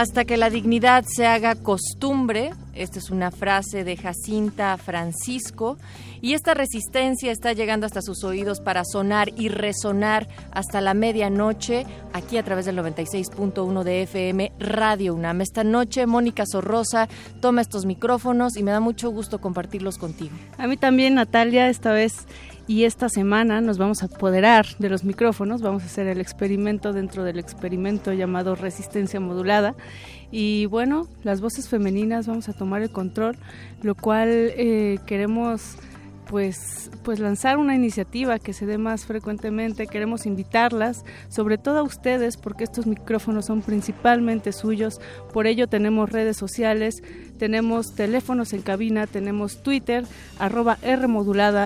Hasta 0.00 0.24
que 0.24 0.38
la 0.38 0.48
dignidad 0.48 1.04
se 1.06 1.26
haga 1.26 1.54
costumbre, 1.56 2.52
esta 2.72 2.98
es 2.98 3.10
una 3.10 3.30
frase 3.30 3.84
de 3.84 3.98
Jacinta 3.98 4.78
Francisco, 4.78 5.76
y 6.22 6.32
esta 6.32 6.54
resistencia 6.54 7.30
está 7.30 7.52
llegando 7.52 7.84
hasta 7.84 8.00
sus 8.00 8.24
oídos 8.24 8.62
para 8.62 8.82
sonar 8.86 9.28
y 9.36 9.50
resonar 9.50 10.26
hasta 10.52 10.80
la 10.80 10.94
medianoche, 10.94 11.84
aquí 12.14 12.38
a 12.38 12.42
través 12.42 12.64
del 12.64 12.78
96.1 12.78 13.82
de 13.82 14.02
FM 14.04 14.52
Radio 14.58 15.14
UNAM. 15.14 15.42
Esta 15.42 15.64
noche 15.64 16.06
Mónica 16.06 16.44
Sorrosa 16.46 17.06
toma 17.42 17.60
estos 17.60 17.84
micrófonos 17.84 18.56
y 18.56 18.62
me 18.62 18.70
da 18.70 18.80
mucho 18.80 19.10
gusto 19.10 19.38
compartirlos 19.38 19.98
contigo. 19.98 20.34
A 20.56 20.66
mí 20.66 20.78
también, 20.78 21.16
Natalia, 21.16 21.68
esta 21.68 21.92
vez 21.92 22.26
y 22.70 22.84
esta 22.84 23.08
semana 23.08 23.60
nos 23.60 23.78
vamos 23.78 24.04
a 24.04 24.06
apoderar 24.06 24.64
de 24.78 24.88
los 24.88 25.02
micrófonos, 25.02 25.60
vamos 25.60 25.82
a 25.82 25.86
hacer 25.86 26.06
el 26.06 26.20
experimento 26.20 26.92
dentro 26.92 27.24
del 27.24 27.40
experimento 27.40 28.12
llamado 28.12 28.54
resistencia 28.54 29.18
modulada 29.18 29.74
y 30.30 30.66
bueno, 30.66 31.08
las 31.24 31.40
voces 31.40 31.68
femeninas 31.68 32.28
vamos 32.28 32.48
a 32.48 32.52
tomar 32.52 32.82
el 32.82 32.92
control, 32.92 33.36
lo 33.82 33.96
cual 33.96 34.28
eh, 34.30 35.00
queremos 35.04 35.78
pues, 36.30 36.92
pues 37.02 37.18
lanzar 37.18 37.58
una 37.58 37.74
iniciativa 37.74 38.38
que 38.38 38.52
se 38.52 38.64
dé 38.64 38.78
más 38.78 39.04
frecuentemente. 39.04 39.88
Queremos 39.88 40.24
invitarlas, 40.26 41.04
sobre 41.28 41.58
todo 41.58 41.80
a 41.80 41.82
ustedes, 41.82 42.36
porque 42.36 42.62
estos 42.62 42.86
micrófonos 42.86 43.46
son 43.46 43.62
principalmente 43.62 44.52
suyos. 44.52 45.00
Por 45.32 45.48
ello 45.48 45.66
tenemos 45.66 46.08
redes 46.08 46.36
sociales, 46.36 47.02
tenemos 47.40 47.94
teléfonos 47.94 48.52
en 48.52 48.60
cabina, 48.60 49.06
tenemos 49.06 49.62
Twitter, 49.62 50.04
arroba 50.38 50.76
R 50.82 51.06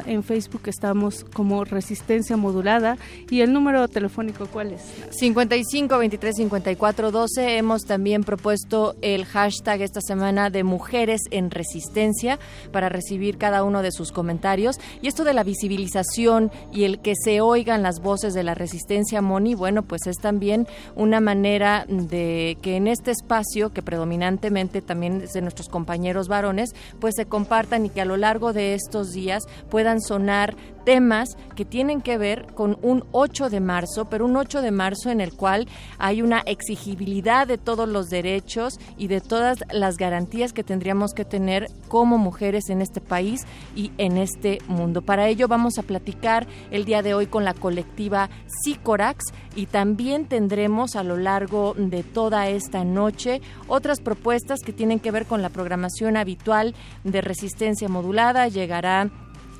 en 0.06 0.22
Facebook 0.22 0.62
estamos 0.67 1.25
como 1.25 1.64
Resistencia 1.64 2.36
Modulada. 2.36 2.97
¿Y 3.28 3.41
el 3.41 3.53
número 3.53 3.89
telefónico 3.89 4.47
cuál 4.47 4.72
es? 4.72 4.83
55 5.11 5.98
23 5.98 6.36
54 6.36 7.11
12. 7.11 7.56
Hemos 7.56 7.83
también 7.83 8.22
propuesto 8.22 8.95
el 9.02 9.25
hashtag 9.25 9.83
esta 9.83 10.00
semana 10.00 10.48
de 10.48 10.62
Mujeres 10.62 11.23
en 11.33 11.51
Resistencia 11.51 12.39
para 12.70 12.89
recibir 12.89 13.36
cada 13.36 13.64
uno 13.64 13.83
de 13.83 13.91
sus 13.91 14.12
comentarios 14.12 14.77
y 15.02 15.08
esto 15.08 15.24
de 15.24 15.35
la 15.35 15.42
visibilización 15.42 16.52
y 16.73 16.85
el 16.85 17.01
que 17.01 17.14
se 17.17 17.41
oigan 17.41 17.83
las 17.83 18.01
voces 18.01 18.33
de 18.33 18.45
la 18.45 18.55
resistencia, 18.55 19.23
Moni, 19.23 19.56
bueno, 19.56 19.83
pues 19.83 20.06
es 20.06 20.18
también 20.18 20.68
una 20.95 21.18
manera 21.18 21.85
de 21.89 22.56
que 22.62 22.77
en 22.77 22.86
este 22.86 23.11
espacio, 23.11 23.73
que 23.73 23.83
predominantemente 23.83 24.80
también 24.80 25.20
es 25.23 25.33
de 25.33 25.42
compañeros 25.69 26.29
varones, 26.29 26.75
pues 27.01 27.14
se 27.17 27.27
compartan 27.27 27.86
y 27.86 27.91
que 27.91 28.01
a 28.01 28.05
lo 28.05 28.17
largo 28.17 28.52
de 28.52 28.75
estos 28.75 29.13
días 29.13 29.45
puedan 29.70 30.01
sonar 30.01 30.57
temas 30.84 31.36
que 31.56 31.64
tienen 31.64 32.00
que 32.00 32.18
ver 32.18 32.46
con 32.55 32.78
un 32.83 33.05
8 33.12 33.50
de 33.50 33.61
marzo, 33.61 34.06
pero 34.06 34.24
un 34.24 34.36
8 34.36 34.62
de 34.62 34.70
marzo 34.70 35.11
en 35.11 35.20
el 35.20 35.33
cual 35.33 35.67
hay 35.98 36.22
una 36.22 36.40
exigibilidad 36.40 37.46
de 37.46 37.58
todos 37.58 37.89
los 37.89 38.11
derechos 38.11 38.78
y 38.96 39.08
de 39.08 39.20
todas 39.20 39.58
las 39.73 39.96
garantías 39.96 40.52
que 40.52 40.64
tendríamos 40.64 41.12
que 41.12 41.24
tener 41.24 41.68
como 41.89 42.18
mujeres 42.18 42.68
en 42.68 42.83
este 42.83 43.00
país 43.00 43.42
y 43.74 43.92
en 43.98 44.17
este 44.18 44.58
mundo. 44.68 45.02
Para 45.02 45.28
ello 45.28 45.48
vamos 45.48 45.78
a 45.78 45.83
platicar 45.83 46.46
el 46.70 46.84
día 46.84 47.02
de 47.02 47.14
hoy 47.14 47.27
con 47.27 47.44
la 47.44 47.55
colectiva 47.55 48.30
Sicorax 48.62 49.24
y 49.56 49.67
también 49.67 50.27
tendremos 50.27 50.96
a 50.96 51.02
lo 51.02 51.17
largo 51.17 51.74
de 51.77 52.02
toda 52.02 52.48
esta 52.48 52.84
noche 52.84 53.40
otras 53.68 54.00
propuestas 54.00 54.61
que 54.61 54.73
tienen 54.73 55.00
que 55.00 55.11
ver 55.11 55.27
con 55.27 55.42
la 55.42 55.48
programación 55.48 56.17
habitual 56.17 56.74
de 57.05 57.20
resistencia 57.20 57.89
modulada. 57.89 58.48
Llegará 58.48 59.11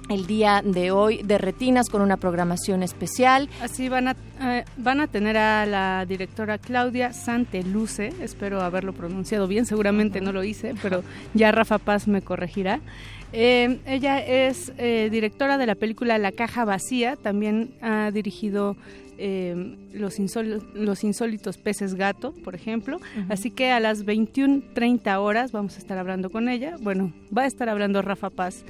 el 0.09 0.27
día 0.27 0.63
de 0.65 0.91
hoy 0.91 1.23
de 1.23 1.39
Retinas 1.39 1.89
con 1.89 2.03
una 2.03 2.17
programación 2.17 2.83
especial. 2.83 3.49
Así 3.61 3.89
van 3.89 4.09
a, 4.09 4.17
eh, 4.43 4.65
van 4.77 5.01
a 5.01 5.07
tener 5.07 5.37
a 5.37 5.67
la 5.67 6.05
directora 6.07 6.59
Claudia 6.59 7.13
Santeluce, 7.13 8.13
espero 8.21 8.61
haberlo 8.61 8.93
pronunciado 8.93 9.47
bien, 9.47 9.67
seguramente 9.67 10.21
no 10.21 10.33
lo 10.33 10.45
hice, 10.45 10.75
pero 10.83 11.03
ya 11.33 11.53
Rafa 11.53 11.79
Paz 11.79 12.07
me 12.09 12.23
corregirá. 12.23 12.81
Eh, 13.33 13.81
ella 13.87 14.21
es 14.21 14.73
eh, 14.79 15.09
directora 15.11 15.59
de 15.59 15.67
la 15.67 15.75
película 15.75 16.19
La 16.19 16.33
Caja 16.33 16.65
Vacía, 16.65 17.17
también 17.17 17.75
ha 17.81 18.11
dirigido 18.13 18.77
los, 19.17 20.19
los, 20.75 21.05
insólitos 21.05 21.57
peces 21.57 21.95
gato, 21.95 22.35
por 22.43 22.57
ejemplo. 22.57 22.99
Así 23.29 23.53
que 23.53 23.71
a 23.71 23.79
las 23.79 24.05
21.30 24.05 25.19
horas 25.19 25.53
vamos 25.53 25.77
a 25.77 25.79
estar 25.79 25.99
hablando 25.99 26.31
con 26.31 26.49
ella. 26.49 26.77
Bueno, 26.81 27.13
va 27.37 27.43
a 27.43 27.47
estar 27.47 27.69
hablando 27.69 28.03
Rafa 28.03 28.31
Paz. 28.31 28.65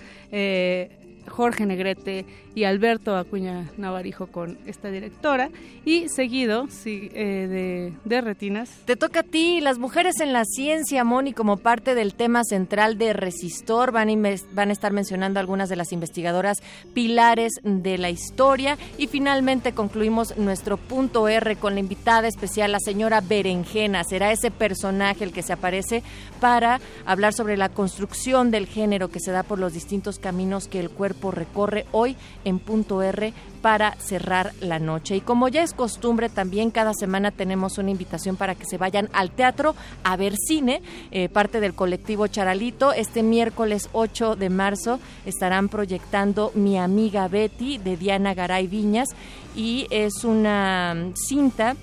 Jorge 1.28 1.66
Negrete 1.66 2.24
y 2.54 2.64
Alberto 2.64 3.16
Acuña 3.16 3.70
Navarijo 3.76 4.28
con 4.28 4.58
esta 4.66 4.90
directora. 4.90 5.50
Y 5.84 6.08
seguido 6.08 6.66
eh, 6.86 7.92
de, 8.04 8.20
Retinas. 8.20 8.70
Te 8.84 8.96
toca 8.96 9.20
a 9.20 9.22
ti, 9.22 9.60
las 9.60 9.78
mujeres 9.78 10.20
en 10.20 10.32
la 10.32 10.44
ciencia, 10.44 11.04
Moni, 11.04 11.32
como 11.32 11.58
parte 11.58 11.94
del 11.94 12.14
tema 12.14 12.42
central 12.44 12.96
de 12.96 13.12
Resistor, 13.12 13.92
van 13.92 14.08
a, 14.08 14.34
van 14.52 14.70
a 14.70 14.72
estar 14.72 14.92
mencionando 14.92 15.40
algunas 15.40 15.68
de 15.68 15.76
las 15.76 15.92
investigadoras 15.92 16.62
pilares 16.94 17.52
de 17.62 17.98
la 17.98 18.10
historia. 18.10 18.78
Y 18.98 19.08
finalmente 19.08 19.72
concluimos 19.72 20.36
nuestro 20.38 20.76
punto 20.76 21.28
R 21.28 21.56
con 21.56 21.74
la 21.74 21.80
invitada 21.80 22.28
especial, 22.28 22.72
la 22.72 22.80
señora 22.80 23.20
Berenjena, 23.20 24.04
será 24.04 24.32
ese 24.32 24.50
personaje 24.50 25.24
el 25.24 25.32
que 25.32 25.42
se 25.42 25.52
aparece 25.52 26.02
para 26.40 26.80
hablar 27.04 27.34
sobre 27.34 27.56
la 27.56 27.68
construcción 27.68 28.50
del 28.50 28.66
género 28.66 29.08
que 29.08 29.20
se 29.20 29.32
da 29.32 29.42
por 29.42 29.58
los 29.58 29.72
distintos 29.72 30.18
caminos 30.18 30.68
que 30.68 30.80
el 30.80 30.90
cuerpo 30.90 31.30
recorre 31.30 31.86
hoy 31.92 32.16
en 32.44 32.58
punto 32.58 33.02
R 33.02 33.32
para 33.62 33.92
cerrar 33.96 34.52
la 34.60 34.78
noche. 34.78 35.16
Y 35.16 35.20
como 35.20 35.48
ya 35.48 35.62
es 35.62 35.72
costumbre, 35.72 36.28
también 36.28 36.70
cada 36.70 36.92
semana 36.92 37.30
tenemos 37.30 37.78
una 37.78 37.90
invitación 37.90 38.36
para 38.36 38.54
que 38.54 38.66
se 38.66 38.76
vayan 38.76 39.08
al 39.12 39.30
teatro 39.30 39.74
a 40.02 40.16
ver 40.16 40.34
cine, 40.36 40.82
eh, 41.10 41.28
parte 41.28 41.60
del 41.60 41.74
colectivo 41.74 42.26
Charalito. 42.26 42.92
Este 42.92 43.22
miércoles 43.22 43.88
8 43.92 44.36
de 44.36 44.50
marzo 44.50 45.00
estarán 45.24 45.68
proyectando 45.68 46.52
Mi 46.54 46.78
amiga 46.78 47.28
Betty 47.28 47.78
de 47.78 47.96
Diana 47.96 48.34
Garay 48.34 48.66
Viñas 48.66 49.08
y 49.56 49.86
es 49.90 50.24
una 50.24 51.12
cinta 51.14 51.76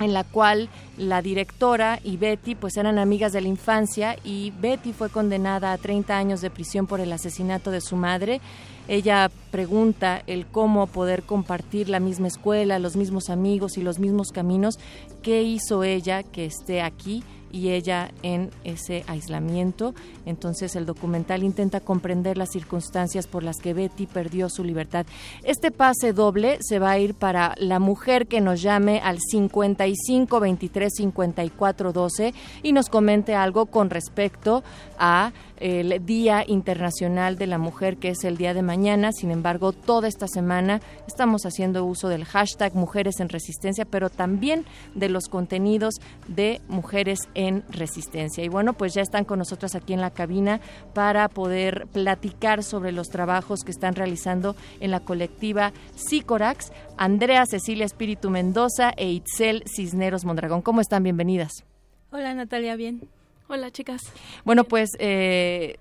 en 0.00 0.12
la 0.12 0.24
cual 0.24 0.68
la 0.96 1.22
directora 1.22 2.00
y 2.02 2.16
Betty 2.16 2.54
pues 2.54 2.76
eran 2.76 2.98
amigas 2.98 3.32
de 3.32 3.40
la 3.40 3.48
infancia 3.48 4.16
y 4.24 4.52
Betty 4.60 4.92
fue 4.92 5.10
condenada 5.10 5.72
a 5.72 5.78
30 5.78 6.16
años 6.16 6.40
de 6.40 6.50
prisión 6.50 6.86
por 6.86 7.00
el 7.00 7.12
asesinato 7.12 7.70
de 7.70 7.80
su 7.80 7.96
madre 7.96 8.40
ella 8.88 9.30
pregunta 9.50 10.22
el 10.26 10.46
cómo 10.46 10.86
poder 10.86 11.24
compartir 11.24 11.88
la 11.88 11.98
misma 11.98 12.28
escuela, 12.28 12.78
los 12.78 12.94
mismos 12.96 13.30
amigos 13.30 13.78
y 13.78 13.82
los 13.82 13.98
mismos 13.98 14.28
caminos. 14.32 14.78
¿Qué 15.22 15.42
hizo 15.42 15.82
ella 15.82 16.22
que 16.22 16.44
esté 16.44 16.82
aquí? 16.82 17.24
Y 17.56 17.70
ella 17.70 18.10
en 18.22 18.50
ese 18.64 19.02
aislamiento. 19.06 19.94
Entonces 20.26 20.76
el 20.76 20.84
documental 20.84 21.42
intenta 21.42 21.80
comprender 21.80 22.36
las 22.36 22.50
circunstancias 22.50 23.26
por 23.26 23.42
las 23.42 23.56
que 23.56 23.72
Betty 23.72 24.06
perdió 24.06 24.50
su 24.50 24.62
libertad. 24.62 25.06
Este 25.42 25.70
pase 25.70 26.12
doble 26.12 26.58
se 26.60 26.78
va 26.78 26.90
a 26.90 26.98
ir 26.98 27.14
para 27.14 27.54
la 27.56 27.78
mujer 27.78 28.26
que 28.26 28.42
nos 28.42 28.60
llame 28.60 29.00
al 29.02 29.18
55 29.18 30.38
23 30.38 30.92
54 30.94 31.92
12 31.92 32.34
y 32.62 32.72
nos 32.72 32.90
comente 32.90 33.34
algo 33.34 33.66
con 33.66 33.88
respecto 33.88 34.62
a 34.98 35.32
el 35.58 36.04
Día 36.04 36.44
Internacional 36.46 37.36
de 37.36 37.46
la 37.46 37.58
Mujer, 37.58 37.96
que 37.96 38.10
es 38.10 38.24
el 38.24 38.36
día 38.36 38.54
de 38.54 38.62
mañana. 38.62 39.12
Sin 39.12 39.30
embargo, 39.30 39.72
toda 39.72 40.08
esta 40.08 40.26
semana 40.28 40.80
estamos 41.06 41.46
haciendo 41.46 41.84
uso 41.84 42.08
del 42.08 42.24
hashtag 42.24 42.74
Mujeres 42.74 43.20
en 43.20 43.28
Resistencia, 43.28 43.84
pero 43.84 44.10
también 44.10 44.64
de 44.94 45.08
los 45.08 45.28
contenidos 45.28 45.94
de 46.28 46.60
Mujeres 46.68 47.20
en 47.34 47.64
Resistencia. 47.68 48.44
Y 48.44 48.48
bueno, 48.48 48.72
pues 48.72 48.94
ya 48.94 49.02
están 49.02 49.24
con 49.24 49.38
nosotros 49.38 49.74
aquí 49.74 49.92
en 49.92 50.00
la 50.00 50.10
cabina 50.10 50.60
para 50.94 51.28
poder 51.28 51.86
platicar 51.92 52.62
sobre 52.62 52.92
los 52.92 53.08
trabajos 53.08 53.60
que 53.64 53.70
están 53.70 53.94
realizando 53.94 54.56
en 54.80 54.90
la 54.90 55.00
colectiva 55.00 55.72
Sicorax, 55.94 56.72
Andrea 56.96 57.46
Cecilia 57.46 57.84
Espíritu 57.84 58.30
Mendoza 58.30 58.90
e 58.96 59.10
Itzel 59.10 59.62
Cisneros 59.66 60.24
Mondragón. 60.24 60.62
¿Cómo 60.62 60.80
están? 60.80 61.02
Bienvenidas. 61.02 61.64
Hola 62.10 62.34
Natalia, 62.34 62.76
bien. 62.76 63.08
Hola 63.48 63.70
chicas. 63.70 64.02
Bueno, 64.44 64.64
pues 64.64 64.90
eh, 64.98 65.78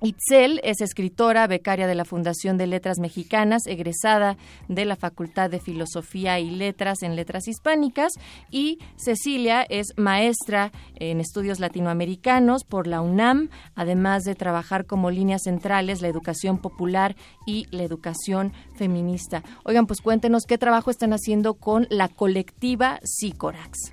Itzel 0.00 0.60
es 0.62 0.80
escritora, 0.80 1.46
becaria 1.46 1.86
de 1.86 1.94
la 1.94 2.04
Fundación 2.04 2.58
de 2.58 2.66
Letras 2.66 2.98
Mexicanas, 2.98 3.66
egresada 3.66 4.36
de 4.68 4.84
la 4.84 4.96
Facultad 4.96 5.50
de 5.50 5.58
Filosofía 5.58 6.38
y 6.38 6.50
Letras 6.50 7.02
en 7.02 7.16
Letras 7.16 7.48
Hispánicas 7.48 8.12
y 8.50 8.78
Cecilia 8.96 9.62
es 9.62 9.88
maestra 9.96 10.72
en 10.96 11.20
estudios 11.20 11.60
latinoamericanos 11.60 12.64
por 12.64 12.86
la 12.86 13.00
UNAM, 13.00 13.48
además 13.74 14.24
de 14.24 14.34
trabajar 14.34 14.86
como 14.86 15.10
líneas 15.10 15.42
centrales 15.44 16.02
la 16.02 16.08
educación 16.08 16.58
popular 16.58 17.16
y 17.46 17.66
la 17.70 17.82
educación 17.82 18.52
feminista. 18.74 19.42
Oigan, 19.64 19.86
pues 19.86 20.00
cuéntenos 20.00 20.44
qué 20.44 20.58
trabajo 20.58 20.90
están 20.90 21.12
haciendo 21.12 21.54
con 21.54 21.86
la 21.90 22.08
colectiva 22.08 23.00
Sicorax. 23.02 23.92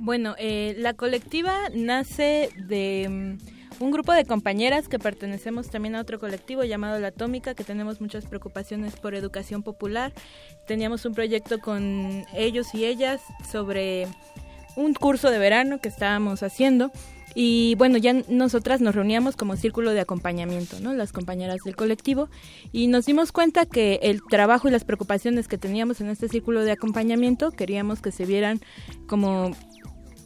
Bueno, 0.00 0.34
eh, 0.38 0.74
la 0.78 0.94
colectiva 0.94 1.54
nace 1.74 2.48
de... 2.56 3.36
Mm, 3.38 3.60
un 3.80 3.90
grupo 3.90 4.12
de 4.12 4.26
compañeras 4.26 4.88
que 4.88 4.98
pertenecemos 4.98 5.70
también 5.70 5.94
a 5.94 6.00
otro 6.02 6.20
colectivo 6.20 6.64
llamado 6.64 6.98
La 7.00 7.08
Atómica, 7.08 7.54
que 7.54 7.64
tenemos 7.64 8.00
muchas 8.02 8.26
preocupaciones 8.26 8.94
por 8.96 9.14
educación 9.14 9.62
popular. 9.62 10.12
Teníamos 10.66 11.06
un 11.06 11.14
proyecto 11.14 11.60
con 11.60 12.26
ellos 12.34 12.74
y 12.74 12.84
ellas 12.84 13.22
sobre 13.50 14.06
un 14.76 14.92
curso 14.92 15.30
de 15.30 15.38
verano 15.38 15.80
que 15.80 15.88
estábamos 15.88 16.42
haciendo. 16.42 16.92
Y 17.34 17.74
bueno, 17.76 17.96
ya 17.96 18.12
nosotras 18.28 18.80
nos 18.80 18.94
reuníamos 18.94 19.36
como 19.36 19.56
círculo 19.56 19.92
de 19.92 20.00
acompañamiento, 20.00 20.80
¿no? 20.80 20.92
Las 20.92 21.12
compañeras 21.12 21.60
del 21.64 21.76
colectivo. 21.76 22.28
Y 22.72 22.88
nos 22.88 23.06
dimos 23.06 23.32
cuenta 23.32 23.66
que 23.66 24.00
el 24.02 24.20
trabajo 24.28 24.68
y 24.68 24.72
las 24.72 24.84
preocupaciones 24.84 25.46
que 25.46 25.56
teníamos 25.56 26.00
en 26.00 26.10
este 26.10 26.28
círculo 26.28 26.64
de 26.64 26.72
acompañamiento 26.72 27.50
queríamos 27.52 28.02
que 28.02 28.10
se 28.10 28.26
vieran 28.26 28.60
como 29.06 29.52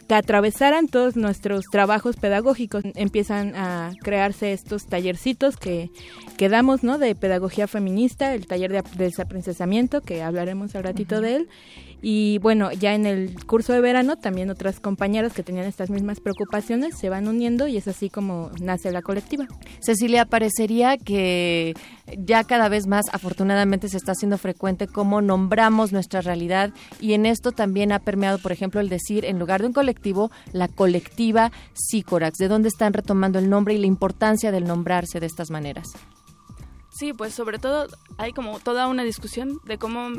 que 0.08 0.14
atravesaran 0.14 0.88
todos 0.88 1.16
nuestros 1.16 1.66
trabajos 1.66 2.16
pedagógicos. 2.16 2.82
Empiezan 2.94 3.54
a 3.56 3.92
crearse 4.02 4.52
estos 4.52 4.86
tallercitos 4.86 5.56
que, 5.56 5.90
que 6.36 6.48
damos, 6.48 6.82
¿no? 6.82 6.98
De 6.98 7.14
pedagogía 7.14 7.66
feminista, 7.66 8.34
el 8.34 8.46
taller 8.46 8.72
de 8.72 8.82
desaprincesamiento, 8.96 10.00
que 10.00 10.22
hablaremos 10.22 10.74
al 10.74 10.84
ratito 10.84 11.20
de 11.20 11.36
él, 11.36 11.48
y 12.06 12.36
bueno, 12.40 12.70
ya 12.70 12.94
en 12.94 13.06
el 13.06 13.34
curso 13.46 13.72
de 13.72 13.80
verano 13.80 14.16
también 14.16 14.50
otras 14.50 14.78
compañeras 14.78 15.32
que 15.32 15.42
tenían 15.42 15.64
estas 15.64 15.88
mismas 15.88 16.20
preocupaciones 16.20 16.98
se 16.98 17.08
van 17.08 17.26
uniendo 17.28 17.66
y 17.66 17.78
es 17.78 17.88
así 17.88 18.10
como 18.10 18.50
nace 18.60 18.92
la 18.92 19.00
colectiva. 19.00 19.46
Cecilia, 19.80 20.26
parecería 20.26 20.98
que 20.98 21.72
ya 22.18 22.44
cada 22.44 22.68
vez 22.68 22.86
más 22.86 23.06
afortunadamente 23.10 23.88
se 23.88 23.96
está 23.96 24.12
haciendo 24.12 24.36
frecuente 24.36 24.86
cómo 24.86 25.22
nombramos 25.22 25.92
nuestra 25.92 26.20
realidad 26.20 26.74
y 27.00 27.14
en 27.14 27.24
esto 27.24 27.52
también 27.52 27.90
ha 27.90 28.00
permeado, 28.00 28.36
por 28.36 28.52
ejemplo, 28.52 28.82
el 28.82 28.90
decir 28.90 29.24
en 29.24 29.38
lugar 29.38 29.62
de 29.62 29.68
un 29.68 29.72
colectivo, 29.72 30.30
la 30.52 30.68
colectiva 30.68 31.52
Sicorax. 31.72 32.36
¿De 32.36 32.48
dónde 32.48 32.68
están 32.68 32.92
retomando 32.92 33.38
el 33.38 33.48
nombre 33.48 33.72
y 33.72 33.78
la 33.78 33.86
importancia 33.86 34.52
del 34.52 34.64
nombrarse 34.64 35.20
de 35.20 35.26
estas 35.26 35.50
maneras? 35.50 35.86
Sí, 36.94 37.12
pues 37.12 37.34
sobre 37.34 37.58
todo 37.58 37.88
hay 38.18 38.32
como 38.32 38.60
toda 38.60 38.86
una 38.86 39.02
discusión 39.02 39.58
de 39.64 39.78
cómo 39.78 40.10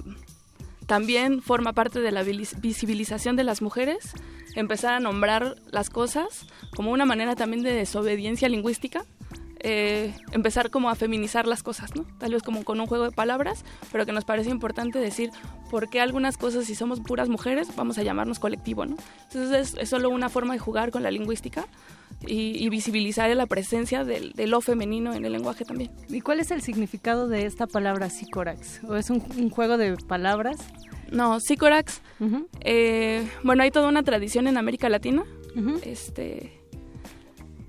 también 0.86 1.42
forma 1.42 1.74
parte 1.74 2.00
de 2.00 2.12
la 2.12 2.24
visibilización 2.24 3.36
de 3.36 3.44
las 3.44 3.62
mujeres, 3.62 4.14
empezar 4.56 4.94
a 4.94 5.00
nombrar 5.00 5.56
las 5.72 5.90
cosas 5.90 6.46
como 6.76 6.92
una 6.92 7.06
manera 7.06 7.36
también 7.36 7.64
de 7.64 7.74
desobediencia 7.74 8.50
lingüística, 8.50 9.06
eh, 9.60 10.14
empezar 10.32 10.70
como 10.70 10.90
a 10.90 10.96
feminizar 10.96 11.48
las 11.48 11.64
cosas, 11.64 11.96
¿no? 11.96 12.06
Tal 12.20 12.34
vez 12.34 12.44
como 12.44 12.64
con 12.64 12.80
un 12.80 12.88
juego 12.88 13.06
de 13.06 13.12
palabras, 13.12 13.64
pero 13.92 14.06
que 14.06 14.12
nos 14.12 14.26
parece 14.26 14.50
importante 14.50 15.00
decir 15.00 15.32
por 15.70 15.90
qué 15.90 16.02
algunas 16.02 16.38
cosas, 16.38 16.66
si 16.66 16.76
somos 16.76 17.00
puras 17.00 17.30
mujeres, 17.30 17.68
vamos 17.76 17.98
a 17.98 18.04
llamarnos 18.04 18.40
colectivo, 18.40 18.86
¿no? 18.86 18.98
Entonces 19.24 19.76
es, 19.78 19.90
solo 19.90 20.10
una 20.10 20.30
forma 20.30 20.54
de 20.54 20.60
jugar 20.60 20.92
con 20.92 21.04
la 21.04 21.12
lingüística 21.12 21.68
y, 22.28 22.70
visibilizar 22.70 23.30
la 23.36 23.46
presencia 23.46 24.04
de 24.04 24.48
lo 24.48 24.62
femenino 24.62 25.14
en 25.14 25.26
el 25.26 25.32
lenguaje 25.32 25.66
también. 25.66 25.92
¿Y 26.10 26.22
cuál 26.22 26.40
es 26.40 26.52
el 26.52 26.62
significado 26.62 27.28
de 27.28 27.46
esta 27.46 27.68
palabra 27.68 28.10
psicorax? 28.10 28.84
¿O 28.84 28.96
es 28.96 29.10
un, 29.10 29.50
juego 29.50 29.78
de 29.78 29.96
palabras? 29.98 30.58
No, 31.12 31.40
psicorax. 31.40 32.02
Eh, 32.62 33.28
bueno, 33.44 33.64
hay 33.64 33.72
toda 33.72 33.88
una 33.88 34.04
tradición 34.04 34.48
en 34.48 34.58
América 34.58 34.90
Latina. 34.90 35.24
Este 35.84 36.65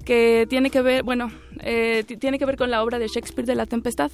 que 0.07 0.47
tiene 0.49 0.71
que 0.71 0.83
ver, 0.83 1.03
bueno, 1.03 1.33
eh, 1.61 2.05
tiene 2.21 2.39
que 2.39 2.47
ver 2.47 2.57
con 2.57 2.71
la 2.71 2.83
obra 2.85 3.01
de 3.01 3.09
Shakespeare 3.09 3.45
de 3.45 3.57
La 3.57 3.67
Tempestad, 3.67 4.13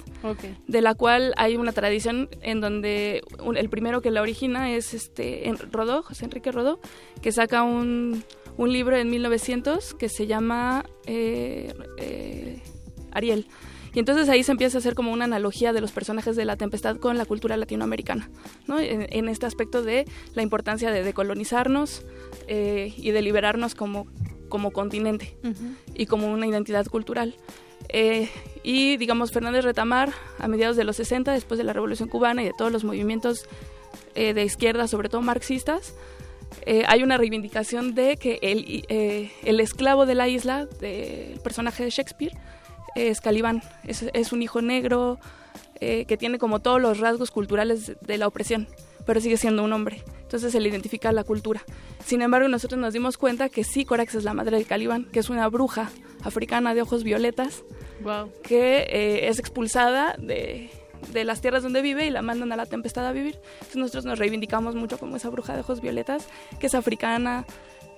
de 0.67 0.81
la 0.81 0.95
cual 0.95 1.35
hay 1.37 1.55
una 1.55 1.71
tradición 1.71 2.29
en 2.41 2.61
donde 2.61 3.21
el 3.55 3.69
primero 3.69 4.01
que 4.01 4.09
la 4.09 4.23
origina 4.23 4.71
es 4.71 4.95
este 4.95 5.53
Rodó, 5.71 6.01
José 6.01 6.25
Enrique 6.25 6.51
Rodó, 6.51 6.79
que 7.21 7.31
saca 7.31 7.61
un, 7.61 8.23
un 8.57 8.73
libro 8.73 8.97
en 8.97 9.11
1900 9.11 9.93
que 9.93 10.09
se 10.09 10.25
llama 10.25 10.83
eh, 11.05 11.75
eh, 11.99 12.59
Ariel. 13.11 13.45
Y 13.93 13.99
entonces 13.99 14.27
ahí 14.29 14.41
se 14.41 14.51
empieza 14.51 14.79
a 14.79 14.79
hacer 14.79 14.95
como 14.95 15.13
una 15.13 15.25
analogía 15.25 15.73
de 15.73 15.81
los 15.81 15.91
personajes 15.91 16.35
de 16.35 16.45
la 16.45 16.57
tempestad 16.57 16.97
con 16.97 17.19
la 17.19 17.25
cultura 17.25 17.55
latinoamericana, 17.55 18.31
¿no? 18.65 18.79
en, 18.79 19.29
este 19.29 19.45
aspecto 19.45 19.83
de 19.83 20.07
la 20.33 20.41
importancia 20.41 20.89
de 20.89 21.03
decolonizarnos 21.03 22.03
y 22.47 23.11
de 23.11 23.21
liberarnos 23.21 23.75
como 23.75 24.07
como 24.53 24.69
continente 24.69 25.35
y 25.95 26.05
como 26.05 26.31
una 26.31 26.45
identidad 26.45 26.85
cultural. 26.85 27.33
Eh, 27.89 28.29
y 28.61 28.97
digamos, 28.97 29.31
Fernández 29.31 29.65
Retamar, 29.65 30.13
a 30.37 30.47
mediados 30.47 30.77
de 30.77 30.83
los 30.83 30.95
60, 30.97 31.31
después 31.31 31.57
de 31.57 31.63
la 31.63 31.73
Revolución 31.73 32.07
Cubana 32.07 32.43
y 32.43 32.45
de 32.45 32.53
todos 32.55 32.71
los 32.71 32.83
movimientos 32.83 33.47
eh, 34.13 34.35
de 34.35 34.43
izquierda, 34.43 34.87
sobre 34.87 35.09
todo 35.09 35.23
marxistas, 35.23 35.95
eh, 36.67 36.83
hay 36.87 37.01
una 37.01 37.17
reivindicación 37.17 37.95
de 37.95 38.15
que 38.15 38.37
el, 38.43 38.85
el, 39.43 39.59
esclavo 39.59 40.05
de 40.05 40.13
la 40.13 40.27
isla, 40.27 40.67
del 40.79 41.39
personaje 41.39 41.83
de 41.83 41.89
Shakespeare, 41.89 42.37
es 42.93 43.21
Calibán, 43.21 43.63
es, 43.87 44.05
es 44.13 44.33
un 44.33 44.43
hijo 44.43 44.61
negro 44.61 45.17
que 45.79 46.15
tiene 46.17 46.37
como 46.37 46.59
todos 46.59 46.81
los 46.81 46.99
rasgos 46.99 47.29
culturales 47.29 47.91
de 47.99 48.17
la 48.17 48.27
opresión 48.27 48.67
pero 49.05 49.21
sigue 49.21 49.37
siendo 49.37 49.63
un 49.63 49.73
hombre. 49.73 50.03
Entonces 50.21 50.51
se 50.51 50.59
le 50.59 50.69
identifica 50.69 51.11
la 51.11 51.23
cultura. 51.23 51.63
Sin 52.05 52.21
embargo, 52.21 52.47
nosotros 52.47 52.79
nos 52.79 52.93
dimos 52.93 53.17
cuenta 53.17 53.49
que 53.49 53.63
sí, 53.63 53.85
Corax 53.85 54.15
es 54.15 54.23
la 54.23 54.33
madre 54.33 54.57
de 54.57 54.65
Caliban, 54.65 55.05
que 55.05 55.19
es 55.19 55.29
una 55.29 55.47
bruja 55.47 55.91
africana 56.23 56.73
de 56.73 56.81
ojos 56.81 57.03
violetas, 57.03 57.63
que 58.43 58.79
eh, 58.89 59.27
es 59.27 59.39
expulsada 59.39 60.15
de, 60.17 60.69
de 61.11 61.23
las 61.23 61.41
tierras 61.41 61.63
donde 61.63 61.81
vive 61.81 62.05
y 62.05 62.09
la 62.09 62.21
mandan 62.21 62.51
a 62.51 62.55
la 62.55 62.65
tempestad 62.65 63.05
a 63.05 63.11
vivir. 63.11 63.39
Entonces 63.53 63.75
nosotros 63.75 64.05
nos 64.05 64.19
reivindicamos 64.19 64.75
mucho 64.75 64.97
como 64.97 65.15
esa 65.15 65.29
bruja 65.29 65.53
de 65.53 65.61
ojos 65.61 65.81
violetas, 65.81 66.27
que 66.59 66.67
es 66.67 66.75
africana, 66.75 67.45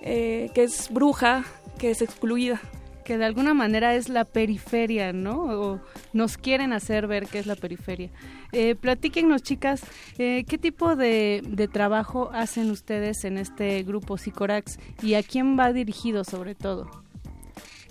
eh, 0.02 0.50
que 0.54 0.64
es 0.64 0.90
bruja, 0.92 1.46
que 1.78 1.92
es 1.92 2.02
excluida 2.02 2.62
que 3.06 3.18
de 3.18 3.24
alguna 3.24 3.54
manera 3.54 3.96
es 3.96 4.10
la 4.10 4.26
periferia, 4.26 5.14
¿no? 5.14 5.44
O 5.44 5.80
nos 6.12 6.38
quieren 6.38 6.74
hacer 6.74 7.08
ver 7.08 7.28
que 7.28 7.40
es 7.40 7.46
la 7.46 7.56
periferia. 7.56 8.10
Eh, 8.52 8.76
platíquenos, 8.76 9.44
chicas, 9.44 9.84
eh, 10.18 10.44
¿qué 10.48 10.58
tipo 10.58 10.96
de, 10.98 11.70
trabajo 11.72 12.32
hacen 12.34 12.72
ustedes 12.72 13.24
en 13.24 13.38
este 13.38 13.84
grupo 13.84 14.18
Sicorax 14.18 14.80
y 15.02 15.14
a 15.14 15.24
quién 15.24 15.58
va 15.58 15.72
dirigido 15.72 16.24
sobre 16.24 16.56
todo? 16.56 16.90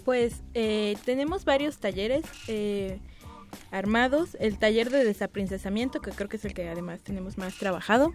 Pues 0.04 0.42
eh, 0.52 0.96
tenemos 1.04 1.44
varios 1.44 1.78
talleres 1.78 2.24
eh, 2.48 2.98
armados. 3.70 4.36
El 4.40 4.58
taller 4.58 4.90
de 4.90 5.04
desaprincesamiento, 5.04 6.00
que 6.00 6.10
creo 6.10 6.28
que 6.28 6.36
es 6.36 6.44
el 6.44 6.54
que 6.54 6.68
además 6.68 7.02
tenemos 7.02 7.38
más 7.38 7.56
trabajado, 7.56 8.12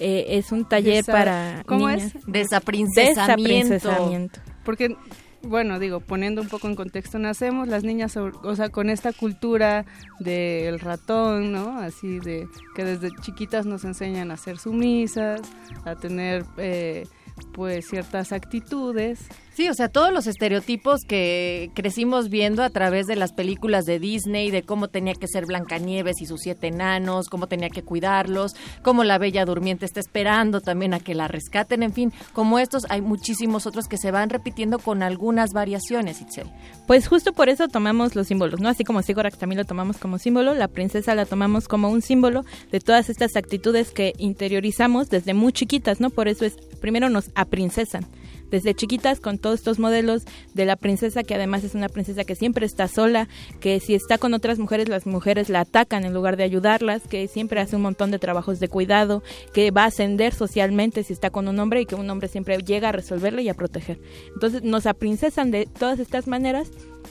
es 0.00 0.52
un 0.52 0.66
taller 0.66 1.04
para 1.04 1.64
¿Cómo 1.66 1.90
es? 1.90 2.14
Desaprincesamiento. 2.26 3.74
desaprincesamiento. 3.74 4.40
Porque 4.64 4.96
bueno, 5.42 5.78
digo, 5.78 6.00
poniendo 6.00 6.42
un 6.42 6.48
poco 6.48 6.68
en 6.68 6.76
contexto, 6.76 7.18
nacemos 7.18 7.68
las 7.68 7.82
niñas, 7.84 8.16
o 8.16 8.56
sea, 8.56 8.68
con 8.68 8.90
esta 8.90 9.12
cultura 9.12 9.86
del 10.18 10.80
ratón, 10.80 11.52
¿no? 11.52 11.78
Así 11.78 12.20
de 12.20 12.46
que 12.74 12.84
desde 12.84 13.10
chiquitas 13.22 13.66
nos 13.66 13.84
enseñan 13.84 14.30
a 14.30 14.36
ser 14.36 14.58
sumisas, 14.58 15.40
a 15.84 15.96
tener, 15.96 16.44
eh, 16.58 17.06
pues, 17.52 17.88
ciertas 17.88 18.32
actitudes 18.32 19.28
Sí, 19.52 19.68
o 19.68 19.74
sea, 19.74 19.88
todos 19.88 20.12
los 20.12 20.28
estereotipos 20.28 21.00
que 21.04 21.72
crecimos 21.74 22.30
viendo 22.30 22.62
a 22.62 22.70
través 22.70 23.08
de 23.08 23.16
las 23.16 23.32
películas 23.32 23.84
de 23.84 23.98
Disney, 23.98 24.52
de 24.52 24.62
cómo 24.62 24.88
tenía 24.88 25.14
que 25.14 25.26
ser 25.26 25.44
Blancanieves 25.46 26.20
y 26.20 26.26
sus 26.26 26.42
siete 26.42 26.68
enanos, 26.68 27.28
cómo 27.28 27.48
tenía 27.48 27.68
que 27.68 27.82
cuidarlos, 27.82 28.54
cómo 28.82 29.02
la 29.02 29.18
Bella 29.18 29.44
Durmiente 29.44 29.86
está 29.86 29.98
esperando 29.98 30.60
también 30.60 30.94
a 30.94 31.00
que 31.00 31.16
la 31.16 31.26
rescaten, 31.26 31.82
en 31.82 31.92
fin, 31.92 32.12
como 32.32 32.60
estos 32.60 32.86
hay 32.90 33.02
muchísimos 33.02 33.66
otros 33.66 33.88
que 33.88 33.98
se 33.98 34.12
van 34.12 34.30
repitiendo 34.30 34.78
con 34.78 35.02
algunas 35.02 35.50
variaciones, 35.52 36.20
Itzel. 36.20 36.46
Pues 36.86 37.08
justo 37.08 37.32
por 37.32 37.48
eso 37.48 37.66
tomamos 37.66 38.14
los 38.14 38.28
símbolos, 38.28 38.60
¿no? 38.60 38.68
Así 38.68 38.84
como 38.84 39.02
Sigorax 39.02 39.36
también 39.36 39.58
lo 39.58 39.64
tomamos 39.64 39.98
como 39.98 40.18
símbolo, 40.18 40.54
la 40.54 40.68
princesa 40.68 41.16
la 41.16 41.26
tomamos 41.26 41.66
como 41.66 41.90
un 41.90 42.02
símbolo 42.02 42.44
de 42.70 42.78
todas 42.78 43.10
estas 43.10 43.34
actitudes 43.34 43.90
que 43.90 44.12
interiorizamos 44.16 45.10
desde 45.10 45.34
muy 45.34 45.52
chiquitas, 45.52 46.00
¿no? 46.00 46.10
Por 46.10 46.28
eso 46.28 46.44
es, 46.44 46.54
primero 46.80 47.10
nos 47.10 47.30
aprincesan 47.34 48.06
desde 48.50 48.74
chiquitas 48.74 49.20
con 49.20 49.38
todos 49.38 49.60
estos 49.60 49.78
modelos 49.78 50.24
de 50.54 50.64
la 50.64 50.76
princesa 50.76 51.22
que 51.22 51.34
además 51.34 51.64
es 51.64 51.74
una 51.74 51.88
princesa 51.88 52.24
que 52.24 52.34
siempre 52.34 52.66
está 52.66 52.88
sola, 52.88 53.28
que 53.60 53.80
si 53.80 53.94
está 53.94 54.18
con 54.18 54.34
otras 54.34 54.58
mujeres 54.58 54.88
las 54.88 55.06
mujeres 55.06 55.48
la 55.48 55.60
atacan 55.60 56.04
en 56.04 56.14
lugar 56.14 56.36
de 56.36 56.44
ayudarlas, 56.44 57.02
que 57.02 57.28
siempre 57.28 57.60
hace 57.60 57.76
un 57.76 57.82
montón 57.82 58.10
de 58.10 58.18
trabajos 58.18 58.60
de 58.60 58.68
cuidado, 58.68 59.22
que 59.52 59.70
va 59.70 59.84
a 59.84 59.86
ascender 59.86 60.34
socialmente 60.34 61.02
si 61.02 61.12
está 61.12 61.30
con 61.30 61.48
un 61.48 61.58
hombre 61.58 61.80
y 61.82 61.86
que 61.86 61.94
un 61.94 62.08
hombre 62.10 62.28
siempre 62.28 62.58
llega 62.58 62.90
a 62.90 62.92
resolverle 62.92 63.42
y 63.42 63.48
a 63.48 63.54
proteger. 63.54 64.00
Entonces 64.34 64.62
nos 64.62 64.86
aprincesan 64.86 65.50
de 65.50 65.66
todas 65.66 65.98
estas 65.98 66.26
maneras 66.26 66.70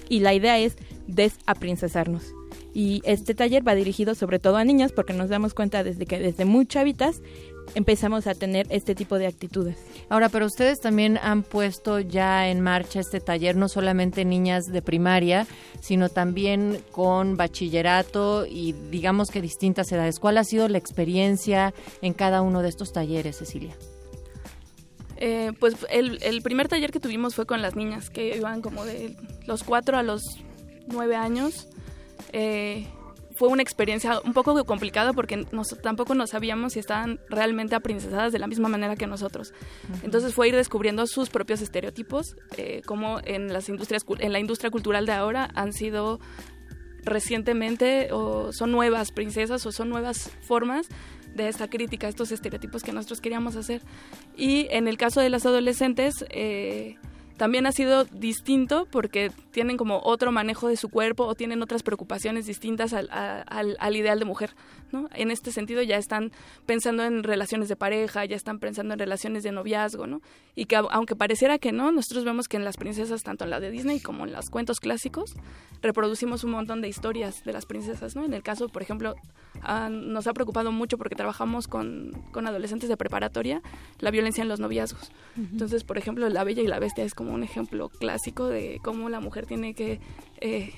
y 0.09 0.19
la 0.19 0.33
idea 0.33 0.57
es 0.59 0.75
desaprincesarnos. 1.07 2.33
Y 2.73 3.01
este 3.03 3.33
taller 3.33 3.67
va 3.67 3.73
dirigido 3.73 4.15
sobre 4.15 4.39
todo 4.39 4.57
a 4.57 4.63
niñas 4.63 4.91
porque 4.91 5.13
nos 5.13 5.29
damos 5.29 5.53
cuenta 5.53 5.83
desde 5.83 6.05
que 6.05 6.19
desde 6.19 6.45
muy 6.45 6.65
chavitas 6.65 7.21
empezamos 7.75 8.27
a 8.27 8.35
tener 8.35 8.67
este 8.69 8.95
tipo 8.95 9.17
de 9.17 9.27
actitudes. 9.27 9.77
Ahora, 10.09 10.29
pero 10.29 10.45
ustedes 10.45 10.79
también 10.79 11.19
han 11.21 11.43
puesto 11.43 11.99
ya 11.99 12.49
en 12.49 12.61
marcha 12.61 12.99
este 12.99 13.19
taller, 13.19 13.55
no 13.55 13.69
solamente 13.69 14.25
niñas 14.25 14.65
de 14.65 14.81
primaria, 14.81 15.47
sino 15.81 16.09
también 16.09 16.81
con 16.91 17.37
bachillerato 17.37 18.45
y 18.45 18.73
digamos 18.91 19.29
que 19.29 19.41
distintas 19.41 19.91
edades. 19.91 20.19
¿Cuál 20.19 20.37
ha 20.37 20.43
sido 20.43 20.67
la 20.67 20.77
experiencia 20.77 21.73
en 22.01 22.13
cada 22.13 22.41
uno 22.41 22.61
de 22.61 22.69
estos 22.69 22.91
talleres, 22.91 23.37
Cecilia? 23.37 23.75
Eh, 25.17 25.51
pues 25.59 25.75
el, 25.89 26.17
el, 26.23 26.41
primer 26.41 26.69
taller 26.69 26.91
que 26.91 27.01
tuvimos 27.01 27.35
fue 27.35 27.45
con 27.45 27.61
las 27.61 27.75
niñas 27.75 28.09
que 28.09 28.37
iban 28.37 28.61
como 28.61 28.85
de 28.85 29.17
los 29.47 29.63
cuatro 29.63 29.97
a 29.97 30.03
los 30.03 30.21
nueve 30.87 31.17
años. 31.17 31.67
Eh, 32.31 32.87
fue 33.39 33.47
una 33.47 33.63
experiencia 33.63 34.19
un 34.25 34.33
poco 34.33 34.65
complicada 34.65 35.13
porque 35.13 35.45
tampoco 35.81 36.13
nos 36.13 36.31
sabíamos 36.31 36.73
si 36.73 36.79
estaban 36.79 37.21
realmente 37.29 37.73
aprincesadas 37.73 38.33
de 38.33 38.39
la 38.39 38.47
misma 38.47 38.67
manera 38.67 38.97
que 38.97 39.07
nosotros. 39.07 39.53
Entonces 40.03 40.33
fue 40.33 40.49
ir 40.49 40.57
descubriendo 40.57 41.07
sus 41.07 41.29
propios 41.29 41.61
estereotipos, 41.61 42.35
eh, 42.57 42.81
como 42.85 43.21
en 43.23 43.53
las 43.53 43.69
industrias, 43.69 44.03
en 44.19 44.33
la 44.33 44.39
industria 44.39 44.71
cultural 44.71 45.05
de 45.05 45.13
ahora 45.13 45.49
han 45.55 45.71
sido 45.71 46.19
recientemente 47.05 48.09
o 48.11 48.51
son 48.51 48.73
nuevas 48.73 49.13
princesas 49.13 49.65
o 49.65 49.71
son 49.71 49.87
nuevas 49.87 50.31
formas 50.41 50.89
de 51.33 51.47
esta 51.47 51.69
crítica, 51.69 52.09
estos 52.09 52.33
estereotipos 52.33 52.83
que 52.83 52.91
nosotros 52.91 53.21
queríamos 53.21 53.55
hacer. 53.55 53.81
Y 54.35 54.67
en 54.71 54.89
el 54.89 54.97
caso 54.97 55.21
de 55.21 55.29
las 55.29 55.45
adolescentes, 55.45 56.25
eh, 56.29 56.97
también 57.37 57.65
ha 57.65 57.71
sido 57.71 58.03
distinto 58.03 58.85
porque 58.91 59.31
tienen 59.59 59.75
como 59.75 59.99
otro 60.05 60.31
manejo 60.31 60.69
de 60.69 60.77
su 60.77 60.87
cuerpo 60.87 61.25
o 61.25 61.35
tienen 61.35 61.61
otras 61.61 61.83
preocupaciones 61.83 62.45
distintas 62.45 62.93
al, 62.93 63.09
al, 63.11 63.95
ideal 63.97 64.17
de 64.17 64.23
mujer. 64.23 64.55
¿no? 64.93 65.09
En 65.13 65.31
este 65.31 65.51
sentido 65.51 65.81
ya 65.81 65.97
están 65.97 66.31
pensando 66.65 67.03
en 67.03 67.23
relaciones 67.23 67.67
de 67.67 67.75
pareja, 67.75 68.23
ya 68.23 68.37
están 68.37 68.59
pensando 68.59 68.93
en 68.93 68.99
relaciones 68.99 69.43
de 69.43 69.51
noviazgo, 69.51 70.07
¿no? 70.07 70.21
Y 70.55 70.63
que 70.63 70.77
aunque 70.77 71.17
pareciera 71.17 71.59
que 71.59 71.73
no, 71.73 71.91
nosotros 71.91 72.23
vemos 72.23 72.47
que 72.47 72.55
en 72.55 72.63
las 72.63 72.77
princesas, 72.77 73.21
tanto 73.21 73.43
en 73.43 73.49
la 73.49 73.59
de 73.59 73.69
Disney 73.69 73.99
como 73.99 74.23
en 74.23 74.31
los 74.31 74.49
cuentos 74.49 74.79
clásicos, 74.79 75.35
reproducimos 75.81 76.45
un 76.45 76.51
montón 76.51 76.79
de 76.79 76.87
historias 76.87 77.43
de 77.43 77.51
las 77.51 77.65
princesas, 77.65 78.15
¿no? 78.15 78.23
En 78.23 78.33
el 78.33 78.41
caso, 78.41 78.69
por 78.69 78.81
ejemplo, 78.81 79.15
nos 79.89 80.27
ha 80.27 80.33
preocupado 80.33 80.71
mucho 80.71 80.97
porque 80.97 81.15
trabajamos 81.15 81.67
con, 81.67 82.13
con, 82.31 82.47
adolescentes 82.47 82.87
de 82.87 82.95
preparatoria, 82.95 83.61
la 83.99 84.09
violencia 84.09 84.41
en 84.41 84.47
los 84.47 84.61
noviazgos. 84.61 85.11
Entonces, 85.35 85.83
por 85.83 85.97
ejemplo, 85.97 86.29
La 86.29 86.45
Bella 86.45 86.61
y 86.61 86.67
la 86.67 86.79
Bestia 86.79 87.03
es 87.03 87.13
como 87.13 87.33
un 87.33 87.43
ejemplo 87.43 87.89
clásico 87.89 88.47
de 88.47 88.79
cómo 88.83 89.09
la 89.09 89.19
mujer 89.19 89.45
tiene 89.49 89.73
que 89.73 89.99
eh, 90.39 90.71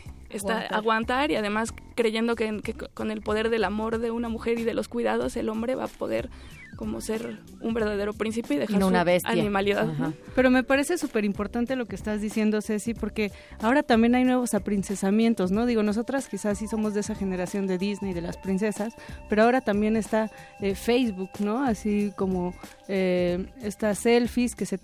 aguantar. 0.71 1.29
y 1.29 1.35
además 1.35 1.73
creyendo 1.95 2.35
que, 2.35 2.61
con 2.93 3.11
el 3.11 3.21
poder 3.21 3.49
del 3.49 3.65
amor 3.65 3.99
de 3.99 4.09
una 4.09 4.29
mujer 4.29 4.57
y 4.57 4.63
de 4.63 4.73
los 4.73 4.87
cuidados 4.87 5.35
el 5.35 5.49
hombre 5.49 5.75
va 5.75 5.83
a 5.83 5.87
poder 5.87 6.29
como 6.77 6.99
ser 6.99 7.37
un 7.59 7.75
verdadero 7.75 8.13
príncipe 8.13 8.55
y 8.55 8.57
dejar 8.57 8.79
no 8.79 8.87
una 8.87 9.03
bestia. 9.03 9.29
animalidad. 9.29 9.87
Pero 10.33 10.49
me 10.49 10.63
parece 10.63 10.97
súper 10.97 11.25
importante 11.25 11.75
lo 11.75 11.85
que 11.85 11.95
estás 11.95 12.21
diciendo, 12.21 12.59
Ceci, 12.59 12.95
porque 12.95 13.31
ahora 13.59 13.83
también 13.83 14.15
hay 14.15 14.23
nuevos 14.23 14.55
aprincesamientos, 14.55 15.51
¿no? 15.51 15.67
Digo, 15.67 15.83
nosotras 15.83 16.27
quizás 16.27 16.57
sí 16.57 16.67
somos 16.67 16.95
de 16.95 17.01
esa 17.01 17.13
generación 17.13 17.67
de 17.67 17.77
Disney, 17.77 18.13
de 18.13 18.21
las 18.21 18.37
princesas, 18.37 18.95
pero 19.29 19.43
ahora 19.43 19.61
también 19.61 19.95
está 19.95 20.31
eh, 20.59 20.73
Facebook, 20.73 21.29
¿no? 21.39 21.63
Así 21.63 22.13
como 22.15 22.55
eh, 22.93 23.45
estas 23.63 23.99
selfies 23.99 24.53
que 24.53 24.65
se, 24.65 24.77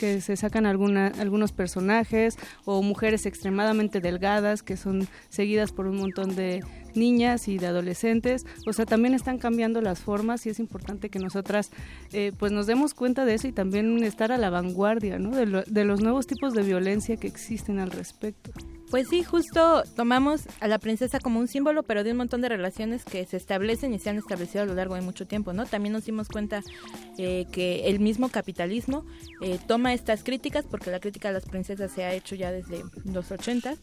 que 0.00 0.20
se 0.20 0.36
sacan 0.36 0.66
alguna, 0.66 1.12
algunos 1.20 1.52
personajes 1.52 2.36
o 2.64 2.82
mujeres 2.82 3.26
extremadamente 3.26 4.00
delgadas 4.00 4.64
que 4.64 4.76
son 4.76 5.06
seguidas 5.28 5.70
por 5.70 5.86
un 5.86 5.98
montón 5.98 6.34
de 6.34 6.64
niñas 6.96 7.46
y 7.46 7.58
de 7.58 7.68
adolescentes, 7.68 8.44
o 8.66 8.72
sea, 8.72 8.86
también 8.86 9.14
están 9.14 9.38
cambiando 9.38 9.80
las 9.80 10.00
formas 10.00 10.46
y 10.46 10.50
es 10.50 10.58
importante 10.58 11.10
que 11.10 11.20
nosotras 11.20 11.70
eh, 12.12 12.32
pues 12.36 12.50
nos 12.50 12.66
demos 12.66 12.92
cuenta 12.92 13.24
de 13.24 13.34
eso 13.34 13.46
y 13.46 13.52
también 13.52 14.02
estar 14.02 14.32
a 14.32 14.38
la 14.38 14.50
vanguardia, 14.50 15.20
¿no? 15.20 15.30
De, 15.30 15.64
de 15.64 15.84
los 15.84 16.00
nuevos 16.00 16.26
tipos 16.26 16.54
de 16.54 16.62
violencia 16.62 17.16
que 17.16 17.28
existen 17.28 17.78
al 17.78 17.92
respecto. 17.92 18.50
Pues 18.90 19.08
sí, 19.08 19.24
justo 19.24 19.82
tomamos 19.96 20.42
a 20.60 20.68
la 20.68 20.78
princesa 20.78 21.18
como 21.18 21.40
un 21.40 21.48
símbolo, 21.48 21.82
pero 21.82 22.04
de 22.04 22.12
un 22.12 22.18
montón 22.18 22.40
de 22.42 22.48
relaciones 22.48 23.04
que 23.04 23.24
se 23.26 23.36
establecen 23.36 23.92
y 23.92 23.98
se 23.98 24.10
han 24.10 24.18
establecido 24.18 24.62
a 24.62 24.66
lo 24.66 24.74
largo 24.74 24.94
de 24.94 25.00
mucho 25.00 25.26
tiempo, 25.26 25.52
¿no? 25.52 25.66
También 25.66 25.92
nos 25.92 26.04
dimos 26.04 26.28
cuenta 26.28 26.62
eh, 27.18 27.46
que 27.50 27.88
el 27.88 27.98
mismo 27.98 28.28
capitalismo 28.28 29.04
eh, 29.40 29.58
toma 29.66 29.94
estas 29.94 30.22
críticas, 30.22 30.64
porque 30.70 30.90
la 30.90 31.00
crítica 31.00 31.30
a 31.30 31.32
las 31.32 31.46
princesas 31.46 31.90
se 31.90 32.04
ha 32.04 32.12
hecho 32.12 32.34
ya 32.34 32.52
desde 32.52 32.84
los 33.04 33.30
80 33.30 33.74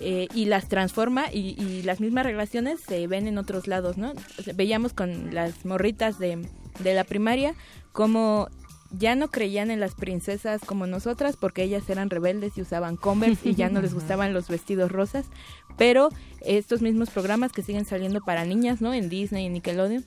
eh, 0.00 0.28
y 0.34 0.44
las 0.44 0.68
transforma 0.68 1.32
y, 1.32 1.82
las 1.82 2.00
mismas 2.00 2.24
relaciones 2.24 2.80
se 2.80 3.06
ven 3.06 3.26
en 3.28 3.38
otros 3.38 3.66
lados, 3.66 3.96
¿no? 3.96 4.12
Veíamos 4.54 4.92
con 4.92 5.34
las 5.34 5.64
morritas 5.64 6.18
de, 6.18 6.46
de 6.80 6.94
la 6.94 7.04
primaria 7.04 7.54
como 7.92 8.48
ya 8.98 9.14
no 9.14 9.28
creían 9.28 9.70
en 9.70 9.80
las 9.80 9.94
princesas 9.94 10.60
como 10.64 10.86
nosotras 10.86 11.36
porque 11.36 11.62
ellas 11.62 11.88
eran 11.88 12.10
rebeldes 12.10 12.56
y 12.56 12.62
usaban 12.62 12.96
Converse 12.96 13.50
y 13.50 13.54
ya 13.54 13.68
no 13.68 13.80
les 13.80 13.94
gustaban 13.94 14.32
los 14.32 14.48
vestidos 14.48 14.90
rosas, 14.90 15.26
pero 15.76 16.08
estos 16.40 16.82
mismos 16.82 17.10
programas 17.10 17.52
que 17.52 17.62
siguen 17.62 17.84
saliendo 17.84 18.20
para 18.20 18.44
niñas, 18.44 18.80
¿no? 18.80 18.94
En 18.94 19.08
Disney 19.08 19.46
y 19.46 19.48
Nickelodeon, 19.48 20.04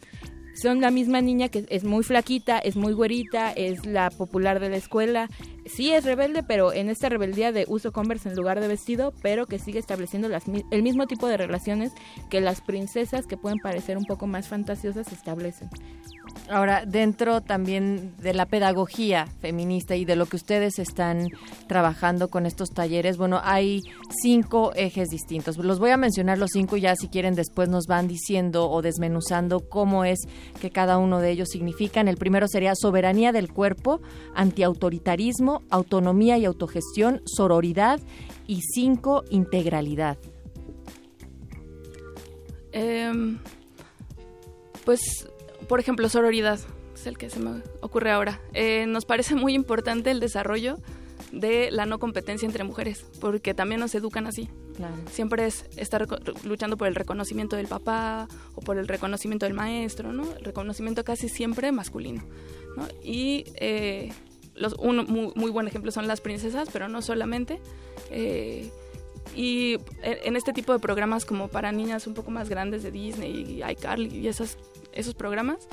son 0.59 0.81
la 0.81 0.91
misma 0.91 1.21
niña 1.21 1.49
que 1.49 1.65
es 1.69 1.83
muy 1.83 2.03
flaquita, 2.03 2.59
es 2.59 2.75
muy 2.75 2.93
güerita, 2.93 3.51
es 3.51 3.85
la 3.85 4.09
popular 4.09 4.59
de 4.59 4.69
la 4.69 4.77
escuela. 4.77 5.29
Sí 5.65 5.91
es 5.91 6.03
rebelde, 6.03 6.43
pero 6.43 6.73
en 6.73 6.89
esta 6.89 7.07
rebeldía 7.07 7.51
de 7.51 7.65
uso 7.67 7.93
Converse 7.93 8.29
en 8.29 8.35
lugar 8.35 8.59
de 8.59 8.67
vestido, 8.67 9.13
pero 9.21 9.45
que 9.45 9.59
sigue 9.59 9.79
estableciendo 9.79 10.27
las, 10.27 10.43
el 10.71 10.83
mismo 10.83 11.07
tipo 11.07 11.27
de 11.27 11.37
relaciones 11.37 11.93
que 12.29 12.41
las 12.41 12.61
princesas 12.61 13.25
que 13.25 13.37
pueden 13.37 13.59
parecer 13.59 13.97
un 13.97 14.05
poco 14.05 14.27
más 14.27 14.47
fantasiosas 14.47 15.11
establecen. 15.13 15.69
Ahora, 16.49 16.83
dentro 16.85 17.41
también 17.41 18.15
de 18.17 18.33
la 18.33 18.47
pedagogía 18.47 19.27
feminista 19.39 19.95
y 19.95 20.05
de 20.05 20.15
lo 20.15 20.25
que 20.25 20.35
ustedes 20.35 20.79
están 20.79 21.29
trabajando 21.67 22.29
con 22.29 22.45
estos 22.45 22.69
talleres, 22.69 23.17
bueno, 23.17 23.39
hay 23.43 23.81
cinco 24.21 24.71
ejes 24.75 25.09
distintos. 25.09 25.57
Los 25.57 25.79
voy 25.79 25.91
a 25.91 25.97
mencionar 25.97 26.37
los 26.37 26.49
cinco 26.51 26.77
y 26.77 26.81
ya 26.81 26.95
si 26.95 27.07
quieren 27.07 27.35
después 27.35 27.69
nos 27.69 27.85
van 27.85 28.07
diciendo 28.07 28.69
o 28.69 28.81
desmenuzando 28.81 29.59
cómo 29.69 30.05
es 30.05 30.19
que 30.59 30.71
cada 30.71 30.97
uno 30.97 31.19
de 31.19 31.31
ellos 31.31 31.49
significan. 31.49 32.07
El 32.07 32.17
primero 32.17 32.47
sería 32.47 32.73
soberanía 32.75 33.31
del 33.31 33.51
cuerpo, 33.53 34.01
antiautoritarismo, 34.33 35.61
autonomía 35.69 36.37
y 36.37 36.45
autogestión, 36.45 37.21
sororidad 37.25 37.99
y 38.47 38.61
cinco, 38.61 39.23
integralidad. 39.29 40.17
Em, 42.71 43.39
pues 44.85 45.27
por 45.69 45.79
ejemplo, 45.79 46.09
sororidad, 46.09 46.59
es 46.95 47.05
el 47.05 47.17
que 47.17 47.29
se 47.29 47.39
me 47.39 47.61
ocurre 47.79 48.11
ahora. 48.11 48.41
Eh, 48.53 48.85
nos 48.87 49.05
parece 49.05 49.35
muy 49.35 49.53
importante 49.53 50.09
el 50.09 50.19
desarrollo 50.19 50.79
de 51.31 51.69
la 51.69 51.85
no 51.85 51.99
competencia 51.99 52.47
entre 52.47 52.63
mujeres, 52.63 53.05
porque 53.21 53.53
también 53.53 53.79
nos 53.79 53.93
educan 53.93 54.25
así. 54.25 54.49
Siempre 55.11 55.45
es 55.45 55.65
estar 55.75 56.07
luchando 56.43 56.75
por 56.75 56.87
el 56.87 56.95
reconocimiento 56.95 57.55
del 57.55 57.67
papá 57.67 58.27
o 58.55 58.61
por 58.61 58.77
el 58.77 58.87
reconocimiento 58.87 59.45
del 59.45 59.53
maestro, 59.53 60.11
¿no? 60.11 60.23
El 60.37 60.43
reconocimiento 60.43 61.03
casi 61.03 61.29
siempre 61.29 61.71
masculino. 61.71 62.23
Y 63.03 63.43
eh, 63.55 64.11
los, 64.55 64.73
un 64.73 65.33
muy, 65.35 65.51
buen 65.51 65.67
ejemplo 65.67 65.91
son 65.91 66.07
las 66.07 66.19
princesas, 66.19 66.69
pero 66.73 66.87
no 66.87 67.01
solamente. 67.03 67.61
Eh, 68.09 68.71
y 69.35 69.77
en 70.01 70.35
este 70.35 70.53
tipo 70.53 70.73
de 70.73 70.79
programas 70.79 71.25
como 71.25 71.47
para 71.47 71.71
niñas 71.71 72.07
un 72.07 72.13
poco 72.13 72.31
más 72.31 72.49
grandes 72.49 72.83
de 72.83 72.91
Disney 72.91 73.61
y 73.61 73.71
iCarly 73.71 74.17
y 74.17 74.27
esas 74.27 74.57
esos 74.93 75.15
programas, 75.15 75.67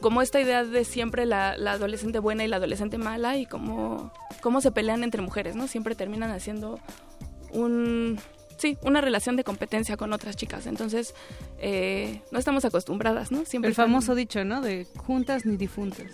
como 0.00 0.22
esta 0.22 0.40
idea 0.40 0.64
de 0.64 0.84
siempre 0.84 1.26
la, 1.26 1.52
adolescente 1.52 2.18
buena 2.18 2.44
y 2.44 2.48
la 2.48 2.56
adolescente 2.56 2.98
mala 2.98 3.36
y 3.36 3.46
como 3.46 4.12
cómo 4.40 4.60
se 4.60 4.72
pelean 4.72 5.04
entre 5.04 5.22
mujeres, 5.22 5.54
¿no? 5.54 5.68
Siempre 5.68 5.94
terminan 5.94 6.30
haciendo 6.30 6.80
un 7.52 8.18
sí, 8.56 8.78
una 8.82 9.00
relación 9.00 9.36
de 9.36 9.44
competencia 9.44 9.96
con 9.96 10.12
otras 10.12 10.36
chicas. 10.36 10.66
Entonces, 10.66 11.14
eh, 11.58 12.20
no 12.30 12.38
estamos 12.38 12.64
acostumbradas, 12.64 13.30
¿no? 13.30 13.44
Siempre 13.44 13.68
El 13.68 13.74
famoso 13.74 14.14
dicho, 14.14 14.44
¿no? 14.44 14.60
De 14.60 14.86
juntas 14.96 15.46
ni 15.46 15.56
difuntas. 15.56 16.06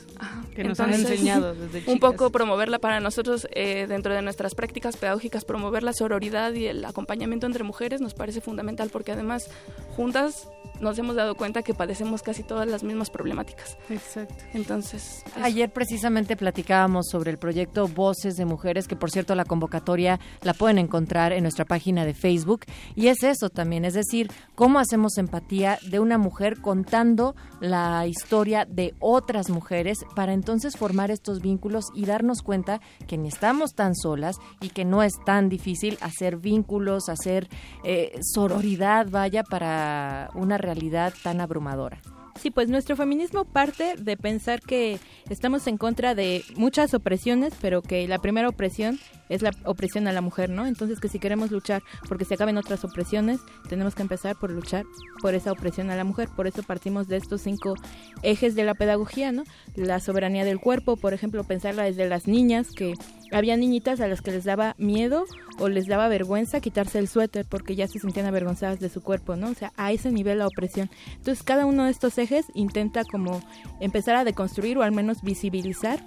que 0.55 0.65
nos 0.65 0.81
han 0.81 0.95
enseñado 0.95 1.55
desde 1.55 1.79
chicas. 1.81 1.95
Un 1.95 2.01
poco 2.01 2.31
promoverla 2.31 2.79
para 2.79 3.01
nosotros 3.01 3.47
eh, 3.53 3.87
dentro 3.89 4.15
de 4.15 4.23
nuestras 4.23 4.55
prácticas 4.55 4.97
pedagógicas, 4.97 5.45
promover 5.45 5.83
la 5.83 5.93
sororidad 5.93 6.53
y 6.53 6.67
el 6.67 6.85
acompañamiento 6.85 7.47
entre 7.47 7.65
mujeres 7.65 8.01
nos 8.01 8.15
parece 8.15 8.41
fundamental 8.41 8.91
porque 8.91 9.13
además 9.13 9.51
juntas 9.97 10.49
nos 10.81 10.99
hemos 10.99 11.17
dado 11.17 11.35
cuenta 11.35 11.63
que 11.63 11.75
padecemos 11.75 12.23
casi 12.23 12.43
todas 12.43 12.69
las 12.69 12.83
mismas 12.83 13.11
problemáticas. 13.11 13.77
Exacto. 13.89 14.35
Entonces, 14.55 15.25
ayer 15.43 15.71
precisamente 15.71 16.37
platicábamos 16.37 17.09
sobre 17.11 17.31
el 17.31 17.39
proyecto 17.39 17.89
Voces 17.89 18.37
de 18.37 18.45
Mujeres, 18.45 18.89
que 18.89 18.97
por 18.97 19.11
cierto 19.11 19.35
la 19.35 19.45
convocatoria 19.45 20.21
la 20.43 20.55
pueden 20.55 20.79
encontrar 20.79 21.33
en 21.33 21.43
nuestra 21.43 21.65
página 21.65 22.05
de 22.05 22.15
Facebook 22.15 22.63
y 22.95 23.09
es 23.09 23.23
eso 23.23 23.51
también, 23.51 23.85
es 23.85 23.95
decir, 23.95 24.31
cómo 24.55 24.79
hacemos 24.79 25.19
empatía 25.19 25.79
de 25.83 26.01
una 26.01 26.19
mujer 26.19 26.61
contando 26.61 27.35
la 27.61 28.07
historia 28.07 28.65
de 28.65 28.95
otras 29.01 29.51
mujeres 29.51 29.99
para 30.15 30.33
entonces 30.33 30.77
formar 30.77 31.11
estos 31.11 31.41
vínculos 31.41 31.87
y 31.95 32.07
darnos 32.07 32.43
cuenta 32.43 32.81
que 33.07 33.19
ni 33.19 33.29
estamos 33.29 33.75
tan 33.75 33.95
solas 33.95 34.37
y 34.61 34.71
que 34.71 34.85
no 34.85 35.03
es 35.03 35.13
tan 35.25 35.49
difícil 35.49 35.99
hacer 36.01 36.37
vínculos, 36.37 37.09
hacer 37.09 37.49
eh, 37.85 38.19
sororidad, 38.23 39.09
vaya, 39.11 39.43
para 39.43 40.31
una 40.35 40.59
realidad 40.69 41.15
tan 41.23 41.41
abrumadora. 41.41 42.01
Sí, 42.39 42.53
pues 42.53 42.69
nuestro 42.69 42.95
feminismo 42.95 43.45
parte 43.45 43.97
de 43.97 44.17
pensar 44.17 44.61
que 44.61 45.01
estamos 45.29 45.67
en 45.67 45.77
contra 45.77 46.15
de 46.15 46.45
muchas 46.55 46.95
opresiones, 46.95 47.53
pero 47.61 47.83
que 47.83 48.07
la 48.07 48.21
primera 48.21 48.49
opresión 48.49 49.01
es 49.29 49.43
la 49.43 49.51
opresión 49.65 50.07
a 50.07 50.13
la 50.13 50.21
mujer, 50.21 50.49
¿no? 50.49 50.67
Entonces 50.67 51.01
que 51.01 51.09
si 51.09 51.19
queremos 51.19 51.51
luchar 51.51 51.83
porque 52.09 52.25
se 52.25 52.35
acaben 52.35 52.57
otras 52.57 52.85
opresiones, 52.85 53.41
tenemos 53.69 53.97
que 53.97 54.03
empezar 54.03 54.37
por 54.37 54.53
luchar 54.53 54.85
por 55.21 55.35
esa 55.35 55.51
opresión 55.51 55.91
a 55.91 55.97
la 55.97 56.05
mujer. 56.05 56.29
Por 56.35 56.47
eso 56.47 56.63
partimos 56.63 57.09
de 57.09 57.17
estos 57.17 57.43
cinco 57.43 57.75
ejes 58.23 58.55
de 58.55 58.65
la 58.65 58.75
pedagogía, 58.75 59.33
¿no? 59.33 59.43
La 59.75 59.99
soberanía 59.99 60.45
del 60.45 60.61
cuerpo, 60.61 60.97
por 60.97 61.15
ejemplo, 61.15 61.43
pensarla 61.43 61.83
desde 61.83 62.09
las 62.09 62.29
niñas, 62.29 62.71
que 62.71 62.95
había 63.33 63.57
niñitas 63.57 64.01
a 64.01 64.09
las 64.09 64.23
que 64.23 64.31
les 64.31 64.45
daba 64.45 64.75
miedo 64.79 65.25
o 65.59 65.69
les 65.69 65.87
daba 65.87 66.09
vergüenza 66.09 66.61
quitarse 66.61 66.99
el 66.99 67.09
suéter 67.09 67.47
porque 67.49 67.77
ya 67.77 67.89
se 67.89 67.99
sentían 67.99 68.27
avergonzadas 68.27 68.81
de 68.81 68.89
su 68.89 69.01
cuerpo, 69.01 69.37
¿no? 69.37 69.49
O 69.49 69.55
sea, 69.55 69.73
a 69.77 69.93
ese 69.93 70.11
nivel 70.11 70.39
la 70.39 70.47
opresión. 70.47 70.91
Entonces, 71.17 71.43
cada 71.43 71.67
uno 71.67 71.85
de 71.85 71.91
estos 71.91 72.17
ejes 72.19 72.47
intenta 72.55 73.05
como 73.05 73.43
empezar 73.81 74.17
a 74.17 74.25
deconstruir 74.25 74.79
o 74.79 74.83
al 74.83 74.93
menos 74.93 75.23
visibilizar 75.23 76.01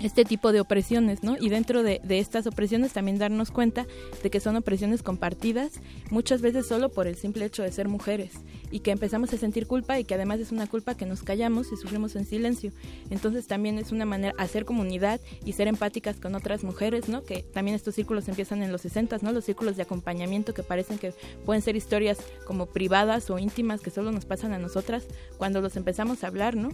este 0.00 0.24
tipo 0.24 0.52
de 0.52 0.60
opresiones, 0.60 1.22
¿no? 1.22 1.36
Y 1.38 1.48
dentro 1.48 1.82
de, 1.82 2.00
estas 2.08 2.46
opresiones 2.46 2.92
también 2.92 3.18
darnos 3.18 3.50
cuenta 3.50 3.86
de 4.22 4.30
que 4.30 4.40
son 4.40 4.56
opresiones 4.56 5.02
compartidas, 5.02 5.80
muchas 6.10 6.40
veces 6.40 6.66
solo 6.66 6.90
por 6.90 7.06
el 7.06 7.16
simple 7.16 7.44
hecho 7.44 7.62
de 7.62 7.72
ser 7.72 7.88
mujeres, 7.88 8.32
y 8.70 8.80
que 8.80 8.90
empezamos 8.90 9.32
a 9.32 9.36
sentir 9.36 9.66
culpa 9.66 9.98
y 9.98 10.04
que 10.04 10.14
además 10.14 10.40
es 10.40 10.52
una 10.52 10.66
culpa 10.66 10.96
que 10.96 11.06
nos 11.06 11.22
callamos 11.22 11.72
y 11.72 11.76
sufrimos 11.76 12.16
en 12.16 12.26
silencio. 12.26 12.72
Entonces 13.10 13.46
también 13.46 13.78
es 13.78 13.92
una 13.92 14.04
manera 14.04 14.34
hacer 14.38 14.64
comunidad 14.64 15.20
y 15.44 15.52
ser 15.52 15.68
empáticas 15.68 16.16
con 16.16 16.34
otras 16.34 16.64
mujeres, 16.64 17.08
¿no? 17.08 17.22
Que 17.22 17.42
también 17.42 17.74
estos 17.74 17.94
círculos 17.94 18.28
empiezan 18.28 18.62
en 18.62 18.72
los 18.72 18.82
60, 18.82 19.18
¿no? 19.22 19.32
Los 19.32 19.44
círculos 19.44 19.76
de 19.76 19.82
acompañamiento 19.82 20.54
que 20.54 20.62
parecen 20.62 20.98
que 20.98 21.14
pueden 21.44 21.62
ser 21.62 21.76
historias 21.76 22.18
como 22.46 22.66
privadas 22.66 23.30
o 23.30 23.38
íntimas 23.38 23.80
que 23.80 23.90
solo 23.90 24.12
nos 24.12 24.24
pasan 24.24 24.52
a 24.52 24.58
nosotras, 24.58 25.06
cuando 25.38 25.60
los 25.60 25.76
empezamos 25.76 26.24
a 26.24 26.26
hablar, 26.26 26.56
¿no? 26.56 26.70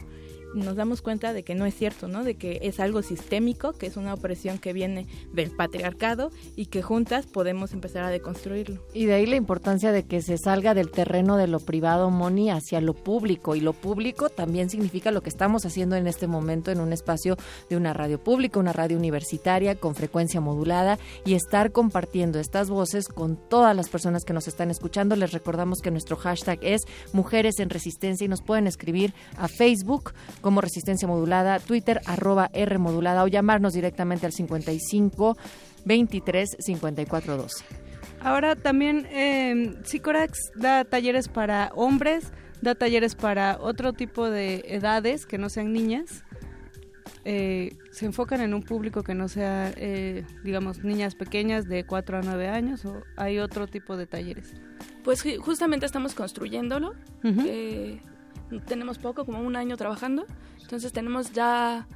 Nos 0.55 0.77
damos 0.77 1.03
cuenta 1.03 1.33
de 1.33 1.43
que 1.43 1.55
no 1.55 1.67
es 1.67 1.75
cierto, 1.75 2.09
¿no? 2.09 2.25
De 2.25 2.35
que 2.35 2.61
es 2.63 2.81
algo 2.81 3.03
sistémico, 3.03 3.73
que 3.73 3.87
es 3.87 3.97
una 3.97 4.15
opresión 4.15 4.59
que 4.59 4.73
viene 4.73 5.07
del 5.33 5.51
patriarcado 5.51 6.31
y 6.57 6.67
que 6.67 6.83
juntas 6.83 7.27
podemos 7.27 7.73
empezar 7.73 8.05
a 8.05 8.11
deconstruirlo. 8.11 8.83
Y 8.95 9.07
de 9.07 9.15
ahí 9.15 9.27
la 9.27 9.37
importancia 9.37 9.93
de 9.93 10.05
que 10.05 10.23
se 10.23 10.39
salga 10.39 10.75
del 10.75 10.91
terreno 10.91 11.37
de 11.37 11.47
lo 11.47 11.61
privado, 11.61 12.11
Moni, 12.11 12.51
hacia 12.51 12.81
lo 12.81 12.95
público. 12.95 13.55
Y 13.55 13.61
lo 13.61 13.73
público 13.73 14.29
también 14.29 14.71
significa 14.71 15.11
lo 15.11 15.23
que 15.23 15.31
estamos 15.31 15.65
haciendo 15.65 15.97
en 15.97 16.07
este 16.07 16.27
momento 16.27 16.71
en 16.71 16.81
un 16.81 16.93
espacio 16.93 17.37
de 17.69 17.77
una 17.77 17.93
radio 17.93 18.23
pública, 18.23 18.61
una 18.61 18.73
radio 18.73 18.97
universitaria 18.97 19.75
con 19.75 19.95
frecuencia 19.95 20.41
modulada 20.41 20.99
y 21.25 21.35
estar 21.35 21.73
compartiendo 21.73 22.39
estas 22.39 22.71
voces 22.71 23.09
con 23.09 23.37
todas 23.49 23.75
las 23.77 23.89
personas 23.89 24.25
que 24.25 24.33
nos 24.33 24.49
están 24.49 24.71
escuchando. 24.71 25.17
Les 25.17 25.33
recordamos 25.33 25.81
que 25.81 25.91
nuestro 25.91 26.17
hashtag 26.17 26.59
es 26.63 26.83
Mujeres 27.13 27.59
en 27.59 27.71
Resistencia 27.71 28.25
y 28.25 28.29
nos 28.29 28.43
pueden 28.43 28.67
escribir 28.67 29.15
a 29.37 29.49
Facebook 29.49 30.13
como 30.41 30.61
Resistencia 30.61 31.07
Modulada, 31.07 31.59
Twitter 31.59 32.01
arroba 32.07 32.51
R 32.53 32.79
Modulada 32.79 33.25
o 33.25 33.29
llamarnos 33.29 33.73
directamente 33.73 34.27
al 34.27 34.33
55 34.33 35.37
23 35.85 36.57
54 36.59 37.37
12. 37.37 37.65
Ahora 38.23 38.55
también 38.55 39.07
eh, 39.11 39.75
da 40.57 40.85
talleres 40.85 41.29
para 41.29 41.73
hombres, 41.75 42.33
da 42.61 42.75
talleres 42.75 43.15
para 43.15 43.59
otro 43.61 43.93
tipo 43.93 44.29
de 44.29 44.65
edades 44.69 45.27
que 45.27 45.39
no 45.39 45.49
sean 45.49 45.73
niñas. 45.73 46.25
Eh, 47.25 47.77
se 47.91 48.07
enfocan 48.07 48.41
en 48.41 48.55
un 48.55 48.63
público 48.63 49.03
que 49.03 49.15
no 49.15 49.29
sea, 49.29 49.73
eh, 49.77 50.25
digamos, 50.43 50.85
niñas 50.85 51.15
pequeñas 51.15 51.67
de 51.67 51.85
4 51.85 52.19
a 52.19 52.23
9 52.23 52.49
años 52.49 52.85
o 52.85 53.03
hay 53.17 53.39
otro 53.39 53.67
tipo 53.67 53.97
de 53.97 54.07
talleres? 54.07 54.55
Pues 55.03 55.23
justamente 55.41 55.87
estamos 55.87 56.15
construyéndolo 56.15 56.95
tenemos 58.67 58.99
poco, 58.99 59.25
como 59.25 59.41
un 59.41 59.57
año 59.57 59.77
trabajando, 59.77 60.27
entonces 60.61 60.93
tenemos 60.93 61.33
ya 61.33 61.87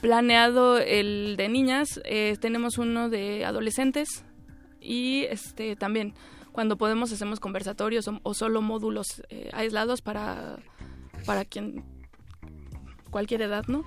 planeado 0.00 0.78
el 0.78 1.36
de 1.36 1.48
niñas, 1.48 2.00
eh, 2.04 2.36
tenemos 2.40 2.78
uno 2.78 3.08
de 3.08 3.44
adolescentes 3.44 4.24
y 4.80 5.24
este 5.30 5.76
también 5.76 6.14
cuando 6.50 6.76
podemos 6.76 7.12
hacemos 7.12 7.40
conversatorios 7.40 8.08
o, 8.22 8.34
solo 8.34 8.62
módulos 8.62 9.22
eh, 9.30 9.50
aislados 9.52 10.02
para 10.02 10.58
para 11.24 11.44
quien 11.44 11.84
cualquier 13.10 13.42
edad, 13.42 13.64
¿no? 13.68 13.84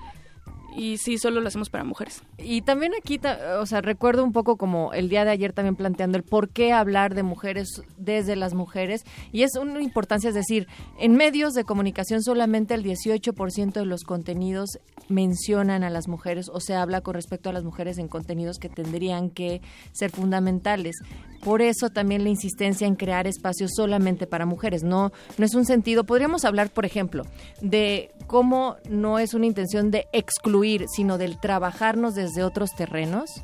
Y 0.76 0.98
sí, 0.98 1.18
solo 1.18 1.42
lo 1.42 1.48
hacemos 1.48 1.70
para 1.70 1.84
mujeres. 1.84 2.24
Y 2.38 2.62
también 2.62 2.94
aquí, 3.00 3.20
o 3.60 3.66
sea, 3.66 3.82
recuerdo 3.82 4.24
un 4.24 4.32
poco 4.32 4.58
como 4.58 4.94
el 4.94 5.10
día 5.10 5.26
de 5.26 5.32
ayer 5.32 5.54
también 5.54 5.76
planteando 5.76 6.18
el 6.18 6.24
por 6.24 6.50
qué 6.50 6.74
hablar 6.74 7.16
de 7.16 7.24
mujeres 7.24 7.82
desde 7.98 8.36
las 8.36 8.54
mujeres 8.54 9.06
y 9.32 9.44
es 9.44 9.56
una 9.56 9.82
importancia, 9.82 10.30
es 10.30 10.36
decir, 10.36 10.68
en 11.00 11.16
medios 11.16 11.54
de 11.54 11.64
comunicación 11.64 12.22
solamente 12.22 12.74
el 12.74 12.84
18% 12.84 13.74
de 13.74 13.86
los 13.86 14.04
contenidos 14.04 14.80
mencionan 15.08 15.84
a 15.84 15.90
las 15.90 16.08
mujeres 16.08 16.50
o 16.52 16.60
se 16.60 16.76
habla 16.76 17.02
con 17.02 17.14
respecto 17.14 17.50
a 17.50 17.54
las 17.54 17.64
mujeres 17.64 17.98
en 17.98 18.08
contenidos 18.08 18.58
que 18.58 18.70
tendrían 18.70 19.30
que 19.30 19.62
ser 19.92 20.12
fundamentales. 20.12 20.96
Por 21.44 21.62
eso 21.62 21.90
también 21.90 22.24
la 22.24 22.30
insistencia 22.30 22.88
en 22.88 22.96
crear 22.96 23.28
espacios 23.28 23.72
solamente 23.76 24.26
para 24.26 24.46
mujeres. 24.46 24.84
No, 24.84 25.12
no 25.38 25.46
es 25.46 25.54
un 25.54 25.66
sentido. 25.66 26.04
Podríamos 26.04 26.44
hablar, 26.44 26.70
por 26.70 26.86
ejemplo, 26.86 27.24
de 27.62 28.12
cómo 28.28 28.78
no 28.90 29.20
es 29.20 29.34
una 29.34 29.46
intención 29.46 29.92
de 29.92 30.08
excluir, 30.12 30.86
sino 30.88 31.18
del 31.18 31.40
trabajarnos 31.40 32.16
desde 32.16 32.44
otros 32.44 32.76
terrenos. 32.76 33.44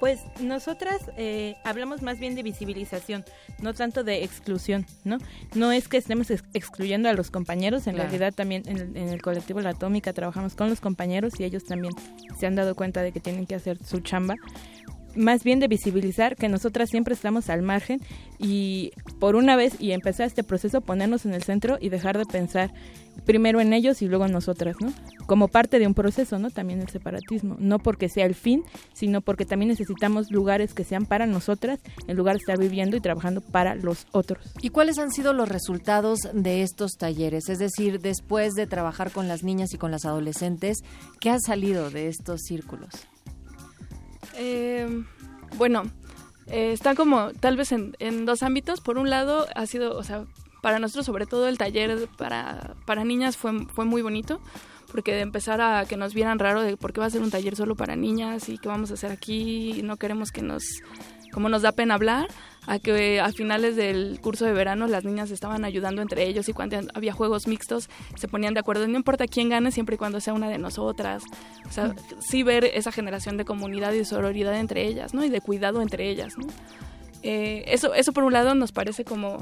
Pues 0.00 0.20
nosotras 0.40 1.10
eh, 1.16 1.56
hablamos 1.64 2.02
más 2.02 2.20
bien 2.20 2.36
de 2.36 2.44
visibilización, 2.44 3.24
no 3.60 3.74
tanto 3.74 4.04
de 4.04 4.22
exclusión, 4.22 4.86
¿no? 5.02 5.18
No 5.56 5.72
es 5.72 5.88
que 5.88 5.96
estemos 5.96 6.30
excluyendo 6.30 7.08
a 7.08 7.14
los 7.14 7.32
compañeros, 7.32 7.88
en 7.88 7.96
realidad 7.96 8.32
también 8.32 8.62
en, 8.66 8.96
en, 8.96 9.08
el 9.08 9.20
colectivo 9.20 9.60
La 9.60 9.70
Atómica 9.70 10.12
trabajamos 10.12 10.54
con 10.54 10.70
los 10.70 10.80
compañeros 10.80 11.40
y 11.40 11.44
ellos 11.44 11.64
también 11.64 11.92
se 12.38 12.46
han 12.46 12.54
dado 12.54 12.76
cuenta 12.76 13.02
de 13.02 13.10
que 13.10 13.18
tienen 13.18 13.44
que 13.44 13.56
hacer 13.56 13.84
su 13.84 13.98
chamba, 13.98 14.36
más 15.16 15.42
bien 15.42 15.60
de 15.60 15.68
visibilizar 15.68 16.36
que 16.36 16.48
nosotras 16.48 16.90
siempre 16.90 17.14
estamos 17.14 17.50
al 17.50 17.62
margen 17.62 18.00
y 18.38 18.92
por 19.18 19.36
una 19.36 19.56
vez 19.56 19.80
y 19.80 19.92
empezar 19.92 20.26
este 20.26 20.44
proceso 20.44 20.80
ponernos 20.80 21.26
en 21.26 21.34
el 21.34 21.42
centro 21.42 21.76
y 21.80 21.88
dejar 21.88 22.16
de 22.18 22.24
pensar 22.24 22.72
primero 23.24 23.60
en 23.60 23.72
ellos 23.72 24.02
y 24.02 24.08
luego 24.08 24.26
en 24.26 24.32
nosotras, 24.32 24.76
¿no? 24.80 24.92
Como 25.26 25.48
parte 25.48 25.78
de 25.78 25.86
un 25.86 25.94
proceso, 25.94 26.38
¿no? 26.38 26.50
También 26.50 26.80
el 26.80 26.88
separatismo, 26.88 27.56
no 27.58 27.78
porque 27.78 28.08
sea 28.08 28.26
el 28.26 28.34
fin, 28.34 28.64
sino 28.92 29.20
porque 29.20 29.44
también 29.44 29.68
necesitamos 29.68 30.30
lugares 30.30 30.74
que 30.74 30.84
sean 30.84 31.06
para 31.06 31.26
nosotras 31.26 31.80
en 32.06 32.16
lugar 32.16 32.36
de 32.36 32.40
estar 32.40 32.58
viviendo 32.58 32.96
y 32.96 33.00
trabajando 33.00 33.40
para 33.40 33.74
los 33.74 34.06
otros. 34.12 34.54
¿Y 34.62 34.70
cuáles 34.70 34.98
han 34.98 35.10
sido 35.10 35.32
los 35.32 35.48
resultados 35.48 36.20
de 36.32 36.62
estos 36.62 36.92
talleres? 36.92 37.48
Es 37.48 37.58
decir, 37.58 38.00
después 38.00 38.54
de 38.54 38.66
trabajar 38.66 39.10
con 39.10 39.28
las 39.28 39.42
niñas 39.42 39.74
y 39.74 39.78
con 39.78 39.90
las 39.90 40.04
adolescentes, 40.04 40.78
¿qué 41.20 41.30
ha 41.30 41.38
salido 41.38 41.90
de 41.90 42.08
estos 42.08 42.40
círculos? 42.42 42.90
Eh, 44.36 45.04
bueno, 45.56 45.84
eh, 46.46 46.72
está 46.72 46.94
como 46.94 47.32
tal 47.32 47.56
vez 47.56 47.72
en, 47.72 48.24
dos 48.24 48.42
ámbitos. 48.42 48.80
Por 48.80 48.98
un 48.98 49.10
lado, 49.10 49.46
ha 49.54 49.66
sido, 49.66 49.96
o 49.96 50.02
sea, 50.02 50.24
para 50.60 50.78
nosotros 50.78 51.06
sobre 51.06 51.26
todo 51.26 51.48
el 51.48 51.58
taller 51.58 52.08
para, 52.16 52.74
para 52.84 53.04
niñas 53.04 53.36
fue, 53.36 53.66
fue 53.66 53.84
muy 53.84 54.02
bonito, 54.02 54.40
porque 54.90 55.14
de 55.14 55.20
empezar 55.20 55.60
a 55.60 55.84
que 55.86 55.96
nos 55.96 56.14
vieran 56.14 56.38
raro 56.38 56.62
de 56.62 56.76
por 56.76 56.92
qué 56.92 57.00
va 57.00 57.06
a 57.06 57.10
ser 57.10 57.22
un 57.22 57.30
taller 57.30 57.56
solo 57.56 57.74
para 57.74 57.96
niñas 57.96 58.48
y 58.48 58.58
qué 58.58 58.68
vamos 58.68 58.90
a 58.90 58.94
hacer 58.94 59.12
aquí, 59.12 59.80
no 59.82 59.96
queremos 59.96 60.30
que 60.32 60.42
nos 60.42 60.64
como 61.32 61.48
nos 61.48 61.62
da 61.62 61.72
pena 61.72 61.94
hablar, 61.94 62.28
a 62.66 62.78
que 62.78 63.20
a 63.20 63.30
finales 63.32 63.76
del 63.76 64.20
curso 64.20 64.44
de 64.44 64.52
verano 64.52 64.86
las 64.88 65.04
niñas 65.04 65.30
estaban 65.30 65.64
ayudando 65.64 66.02
entre 66.02 66.26
ellos 66.26 66.48
y 66.48 66.52
cuando 66.52 66.78
había 66.94 67.12
juegos 67.12 67.46
mixtos 67.46 67.88
se 68.16 68.28
ponían 68.28 68.54
de 68.54 68.60
acuerdo, 68.60 68.86
no 68.86 68.96
importa 68.96 69.26
quién 69.26 69.48
gane 69.48 69.72
siempre 69.72 69.94
y 69.94 69.98
cuando 69.98 70.20
sea 70.20 70.34
una 70.34 70.48
de 70.48 70.58
nosotras. 70.58 71.22
O 71.66 71.72
sea, 71.72 71.94
sí 72.18 72.42
ver 72.42 72.64
esa 72.64 72.92
generación 72.92 73.36
de 73.36 73.44
comunidad 73.44 73.92
y 73.92 74.04
sororidad 74.04 74.58
entre 74.58 74.86
ellas, 74.86 75.14
¿no? 75.14 75.24
Y 75.24 75.30
de 75.30 75.40
cuidado 75.40 75.80
entre 75.80 76.10
ellas, 76.10 76.34
¿no? 76.36 76.46
Eh, 77.22 77.64
eso, 77.68 77.94
eso 77.94 78.12
por 78.12 78.24
un 78.24 78.32
lado 78.32 78.54
nos 78.54 78.72
parece 78.72 79.04
como, 79.04 79.38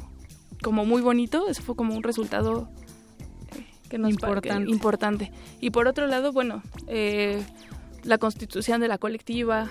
como 0.63 0.85
muy 0.85 1.03
bonito, 1.03 1.49
eso 1.49 1.63
fue 1.63 1.77
como 1.77 1.95
un 1.95 2.03
resultado 2.03 2.69
eh, 3.57 3.67
que 3.89 3.99
nos 3.99 4.11
importante. 4.11 4.71
importante. 4.71 5.33
Y 5.61 5.71
por 5.71 5.89
otro 5.89 6.07
lado, 6.07 6.33
bueno, 6.33 6.63
eh, 6.87 7.43
la 8.05 8.19
constitución 8.19 8.81
de 8.81 8.89
la 8.89 8.99
colectiva, 8.99 9.69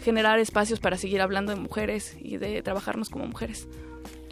generar 0.00 0.38
espacios 0.38 0.80
para 0.80 0.96
seguir 0.96 1.20
hablando 1.20 1.54
de 1.54 1.60
mujeres 1.60 2.16
y 2.20 2.38
de 2.38 2.62
trabajarnos 2.62 3.10
como 3.10 3.26
mujeres, 3.26 3.68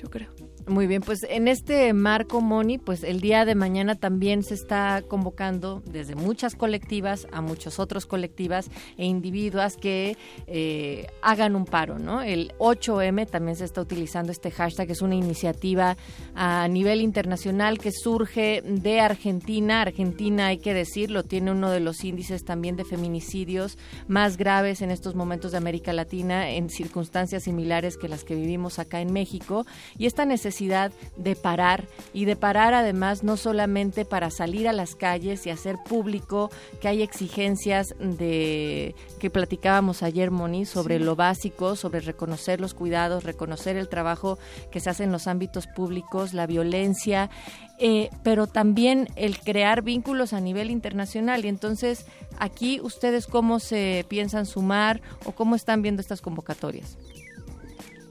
yo 0.01 0.11
creo. 0.11 0.31
Muy 0.69 0.89
bien, 0.89 1.01
pues 1.01 1.25
en 1.29 1.47
este 1.47 1.93
marco, 1.93 2.41
Moni, 2.41 2.79
pues 2.79 3.05
el 3.05 3.21
día 3.21 3.45
de 3.45 3.55
mañana 3.55 3.95
también 3.95 4.43
se 4.43 4.55
está 4.55 5.01
convocando 5.07 5.81
desde 5.87 6.17
muchas 6.17 6.57
colectivas 6.57 7.29
a 7.31 7.41
muchos 7.41 7.79
otros 7.79 8.05
colectivas 8.05 8.69
e 8.97 9.05
individuas 9.05 9.77
que 9.77 10.17
eh, 10.49 11.07
hagan 11.23 11.55
un 11.55 11.67
paro, 11.67 12.01
¿no? 12.01 12.21
El 12.21 12.53
8M 12.59 13.31
también 13.31 13.55
se 13.55 13.65
está 13.65 13.81
utilizando 13.81 14.33
este 14.33 14.51
hashtag, 14.51 14.91
es 14.91 15.03
una 15.03 15.15
iniciativa 15.15 15.97
a 16.35 16.67
nivel 16.67 17.01
internacional 17.01 17.79
que 17.79 17.93
surge 17.93 18.61
de 18.63 18.99
Argentina. 18.99 19.83
Argentina, 19.83 20.49
hay 20.49 20.59
que 20.59 20.75
decirlo, 20.75 21.23
tiene 21.23 21.53
uno 21.53 21.71
de 21.71 21.79
los 21.79 22.03
índices 22.03 22.45
también 22.45 22.75
de 22.75 22.85
feminicidios 22.85 23.79
más 24.09 24.37
graves 24.37 24.83
en 24.83 24.91
estos 24.91 25.15
momentos 25.15 25.53
de 25.53 25.59
América 25.59 25.93
Latina 25.93 26.51
en 26.51 26.71
circunstancias 26.71 27.45
similares 27.45 27.97
que 27.97 28.09
las 28.09 28.25
que 28.25 28.35
vivimos 28.35 28.81
acá 28.81 29.01
en 29.01 29.13
México. 29.13 29.65
Y 29.97 30.07
esta 30.07 30.25
necesidad 30.25 30.56
de 30.59 31.37
parar 31.37 31.85
y 32.13 32.25
de 32.25 32.37
parar 32.37 32.73
además 32.73 33.23
no 33.23 33.37
solamente 33.37 34.05
para 34.05 34.31
salir 34.31 34.69
a 34.69 34.73
las 34.73 34.95
calles 34.95 35.47
y 35.47 35.51
hacer 35.51 35.77
público 35.87 36.51
que 36.81 36.89
hay 36.89 37.03
exigencias 37.03 37.95
de 37.99 38.95
que 39.19 39.31
platicábamos 39.31 40.03
ayer 40.03 40.31
Moni 40.31 40.65
sobre 40.65 40.99
lo 40.99 41.15
básico, 41.15 41.77
sobre 41.77 42.01
reconocer 42.01 42.61
los 42.61 42.75
cuidados, 42.75 43.25
reconocer 43.25 43.77
el 43.77 43.89
trabajo 43.89 44.39
que 44.71 44.81
se 44.81 44.91
hace 44.91 45.05
en 45.05 45.13
los 45.13 45.27
ámbitos 45.27 45.67
públicos, 45.67 46.33
la 46.33 46.47
violencia, 46.47 47.31
eh, 47.79 48.09
pero 48.23 48.47
también 48.47 49.09
el 49.17 49.39
crear 49.39 49.83
vínculos 49.83 50.33
a 50.33 50.41
nivel 50.41 50.71
internacional. 50.71 51.45
Y 51.45 51.49
entonces, 51.49 52.07
aquí 52.39 52.81
ustedes 52.81 53.27
cómo 53.27 53.61
se 53.61 54.07
piensan 54.09 54.47
sumar 54.47 55.03
o 55.25 55.33
cómo 55.33 55.55
están 55.55 55.83
viendo 55.83 56.01
estas 56.01 56.23
convocatorias. 56.23 56.97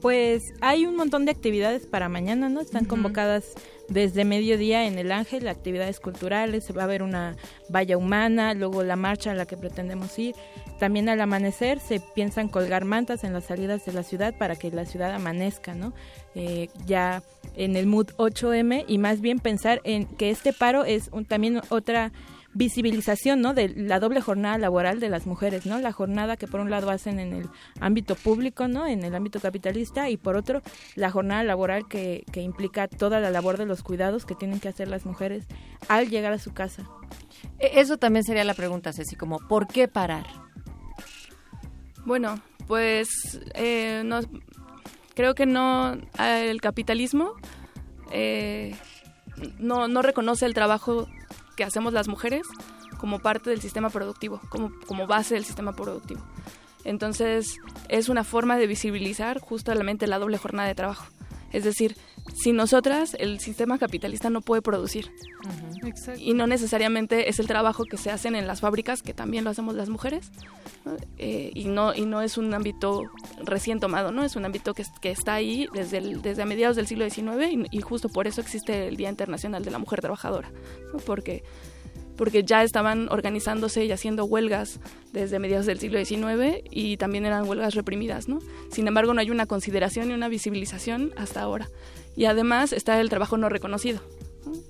Pues 0.00 0.54
hay 0.60 0.86
un 0.86 0.96
montón 0.96 1.24
de 1.24 1.32
actividades 1.32 1.86
para 1.86 2.08
mañana, 2.08 2.48
¿no? 2.48 2.60
Están 2.60 2.84
convocadas 2.84 3.54
desde 3.88 4.24
mediodía 4.24 4.86
en 4.86 4.98
el 4.98 5.12
Ángel, 5.12 5.48
actividades 5.48 6.00
culturales, 6.00 6.64
se 6.64 6.72
va 6.72 6.84
a 6.84 6.86
ver 6.86 7.02
una 7.02 7.36
valla 7.68 7.96
humana, 7.96 8.54
luego 8.54 8.82
la 8.82 8.96
marcha 8.96 9.30
a 9.30 9.34
la 9.34 9.46
que 9.46 9.56
pretendemos 9.56 10.18
ir. 10.18 10.34
También 10.78 11.08
al 11.08 11.20
amanecer 11.20 11.78
se 11.80 12.00
piensan 12.00 12.48
colgar 12.48 12.84
mantas 12.84 13.24
en 13.24 13.32
las 13.32 13.44
salidas 13.44 13.84
de 13.84 13.92
la 13.92 14.02
ciudad 14.02 14.36
para 14.36 14.56
que 14.56 14.70
la 14.70 14.84
ciudad 14.84 15.14
amanezca, 15.14 15.74
¿no? 15.74 15.92
Eh, 16.34 16.68
ya 16.86 17.22
en 17.56 17.76
el 17.76 17.86
mood 17.86 18.08
8M 18.16 18.84
y 18.86 18.98
más 18.98 19.20
bien 19.20 19.38
pensar 19.38 19.80
en 19.84 20.06
que 20.06 20.30
este 20.30 20.52
paro 20.52 20.84
es 20.84 21.10
también 21.28 21.62
otra 21.70 22.12
visibilización 22.56 23.42
¿no? 23.42 23.52
de 23.52 23.68
la 23.68 24.00
doble 24.00 24.20
jornada 24.20 24.56
laboral 24.56 24.98
de 24.98 25.10
las 25.10 25.26
mujeres, 25.26 25.66
¿no? 25.66 25.78
La 25.78 25.92
jornada 25.92 26.36
que 26.36 26.46
por 26.46 26.60
un 26.60 26.70
lado 26.70 26.90
hacen 26.90 27.20
en 27.20 27.32
el 27.34 27.48
ámbito 27.80 28.14
público, 28.14 28.66
¿no? 28.66 28.86
En 28.86 29.04
el 29.04 29.14
ámbito 29.14 29.40
capitalista 29.40 30.08
y 30.08 30.16
por 30.16 30.36
otro 30.36 30.62
la 30.94 31.10
jornada 31.10 31.44
laboral 31.44 31.86
que, 31.86 32.24
que 32.32 32.40
implica 32.40 32.88
toda 32.88 33.20
la 33.20 33.30
labor 33.30 33.58
de 33.58 33.66
los 33.66 33.82
cuidados 33.82 34.24
que 34.24 34.34
tienen 34.34 34.58
que 34.58 34.68
hacer 34.68 34.88
las 34.88 35.04
mujeres 35.04 35.44
al 35.88 36.08
llegar 36.08 36.32
a 36.32 36.38
su 36.38 36.54
casa. 36.54 36.88
E, 37.58 37.80
eso 37.80 37.98
también 37.98 38.24
sería 38.24 38.44
la 38.44 38.54
pregunta, 38.54 38.92
Ceci, 38.92 39.16
como 39.16 39.38
¿por 39.38 39.66
qué 39.66 39.86
parar? 39.86 40.26
Bueno, 42.06 42.40
pues 42.66 43.08
eh, 43.54 44.02
no, 44.04 44.20
creo 45.14 45.34
que 45.34 45.44
no 45.44 45.98
el 46.18 46.60
capitalismo 46.60 47.34
eh, 48.12 48.74
no, 49.58 49.88
no 49.88 50.02
reconoce 50.02 50.46
el 50.46 50.54
trabajo 50.54 51.06
que 51.56 51.64
hacemos 51.64 51.92
las 51.92 52.08
mujeres 52.08 52.46
como 52.98 53.18
parte 53.18 53.50
del 53.50 53.60
sistema 53.60 53.90
productivo, 53.90 54.40
como, 54.48 54.72
como 54.86 55.06
base 55.06 55.34
del 55.34 55.44
sistema 55.44 55.72
productivo. 55.72 56.20
Entonces, 56.84 57.58
es 57.88 58.08
una 58.08 58.22
forma 58.22 58.56
de 58.56 58.66
visibilizar 58.66 59.40
justamente 59.40 60.06
la 60.06 60.18
doble 60.18 60.38
jornada 60.38 60.68
de 60.68 60.74
trabajo. 60.74 61.06
Es 61.52 61.64
decir, 61.64 61.96
sin 62.34 62.56
nosotras 62.56 63.16
el 63.18 63.40
sistema 63.40 63.78
capitalista 63.78 64.30
no 64.30 64.40
puede 64.40 64.62
producir. 64.62 65.10
Y 66.18 66.34
no 66.34 66.46
necesariamente 66.46 67.28
es 67.28 67.38
el 67.38 67.46
trabajo 67.46 67.84
que 67.84 67.96
se 67.96 68.10
hacen 68.10 68.34
en 68.34 68.46
las 68.46 68.60
fábricas, 68.60 69.02
que 69.02 69.14
también 69.14 69.44
lo 69.44 69.50
hacemos 69.50 69.74
las 69.74 69.88
mujeres. 69.88 70.30
Eh, 71.18 71.50
y, 71.54 71.66
no, 71.66 71.94
y 71.94 72.04
no 72.06 72.22
es 72.22 72.36
un 72.36 72.52
ámbito 72.52 73.02
recién 73.42 73.80
tomado, 73.80 74.12
¿no? 74.12 74.24
Es 74.24 74.36
un 74.36 74.44
ámbito 74.44 74.74
que, 74.74 74.84
que 75.00 75.10
está 75.10 75.34
ahí 75.34 75.68
desde, 75.72 76.00
desde 76.18 76.44
mediados 76.44 76.76
del 76.76 76.86
siglo 76.86 77.08
XIX 77.08 77.68
y, 77.70 77.80
justo 77.80 78.08
por 78.08 78.26
eso 78.26 78.40
existe 78.40 78.88
el 78.88 78.96
Día 78.96 79.08
Internacional 79.08 79.64
de 79.64 79.70
la 79.70 79.78
Mujer 79.78 80.00
Trabajadora. 80.00 80.50
Porque 81.04 81.44
porque 82.16 82.44
ya 82.44 82.62
estaban 82.62 83.08
organizándose 83.10 83.84
y 83.84 83.92
haciendo 83.92 84.24
huelgas 84.24 84.80
desde 85.12 85.38
mediados 85.38 85.66
del 85.66 85.78
siglo 85.78 86.04
XIX 86.04 86.62
y 86.70 86.96
también 86.96 87.26
eran 87.26 87.48
huelgas 87.48 87.74
reprimidas, 87.74 88.28
¿no? 88.28 88.40
Sin 88.70 88.88
embargo, 88.88 89.14
no 89.14 89.20
hay 89.20 89.30
una 89.30 89.46
consideración 89.46 90.10
y 90.10 90.14
una 90.14 90.28
visibilización 90.28 91.12
hasta 91.16 91.40
ahora. 91.40 91.68
Y 92.16 92.24
además 92.24 92.72
está 92.72 93.00
el 93.00 93.10
trabajo 93.10 93.36
no 93.36 93.48
reconocido. 93.48 94.00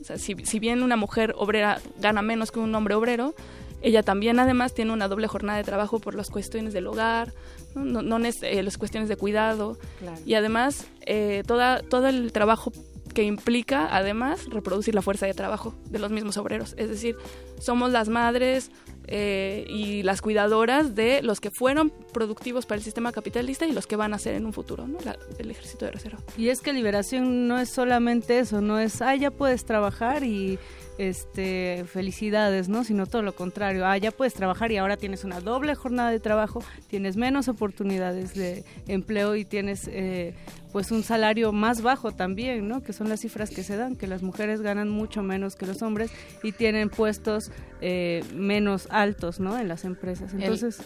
O 0.01 0.05
sea, 0.05 0.19
si, 0.19 0.59
bien 0.59 0.83
una 0.83 0.97
mujer 0.97 1.35
obrera 1.37 1.81
gana 2.01 2.23
menos 2.23 2.51
que 2.51 2.61
un 2.61 2.75
hombre 2.75 2.95
obrero, 2.95 3.35
ella 3.83 4.03
también 4.03 4.41
además 4.41 4.75
tiene 4.75 4.93
una 4.93 5.07
doble 5.07 5.27
jornada 5.29 5.59
de 5.59 5.65
trabajo 5.65 5.99
por 5.99 6.15
las 6.15 6.31
cuestiones 6.31 6.73
del 6.73 6.87
hogar, 6.87 7.33
no, 7.75 8.03
no, 8.03 8.19
eh, 8.19 8.63
las 8.63 8.79
cuestiones 8.79 9.09
de 9.09 9.17
cuidado 9.17 9.77
y 10.25 10.35
además 10.35 10.87
eh, 11.03 11.43
toda, 11.47 11.83
todo 11.83 12.09
el 12.09 12.33
trabajo 12.33 12.73
que 13.17 13.23
implica 13.23 13.89
además 13.97 14.45
reproducir 14.51 14.95
la 14.95 15.01
fuerza 15.01 15.25
de 15.25 15.33
trabajo 15.33 15.75
de 15.89 15.99
los 15.99 16.11
mismos 16.11 16.37
obreros. 16.37 16.75
Es 16.77 16.91
decir, 16.91 17.17
somos 17.59 17.91
las 17.91 18.11
madres 18.11 18.71
eh, 19.07 19.65
y 19.71 20.03
las 20.03 20.21
cuidadoras 20.21 20.95
de 20.95 21.23
los 21.23 21.41
que 21.41 21.51
fueron 21.51 21.95
productivos 22.13 22.67
para 22.67 22.77
el 22.77 22.85
sistema 22.85 23.13
capitalista 23.13 23.65
y 23.65 23.73
los 23.73 23.87
que 23.87 23.97
van 23.97 24.13
a 24.13 24.19
ser 24.19 24.35
en 24.35 24.45
un 24.45 24.53
futuro, 24.53 24.87
¿no? 24.87 24.99
el 25.39 25.51
ejército 25.51 25.87
de 25.87 25.93
reserva. 25.93 26.19
Y 26.37 26.51
es 26.51 26.61
que 26.61 26.75
liberación 26.75 27.49
no 27.49 27.59
es 27.59 27.71
solamente 27.71 28.39
eso, 28.39 28.61
no 28.61 28.79
es, 28.79 29.01
ah, 29.01 29.17
ya 29.17 29.31
puedes 29.31 29.65
trabajar 29.65 30.23
y 30.23 30.59
este, 30.99 31.85
felicidades, 31.87 32.69
¿no? 32.69 32.85
Sino 32.85 33.07
todo 33.07 33.23
lo 33.23 33.35
contrario. 33.35 33.87
Ah, 33.87 33.97
ya 33.99 34.11
puedes 34.11 34.35
trabajar 34.35 34.73
y 34.73 34.77
ahora 34.77 34.97
tienes 34.97 35.25
una 35.25 35.41
doble 35.41 35.75
jornada 35.75 36.11
de 36.11 36.21
trabajo, 36.21 36.63
tienes 36.89 37.17
menos 37.17 37.49
oportunidades 37.49 38.35
de 38.35 38.65
empleo 38.87 39.37
y 39.37 39.45
tienes 39.45 39.89
eh, 39.89 40.35
pues 40.73 40.91
un 40.91 41.03
salario 41.03 41.53
más 41.53 41.83
bajo 41.83 42.13
también, 42.13 42.69
¿no? 42.69 42.83
Que 42.83 42.93
son 42.93 43.09
las 43.09 43.21
cifras 43.21 43.51
que 43.51 43.63
se 43.63 43.77
dan, 43.77 43.97
que 43.97 44.07
las 44.07 44.23
mujeres 44.23 44.61
ganan 44.61 44.89
mucho 44.89 45.23
menos 45.23 45.57
que 45.57 45.67
los 45.67 45.83
hombres 45.83 46.11
y 46.43 46.53
tienen 46.53 46.91
puestos 46.91 47.51
eh, 47.81 48.23
menos 48.35 48.89
altos, 48.91 49.41
¿no? 49.41 49.59
En 49.59 49.69
las 49.69 49.85
empresas. 49.85 50.33
Entonces... 50.35 50.81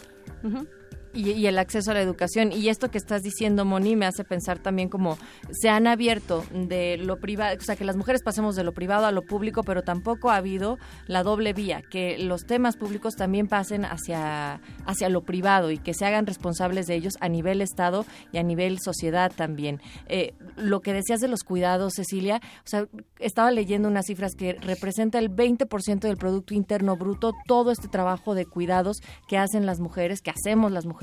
Y, 1.13 1.45
el 1.45 1.57
acceso 1.57 1.91
a 1.91 1.93
la 1.93 2.01
educación. 2.01 2.51
Y 2.51 2.69
esto 2.69 2.89
que 2.89 2.97
estás 2.97 3.23
diciendo, 3.23 3.65
Moni, 3.65 3.95
me 3.95 4.05
hace 4.05 4.23
pensar 4.23 4.59
también 4.59 4.89
como 4.89 5.17
se 5.51 5.69
han 5.69 5.87
abierto 5.87 6.45
de 6.53 6.97
lo 6.97 7.17
privado, 7.19 7.57
o 7.59 7.61
sea, 7.61 7.75
que 7.75 7.83
las 7.83 7.97
mujeres 7.97 8.21
pasemos 8.23 8.55
de 8.55 8.63
lo 8.63 8.73
privado 8.73 9.05
a 9.05 9.11
lo 9.11 9.23
público, 9.23 9.63
pero 9.63 9.81
tampoco 9.81 10.29
ha 10.29 10.37
habido 10.37 10.77
la 11.07 11.23
doble 11.23 11.53
vía, 11.53 11.81
que 11.89 12.17
los 12.17 12.45
temas 12.45 12.77
públicos 12.77 13.15
también 13.15 13.47
pasen 13.47 13.85
hacia, 13.85 14.61
hacia 14.85 15.09
lo 15.09 15.23
privado 15.23 15.71
y 15.71 15.77
que 15.77 15.93
se 15.93 16.05
hagan 16.05 16.25
responsables 16.25 16.87
de 16.87 16.95
ellos 16.95 17.15
a 17.19 17.29
nivel 17.29 17.61
Estado 17.61 18.05
y 18.31 18.37
a 18.37 18.43
nivel 18.43 18.79
sociedad 18.79 19.31
también. 19.35 19.81
Eh, 20.07 20.33
lo 20.55 20.81
que 20.81 20.93
decías 20.93 21.19
de 21.19 21.27
los 21.27 21.43
cuidados, 21.43 21.93
Cecilia, 21.95 22.41
o 22.65 22.67
sea, 22.67 22.87
estaba 23.19 23.51
leyendo 23.51 23.87
unas 23.89 24.05
cifras 24.05 24.33
que 24.35 24.53
representa 24.53 25.19
el 25.19 25.29
20% 25.29 25.99
del 25.99 26.17
Producto 26.17 26.53
Interno 26.53 26.95
Bruto, 26.95 27.33
todo 27.47 27.71
este 27.71 27.87
trabajo 27.87 28.35
de 28.35 28.45
cuidados 28.45 28.97
que 29.27 29.37
hacen 29.37 29.65
las 29.65 29.79
mujeres, 29.79 30.21
que 30.21 30.31
hacemos 30.31 30.71
las 30.71 30.85
mujeres 30.85 31.00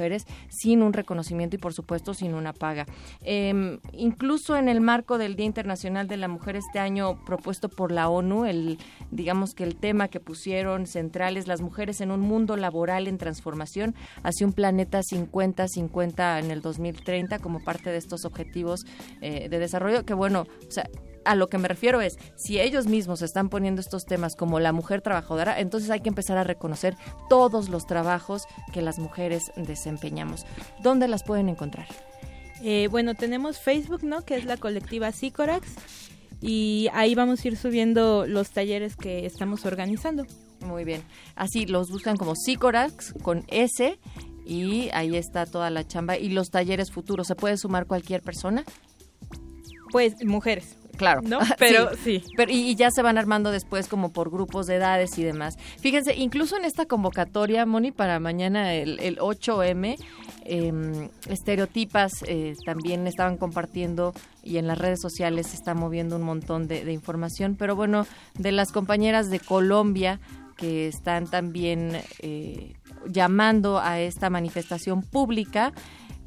sin 0.49 0.83
un 0.83 0.93
reconocimiento 0.93 1.57
y 1.57 1.59
por 1.59 1.75
supuesto 1.75 2.15
sin 2.15 2.35
una 2.35 2.53
paga. 2.53 2.87
Em, 3.23 3.79
incluso 3.93 4.57
en 4.57 4.69
el 4.69 4.81
marco 4.81 5.19
del 5.19 5.37
Día 5.37 5.47
Internacional 5.47 6.09
de 6.09 6.17
la 6.17 6.29
Mujer 6.29 6.57
este 6.57 6.79
año 6.79 7.25
propuesto 7.25 7.69
por 7.69 7.93
la 7.93 8.09
ONU, 8.09 8.45
el 8.45 8.79
digamos 9.11 9.55
que 9.55 9.65
el 9.65 9.77
tema 9.77 10.09
que 10.09 10.21
pusieron 10.21 10.87
central 10.87 11.37
es 11.37 11.47
las 11.47 11.61
mujeres 11.61 12.01
en 12.01 12.11
un 12.11 12.21
mundo 12.21 12.57
laboral 12.57 13.09
en 13.09 13.19
transformación 13.19 13.95
hacia 14.23 14.47
un 14.47 14.53
planeta 14.53 15.01
50-50 15.01 16.41
en 16.41 16.51
el 16.51 16.61
2030 16.61 17.39
como 17.39 17.61
parte 17.61 17.91
de 17.91 17.99
estos 17.99 18.25
objetivos 18.25 18.85
eh, 19.21 19.49
de 19.49 19.59
desarrollo 19.59 20.05
que 20.05 20.15
bueno, 20.15 20.47
a 21.29 21.35
lo 21.35 21.49
que 21.49 21.59
me 21.59 21.69
refiero 21.69 22.01
es, 22.01 22.19
si 22.37 22.59
ellos 22.59 22.87
mismos 22.87 23.23
están 23.23 23.51
poniendo 23.51 23.81
estos 23.81 24.07
temas 24.07 24.35
como 24.35 24.61
la 24.61 24.73
mujer 24.73 25.03
trabajadora, 25.03 25.61
entonces 25.61 25.91
hay 25.91 26.01
que 26.01 26.09
empezar 26.09 26.39
a 26.39 26.45
reconocer 26.45 26.97
todos 27.29 27.69
los 27.69 27.87
trabajos 27.87 28.45
que 28.73 28.81
las 28.81 28.99
mujeres 28.99 29.53
desempeñamos. 29.57 30.47
¿Dónde 30.83 31.07
las 31.07 31.25
pueden 31.25 31.49
encontrar? 31.49 31.87
Eh, 32.63 32.89
bueno, 32.91 33.15
tenemos 33.15 33.59
Facebook, 33.59 34.03
¿no? 34.03 34.25
Que 34.25 34.37
es 34.37 34.45
la 34.45 34.57
colectiva 34.57 35.13
Sicorax. 35.13 35.69
Y 36.41 36.89
ahí 36.93 37.15
vamos 37.15 37.45
a 37.45 37.49
ir 37.49 37.57
subiendo 37.57 38.27
los 38.27 38.51
talleres 38.51 38.97
que 38.97 39.27
estamos 39.27 39.67
organizando. 39.67 40.25
Muy 40.61 40.85
bien. 40.85 41.03
Así 41.37 41.67
los 41.67 41.91
buscan 41.91 42.17
como 42.17 42.35
Sicorax 42.37 43.13
con 43.23 43.45
S 43.49 43.99
y 44.47 44.89
ahí 44.93 45.17
está 45.17 45.47
toda 45.47 45.69
la 45.71 45.87
chamba. 45.87 46.17
¿Y 46.17 46.31
los 46.31 46.51
talleres 46.51 46.91
futuros? 46.91 47.27
¿Se 47.27 47.35
puede 47.35 47.59
sumar 47.59 47.87
cualquier 47.87 48.23
persona? 48.23 48.65
Pues 49.91 50.25
mujeres. 50.25 50.77
Claro, 50.99 51.23
¿no? 51.23 51.39
Pero 51.59 51.91
sí. 52.05 52.23
Pero, 52.37 52.53
y, 52.53 52.75
ya 52.75 52.91
se 52.91 53.03
van 53.03 53.17
armando 53.17 53.51
después 53.53 53.87
como 53.89 54.13
por 54.13 54.31
grupos 54.31 54.67
de 54.67 54.75
edades 54.75 55.17
y 55.17 55.23
demás. 55.23 55.57
Fíjense, 55.79 56.15
incluso 56.17 56.57
en 56.57 56.65
esta 56.65 56.87
convocatoria, 56.87 57.65
Moni, 57.65 57.93
para 57.93 58.19
mañana 58.19 58.75
el, 58.75 59.19
8M, 59.19 59.97
em, 60.45 61.09
estereotipas 61.29 62.25
eh, 62.27 62.55
también 62.67 63.07
estaban 63.07 63.37
compartiendo 63.37 64.13
y 64.43 64.59
en 64.59 64.67
las 64.67 64.79
redes 64.79 65.01
sociales 65.01 65.49
se 65.49 65.57
está 65.57 65.75
moviendo 65.75 66.17
un 66.17 66.23
montón 66.23 66.67
de, 66.67 66.93
información. 66.93 67.55
Pero 67.57 67.77
bueno, 67.77 68.07
de 68.35 68.51
las 68.51 68.73
compañeras 68.73 69.31
de 69.31 69.39
Colombia 69.39 70.21
que 70.57 70.89
están 70.89 71.29
también 71.29 72.01
eh, 72.19 72.75
llamando 73.07 73.79
a 73.79 74.01
esta 74.01 74.29
manifestación 74.29 75.03
pública, 75.03 75.73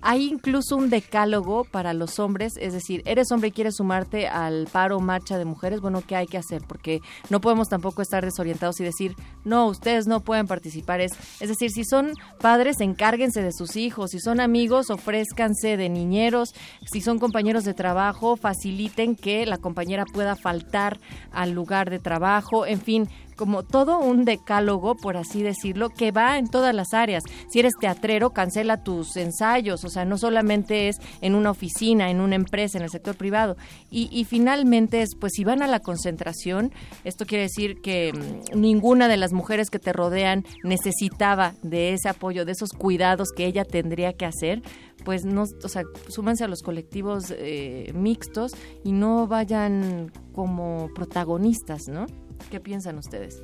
hay 0.02 0.28
incluso 0.28 0.76
un 0.76 0.90
decálogo 0.90 1.64
para 1.64 1.94
los 1.94 2.20
hombres, 2.20 2.54
es 2.60 2.74
decir, 2.74 3.02
eres 3.06 3.32
hombre 3.32 3.50
y 3.50 3.52
quieres 3.52 3.76
sumarte 3.76 4.28
al 4.28 4.68
paro 4.72 5.00
marcha 5.00 5.38
de 5.38 5.46
mujeres, 5.46 5.82
bueno, 5.82 6.02
¿qué 6.06 6.16
hay 6.16 6.28
que 6.28 6.38
hacer? 6.38 6.62
Porque 6.68 7.02
no 7.30 7.42
podemos 7.42 7.70
tampoco 7.70 8.02
estar 8.02 8.24
desorientados 8.24 8.80
y 8.80 8.84
decir, 8.84 9.16
no, 9.46 9.68
ustedes 9.68 10.08
no 10.08 10.22
pueden 10.22 10.48
participar. 10.48 11.02
Es, 11.02 11.12
es 11.40 11.50
decir, 11.50 11.70
si 11.72 11.84
son 11.84 12.14
padres, 12.40 12.82
encárguense 12.82 13.42
de 13.42 13.52
sus 13.52 13.76
hijos, 13.76 14.12
si 14.12 14.20
son 14.20 14.40
amigos, 14.40 14.90
ofrézcanse 14.90 15.78
de 15.78 15.90
niñeros, 15.90 16.54
si 16.92 17.02
son 17.02 17.20
compañeros 17.20 17.64
de 17.64 17.74
trabajo, 17.74 18.36
faciliten 18.36 19.16
que 19.16 19.46
la 19.46 19.58
compañera 19.58 20.06
pueda 20.06 20.36
faltar 20.36 21.00
al 21.32 21.52
lugar 21.52 21.90
de 21.90 22.00
trabajo, 22.00 22.66
en 22.66 22.82
fin, 22.82 23.08
como 23.42 23.64
todo 23.64 23.98
un 23.98 24.24
decálogo, 24.24 24.94
por 24.94 25.18
así 25.18 25.42
decirlo, 25.42 25.90
que 25.90 26.12
va 26.12 26.38
en 26.38 26.48
todas 26.48 26.76
las 26.76 26.94
áreas. 26.94 27.24
Si 27.50 27.58
eres 27.58 27.74
teatrero, 27.80 28.30
cancela 28.30 28.84
tus 28.84 29.18
ensayos, 29.18 29.84
o 29.84 29.90
sea, 29.90 30.06
no 30.06 30.20
solamente 30.20 30.90
es 30.90 30.98
en 31.22 31.34
una 31.34 31.50
oficina, 31.50 32.12
en 32.12 32.22
una 32.22 32.36
empresa, 32.36 32.78
en 32.78 32.84
el 32.84 32.92
sector 32.92 33.16
privado. 33.16 33.58
Y, 33.90 34.26
finalmente 34.26 35.02
es, 35.02 35.16
pues 35.20 35.34
si 35.36 35.44
van 35.44 35.64
a 35.64 35.68
la 35.68 35.80
concentración, 35.80 36.72
esto 37.04 37.26
quiere 37.26 37.46
decir 37.46 37.82
que 37.82 38.14
mm, 38.14 38.60
ninguna 38.60 39.08
de 39.08 39.18
las 39.18 39.34
mujeres 39.34 39.72
que 39.72 39.80
te 39.80 39.92
rodean 39.92 40.46
necesitaba 40.64 41.56
de 41.64 41.94
ese 41.94 42.10
apoyo, 42.10 42.46
de 42.46 42.52
esos 42.52 42.70
cuidados 42.70 43.30
que 43.36 43.48
ella 43.48 43.66
tendría 43.66 44.14
que 44.14 44.28
hacer, 44.28 44.62
pues 45.04 45.26
no, 45.26 45.46
o 45.64 45.68
sea, 45.68 45.82
súmanse 46.10 46.44
a 46.44 46.48
los 46.48 46.62
colectivos 46.62 47.34
eh, 47.36 47.92
mixtos 47.96 48.52
y 48.84 48.92
no 48.92 49.26
vayan 49.26 50.12
como 50.32 50.92
protagonistas, 50.94 51.88
¿no? 51.88 52.06
¿Qué 52.50 52.60
piensan 52.60 52.98
ustedes? 52.98 53.42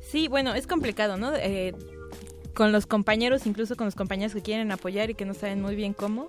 Sí, 0.00 0.28
bueno, 0.28 0.54
es 0.54 0.66
complicado, 0.66 1.16
¿no? 1.16 1.34
Eh, 1.34 1.74
con 2.54 2.72
los 2.72 2.86
compañeros, 2.86 3.46
incluso 3.46 3.76
con 3.76 3.86
los 3.86 3.94
compañeros 3.94 4.32
que 4.32 4.42
quieren 4.42 4.72
apoyar 4.72 5.10
y 5.10 5.14
que 5.14 5.24
no 5.24 5.34
saben 5.34 5.60
muy 5.60 5.76
bien 5.76 5.92
cómo, 5.92 6.28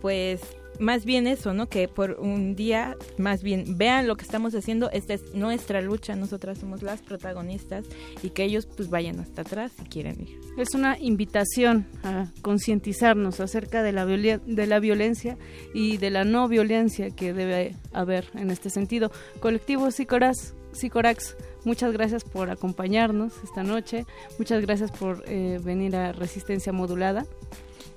pues 0.00 0.40
más 0.80 1.04
bien 1.04 1.26
eso, 1.26 1.52
¿no? 1.52 1.68
Que 1.68 1.86
por 1.88 2.12
un 2.12 2.56
día, 2.56 2.96
más 3.18 3.42
bien 3.42 3.76
vean 3.76 4.08
lo 4.08 4.16
que 4.16 4.24
estamos 4.24 4.54
haciendo, 4.54 4.90
esta 4.90 5.14
es 5.14 5.34
nuestra 5.34 5.82
lucha, 5.82 6.16
nosotras 6.16 6.58
somos 6.58 6.82
las 6.82 7.02
protagonistas 7.02 7.84
y 8.22 8.30
que 8.30 8.44
ellos 8.44 8.66
pues 8.66 8.88
vayan 8.88 9.20
hasta 9.20 9.42
atrás 9.42 9.72
si 9.76 9.84
quieren 9.84 10.22
ir. 10.22 10.40
Es 10.56 10.74
una 10.74 10.98
invitación 10.98 11.86
a 12.02 12.28
concientizarnos 12.42 13.40
acerca 13.40 13.82
de 13.82 13.92
la, 13.92 14.06
de 14.06 14.66
la 14.66 14.80
violencia 14.80 15.36
y 15.74 15.98
de 15.98 16.10
la 16.10 16.24
no 16.24 16.48
violencia 16.48 17.10
que 17.10 17.32
debe 17.32 17.76
haber 17.92 18.26
en 18.34 18.50
este 18.50 18.70
sentido. 18.70 19.12
Colectivo 19.40 19.90
Sicoras, 19.90 20.54
Sicorax, 20.72 21.36
muchas 21.64 21.92
gracias 21.92 22.24
por 22.24 22.50
acompañarnos 22.50 23.32
esta 23.44 23.62
noche, 23.62 24.06
muchas 24.38 24.60
gracias 24.62 24.90
por 24.90 25.24
eh, 25.26 25.58
venir 25.62 25.96
a 25.96 26.12
Resistencia 26.12 26.72
Modulada. 26.72 27.26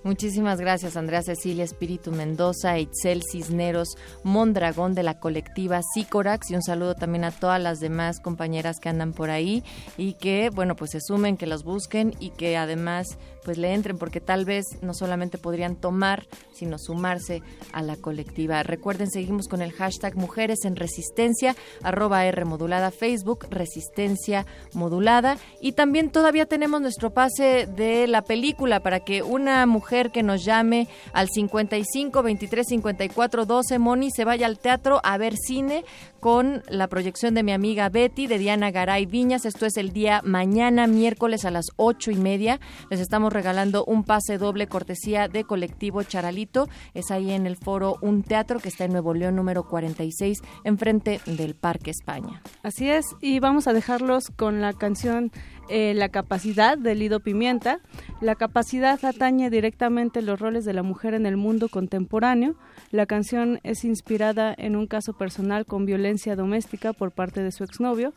Muchísimas 0.03 0.59
gracias, 0.59 0.97
Andrea 0.97 1.21
Cecilia 1.23 1.63
Espíritu 1.63 2.11
Mendoza, 2.11 2.77
Itzel 2.77 3.21
Cisneros, 3.31 3.95
Mondragón 4.23 4.95
de 4.95 5.03
la 5.03 5.17
colectiva 5.17 5.79
Sicorax 5.93 6.51
y 6.51 6.55
un 6.55 6.61
saludo 6.61 6.93
también 6.93 7.23
a 7.23 7.31
todas 7.31 7.61
las 7.61 7.79
demás 7.79 8.19
compañeras 8.19 8.79
que 8.81 8.89
andan 8.89 9.13
por 9.13 9.29
ahí 9.29 9.63
y 9.97 10.15
que, 10.15 10.49
bueno, 10.53 10.75
pues 10.75 10.91
se 10.91 10.99
sumen, 10.99 11.37
que 11.37 11.47
los 11.47 11.63
busquen 11.63 12.15
y 12.19 12.31
que 12.31 12.57
además 12.57 13.17
pues 13.43 13.57
le 13.57 13.73
entren 13.73 13.97
porque 13.97 14.21
tal 14.21 14.45
vez 14.45 14.65
no 14.81 14.93
solamente 14.93 15.37
podrían 15.37 15.75
tomar, 15.75 16.25
sino 16.53 16.77
sumarse 16.77 17.41
a 17.71 17.81
la 17.81 17.95
colectiva. 17.95 18.63
Recuerden, 18.63 19.09
seguimos 19.09 19.47
con 19.47 19.61
el 19.61 19.71
hashtag 19.71 20.15
Mujeres 20.15 20.65
en 20.65 20.75
Resistencia, 20.75 21.55
arroba 21.81 22.25
R 22.25 22.45
modulada, 22.45 22.91
Facebook, 22.91 23.47
Resistencia 23.49 24.45
modulada. 24.73 25.37
Y 25.61 25.73
también 25.73 26.09
todavía 26.09 26.45
tenemos 26.45 26.81
nuestro 26.81 27.11
pase 27.11 27.67
de 27.67 28.07
la 28.07 28.23
película 28.23 28.81
para 28.81 29.01
que 29.01 29.23
una 29.23 29.65
mujer 29.65 30.11
que 30.11 30.23
nos 30.23 30.43
llame 30.43 30.87
al 31.13 31.29
55 31.29 32.23
23 32.23 32.67
54 32.67 33.45
12 33.45 33.79
Moni 33.79 34.11
se 34.11 34.25
vaya 34.25 34.47
al 34.47 34.59
teatro 34.59 34.99
a 35.03 35.17
ver 35.17 35.35
cine 35.35 35.83
con 36.23 36.63
la 36.69 36.87
proyección 36.87 37.33
de 37.33 37.43
mi 37.43 37.51
amiga 37.51 37.89
Betty, 37.89 38.27
de 38.27 38.37
Diana 38.37 38.71
Garay 38.71 39.05
Viñas. 39.05 39.43
Esto 39.43 39.65
es 39.65 39.75
el 39.75 39.91
día 39.91 40.21
mañana, 40.23 40.87
miércoles 40.87 41.43
a 41.43 41.51
las 41.51 41.65
ocho 41.75 42.11
y 42.11 42.15
media. 42.15 42.61
Les 42.89 43.01
estamos 43.01 43.33
regalando 43.33 43.83
un 43.83 44.05
pase 44.05 44.37
doble 44.37 44.67
cortesía 44.67 45.27
de 45.27 45.43
colectivo 45.43 46.01
Charalito. 46.01 46.69
Es 46.93 47.11
ahí 47.11 47.31
en 47.31 47.45
el 47.45 47.57
foro 47.57 47.97
Un 47.99 48.23
Teatro 48.23 48.61
que 48.61 48.69
está 48.69 48.85
en 48.85 48.93
Nuevo 48.93 49.13
León 49.13 49.35
número 49.35 49.67
46, 49.67 50.39
enfrente 50.63 51.19
del 51.25 51.55
Parque 51.55 51.91
España. 51.91 52.41
Así 52.61 52.89
es, 52.89 53.05
y 53.19 53.41
vamos 53.41 53.67
a 53.67 53.73
dejarlos 53.73 54.29
con 54.29 54.61
la 54.61 54.71
canción 54.71 55.29
eh, 55.69 55.93
La 55.93 56.09
capacidad 56.09 56.77
de 56.77 56.95
Lido 56.95 57.19
Pimienta. 57.19 57.79
La 58.21 58.35
capacidad 58.35 59.03
atañe 59.03 59.49
directamente 59.49 60.21
los 60.21 60.39
roles 60.39 60.65
de 60.65 60.73
la 60.73 60.83
mujer 60.83 61.13
en 61.13 61.25
el 61.25 61.37
mundo 61.37 61.69
contemporáneo. 61.69 62.55
La 62.91 63.05
canción 63.05 63.59
es 63.63 63.83
inspirada 63.83 64.53
en 64.57 64.75
un 64.75 64.87
caso 64.87 65.13
personal 65.13 65.65
con 65.65 65.85
violencia 65.85 66.35
doméstica 66.35 66.93
por 66.93 67.11
parte 67.11 67.41
de 67.41 67.51
su 67.51 67.63
exnovio. 67.63 68.13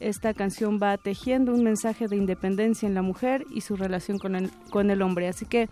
Esta 0.00 0.32
canción 0.32 0.78
va 0.80 0.96
tejiendo 0.96 1.52
un 1.52 1.64
mensaje 1.64 2.06
de 2.06 2.16
independencia 2.16 2.86
en 2.86 2.94
la 2.94 3.02
mujer 3.02 3.44
y 3.50 3.62
su 3.62 3.76
relación 3.76 4.18
con 4.18 4.36
el, 4.36 4.50
con 4.70 4.90
el 4.90 5.02
hombre. 5.02 5.28
Así 5.28 5.44
que 5.44 5.68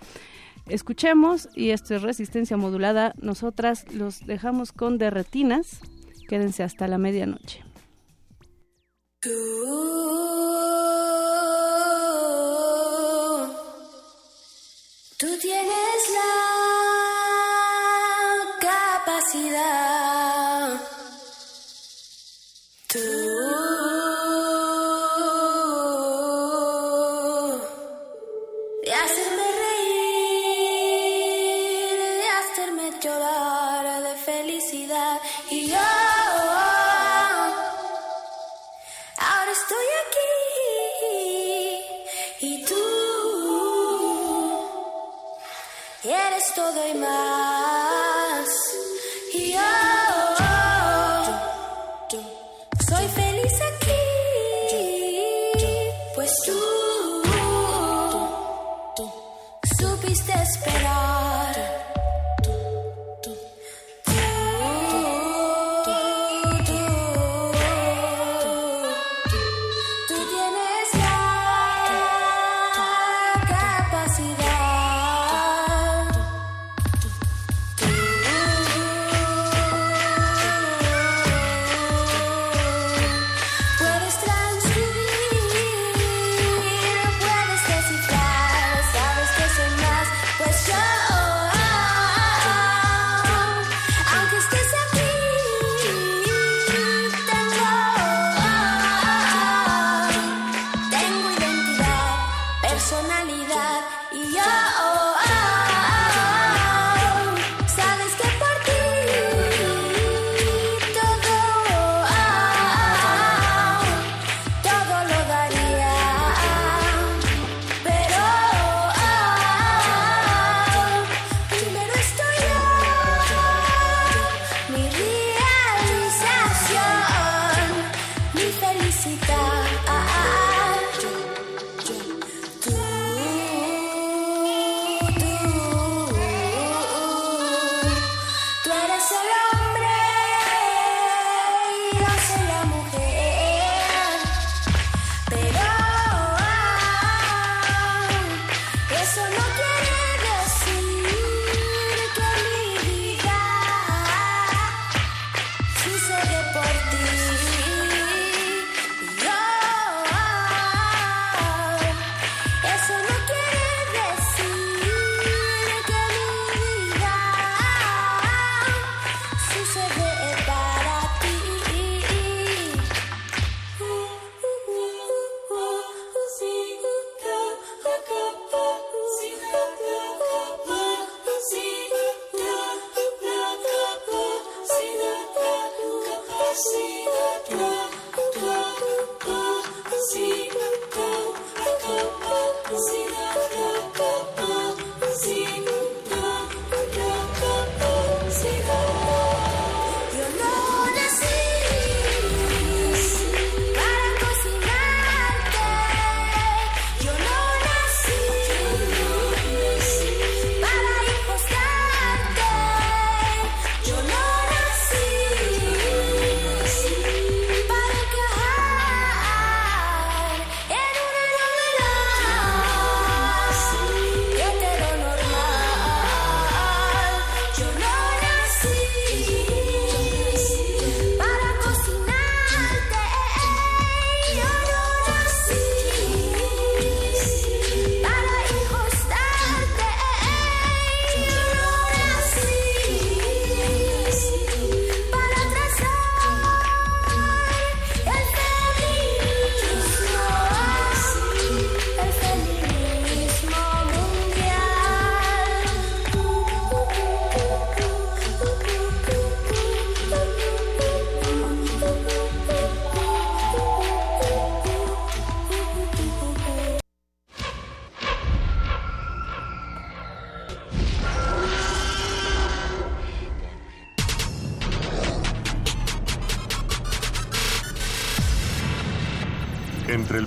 escuchemos 0.68 1.48
y 1.54 1.70
esto 1.70 1.94
es 1.94 2.02
resistencia 2.02 2.56
modulada. 2.56 3.14
Nosotras 3.20 3.84
los 3.92 4.26
dejamos 4.26 4.72
con 4.72 4.98
derretinas. 4.98 5.80
Quédense 6.28 6.64
hasta 6.64 6.88
la 6.88 6.98
medianoche. 6.98 7.62
Tú 15.18 15.26
tienes 15.38 16.10
la 16.12 16.35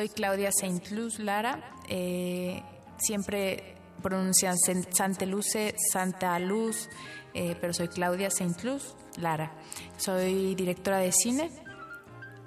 Soy 0.00 0.08
Claudia 0.08 0.48
Saint 0.50 0.90
Luz 0.92 1.18
Lara. 1.18 1.74
eh, 1.86 2.62
siempre 2.96 3.74
pronuncian 4.02 4.56
Sen- 4.56 4.86
Santa 4.94 5.26
Luce, 5.26 5.74
Santa 5.92 6.38
Luz, 6.38 6.88
eh, 7.34 7.54
pero 7.60 7.74
soy 7.74 7.88
Claudia 7.88 8.30
Saint 8.30 8.62
Luz 8.64 8.94
Lara. 9.18 9.52
Soy 9.98 10.54
directora 10.54 11.00
de 11.00 11.12
cine. 11.12 11.50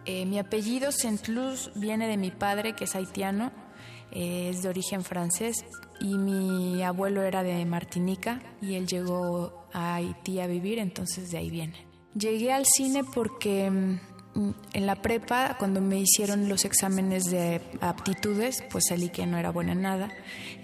Eh, 0.06 0.26
mi 0.26 0.40
apellido 0.40 0.92
Saint 0.92 1.28
Luz 1.28 1.70
viene 1.76 2.08
de 2.08 2.18
mi 2.18 2.32
padre, 2.32 2.74
que 2.74 2.86
es 2.86 2.96
haitiano, 2.96 3.52
eh, 4.12 4.50
es 4.50 4.64
de 4.64 4.70
origen 4.70 5.04
francés, 5.04 5.58
y 6.00 6.18
mi 6.18 6.82
abuelo 6.82 7.22
era 7.22 7.44
de 7.44 7.64
Martinica, 7.66 8.42
y 8.62 8.74
él 8.74 8.88
llegó 8.88 9.68
a 9.74 9.94
Haití 9.94 10.40
a 10.40 10.48
vivir, 10.48 10.80
entonces 10.80 11.30
de 11.30 11.38
ahí 11.38 11.52
viene. 11.52 11.86
Llegué 12.16 12.52
al 12.52 12.66
cine 12.66 13.04
porque 13.04 13.70
mm, 13.70 14.00
en 14.36 14.88
la 14.88 14.96
prepa, 14.96 15.58
cuando 15.60 15.80
me 15.80 16.00
hicieron 16.00 16.50
los 16.50 16.66
exámenes 16.66 17.26
de 17.26 17.62
aptitudes, 17.82 18.64
pues 18.72 18.86
salí 18.90 19.10
que 19.10 19.28
no 19.28 19.38
era 19.38 19.52
buena 19.52 19.74
en 19.74 19.82
nada. 19.82 20.10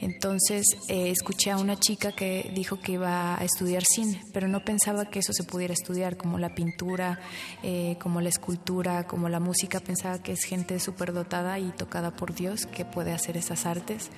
Entonces 0.02 0.66
eh, 0.88 1.12
escuché 1.12 1.52
a 1.52 1.58
una 1.58 1.78
chica 1.78 2.12
que 2.12 2.52
dijo 2.56 2.80
que 2.80 2.94
iba 2.94 3.40
a 3.40 3.44
estudiar 3.44 3.84
cine, 3.84 4.22
pero 4.34 4.48
no 4.48 4.64
pensaba 4.64 5.06
que 5.06 5.20
eso 5.20 5.34
se 5.34 5.44
pudiera 5.44 5.74
estudiar, 5.74 6.18
como 6.18 6.40
la 6.40 6.56
pintura, 6.56 7.20
eh, 7.62 7.98
como 8.02 8.22
la 8.22 8.30
escultura, 8.30 9.06
como 9.06 9.30
la 9.30 9.40
música. 9.40 9.80
Pensaba 9.80 10.20
que 10.22 10.32
es 10.32 10.44
gente 10.44 10.80
súper 10.80 11.14
dotada 11.14 11.60
y 11.60 11.70
tocada 11.70 12.12
por 12.12 12.34
Dios 12.34 12.66
que 12.66 12.86
puede 12.86 13.14
hacer 13.14 13.38
esas 13.38 13.66
artes. 13.68 14.10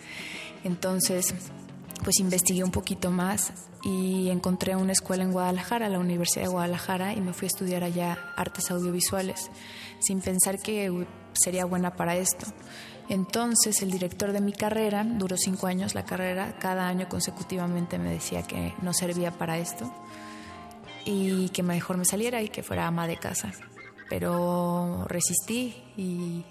Entonces, 0.64 1.34
pues 2.04 2.20
investigué 2.20 2.64
un 2.64 2.72
poquito 2.72 3.12
más 3.12 3.52
y 3.84 4.30
encontré 4.30 4.76
una 4.76 4.92
escuela 4.92 5.24
en 5.24 5.32
Guadalajara, 5.32 5.90
la 5.90 6.00
Universidad 6.00 6.46
de 6.46 6.52
Guadalajara, 6.52 7.14
y 7.14 7.22
me 7.22 7.34
fui 7.34 7.46
a 7.46 7.48
estudiar 7.48 7.84
allá 7.84 8.18
artes 8.38 8.70
audiovisuales, 8.72 9.50
sin 10.00 10.22
pensar 10.22 10.60
que 10.60 11.06
sería 11.34 11.66
buena 11.66 11.96
para 11.96 12.16
esto. 12.16 12.46
Entonces 13.10 13.82
el 13.82 13.92
director 13.92 14.32
de 14.32 14.42
mi 14.42 14.54
carrera, 14.54 15.04
duró 15.04 15.36
cinco 15.36 15.68
años 15.68 15.96
la 15.96 16.06
carrera, 16.06 16.56
cada 16.60 16.88
año 16.88 17.10
consecutivamente 17.10 17.98
me 17.98 18.12
decía 18.12 18.44
que 18.44 18.74
no 18.82 18.94
servía 18.94 19.32
para 19.32 19.58
esto 19.58 19.92
y 21.06 21.50
que 21.50 21.64
mejor 21.64 21.98
me 21.98 22.06
saliera 22.06 22.42
y 22.42 22.50
que 22.50 22.64
fuera 22.64 22.88
ama 22.88 23.08
de 23.08 23.18
casa. 23.18 23.52
Pero 24.10 25.06
resistí 25.08 25.84
y 25.98 26.46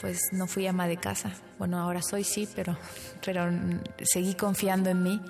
pues 0.00 0.20
no 0.32 0.46
fui 0.46 0.66
ama 0.66 0.86
de 0.86 0.96
casa. 0.96 1.32
Bueno, 1.58 1.78
ahora 1.78 2.02
soy 2.02 2.24
sí, 2.24 2.48
pero, 2.54 2.76
pero 3.24 3.48
seguí 4.02 4.34
confiando 4.34 4.90
en 4.90 5.02
mí. 5.02 5.20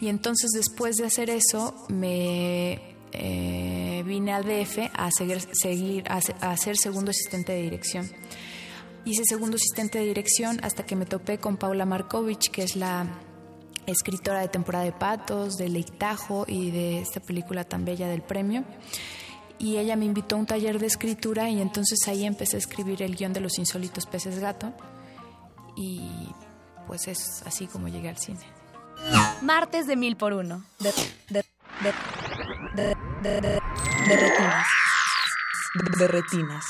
Y 0.00 0.08
entonces 0.08 0.50
después 0.52 0.96
de 0.96 1.06
hacer 1.06 1.30
eso 1.30 1.74
me 1.88 2.96
eh, 3.12 4.02
vine 4.06 4.32
al 4.32 4.44
DF 4.44 4.90
a 4.94 5.10
seguir, 5.10 5.40
seguir 5.52 6.04
a, 6.08 6.56
ser 6.56 6.76
segundo 6.76 7.10
asistente 7.10 7.52
de 7.52 7.62
dirección. 7.62 8.10
Hice 9.04 9.22
segundo 9.24 9.56
asistente 9.56 9.98
de 9.98 10.04
dirección 10.04 10.58
hasta 10.62 10.84
que 10.84 10.94
me 10.94 11.06
topé 11.06 11.38
con 11.38 11.56
Paula 11.56 11.86
Markovich, 11.86 12.50
que 12.50 12.62
es 12.62 12.76
la 12.76 13.06
escritora 13.86 14.40
de 14.40 14.48
Temporada 14.48 14.84
de 14.84 14.92
Patos, 14.92 15.56
de 15.56 15.68
Leitajo 15.68 16.44
y 16.46 16.70
de 16.70 17.00
esta 17.00 17.20
película 17.20 17.64
tan 17.64 17.84
bella 17.84 18.08
del 18.08 18.22
premio. 18.22 18.64
Y 19.58 19.76
ella 19.78 19.96
me 19.96 20.04
invitó 20.04 20.36
a 20.36 20.38
un 20.38 20.46
taller 20.46 20.78
de 20.78 20.86
escritura 20.86 21.48
y 21.50 21.60
entonces 21.60 21.98
ahí 22.06 22.24
empecé 22.24 22.56
a 22.56 22.58
escribir 22.60 23.02
el 23.02 23.16
guion 23.16 23.32
de 23.32 23.40
Los 23.40 23.58
Insólitos 23.58 24.06
Peces 24.06 24.38
Gato. 24.38 24.72
Y 25.76 26.28
pues 26.86 27.08
es 27.08 27.42
así 27.44 27.66
como 27.66 27.88
llegué 27.88 28.08
al 28.08 28.18
cine. 28.18 28.40
Martes 29.42 29.86
de 29.86 29.96
mil 29.96 30.16
por 30.16 30.32
uno. 30.32 30.64
De, 30.78 30.92
de, 31.30 31.44
de, 31.80 31.94
de, 32.74 32.94
de, 33.22 33.40
de- 33.40 33.60
de 34.08 34.16
retinas. 34.16 34.66
De, 35.74 35.98
de 35.98 36.08
retinas. 36.08 36.64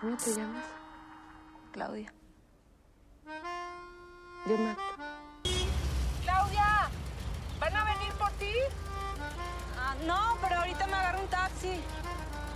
¿Cómo 0.00 0.16
te 0.16 0.34
llamas? 0.34 0.64
Claudia. 1.72 2.12
Yo 4.46 4.56
me... 4.58 4.76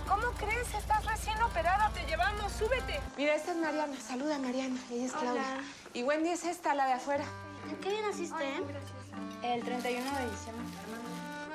¿Cómo 0.07 0.31
crees? 0.37 0.73
Estás 0.73 1.05
recién 1.05 1.41
operada, 1.41 1.89
te 1.89 2.05
llevamos, 2.05 2.51
súbete. 2.53 2.99
Mira, 3.17 3.35
esta 3.35 3.51
es 3.51 3.57
Mariana. 3.57 3.95
Saluda, 3.99 4.37
Mariana. 4.39 4.79
Ella 4.91 5.05
es 5.05 5.13
Claudia. 5.13 5.43
Y 5.93 6.03
Wendy 6.03 6.29
es 6.29 6.45
esta, 6.45 6.75
la 6.75 6.85
de 6.85 6.93
afuera. 6.93 7.25
¿En 7.69 7.75
qué 7.77 7.89
día 7.89 8.01
naciste, 8.01 8.43
eh? 8.43 8.63
El 9.41 9.63
31 9.63 10.17
de 10.17 10.29
diciembre. 10.29 10.65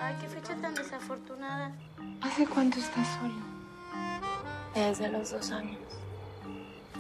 Ay, 0.01 0.17
qué 0.21 0.29
fecha 0.29 0.57
tan 0.57 0.75
desafortunada. 0.75 1.73
¿Hace 2.23 2.47
cuánto 2.47 2.79
estás 2.79 3.07
solo? 3.21 3.35
Desde 4.75 5.09
los 5.09 5.31
dos 5.31 5.51
años. 5.51 5.79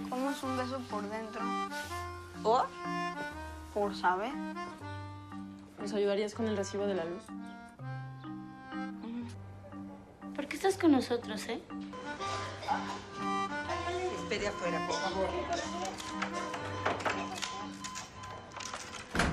¿Cómo 0.09 0.31
es 0.31 0.43
un 0.43 0.57
beso 0.57 0.79
por 0.91 1.03
dentro? 1.09 1.41
¿Por? 2.43 2.67
¿Por 3.75 3.97
saber? 3.97 4.33
¿Nos 5.79 5.93
ayudarías 5.93 6.35
con 6.35 6.47
el 6.47 6.57
recibo 6.57 6.87
de 6.87 6.95
la 6.95 7.05
luz? 7.05 7.23
¿Por 10.41 10.49
qué 10.49 10.57
estás 10.57 10.79
con 10.79 10.93
nosotros, 10.93 11.47
eh? 11.51 11.61
Espere 14.17 14.49
afuera, 14.49 14.87
por 14.87 14.97
favor. 14.97 15.29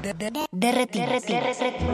De, 0.01 0.13
de, 0.13 0.45
De 0.51 0.71
retinas. 0.73 1.25
De 1.25 1.39
retinas. 1.39 1.87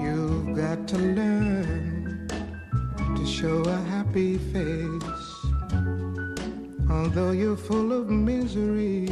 You've 0.00 0.56
got 0.56 0.88
to 0.88 0.96
learn 0.96 2.26
to 3.14 3.26
show 3.26 3.62
a 3.68 3.76
happy 3.90 4.38
face. 4.38 4.97
Although 6.90 7.32
you're 7.32 7.56
full 7.56 7.92
of 7.92 8.08
misery, 8.08 9.08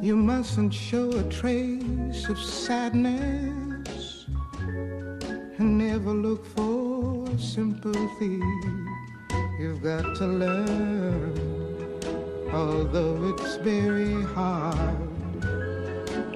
you 0.00 0.16
mustn't 0.16 0.74
show 0.74 1.10
a 1.10 1.22
trace 1.30 2.28
of 2.28 2.38
sadness 2.38 4.26
and 5.58 5.78
never 5.78 6.12
look 6.12 6.44
for 6.44 7.26
sympathy. 7.38 8.40
You've 9.60 9.82
got 9.82 10.16
to 10.16 10.26
learn, 10.26 11.32
although 12.52 13.34
it's 13.34 13.56
very 13.56 14.20
hard 14.34 15.12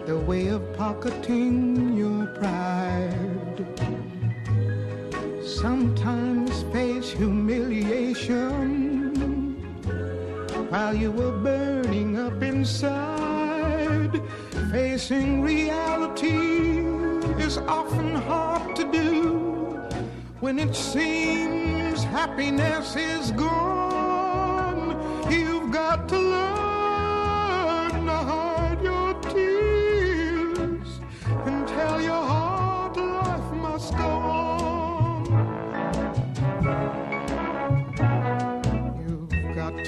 the 0.06 0.16
way 0.16 0.46
of 0.46 0.62
pocketing 0.74 1.96
your 1.96 2.26
pride. 2.38 3.85
Sometimes 5.60 6.62
face 6.64 7.10
humiliation 7.10 9.14
while 10.68 10.94
you 10.94 11.10
were 11.10 11.32
burning 11.32 12.18
up 12.18 12.42
inside. 12.42 14.20
Facing 14.70 15.40
reality 15.40 16.84
is 17.42 17.56
often 17.56 18.16
hard 18.16 18.76
to 18.76 18.92
do 18.92 19.38
when 20.40 20.58
it 20.58 20.76
seems 20.76 22.04
happiness 22.04 22.94
is 22.94 23.30
gone. 23.30 24.90
You've 25.32 25.72
got 25.72 26.06
to 26.10 26.18
learn 26.18 26.65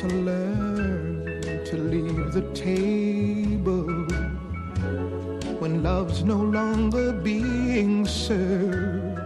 learn 0.08 1.24
to 1.64 1.76
leave 1.76 2.32
the 2.32 2.42
table 2.54 3.86
when 5.60 5.82
love's 5.82 6.22
no 6.24 6.36
longer 6.36 7.12
being 7.12 8.06
served. 8.06 9.18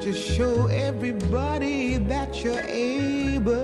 Just 0.00 0.22
show 0.36 0.66
everybody 0.66 1.96
that 1.96 2.44
you're 2.44 2.66
able 2.68 3.54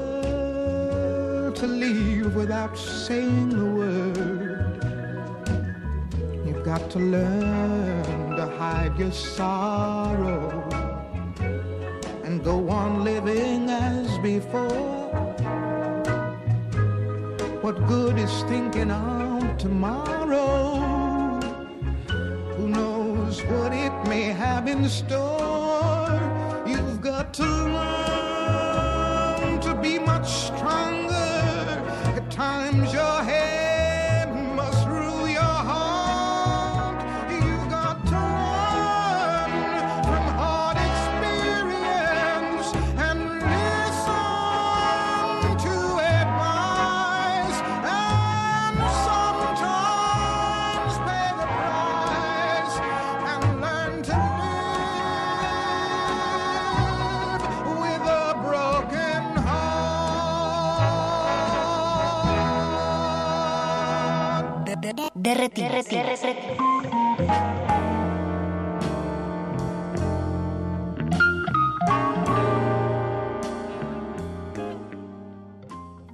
to 1.53 1.67
leave 1.67 2.35
without 2.35 2.79
saying 2.79 3.53
a 3.53 3.75
word. 3.75 4.83
You've 6.47 6.65
got 6.65 6.91
to 6.91 6.99
learn 6.99 8.37
to 8.37 8.47
hide 8.57 8.99
your 8.99 9.13
sorrow 9.13 10.69
and 12.25 12.43
go 12.43 12.71
on 12.71 13.05
living 13.05 13.69
as 13.69 14.17
before. 14.19 15.01
What 17.63 17.87
good 17.87 18.19
is 18.19 18.43
thinking 18.45 18.91
of 18.91 19.59
tomorrow? 19.59 20.77
Who 22.57 22.69
knows 22.71 23.43
what 23.43 23.75
it 23.75 23.93
may 24.09 24.33
have 24.33 24.67
in 24.67 24.89
store? 24.89 26.19
You've 26.67 27.03
got 27.03 27.35
to 27.35 27.45
learn 27.77 29.61
to 29.61 29.75
be 29.75 29.99
much 29.99 30.27
stronger. 30.27 31.10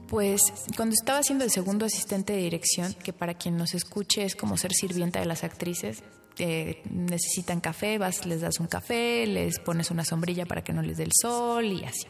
Pues 0.09 0.41
cuando 0.77 0.95
estaba 0.95 1.23
siendo 1.23 1.45
el 1.45 1.51
segundo 1.51 1.85
asistente 1.85 2.33
de 2.33 2.39
dirección, 2.39 2.95
que 2.95 3.13
para 3.13 3.35
quien 3.35 3.57
nos 3.57 3.75
escuche 3.75 4.25
es 4.25 4.35
como 4.35 4.57
ser 4.57 4.73
sirvienta 4.73 5.21
de 5.21 5.27
las 5.27 5.45
actrices, 5.45 6.03
eh, 6.39 6.83
necesitan 6.91 7.61
café, 7.61 7.99
vas, 7.99 8.25
les 8.25 8.41
das 8.41 8.61
un 8.61 8.67
café, 8.67 9.27
les 9.27 9.59
pones 9.59 9.91
una 9.91 10.05
sombrilla 10.05 10.47
para 10.47 10.63
que 10.63 10.73
no 10.73 10.83
les 10.83 10.97
dé 10.97 11.05
el 11.05 11.13
sol 11.21 11.67
y 11.67 11.85
así. 11.85 12.07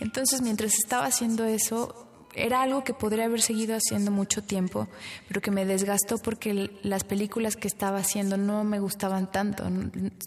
Entonces, 0.00 0.42
mientras 0.42 0.74
estaba 0.74 1.06
haciendo 1.06 1.44
eso, 1.44 2.03
era 2.36 2.62
algo 2.62 2.84
que 2.84 2.94
podría 2.94 3.26
haber 3.26 3.40
seguido 3.40 3.76
haciendo 3.76 4.10
mucho 4.10 4.42
tiempo, 4.42 4.88
pero 5.28 5.40
que 5.40 5.50
me 5.50 5.64
desgastó 5.64 6.18
porque 6.18 6.70
las 6.82 7.04
películas 7.04 7.56
que 7.56 7.68
estaba 7.68 7.98
haciendo 7.98 8.36
no 8.36 8.64
me 8.64 8.80
gustaban 8.80 9.30
tanto. 9.30 9.64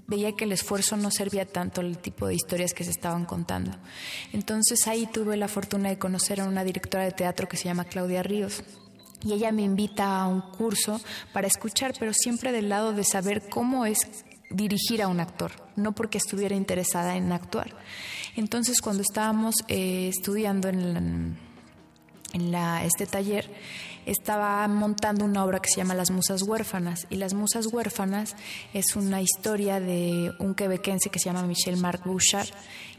Veía 0.07 0.31
que 0.33 0.45
el 0.45 0.51
esfuerzo 0.51 0.97
no 0.97 1.11
servía 1.11 1.45
tanto 1.45 1.81
el 1.81 1.97
tipo 1.97 2.27
de 2.27 2.35
historias 2.35 2.73
que 2.73 2.83
se 2.83 2.91
estaban 2.91 3.25
contando. 3.25 3.71
Entonces 4.33 4.87
ahí 4.87 5.05
tuve 5.07 5.37
la 5.37 5.47
fortuna 5.47 5.89
de 5.89 5.97
conocer 5.97 6.41
a 6.41 6.45
una 6.45 6.63
directora 6.63 7.03
de 7.03 7.11
teatro 7.11 7.47
que 7.47 7.57
se 7.57 7.65
llama 7.65 7.85
Claudia 7.85 8.23
Ríos. 8.23 8.63
Y 9.23 9.33
ella 9.33 9.51
me 9.51 9.63
invita 9.63 10.21
a 10.21 10.27
un 10.27 10.41
curso 10.41 11.01
para 11.33 11.47
escuchar, 11.47 11.93
pero 11.99 12.13
siempre 12.13 12.51
del 12.51 12.69
lado 12.69 12.93
de 12.93 13.03
saber 13.03 13.49
cómo 13.49 13.85
es 13.85 13.97
dirigir 14.49 15.01
a 15.01 15.07
un 15.07 15.19
actor, 15.19 15.51
no 15.75 15.93
porque 15.93 16.19
estuviera 16.19 16.55
interesada 16.55 17.17
en 17.17 17.31
actuar. 17.31 17.75
Entonces, 18.35 18.79
cuando 18.79 19.01
estábamos 19.01 19.55
eh, 19.67 20.07
estudiando 20.07 20.69
en 20.69 20.93
la- 20.93 21.46
en 22.33 22.51
la, 22.51 22.85
este 22.85 23.05
taller 23.05 23.49
estaba 24.07 24.65
montando 24.69 25.25
una 25.25 25.43
obra 25.43 25.59
que 25.59 25.69
se 25.69 25.75
llama 25.75 25.93
Las 25.93 26.11
Musas 26.11 26.41
Huérfanas. 26.41 27.07
Y 27.09 27.17
Las 27.17 27.33
Musas 27.33 27.67
Huérfanas 27.67 28.35
es 28.73 28.95
una 28.95 29.21
historia 29.21 29.81
de 29.81 30.31
un 30.39 30.55
quebequense 30.55 31.09
que 31.09 31.19
se 31.19 31.25
llama 31.25 31.43
Michel 31.43 31.75
Marc 31.75 32.05
Bouchard. 32.05 32.47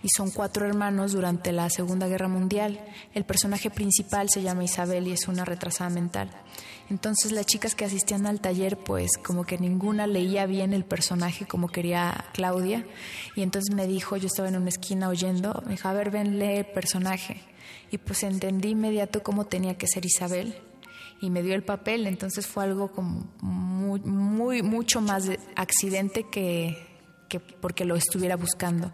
Y 0.03 0.09
son 0.15 0.31
cuatro 0.31 0.67
hermanos 0.67 1.13
durante 1.13 1.51
la 1.51 1.71
Segunda 1.71 2.07
Guerra 2.09 2.29
Mundial. 2.29 2.79
El 3.15 3.25
personaje 3.25 3.71
principal 3.71 4.29
se 4.29 4.43
llama 4.43 4.65
Isabel 4.65 5.09
y 5.09 5.13
es 5.13 5.27
una 5.29 5.47
retrasada 5.47 5.89
mental. 5.89 6.31
Entonces 6.91 7.33
las 7.33 7.47
chicas 7.47 7.75
que 7.75 7.87
asistían 7.87 8.27
al 8.27 8.41
taller, 8.41 8.77
pues 8.77 9.11
como 9.25 9.45
que 9.45 9.59
ninguna 9.59 10.07
leía 10.07 10.47
bien 10.47 10.75
el 10.75 10.85
personaje 10.85 11.47
como 11.47 11.69
quería 11.69 12.27
Claudia. 12.35 12.87
Y 13.35 13.43
entonces 13.43 13.75
me 13.75 13.87
dijo, 13.87 14.17
yo 14.19 14.27
estaba 14.27 14.49
en 14.49 14.57
una 14.57 14.69
esquina 14.69 15.09
oyendo, 15.09 15.63
me 15.65 15.73
dijo, 15.73 15.89
a 15.89 15.93
ver, 15.95 16.11
ven, 16.11 16.39
lee 16.39 16.59
el 16.59 16.67
personaje. 16.67 17.43
Y 17.91 17.99
pues 17.99 18.23
entendí 18.23 18.71
inmediato 18.71 19.23
cómo 19.23 19.47
tenía 19.47 19.77
que 19.77 19.87
ser 19.87 20.05
Isabel. 20.05 20.57
Y 21.21 21.31
me 21.31 21.43
dio 21.43 21.55
el 21.55 21.65
papel, 21.65 22.07
entonces 22.07 22.47
fue 22.47 22.65
algo 22.65 22.93
como 22.93 23.27
muy, 23.41 24.63
mucho 24.63 25.01
más 25.01 25.27
de 25.27 25.41
accidente 25.57 26.25
que, 26.31 26.77
que 27.29 27.41
porque 27.41 27.85
lo 27.85 27.97
estuviera 27.97 28.37
buscando. 28.37 28.93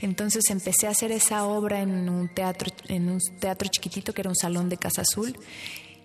Entonces 0.00 0.50
empecé 0.50 0.86
a 0.86 0.90
hacer 0.90 1.12
esa 1.12 1.44
obra 1.44 1.80
en 1.80 2.08
un 2.08 2.28
teatro, 2.28 2.70
en 2.88 3.10
un 3.10 3.20
teatro 3.40 3.68
chiquitito 3.70 4.12
que 4.12 4.22
era 4.22 4.30
un 4.30 4.36
salón 4.36 4.68
de 4.68 4.76
Casa 4.76 5.02
Azul. 5.02 5.36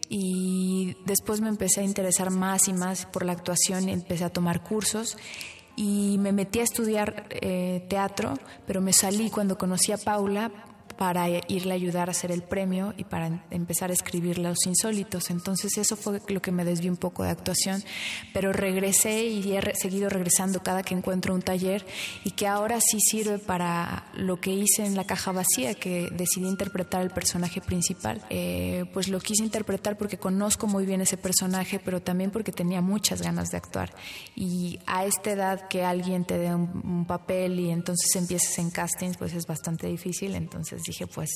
Y 0.10 0.98
después 1.06 1.40
me 1.40 1.48
empecé 1.48 1.80
a 1.80 1.84
interesar 1.84 2.32
más 2.32 2.68
y 2.68 2.74
más 2.74 3.06
por 3.06 3.26
la 3.26 3.32
actuación 3.32 3.88
empecé 3.88 4.26
a 4.26 4.30
tomar 4.30 4.62
cursos. 4.62 5.18
Y 5.78 6.18
me 6.20 6.34
metí 6.34 6.60
a 6.60 6.64
estudiar 6.64 7.28
eh, 7.30 7.86
teatro, 7.90 8.34
pero 8.68 8.82
me 8.82 8.92
salí 8.92 9.30
cuando 9.30 9.58
conocí 9.58 9.94
a 9.94 9.98
Paula 9.98 10.52
para 11.02 11.28
irle 11.48 11.72
a 11.72 11.74
ayudar 11.74 12.10
a 12.10 12.12
hacer 12.12 12.32
el 12.32 12.44
premio 12.44 12.94
y 12.96 13.06
para 13.06 13.26
em- 13.26 13.40
empezar 13.50 13.90
a 13.90 13.94
escribir 13.94 14.38
Los 14.38 14.68
Insólitos. 14.68 15.32
Entonces 15.32 15.76
eso 15.80 15.96
fue 15.96 16.22
lo 16.28 16.44
que 16.44 16.52
me 16.52 16.64
desvió 16.64 16.92
un 16.92 16.98
poco 16.98 17.24
de 17.24 17.32
actuación, 17.32 17.84
pero 18.36 18.54
regresé 18.54 19.24
y 19.26 19.58
he 19.58 19.74
seguido 19.74 20.10
regresando 20.10 20.62
cada 20.62 20.84
que 20.84 20.94
encuentro 20.94 21.34
un 21.34 21.42
taller 21.42 21.84
y 22.24 22.30
que 22.30 22.46
ahora 22.46 22.80
sí 22.80 23.00
sirve 23.00 23.40
para 23.40 24.12
lo 24.14 24.40
que 24.40 24.52
hice 24.52 24.86
en 24.86 24.96
La 24.96 25.04
Caja 25.04 25.32
Vacía, 25.32 25.74
que 25.74 26.08
decidí 26.12 26.48
interpretar 26.48 27.02
el 27.02 27.10
personaje 27.10 27.62
principal. 27.62 28.22
Eh, 28.30 28.86
pues 28.94 29.08
lo 29.08 29.20
quise 29.20 29.44
interpretar 29.44 29.98
porque 29.98 30.20
conozco 30.20 30.68
muy 30.68 30.86
bien 30.86 31.02
ese 31.02 31.18
personaje, 31.18 31.80
pero 31.84 32.04
también 32.04 32.30
porque 32.30 32.52
tenía 32.52 32.82
muchas 32.82 33.24
ganas 33.24 33.50
de 33.50 33.58
actuar. 33.58 33.92
Y 34.36 34.78
a 34.86 35.06
esta 35.06 35.32
edad 35.32 35.68
que 35.68 35.84
alguien 35.84 36.26
te 36.26 36.38
dé 36.38 36.54
un, 36.54 36.70
un 36.86 37.06
papel 37.08 37.60
y 37.60 37.72
entonces 37.72 38.16
empieces 38.16 38.60
en 38.60 38.70
castings, 38.70 39.18
pues 39.18 39.34
es 39.34 39.48
bastante 39.48 39.88
difícil. 39.88 40.36
Entonces 40.36 40.84
dije, 40.92 41.08
pues 41.08 41.30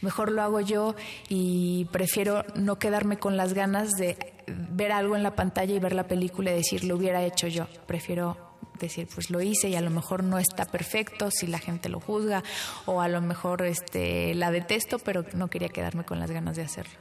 mejor 0.00 0.30
lo 0.32 0.42
hago 0.42 0.60
yo 0.60 0.94
y 1.28 1.86
prefiero 1.92 2.44
no 2.54 2.78
quedarme 2.78 3.18
con 3.18 3.36
las 3.36 3.54
ganas 3.54 3.90
de 3.92 4.16
ver 4.46 4.92
algo 4.92 5.16
en 5.16 5.22
la 5.22 5.34
pantalla 5.34 5.74
y 5.74 5.78
ver 5.78 5.92
la 5.92 6.06
película 6.06 6.50
y 6.50 6.54
decir, 6.54 6.84
lo 6.84 6.96
hubiera 6.96 7.22
hecho 7.22 7.46
yo. 7.46 7.66
Prefiero 7.86 8.36
decir, 8.78 9.08
pues 9.14 9.30
lo 9.30 9.40
hice 9.40 9.68
y 9.68 9.76
a 9.76 9.80
lo 9.80 9.90
mejor 9.90 10.24
no 10.24 10.38
está 10.38 10.64
perfecto 10.64 11.30
si 11.30 11.46
la 11.46 11.58
gente 11.58 11.88
lo 11.88 12.00
juzga 12.00 12.42
o 12.86 13.00
a 13.00 13.08
lo 13.08 13.20
mejor 13.20 13.62
este, 13.62 14.34
la 14.34 14.50
detesto, 14.50 14.98
pero 14.98 15.24
no 15.34 15.48
quería 15.48 15.68
quedarme 15.68 16.04
con 16.04 16.18
las 16.18 16.30
ganas 16.30 16.56
de 16.56 16.62
hacerlo. 16.62 16.98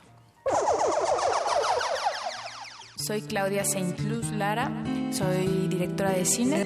Soy 2.95 3.21
Claudia 3.21 3.63
Saint 3.63 3.97
Luz 4.01 4.25
Lara, 4.31 4.83
soy 5.11 5.67
directora 5.69 6.11
de 6.11 6.25
cine. 6.25 6.65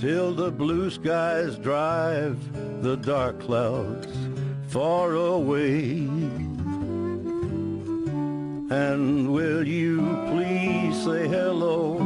till 0.00 0.32
the 0.32 0.50
blue 0.50 0.90
skies 0.90 1.58
drive 1.58 2.38
the 2.82 2.96
dark 2.96 3.40
clouds 3.40 4.06
far 4.68 5.14
away. 5.14 6.06
And 8.70 9.32
will 9.32 9.66
you 9.66 9.98
please 10.30 10.94
say 11.04 11.26
hello 11.26 11.98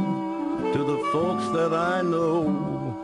to 0.73 0.79
the 0.79 0.97
folks 1.11 1.47
that 1.49 1.73
I 1.73 2.01
know? 2.01 2.97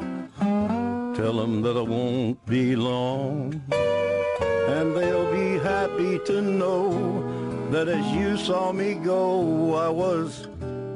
Tell 1.16 1.34
them 1.34 1.62
that 1.62 1.78
I 1.78 1.82
won't 1.82 2.44
be 2.48 2.76
long. 2.76 3.62
And 3.72 4.96
they'll 4.96 5.32
be 5.32 5.60
happy 5.60 6.18
to 6.26 6.42
know 6.42 7.70
that 7.70 7.88
as 7.88 8.06
you 8.16 8.38
saw 8.38 8.72
me 8.72 8.96
go, 8.96 9.76
I 9.76 9.90
was 9.90 10.48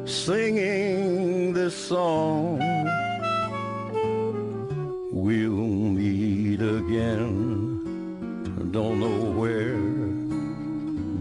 singing 0.05 1.53
this 1.53 1.75
song. 1.75 2.59
We'll 5.23 5.51
meet 5.51 6.59
again. 6.59 7.79
Don't 8.73 8.99
know 8.99 9.31
where, 9.39 9.77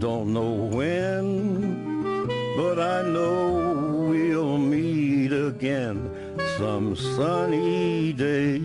don't 0.00 0.32
know 0.32 0.50
when, 0.50 2.26
but 2.57 2.80
I 2.80 3.03
know 3.03 4.09
we'll 4.11 4.59
meet 4.59 5.30
again 5.32 6.11
some 6.59 6.96
sunny 6.96 8.12
day. 8.12 8.61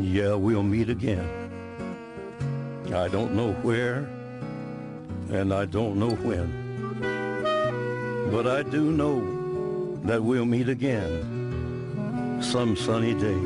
Yeah, 0.00 0.34
we'll 0.34 0.64
meet 0.64 0.90
again. 0.90 1.28
I 2.92 3.06
don't 3.06 3.36
know 3.36 3.52
where, 3.62 4.08
and 5.30 5.54
I 5.54 5.66
don't 5.66 5.98
know 6.00 6.16
when, 6.26 6.63
but 8.30 8.46
I 8.46 8.62
do 8.62 8.90
know 8.90 9.96
that 10.04 10.22
we'll 10.22 10.44
meet 10.44 10.68
again 10.68 12.40
some 12.42 12.76
sunny 12.76 13.14
day. 13.14 13.40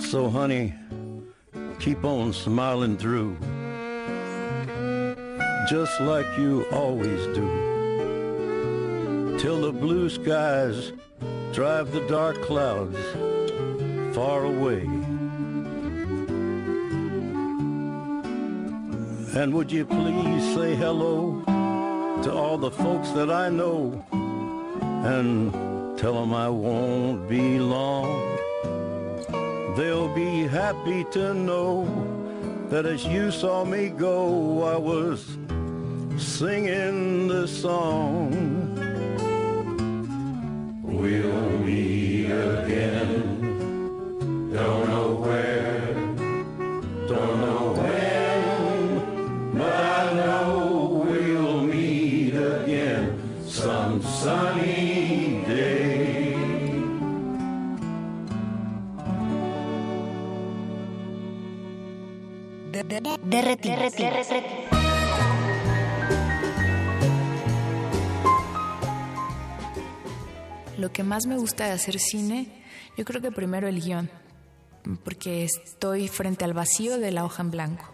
So, 0.00 0.30
honey, 0.30 0.74
keep 1.78 2.04
on 2.04 2.32
smiling 2.32 2.96
through, 2.96 3.36
just 5.68 6.00
like 6.00 6.26
you 6.38 6.64
always 6.72 7.26
do, 7.36 7.46
till 9.38 9.60
the 9.60 9.72
blue 9.72 10.08
skies 10.08 10.92
drive 11.52 11.92
the 11.92 12.00
dark 12.08 12.40
clouds 12.42 12.96
far 14.14 14.44
away. 14.44 14.88
And 19.38 19.54
would 19.54 19.70
you 19.70 19.84
please 19.86 20.42
say 20.56 20.74
hello 20.74 21.44
to 22.24 22.32
all 22.32 22.58
the 22.58 22.72
folks 22.72 23.10
that 23.12 23.30
I 23.30 23.48
know 23.48 24.04
and 25.04 25.52
tell 25.96 26.14
them 26.14 26.34
I 26.34 26.48
won't 26.48 27.28
be 27.28 27.60
long. 27.60 28.36
They'll 29.76 30.12
be 30.12 30.48
happy 30.48 31.04
to 31.12 31.34
know 31.34 31.86
that 32.68 32.84
as 32.84 33.06
you 33.06 33.30
saw 33.30 33.64
me 33.64 33.90
go, 33.90 34.64
I 34.64 34.76
was 34.76 35.24
singing 36.16 37.28
this 37.28 37.62
song. 37.62 38.32
We'll 40.82 41.58
meet 41.60 42.24
again. 42.26 43.27
Lo 70.78 70.90
que 70.92 71.02
más 71.02 71.26
me 71.26 71.36
gusta 71.36 71.66
de 71.66 71.72
hacer 71.72 71.98
cine, 71.98 72.64
yo 72.96 73.04
creo 73.04 73.20
que 73.20 73.30
primero 73.30 73.68
el 73.68 73.82
guion, 73.82 74.08
porque 75.04 75.44
estoy 75.44 76.08
frente 76.08 76.46
al 76.46 76.54
vacío 76.54 76.98
de 76.98 77.10
la 77.10 77.26
hoja 77.26 77.42
en 77.42 77.50
blanco. 77.50 77.84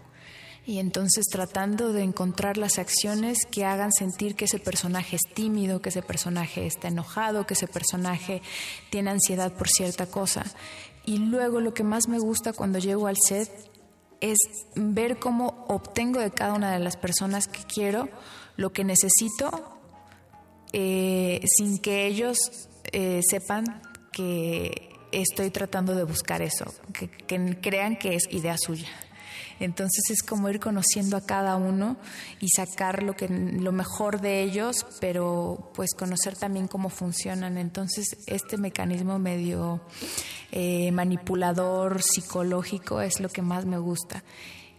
Y 0.65 0.79
entonces 0.79 1.25
tratando 1.29 1.91
de 1.91 2.03
encontrar 2.03 2.57
las 2.57 2.79
acciones 2.79 3.39
que 3.51 3.65
hagan 3.65 3.91
sentir 3.91 4.35
que 4.35 4.45
ese 4.45 4.59
personaje 4.59 5.17
es 5.17 5.33
tímido, 5.33 5.81
que 5.81 5.89
ese 5.89 6.01
personaje 6.01 6.65
está 6.65 6.87
enojado, 6.87 7.45
que 7.45 7.55
ese 7.55 7.67
personaje 7.67 8.41
tiene 8.89 9.09
ansiedad 9.09 9.51
por 9.51 9.67
cierta 9.67 10.05
cosa. 10.05 10.45
Y 11.05 11.17
luego 11.17 11.59
lo 11.59 11.73
que 11.73 11.83
más 11.83 12.07
me 12.07 12.19
gusta 12.19 12.53
cuando 12.53 12.79
llego 12.79 13.07
al 13.07 13.17
set 13.17 13.74
es 14.31 14.37
ver 14.75 15.17
cómo 15.19 15.65
obtengo 15.67 16.19
de 16.19 16.31
cada 16.31 16.53
una 16.53 16.73
de 16.73 16.79
las 16.79 16.97
personas 16.97 17.47
que 17.47 17.63
quiero 17.63 18.09
lo 18.57 18.71
que 18.71 18.83
necesito 18.83 19.79
eh, 20.73 21.41
sin 21.45 21.79
que 21.79 22.05
ellos 22.07 22.37
eh, 22.91 23.21
sepan 23.29 23.81
que 24.11 24.89
estoy 25.11 25.49
tratando 25.49 25.95
de 25.95 26.03
buscar 26.03 26.41
eso, 26.41 26.65
que, 26.93 27.09
que 27.09 27.59
crean 27.61 27.97
que 27.97 28.15
es 28.15 28.23
idea 28.31 28.57
suya. 28.57 28.89
Entonces 29.59 30.09
es 30.09 30.21
como 30.21 30.49
ir 30.49 30.59
conociendo 30.59 31.17
a 31.17 31.25
cada 31.25 31.55
uno 31.55 31.97
y 32.39 32.49
sacar 32.49 33.03
lo 33.03 33.13
que 33.13 33.27
lo 33.27 33.71
mejor 33.71 34.21
de 34.21 34.43
ellos, 34.43 34.85
pero 34.99 35.71
pues 35.73 35.93
conocer 35.93 36.35
también 36.35 36.67
cómo 36.67 36.89
funcionan. 36.89 37.57
Entonces 37.57 38.17
este 38.27 38.57
mecanismo 38.57 39.19
medio 39.19 39.81
eh, 40.51 40.91
manipulador 40.91 42.01
psicológico 42.01 43.01
es 43.01 43.19
lo 43.19 43.29
que 43.29 43.41
más 43.41 43.65
me 43.65 43.77
gusta. 43.77 44.23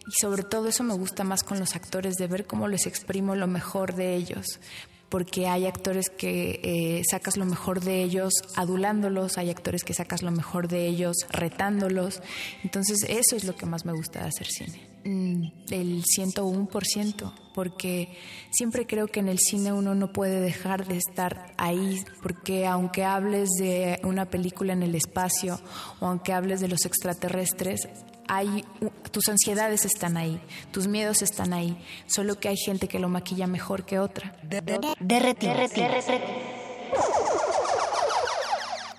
Y 0.07 0.13
sobre 0.21 0.45
todo 0.45 0.69
eso 0.69 0.85
me 0.85 0.95
gusta 0.95 1.25
más 1.25 1.43
con 1.43 1.59
los 1.59 1.75
actores, 1.75 2.15
de 2.15 2.29
ver 2.29 2.47
cómo 2.47 2.69
les 2.69 2.87
exprimo 2.87 3.35
lo 3.35 3.49
mejor 3.49 3.95
de 3.95 4.15
ellos, 4.15 4.61
porque 5.09 5.47
hay 5.47 5.67
actores 5.67 6.11
que 6.11 6.61
eh, 6.63 7.03
sacas 7.09 7.37
lo 7.37 7.45
mejor 7.45 7.81
de 7.81 8.03
ellos 8.03 8.33
adulándolos, 8.57 9.39
hay 9.39 9.51
actores 9.51 9.85
que 9.85 9.95
sacas 9.95 10.23
lo 10.23 10.31
mejor 10.31 10.69
de 10.69 10.87
ellos 10.87 11.17
retándolos. 11.31 12.23
Entonces 12.65 13.05
eso 13.09 13.37
es 13.37 13.45
lo 13.45 13.57
que 13.57 13.67
más 13.67 13.85
me 13.85 13.93
gusta 13.93 14.21
de 14.21 14.29
hacer 14.29 14.47
cine. 14.47 14.81
Mm, 15.05 15.53
El 15.71 16.03
101%, 16.05 17.33
porque 17.55 18.17
siempre 18.51 18.87
creo 18.87 19.07
que 19.07 19.21
en 19.21 19.29
el 19.29 19.39
cine 19.39 19.73
uno 19.73 19.95
no 19.95 20.13
puede 20.13 20.41
dejar 20.41 20.87
de 20.87 20.97
estar 20.97 21.55
ahí, 21.57 22.05
porque 22.23 22.67
aunque 22.67 23.05
hables 23.05 23.51
de 23.59 24.01
una 24.03 24.27
película 24.27 24.73
en 24.73 24.83
el 24.83 24.97
espacio 24.97 25.61
o 26.01 26.07
aunque 26.07 26.33
hables 26.33 26.61
de 26.61 26.69
los 26.69 26.85
extraterrestres, 26.85 27.89
hay, 28.29 28.65
tus 29.11 29.29
ansiedades 29.29 29.85
están 29.85 30.17
ahí, 30.17 30.41
tus 30.71 30.87
miedos 30.87 31.23
están 31.23 31.53
ahí, 31.53 31.77
solo 32.07 32.39
que 32.39 32.49
hay 32.49 32.57
gente 32.57 32.89
que 32.89 32.99
lo 32.99 33.09
maquilla 33.09 33.47
mejor 33.47 33.85
que 33.85 33.99
otra. 33.99 34.37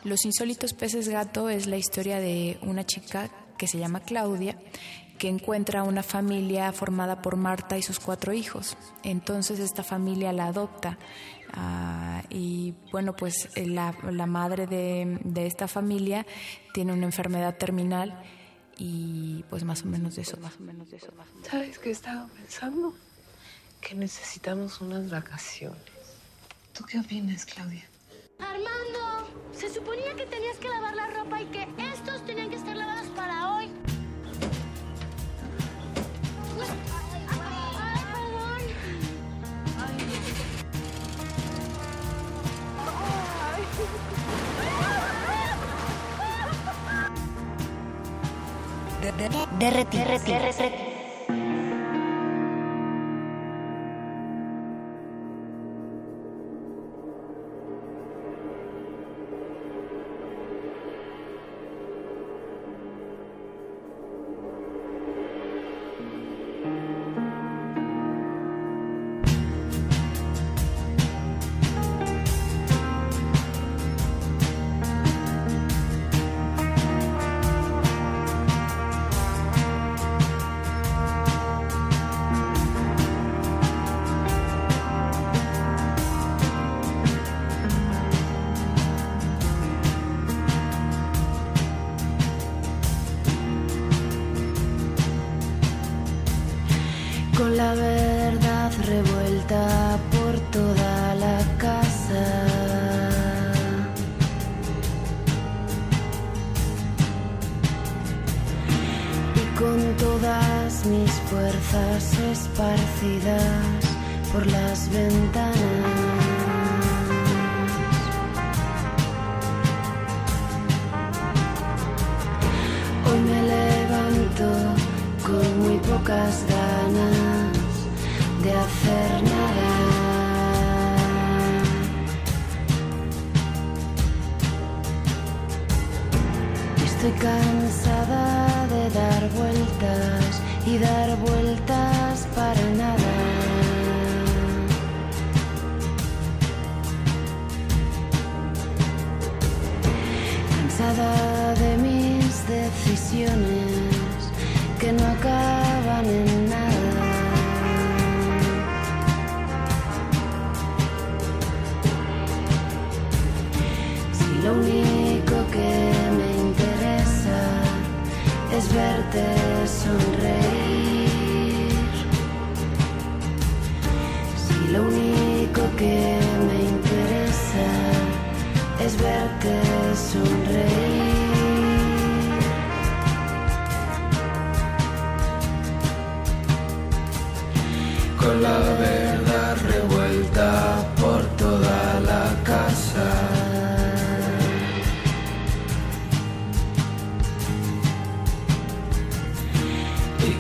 Los 0.04 0.26
insólitos 0.26 0.74
peces 0.74 1.10
gato 1.10 1.50
es 1.50 1.68
la 1.68 1.78
historia 1.78 2.20
de 2.20 2.58
una 2.62 2.86
chica 2.86 3.30
que 3.58 3.68
se 3.68 3.78
llama 3.78 4.00
Claudia 4.02 4.58
que 5.18 5.28
encuentra 5.28 5.84
una 5.84 6.04
familia 6.04 6.72
formada 6.72 7.22
por 7.22 7.36
Marta 7.36 7.78
y 7.78 7.82
sus 7.82 8.00
cuatro 8.00 8.34
hijos. 8.34 8.78
Entonces 9.04 9.60
esta 9.60 9.84
familia 9.84 10.32
la 10.32 10.46
adopta 10.46 10.98
ah, 11.54 12.22
y 12.30 12.76
bueno, 12.92 13.16
pues 13.16 13.50
la, 13.56 13.96
la 14.12 14.28
madre 14.28 14.68
de, 14.68 15.20
de 15.24 15.48
esta 15.48 15.68
familia 15.68 16.26
tiene 16.74 16.94
una 16.94 17.06
enfermedad 17.06 17.58
terminal 17.58 18.22
y 18.78 19.44
pues 19.50 19.64
más 19.64 19.84
o 19.84 19.88
menos 19.88 20.16
de 20.16 20.22
eso, 20.22 20.38
más 20.38 20.58
o 20.58 20.64
menos 20.64 20.90
de 20.92 20.98
eso. 20.98 21.12
Más 21.18 21.28
o 21.28 21.34
menos. 21.34 21.48
¿Sabes 21.50 21.80
qué 21.80 21.92
estaba 21.92 22.28
pensando? 22.28 22.94
Que 23.82 23.96
necesitamos 23.96 24.82
unas 24.82 25.10
vacaciones. 25.10 25.82
¿Tú 26.74 26.84
qué 26.86 27.00
opinas, 27.00 27.46
Claudia? 27.46 27.86
Armando, 28.40 29.28
se 29.52 29.74
suponía 29.74 30.16
que 30.16 30.26
tenías 30.28 30.58
que 30.58 30.70
lavar 30.70 30.96
la 30.96 31.08
ropa 31.08 31.42
y 31.42 31.46
que 31.48 31.68
estos 31.94 32.24
tenían 32.26 32.50
que 32.50 32.58
estar 32.58 32.76
lavados 32.76 33.08
para 33.10 33.56
hoy. 33.56 33.72
Ay, 43.50 43.64
perdón. 43.78 45.17
Con 49.08 50.87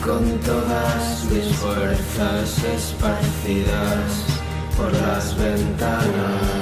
con 0.03 0.39
todas 0.39 1.25
mis 1.31 1.55
fuerzas 1.55 2.63
esparcidas 2.63 4.25
por 4.75 4.91
las 4.93 5.37
ventanas. 5.37 6.57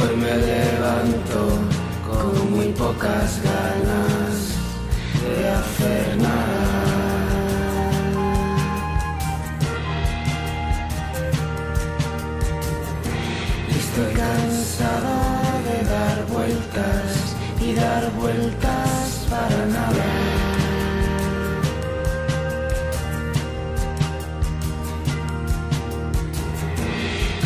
Hoy 0.00 0.16
me 0.16 0.36
levanto 0.36 1.58
con 2.08 2.50
muy 2.50 2.68
pocas 2.72 3.40
ganas 3.42 4.34
de 5.22 5.48
hacer 5.48 6.16
nada. 6.18 6.86
Estoy 13.68 14.12
cansada 14.14 15.45
dar 15.88 16.26
vueltas 16.26 17.36
y 17.60 17.74
dar 17.74 18.10
vueltas 18.12 19.26
para 19.30 19.66
nada. 19.66 20.04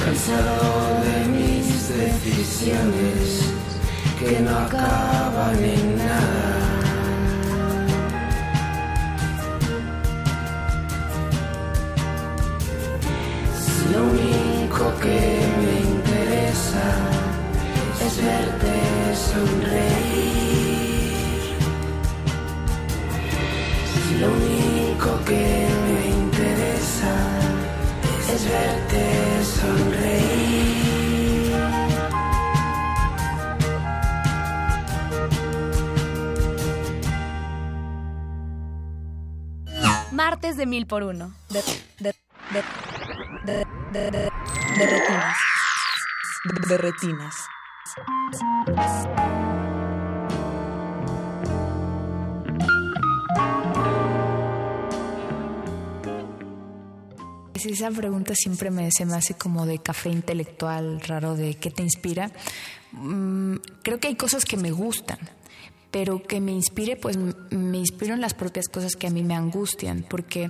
Cansado 0.05 1.03
de 1.05 1.29
mis 1.29 1.89
decisiones 1.89 3.53
que 4.19 4.41
no 4.41 4.59
acaban 4.59 5.57
en 5.63 5.97
nada. 5.99 6.71
Si 13.61 13.93
lo 13.93 14.05
único 14.05 14.93
que 15.01 15.60
es 18.11 18.17
verte 18.25 18.75
sonreír. 19.15 19.95
Si 23.93 24.19
lo 24.19 24.29
único 24.33 25.25
que 25.25 25.69
me 25.85 26.09
interesa 26.09 27.15
es 28.35 28.43
verte 28.49 29.05
sonreír. 29.45 30.51
Martes 40.11 40.57
de 40.57 40.67
mil 40.67 40.87
por 40.87 41.05
uno. 41.05 41.33
De, 41.49 41.63
de, 42.01 42.15
de, 42.51 42.63
de, 43.47 43.65
de, 43.93 44.11
de, 44.11 44.31
de 44.79 44.87
retinas. 44.87 45.37
De 46.69 46.77
retinas. 46.79 47.35
Esa 57.81 57.91
pregunta 57.91 58.35
siempre 58.35 58.71
me, 58.71 58.91
se 58.91 59.07
me 59.07 59.15
hace 59.15 59.35
como 59.35 59.65
de 59.65 59.79
café 59.79 60.11
intelectual 60.11 61.01
raro, 61.01 61.35
de 61.35 61.55
qué 61.55 61.71
te 61.71 61.83
inspira. 61.83 62.31
Mm, 62.93 63.57
creo 63.83 63.99
que 63.99 64.09
hay 64.09 64.17
cosas 64.17 64.45
que 64.45 64.57
me 64.57 64.71
gustan, 64.71 65.19
pero 65.91 66.23
que 66.23 66.41
me 66.41 66.53
inspire, 66.53 66.97
pues 66.97 67.17
me 67.17 67.79
inspiro 67.79 68.15
en 68.15 68.21
las 68.21 68.35
propias 68.35 68.69
cosas 68.69 68.97
que 68.97 69.07
a 69.07 69.11
mí 69.11 69.23
me 69.23 69.35
angustian, 69.35 70.05
porque 70.09 70.49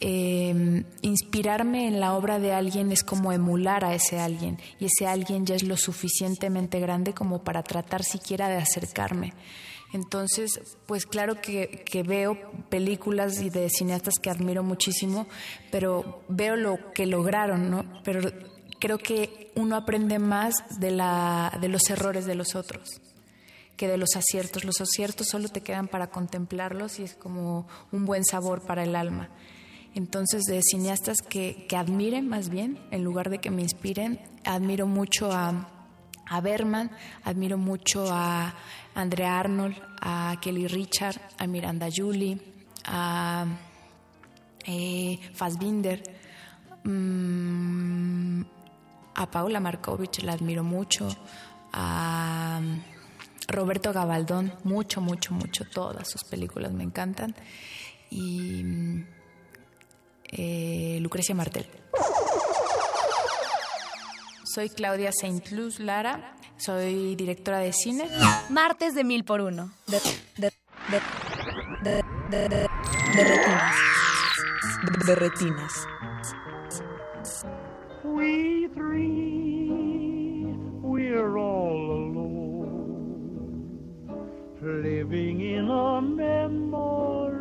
eh, 0.00 0.84
inspirarme 1.02 1.88
en 1.88 2.00
la 2.00 2.14
obra 2.14 2.38
de 2.38 2.52
alguien 2.52 2.92
es 2.92 3.02
como 3.02 3.32
emular 3.32 3.84
a 3.84 3.94
ese 3.94 4.18
alguien, 4.18 4.58
y 4.78 4.86
ese 4.86 5.06
alguien 5.06 5.46
ya 5.46 5.54
es 5.54 5.62
lo 5.62 5.76
suficientemente 5.76 6.80
grande 6.80 7.14
como 7.14 7.42
para 7.42 7.62
tratar 7.62 8.04
siquiera 8.04 8.48
de 8.48 8.56
acercarme. 8.56 9.32
Entonces, 9.92 10.60
pues 10.86 11.06
claro 11.06 11.40
que, 11.40 11.82
que 11.90 12.02
veo 12.02 12.36
películas 12.68 13.40
y 13.40 13.48
de 13.48 13.70
cineastas 13.70 14.14
que 14.20 14.28
admiro 14.30 14.62
muchísimo, 14.62 15.26
pero 15.70 16.22
veo 16.28 16.56
lo 16.56 16.92
que 16.92 17.06
lograron, 17.06 17.70
¿no? 17.70 17.84
Pero 18.04 18.20
creo 18.78 18.98
que 18.98 19.50
uno 19.56 19.76
aprende 19.76 20.18
más 20.18 20.54
de, 20.78 20.90
la, 20.90 21.56
de 21.60 21.68
los 21.68 21.88
errores 21.90 22.26
de 22.26 22.34
los 22.34 22.54
otros 22.54 23.00
que 23.76 23.88
de 23.88 23.96
los 23.96 24.16
aciertos. 24.16 24.64
Los 24.64 24.80
aciertos 24.80 25.28
solo 25.28 25.48
te 25.48 25.62
quedan 25.62 25.88
para 25.88 26.08
contemplarlos 26.10 26.98
y 26.98 27.04
es 27.04 27.14
como 27.14 27.66
un 27.92 28.04
buen 28.04 28.24
sabor 28.24 28.66
para 28.66 28.82
el 28.82 28.96
alma. 28.96 29.30
Entonces, 29.98 30.44
de 30.44 30.62
cineastas 30.62 31.16
que, 31.28 31.66
que 31.68 31.74
admiren 31.74 32.28
más 32.28 32.50
bien, 32.50 32.78
en 32.92 33.02
lugar 33.02 33.30
de 33.30 33.40
que 33.40 33.50
me 33.50 33.62
inspiren, 33.62 34.20
admiro 34.44 34.86
mucho 34.86 35.32
a, 35.32 35.68
a 36.24 36.40
Berman, 36.40 36.92
admiro 37.24 37.58
mucho 37.58 38.06
a 38.08 38.54
Andrea 38.94 39.40
Arnold, 39.40 39.74
a 40.00 40.36
Kelly 40.40 40.68
Richard, 40.68 41.20
a 41.36 41.48
Miranda 41.48 41.88
Julie, 41.92 42.40
a 42.84 43.44
eh, 44.68 45.18
Fassbinder, 45.34 46.00
mm, 46.84 48.42
a 49.16 49.30
Paula 49.32 49.58
Markovich, 49.58 50.22
la 50.22 50.34
admiro 50.34 50.62
mucho, 50.62 51.08
a 51.72 52.60
Roberto 53.48 53.92
Gabaldón, 53.92 54.52
mucho, 54.62 55.00
mucho, 55.00 55.34
mucho, 55.34 55.64
todas 55.64 56.08
sus 56.08 56.22
películas 56.22 56.70
me 56.70 56.84
encantan, 56.84 57.34
y 58.10 58.62
eh, 60.32 60.98
Lucrecia 61.00 61.34
Martel. 61.34 61.66
Soy 64.44 64.70
Claudia 64.70 65.10
Saint 65.12 65.50
Luz 65.50 65.78
Lara, 65.78 66.34
soy 66.56 67.14
directora 67.16 67.58
de 67.58 67.72
cine. 67.72 68.08
Martes 68.50 68.94
de 68.94 69.04
mil 69.04 69.24
por 69.24 69.40
uno. 69.40 69.72
De, 69.86 70.00
de, 70.36 70.52
de, 70.90 71.02
de, 71.82 72.02
de, 72.30 72.48
de, 72.48 72.68
de 73.14 73.24
retinas. 73.24 73.76
De 75.06 75.14
retinas. 75.14 75.72
We 78.04 78.68
three, 78.74 80.54
we're 80.82 81.36
all 81.38 81.92
alone. 81.92 82.38
living 84.60 85.40
in 85.40 85.70
a 85.70 86.00
memory. 86.00 87.37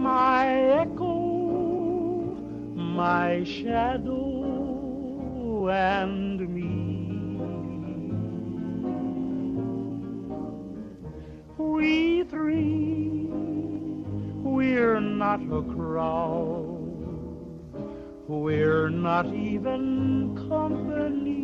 My 0.00 0.46
echo, 0.80 2.36
my 2.76 3.44
shadow, 3.44 4.18
and 5.68 6.40
me. 6.48 6.68
We 11.58 12.22
three, 12.24 13.26
we're 14.42 15.00
not 15.00 15.42
a 15.42 15.62
crowd. 15.74 16.78
We're 18.28 18.88
not 18.90 19.26
even 19.34 20.36
company. 20.48 21.42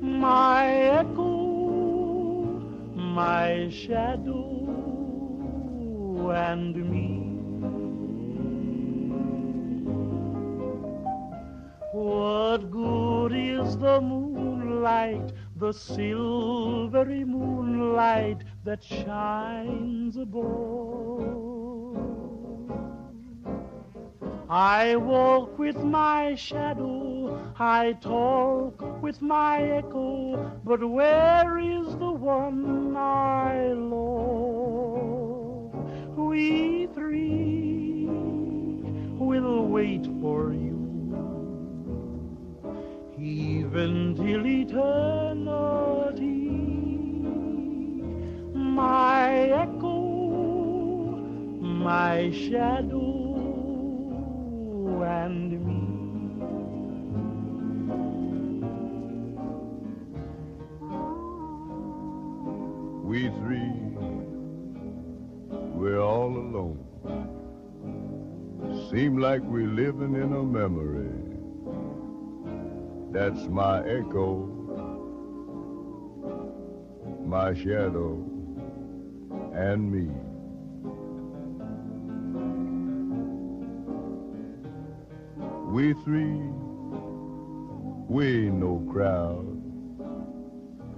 My 0.00 0.66
echo, 0.68 2.60
my 2.94 3.68
shadow, 3.70 4.81
and 6.30 6.76
me. 6.90 7.32
What 11.92 12.70
good 12.70 13.32
is 13.34 13.76
the 13.76 14.00
moonlight, 14.00 15.32
the 15.56 15.72
silvery 15.72 17.24
moonlight 17.24 18.44
that 18.64 18.82
shines 18.82 20.16
above? 20.16 21.52
I 24.48 24.96
walk 24.96 25.58
with 25.58 25.82
my 25.82 26.34
shadow, 26.34 27.40
I 27.58 27.94
talk 27.94 29.02
with 29.02 29.22
my 29.22 29.62
echo, 29.62 30.52
but 30.64 30.84
where 30.86 31.58
is 31.58 31.96
the 31.96 32.10
one 32.10 32.94
I 32.96 33.72
love? 33.72 35.21
We 36.32 36.86
three 36.94 38.06
will 38.06 39.66
wait 39.66 40.06
for 40.22 40.54
you, 40.54 40.80
even 43.18 44.14
till 44.16 44.46
eternity. 44.46 44.88
My 48.54 49.30
echo, 49.62 49.98
my 51.60 52.30
shadow 52.30 53.02
and 55.02 55.50
me. 55.66 55.82
We 63.04 63.28
three, 63.40 63.81
we're 65.82 66.00
all 66.00 66.28
alone. 66.28 66.78
Seem 68.88 69.18
like 69.18 69.42
we're 69.42 69.66
living 69.66 70.14
in 70.14 70.32
a 70.32 70.42
memory. 70.44 71.10
That's 73.10 73.48
my 73.48 73.80
echo, 73.80 74.46
my 77.26 77.52
shadow, 77.54 78.12
and 79.54 79.90
me. 79.90 80.06
We 85.72 85.94
three, 86.04 86.38
we 88.08 88.46
ain't 88.46 88.60
no 88.60 88.88
crowd. 88.92 89.48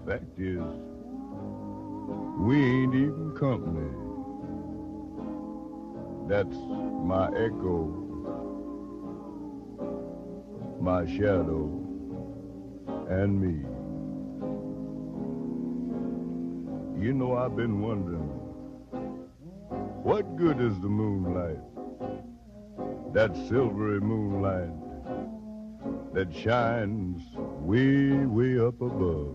Fact 0.07 0.39
is, 0.39 0.63
we 2.39 2.63
ain't 2.63 2.95
even 2.95 3.35
company. 3.41 4.04
That's 6.27 6.57
my 6.57 7.29
echo, 7.37 7.87
my 10.81 11.05
shadow, 11.05 11.69
and 13.11 13.41
me. 13.41 13.69
You 17.05 17.13
know, 17.13 17.37
I've 17.37 17.55
been 17.55 17.83
wondering, 17.83 18.31
what 20.03 20.37
good 20.37 20.61
is 20.61 20.81
the 20.81 20.89
moonlight? 20.89 21.61
That 23.13 23.37
silvery 23.49 24.01
moonlight 24.01 24.73
that 26.15 26.33
shines 26.35 27.21
way, 27.37 28.25
way 28.25 28.59
up 28.59 28.81
above. 28.81 29.35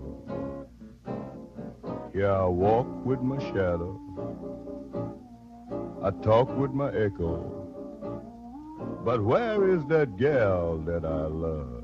Here 2.14 2.32
I 2.32 2.46
walk 2.46 2.88
with 3.06 3.22
my 3.22 3.38
shadow. 3.38 4.00
I 6.02 6.12
talk 6.24 6.50
with 6.58 6.72
my 6.72 6.90
echo. 6.94 7.68
But 9.04 9.22
where 9.24 9.70
is 9.70 9.86
that 9.88 10.18
gal 10.18 10.78
that 10.86 11.04
I 11.04 11.26
love? 11.26 11.79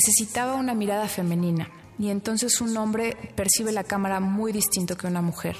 Necesitaba 0.00 0.54
una 0.54 0.74
mirada 0.74 1.08
femenina. 1.08 1.68
Y 1.98 2.08
entonces 2.08 2.62
un 2.62 2.74
hombre 2.78 3.16
percibe 3.36 3.72
la 3.72 3.84
cámara 3.84 4.20
muy 4.20 4.52
distinto 4.52 4.96
que 4.96 5.06
una 5.06 5.20
mujer. 5.20 5.56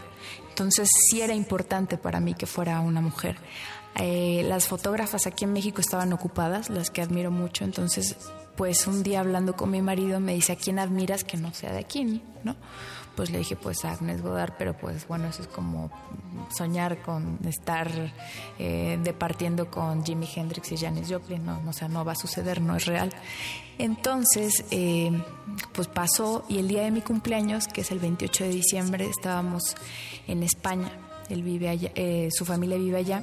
Entonces 0.48 0.88
sí 0.90 1.20
era 1.20 1.34
importante 1.34 1.98
para 1.98 2.20
mí 2.20 2.32
que 2.32 2.46
fuera 2.46 2.80
una 2.80 3.02
mujer. 3.02 3.36
Eh, 3.96 4.42
las 4.48 4.66
fotógrafas 4.66 5.26
aquí 5.26 5.44
en 5.44 5.52
México 5.52 5.82
estaban 5.82 6.12
ocupadas, 6.14 6.70
las 6.70 6.90
que 6.90 7.02
admiro 7.02 7.30
mucho. 7.30 7.64
Entonces, 7.64 8.16
pues 8.56 8.86
un 8.86 9.02
día 9.02 9.20
hablando 9.20 9.54
con 9.54 9.70
mi 9.70 9.82
marido 9.82 10.18
me 10.20 10.34
dice, 10.34 10.52
¿a 10.52 10.56
quién 10.56 10.78
admiras 10.78 11.24
que 11.24 11.36
no 11.36 11.52
sea 11.52 11.72
de 11.72 11.80
aquí? 11.80 12.22
¿no? 12.42 12.56
Pues 13.20 13.28
le 13.28 13.36
dije, 13.36 13.54
pues 13.54 13.84
a 13.84 13.90
Agnes 13.92 14.22
Godard, 14.22 14.54
pero 14.56 14.74
pues 14.74 15.06
bueno, 15.06 15.28
eso 15.28 15.42
es 15.42 15.48
como 15.48 15.90
soñar 16.48 17.02
con 17.02 17.38
estar 17.46 17.90
eh, 18.58 18.98
departiendo 19.04 19.70
con 19.70 20.02
Jimi 20.02 20.26
Hendrix 20.34 20.72
y 20.72 20.78
Janis 20.78 21.12
Joplin, 21.12 21.44
no, 21.44 21.60
o 21.68 21.72
sea, 21.74 21.86
no 21.88 22.02
va 22.02 22.12
a 22.12 22.14
suceder, 22.14 22.62
no 22.62 22.76
es 22.76 22.86
real. 22.86 23.10
Entonces, 23.76 24.64
eh, 24.70 25.12
pues 25.74 25.86
pasó 25.86 26.46
y 26.48 26.60
el 26.60 26.68
día 26.68 26.80
de 26.84 26.90
mi 26.90 27.02
cumpleaños, 27.02 27.68
que 27.68 27.82
es 27.82 27.90
el 27.90 27.98
28 27.98 28.44
de 28.44 28.50
diciembre, 28.52 29.04
estábamos 29.10 29.74
en 30.26 30.42
España, 30.42 30.90
él 31.28 31.42
vive 31.42 31.68
allá, 31.68 31.92
eh, 31.96 32.30
su 32.32 32.46
familia 32.46 32.78
vive 32.78 32.96
allá. 32.96 33.22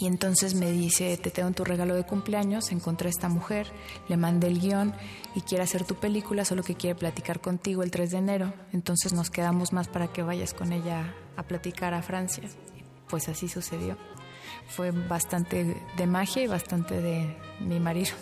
Y 0.00 0.06
entonces 0.06 0.54
me 0.54 0.70
dice, 0.70 1.16
te 1.16 1.30
tengo 1.30 1.50
tu 1.50 1.64
regalo 1.64 1.94
de 1.94 2.04
cumpleaños, 2.04 2.70
encontré 2.70 3.08
a 3.08 3.10
esta 3.10 3.28
mujer, 3.28 3.66
le 4.08 4.16
mandé 4.16 4.46
el 4.46 4.60
guion 4.60 4.94
y 5.34 5.40
quiere 5.40 5.64
hacer 5.64 5.84
tu 5.84 5.96
película, 5.96 6.44
solo 6.44 6.62
que 6.62 6.76
quiere 6.76 6.94
platicar 6.94 7.40
contigo 7.40 7.82
el 7.82 7.90
3 7.90 8.12
de 8.12 8.18
enero. 8.18 8.54
Entonces 8.72 9.12
nos 9.12 9.28
quedamos 9.28 9.72
más 9.72 9.88
para 9.88 10.06
que 10.12 10.22
vayas 10.22 10.54
con 10.54 10.72
ella 10.72 11.14
a 11.36 11.42
platicar 11.42 11.94
a 11.94 12.02
Francia. 12.02 12.44
Pues 13.08 13.28
así 13.28 13.48
sucedió. 13.48 13.96
Fue 14.68 14.92
bastante 14.92 15.76
de 15.96 16.06
magia 16.06 16.44
y 16.44 16.46
bastante 16.46 17.00
de 17.00 17.36
mi 17.60 17.80
marido. 17.80 18.12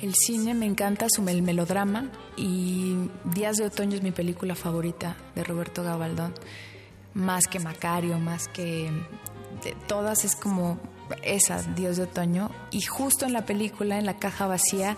El 0.00 0.14
cine 0.14 0.54
me 0.54 0.66
encanta, 0.66 1.06
su 1.08 1.26
el 1.28 1.42
melodrama 1.42 2.10
y 2.36 3.08
Días 3.24 3.56
de 3.56 3.64
Otoño 3.64 3.96
es 3.96 4.02
mi 4.02 4.12
película 4.12 4.54
favorita 4.54 5.16
de 5.34 5.42
Roberto 5.42 5.82
Gabaldón. 5.82 6.34
Más 7.14 7.46
que 7.46 7.60
Macario, 7.60 8.18
más 8.18 8.48
que 8.48 8.90
todas 9.86 10.24
es 10.24 10.34
como 10.36 10.78
esa, 11.22 11.62
Dios 11.62 11.96
de 11.96 12.04
Otoño. 12.04 12.50
Y 12.70 12.82
justo 12.82 13.24
en 13.24 13.32
la 13.32 13.46
película, 13.46 13.98
en 13.98 14.06
la 14.06 14.18
caja 14.18 14.46
vacía, 14.46 14.96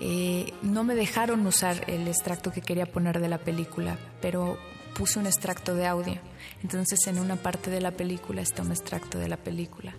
eh, 0.00 0.52
no 0.62 0.84
me 0.84 0.94
dejaron 0.94 1.46
usar 1.46 1.84
el 1.88 2.06
extracto 2.06 2.52
que 2.52 2.60
quería 2.60 2.86
poner 2.86 3.20
de 3.20 3.28
la 3.28 3.38
película, 3.38 3.98
pero 4.20 4.58
puse 4.94 5.18
un 5.18 5.26
extracto 5.26 5.74
de 5.74 5.86
audio. 5.86 6.18
Entonces 6.62 7.06
en 7.06 7.18
una 7.18 7.36
parte 7.36 7.70
de 7.70 7.80
la 7.80 7.92
película 7.92 8.42
está 8.42 8.62
un 8.62 8.70
extracto 8.70 9.18
de 9.18 9.28
la 9.28 9.36
película 9.36 9.94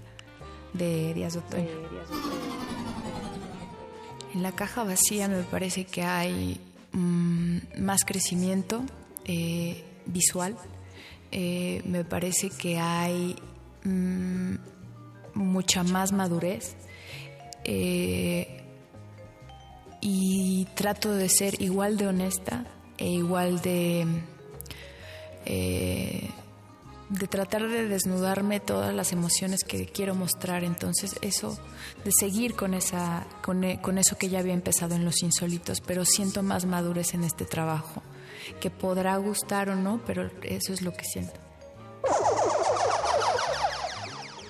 de 0.73 1.13
Días 1.13 1.33
de 1.33 1.39
Otoño. 1.39 1.69
En 4.33 4.43
la 4.43 4.51
caja 4.51 4.83
vacía 4.83 5.27
me 5.27 5.41
parece 5.43 5.85
que 5.85 6.03
hay 6.03 6.59
mm, 6.91 7.57
más 7.79 8.03
crecimiento 8.05 8.83
eh, 9.25 9.83
visual. 10.05 10.55
Eh, 11.31 11.81
me 11.85 12.03
parece 12.05 12.49
que 12.49 12.79
hay 12.79 13.35
mm, 13.83 14.55
mucha 15.35 15.83
más 15.83 16.11
madurez. 16.11 16.75
Eh, 17.63 18.63
y 20.01 20.65
trato 20.75 21.13
de 21.13 21.27
ser 21.29 21.61
igual 21.61 21.97
de 21.97 22.07
honesta 22.07 22.65
e 22.97 23.09
igual 23.09 23.61
de 23.61 24.07
eh, 25.45 26.29
de 27.09 27.27
tratar 27.27 27.67
de 27.67 27.87
desnudarme 27.87 28.59
todas 28.59 28.93
las 28.93 29.11
emociones 29.11 29.63
que 29.63 29.87
quiero 29.87 30.15
mostrar 30.15 30.63
entonces 30.63 31.15
eso 31.21 31.59
de 32.05 32.11
seguir 32.17 32.55
con 32.55 32.73
esa 32.73 33.25
con, 33.41 33.63
e- 33.63 33.81
con 33.81 33.97
eso 33.97 34.17
que 34.17 34.29
ya 34.29 34.39
había 34.39 34.53
empezado 34.53 34.95
en 34.95 35.03
los 35.03 35.21
insólitos 35.21 35.81
pero 35.81 36.05
siento 36.05 36.43
más 36.43 36.65
madurez 36.65 37.13
en 37.13 37.23
este 37.25 37.45
trabajo 37.45 38.01
que 38.59 38.69
podrá 38.69 39.17
gustar 39.17 39.69
o 39.69 39.75
no 39.75 40.01
pero 40.05 40.29
eso 40.43 40.73
es 40.73 40.81
lo 40.81 40.91
que 40.93 41.03
siento 41.05 41.39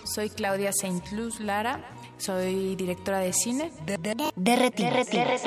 soy 0.03 0.29
Claudia 0.29 0.71
Saint 0.73 1.11
Luz 1.11 1.39
Lara 1.39 1.95
soy 2.19 2.75
directora 2.75 3.19
de 3.19 3.31
cine 3.31 3.71
De 3.85 3.95
retinas. 4.55 5.07
De 5.07 5.25
retinas. 5.25 5.41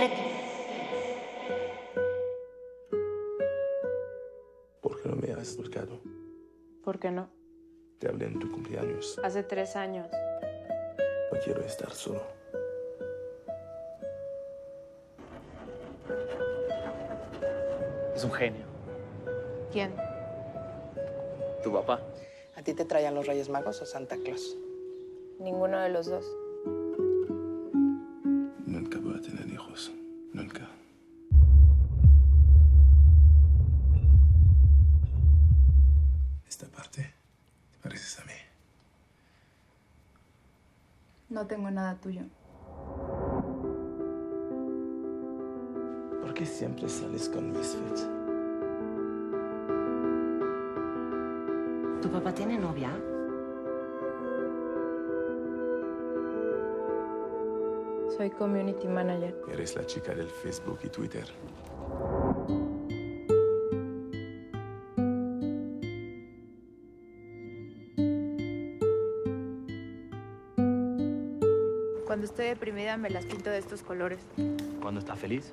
¿Por 4.81 5.01
qué 5.01 5.09
no 5.09 5.17
me 5.17 5.33
has 5.33 5.55
buscado? 5.57 6.01
¿Por 6.83 6.99
qué 6.99 7.11
no? 7.11 7.29
Te 7.99 8.09
hablé 8.09 8.25
en 8.27 8.39
tu 8.39 8.51
cumpleaños. 8.51 9.19
Hace 9.23 9.43
tres 9.43 9.77
años. 9.77 10.09
No 11.31 11.39
quiero 11.45 11.61
estar 11.61 11.93
solo. 11.93 12.23
Es 18.23 18.27
un 18.27 18.35
genio. 18.35 18.65
¿Quién? 19.73 19.93
Tu 21.65 21.73
papá. 21.73 21.99
¿A 22.55 22.63
ti 22.63 22.73
te 22.73 22.85
traían 22.85 23.17
los 23.17 23.27
Reyes 23.27 23.49
Magos 23.49 23.83
o 23.83 23.85
Santa 23.85 24.17
Claus? 24.17 24.57
Ninguno 25.41 25.81
de 25.81 25.89
los 25.89 26.07
dos. 26.07 26.25
Nunca 28.65 29.01
voy 29.01 29.17
a 29.17 29.21
tener 29.21 29.53
hijos. 29.53 29.91
Nunca. 30.33 30.69
Esta 36.49 36.69
parte 36.69 37.03
te 37.73 37.79
pareces 37.83 38.21
a 38.21 38.25
mí. 38.25 38.35
No 41.29 41.45
tengo 41.49 41.73
nada 41.73 41.97
tuyo. 41.97 42.23
¿Por 46.33 46.39
qué 46.39 46.47
siempre 46.47 46.89
sales 46.89 47.29
con 47.29 47.53
Misfits? 47.53 48.09
¿Tu 52.01 52.11
papá 52.11 52.33
tiene 52.33 52.57
novia? 52.59 52.89
Soy 58.17 58.31
community 58.31 58.89
manager. 58.89 59.37
Eres 59.53 59.77
la 59.77 59.85
chica 59.85 60.15
del 60.15 60.27
Facebook 60.27 60.79
y 60.85 60.89
Twitter. 60.89 61.27
Cuando 72.07 72.25
estoy 72.25 72.47
deprimida 72.47 72.97
me 72.97 73.11
las 73.11 73.27
pinto 73.27 73.51
de 73.51 73.59
estos 73.59 73.83
colores. 73.83 74.21
Cuando 74.81 74.99
está 74.99 75.15
feliz. 75.15 75.53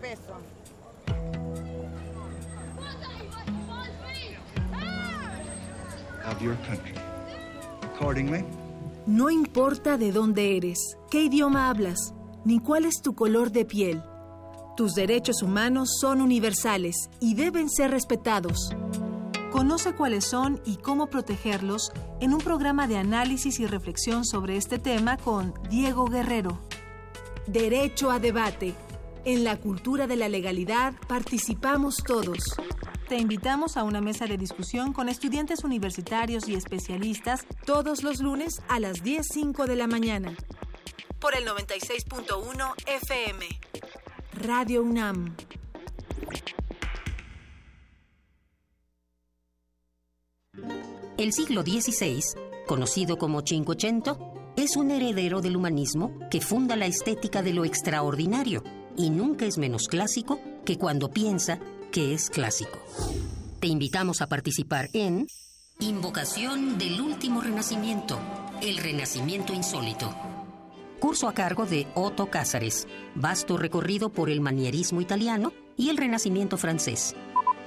Pesos. 0.00 0.42
of 6.30 6.42
your 6.42 6.56
country. 6.66 6.94
Accordingly, 7.82 8.44
No 9.06 9.30
importa 9.30 9.96
de 9.96 10.12
dónde 10.12 10.56
eres, 10.58 10.98
qué 11.10 11.22
idioma 11.22 11.70
hablas, 11.70 12.12
ni 12.44 12.60
cuál 12.60 12.84
es 12.84 13.00
tu 13.00 13.14
color 13.14 13.50
de 13.50 13.64
piel. 13.64 14.02
Tus 14.76 14.94
derechos 14.94 15.42
humanos 15.42 15.96
son 16.00 16.20
universales 16.20 17.08
y 17.18 17.34
deben 17.34 17.70
ser 17.70 17.90
respetados. 17.90 18.70
Conoce 19.50 19.94
cuáles 19.94 20.26
son 20.26 20.60
y 20.66 20.76
cómo 20.76 21.06
protegerlos 21.06 21.90
en 22.20 22.34
un 22.34 22.40
programa 22.40 22.86
de 22.86 22.98
análisis 22.98 23.58
y 23.60 23.66
reflexión 23.66 24.26
sobre 24.26 24.56
este 24.58 24.78
tema 24.78 25.16
con 25.16 25.54
Diego 25.70 26.04
Guerrero. 26.04 26.58
Derecho 27.46 28.10
a 28.10 28.18
debate. 28.18 28.74
En 29.24 29.44
la 29.44 29.56
cultura 29.56 30.06
de 30.06 30.16
la 30.16 30.28
legalidad 30.28 30.94
participamos 31.06 31.96
todos. 31.96 32.56
Te 33.08 33.16
invitamos 33.16 33.76
a 33.76 33.84
una 33.84 34.00
mesa 34.00 34.26
de 34.26 34.36
discusión 34.36 34.92
con 34.92 35.08
estudiantes 35.08 35.64
universitarios 35.64 36.48
y 36.48 36.54
especialistas 36.54 37.46
todos 37.64 38.02
los 38.02 38.20
lunes 38.20 38.62
a 38.68 38.80
las 38.80 39.02
10.05 39.02 39.66
de 39.66 39.76
la 39.76 39.86
mañana. 39.86 40.36
Por 41.18 41.34
el 41.34 41.44
96.1 41.46 42.74
FM. 42.86 43.46
Radio 44.34 44.82
UNAM. 44.82 45.34
El 51.16 51.32
siglo 51.32 51.62
XVI, 51.62 52.22
conocido 52.66 53.18
como 53.18 53.42
Cinquecento, 53.44 54.52
es 54.56 54.76
un 54.76 54.90
heredero 54.90 55.40
del 55.40 55.56
humanismo 55.56 56.12
que 56.30 56.40
funda 56.40 56.76
la 56.76 56.86
estética 56.86 57.42
de 57.42 57.52
lo 57.52 57.64
extraordinario 57.64 58.62
y 58.98 59.10
nunca 59.10 59.46
es 59.46 59.56
menos 59.56 59.88
clásico 59.88 60.40
que 60.66 60.76
cuando 60.76 61.10
piensa 61.10 61.58
que 61.90 62.12
es 62.12 62.28
clásico. 62.28 62.78
Te 63.60 63.68
invitamos 63.68 64.20
a 64.20 64.26
participar 64.26 64.90
en 64.92 65.26
Invocación 65.80 66.76
del 66.76 67.00
Último 67.00 67.40
Renacimiento, 67.40 68.18
el 68.60 68.78
Renacimiento 68.78 69.54
Insólito. 69.54 70.14
Curso 70.98 71.28
a 71.28 71.34
cargo 71.34 71.64
de 71.64 71.86
Otto 71.94 72.26
Cázares, 72.26 72.88
vasto 73.14 73.56
recorrido 73.56 74.10
por 74.10 74.28
el 74.28 74.40
manierismo 74.40 75.00
italiano 75.00 75.52
y 75.76 75.90
el 75.90 75.96
Renacimiento 75.96 76.58
francés. 76.58 77.14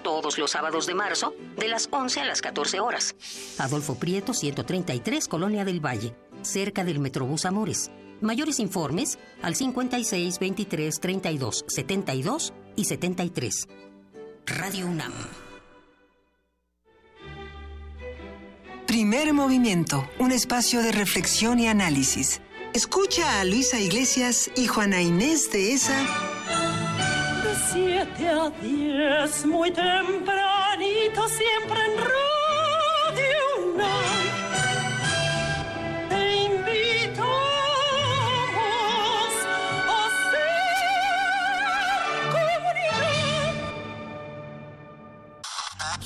Todos 0.03 0.37
los 0.37 0.51
sábados 0.51 0.87
de 0.87 0.95
marzo, 0.95 1.33
de 1.57 1.69
las 1.69 1.87
11 1.89 2.19
a 2.21 2.25
las 2.25 2.41
14 2.41 2.81
horas. 2.81 3.15
Adolfo 3.57 3.95
Prieto, 3.95 4.33
133, 4.33 5.27
Colonia 5.29 5.63
del 5.63 5.79
Valle, 5.79 6.13
cerca 6.41 6.83
del 6.83 6.99
Metrobús 6.99 7.45
Amores. 7.45 7.91
Mayores 8.21 8.59
informes 8.59 9.17
al 9.41 9.55
56 9.55 10.39
23 10.39 10.99
32 10.99 11.65
72 11.67 12.53
y 12.75 12.85
73. 12.85 13.67
Radio 14.45 14.87
UNAM. 14.87 15.13
Primer 18.85 19.33
movimiento, 19.33 20.07
un 20.19 20.31
espacio 20.31 20.81
de 20.81 20.91
reflexión 20.91 21.59
y 21.59 21.67
análisis. 21.67 22.41
Escucha 22.73 23.39
a 23.39 23.45
Luisa 23.45 23.79
Iglesias 23.79 24.51
y 24.55 24.67
Juana 24.67 25.01
Inés 25.01 25.51
de 25.51 25.73
esa. 25.73 25.97
De 27.43 27.55
7 27.73 28.27
a 28.27 28.49
10, 28.61 29.45
muy 29.45 29.71
tempranito, 29.71 31.27
siempre 31.29 31.79
en 31.85 31.97
Radio 31.97 33.73
UNAM. 33.73 34.20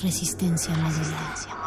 Resistencia 0.05 0.71
modulada. 0.75 1.65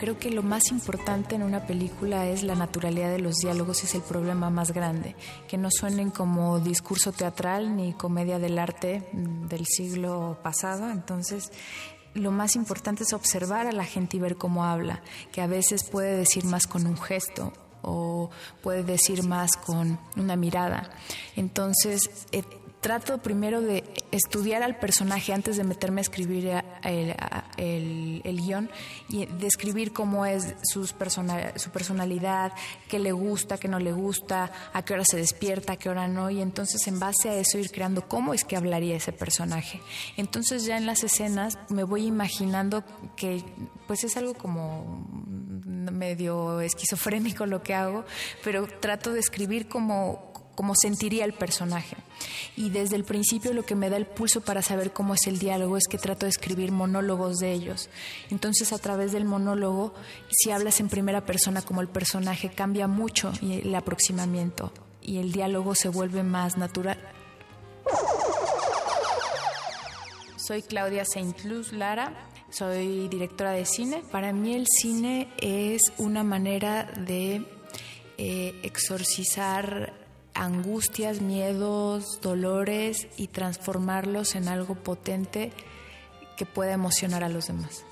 Creo 0.00 0.18
que 0.18 0.30
lo 0.30 0.42
más 0.42 0.70
importante 0.70 1.34
en 1.34 1.42
una 1.42 1.66
película 1.66 2.26
es 2.26 2.42
la 2.42 2.54
naturalidad 2.54 3.10
de 3.10 3.20
los 3.20 3.36
diálogos, 3.36 3.84
es 3.84 3.94
el 3.94 4.00
problema 4.00 4.48
más 4.48 4.72
grande, 4.72 5.14
que 5.46 5.58
no 5.58 5.68
suenen 5.70 6.10
como 6.10 6.58
discurso 6.58 7.12
teatral 7.12 7.76
ni 7.76 7.92
comedia 7.92 8.38
del 8.38 8.58
arte 8.58 9.08
mm, 9.12 9.48
del 9.48 9.66
siglo 9.66 10.38
pasado, 10.42 10.90
entonces 10.90 11.52
lo 12.14 12.30
más 12.30 12.56
importante 12.56 13.04
es 13.04 13.12
observar 13.12 13.66
a 13.66 13.72
la 13.72 13.84
gente 13.84 14.16
y 14.16 14.20
ver 14.20 14.36
cómo 14.36 14.64
habla, 14.64 15.02
que 15.32 15.40
a 15.40 15.46
veces 15.46 15.84
puede 15.84 16.16
decir 16.16 16.44
más 16.44 16.66
con 16.66 16.86
un 16.86 16.96
gesto 16.96 17.52
o 17.82 18.30
puede 18.62 18.82
decir 18.82 19.24
más 19.24 19.52
con 19.56 19.98
una 20.16 20.36
mirada. 20.36 20.90
Entonces, 21.36 22.26
eh, 22.32 22.42
trato 22.80 23.18
primero 23.18 23.60
de 23.60 23.84
estudiar 24.10 24.62
al 24.62 24.78
personaje 24.78 25.32
antes 25.32 25.56
de 25.56 25.64
meterme 25.64 26.00
a 26.00 26.02
escribir 26.02 26.62
el, 26.82 27.14
el, 27.56 28.20
el 28.24 28.40
guion 28.40 28.70
y 29.08 29.26
describir 29.26 29.92
cómo 29.92 30.26
es 30.26 30.54
sus 30.62 30.94
su 31.56 31.70
personalidad, 31.70 32.52
qué 32.88 32.98
le 32.98 33.12
gusta, 33.12 33.58
qué 33.58 33.68
no 33.68 33.78
le 33.78 33.92
gusta, 33.92 34.50
a 34.72 34.82
qué 34.82 34.94
hora 34.94 35.04
se 35.04 35.16
despierta, 35.16 35.74
a 35.74 35.76
qué 35.76 35.88
hora 35.88 36.08
no, 36.08 36.30
y 36.30 36.40
entonces 36.40 36.86
en 36.86 36.98
base 36.98 37.28
a 37.28 37.34
eso 37.34 37.58
ir 37.58 37.70
creando 37.70 38.08
cómo 38.08 38.34
es 38.34 38.44
que 38.44 38.56
hablaría 38.56 38.96
ese 38.96 39.12
personaje. 39.12 39.80
Entonces 40.16 40.64
ya 40.64 40.76
en 40.76 40.86
las 40.86 41.04
escenas 41.04 41.58
me 41.68 41.84
voy 41.84 42.06
imaginando 42.06 42.84
que 43.16 43.44
pues 43.86 44.04
es 44.04 44.16
algo 44.16 44.34
como 44.34 45.06
medio 45.90 46.60
esquizofrénico 46.60 47.46
lo 47.46 47.62
que 47.62 47.74
hago, 47.74 48.04
pero 48.44 48.66
trato 48.80 49.12
de 49.12 49.20
escribir 49.20 49.68
como 49.68 50.29
como 50.60 50.74
sentiría 50.74 51.24
el 51.24 51.32
personaje. 51.32 51.96
Y 52.54 52.68
desde 52.68 52.94
el 52.94 53.04
principio 53.04 53.54
lo 53.54 53.64
que 53.64 53.74
me 53.74 53.88
da 53.88 53.96
el 53.96 54.04
pulso 54.04 54.42
para 54.42 54.60
saber 54.60 54.92
cómo 54.92 55.14
es 55.14 55.26
el 55.26 55.38
diálogo 55.38 55.78
es 55.78 55.88
que 55.88 55.96
trato 55.96 56.26
de 56.26 56.30
escribir 56.30 56.70
monólogos 56.70 57.38
de 57.38 57.50
ellos. 57.54 57.88
Entonces 58.28 58.74
a 58.74 58.78
través 58.78 59.12
del 59.12 59.24
monólogo, 59.24 59.94
si 60.28 60.50
hablas 60.50 60.78
en 60.80 60.90
primera 60.90 61.24
persona 61.24 61.62
como 61.62 61.80
el 61.80 61.88
personaje, 61.88 62.50
cambia 62.50 62.88
mucho 62.88 63.32
el 63.40 63.74
aproximamiento 63.74 64.70
y 65.00 65.16
el 65.16 65.32
diálogo 65.32 65.74
se 65.74 65.88
vuelve 65.88 66.24
más 66.24 66.58
natural. 66.58 66.98
Soy 70.36 70.60
Claudia 70.60 71.06
Saint 71.06 71.42
Luz 71.44 71.72
Lara, 71.72 72.28
soy 72.50 73.08
directora 73.08 73.52
de 73.52 73.64
cine. 73.64 74.02
Para 74.12 74.34
mí 74.34 74.52
el 74.52 74.66
cine 74.66 75.32
es 75.40 75.80
una 75.96 76.22
manera 76.22 76.84
de 76.84 77.46
eh, 78.18 78.60
exorcizar 78.62 79.99
angustias, 80.34 81.20
miedos, 81.20 82.20
dolores 82.20 83.08
y 83.16 83.28
transformarlos 83.28 84.34
en 84.34 84.48
algo 84.48 84.74
potente 84.74 85.52
que 86.36 86.46
pueda 86.46 86.72
emocionar 86.72 87.24
a 87.24 87.28
los 87.28 87.48
demás. 87.48 87.84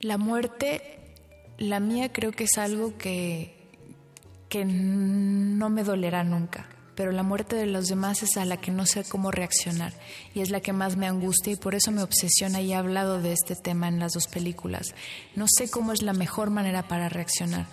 La 0.00 0.18
muerte, 0.18 1.14
la 1.58 1.80
mía 1.80 2.12
creo 2.12 2.32
que 2.32 2.44
es 2.44 2.58
algo 2.58 2.96
que, 2.96 3.54
que 4.48 4.64
no 4.64 5.70
me 5.70 5.84
dolerá 5.84 6.24
nunca, 6.24 6.68
pero 6.94 7.12
la 7.12 7.22
muerte 7.22 7.56
de 7.56 7.66
los 7.66 7.86
demás 7.86 8.22
es 8.22 8.36
a 8.36 8.44
la 8.44 8.56
que 8.56 8.70
no 8.70 8.86
sé 8.86 9.04
cómo 9.04 9.30
reaccionar 9.30 9.92
y 10.34 10.40
es 10.40 10.50
la 10.50 10.60
que 10.60 10.72
más 10.72 10.96
me 10.96 11.06
angustia 11.06 11.52
y 11.52 11.56
por 11.56 11.74
eso 11.74 11.92
me 11.92 12.02
obsesiona 12.02 12.60
y 12.60 12.72
he 12.72 12.76
hablado 12.76 13.20
de 13.20 13.32
este 13.32 13.54
tema 13.54 13.88
en 13.88 14.00
las 14.00 14.12
dos 14.12 14.26
películas. 14.26 14.94
No 15.36 15.46
sé 15.48 15.70
cómo 15.70 15.92
es 15.92 16.02
la 16.02 16.12
mejor 16.12 16.50
manera 16.50 16.88
para 16.88 17.08
reaccionar 17.08 17.66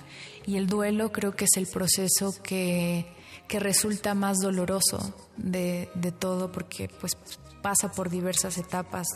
y 0.46 0.58
el 0.58 0.68
duelo 0.68 1.12
creo 1.12 1.36
que 1.36 1.46
es 1.46 1.58
el 1.58 1.68
proceso 1.68 2.34
que, 2.44 3.06
que 3.48 3.60
resulta 3.60 4.14
más 4.14 4.38
doloroso 4.40 5.14
de, 5.38 5.90
de, 5.96 6.12
todo 6.12 6.52
porque 6.52 6.90
pues 7.00 7.18
pasa 7.62 7.92
por 7.92 8.10
diversas 8.10 8.58
etapas, 8.58 9.08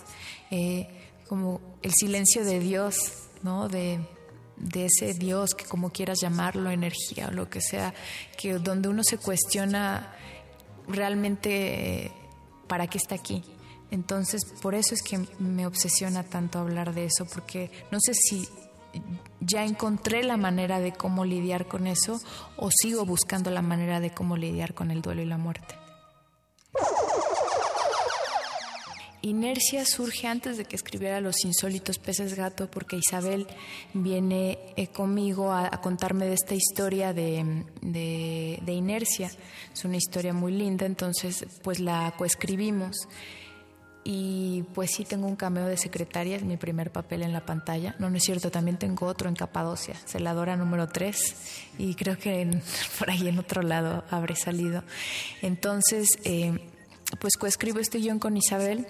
eh, 0.50 0.88
como 1.28 1.62
el 1.84 1.94
silencio 1.94 2.44
de 2.44 2.60
Dios, 2.60 2.96
¿no? 3.44 3.70
De, 3.70 4.00
de 4.58 4.86
ese 4.86 5.14
Dios 5.14 5.54
que 5.56 5.66
como 5.66 5.92
quieras 5.92 6.20
llamarlo, 6.20 6.72
energía 6.72 7.28
o 7.28 7.32
lo 7.32 7.50
que 7.50 7.62
sea, 7.62 7.94
que 8.38 8.54
donde 8.54 8.90
uno 8.90 9.04
se 9.04 9.18
cuestiona 9.18 10.16
realmente 10.88 12.12
para 12.68 12.88
qué 12.88 12.98
está 12.98 13.16
aquí. 13.16 13.44
Entonces, 13.92 14.42
por 14.62 14.76
eso 14.76 14.94
es 14.94 15.02
que 15.02 15.20
me 15.40 15.66
obsesiona 15.66 16.24
tanto 16.24 16.60
hablar 16.60 16.94
de 16.94 17.06
eso, 17.06 17.26
porque 17.34 17.72
no 17.92 17.98
sé 18.00 18.14
si 18.14 18.48
ya 19.40 19.66
encontré 19.66 20.24
la 20.24 20.38
manera 20.38 20.80
de 20.80 20.92
cómo 20.92 21.26
lidiar 21.26 21.68
con 21.68 21.88
eso 21.88 22.20
o 22.58 22.70
sigo 22.72 23.06
buscando 23.06 23.52
la 23.52 23.62
manera 23.62 24.00
de 24.00 24.12
cómo 24.12 24.38
lidiar 24.38 24.74
con 24.74 24.92
el 24.92 25.02
duelo 25.02 25.22
y 25.22 25.26
la 25.26 25.38
muerte. 25.38 25.76
Inercia 29.22 29.86
surge 29.86 30.28
antes 30.28 30.58
de 30.58 30.64
que 30.64 30.78
escribiera 30.78 31.20
Los 31.20 31.44
insólitos 31.44 32.00
peces 32.00 32.36
gato 32.36 32.72
porque 32.72 32.96
Isabel 32.96 33.48
viene 33.94 34.58
eh, 34.78 34.88
conmigo 34.88 35.52
a, 35.52 35.70
contarme 35.82 36.26
de 36.26 36.36
esta 36.36 36.56
historia 36.56 37.12
de, 37.12 37.66
de, 37.82 38.60
de, 38.62 38.72
inercia. 38.72 39.30
Es 39.74 39.84
una 39.84 39.98
historia 39.98 40.32
muy 40.34 40.54
linda, 40.54 40.86
entonces 40.86 41.46
pues 41.64 41.82
la 41.82 42.14
coescribimos. 42.18 42.96
Y 44.12 44.64
pues 44.74 44.89
sí 44.89 45.05
tengo 45.05 45.28
un 45.28 45.36
cameo 45.36 45.68
de 45.68 45.78
secretaria, 45.78 46.36
es 46.36 46.41
mi 46.41 46.57
primer 46.57 46.91
papel 46.91 47.22
en 47.22 47.32
la 47.32 47.45
pantalla. 47.45 47.95
No, 47.99 48.10
no 48.10 48.18
es 48.18 48.24
cierto, 48.24 48.49
también 48.49 48.78
tengo 48.80 49.05
otro 49.05 49.30
en 49.30 49.36
Capadocia, 49.36 49.93
celadora 50.07 50.55
número 50.55 50.88
3, 50.88 51.36
y 51.78 51.93
creo 51.93 52.18
que 52.18 52.41
en, 52.41 52.64
por 52.97 53.12
ahí 53.12 53.28
en 53.28 53.38
otro 53.38 53.62
lado 53.62 54.03
habré 54.10 54.36
salido. 54.36 54.84
Entonces, 55.43 56.07
eh, 56.24 56.57
pues 57.20 57.38
coescribo 57.38 57.78
este 57.78 57.99
guion 57.99 58.18
con 58.18 58.36
Isabel. 58.36 58.88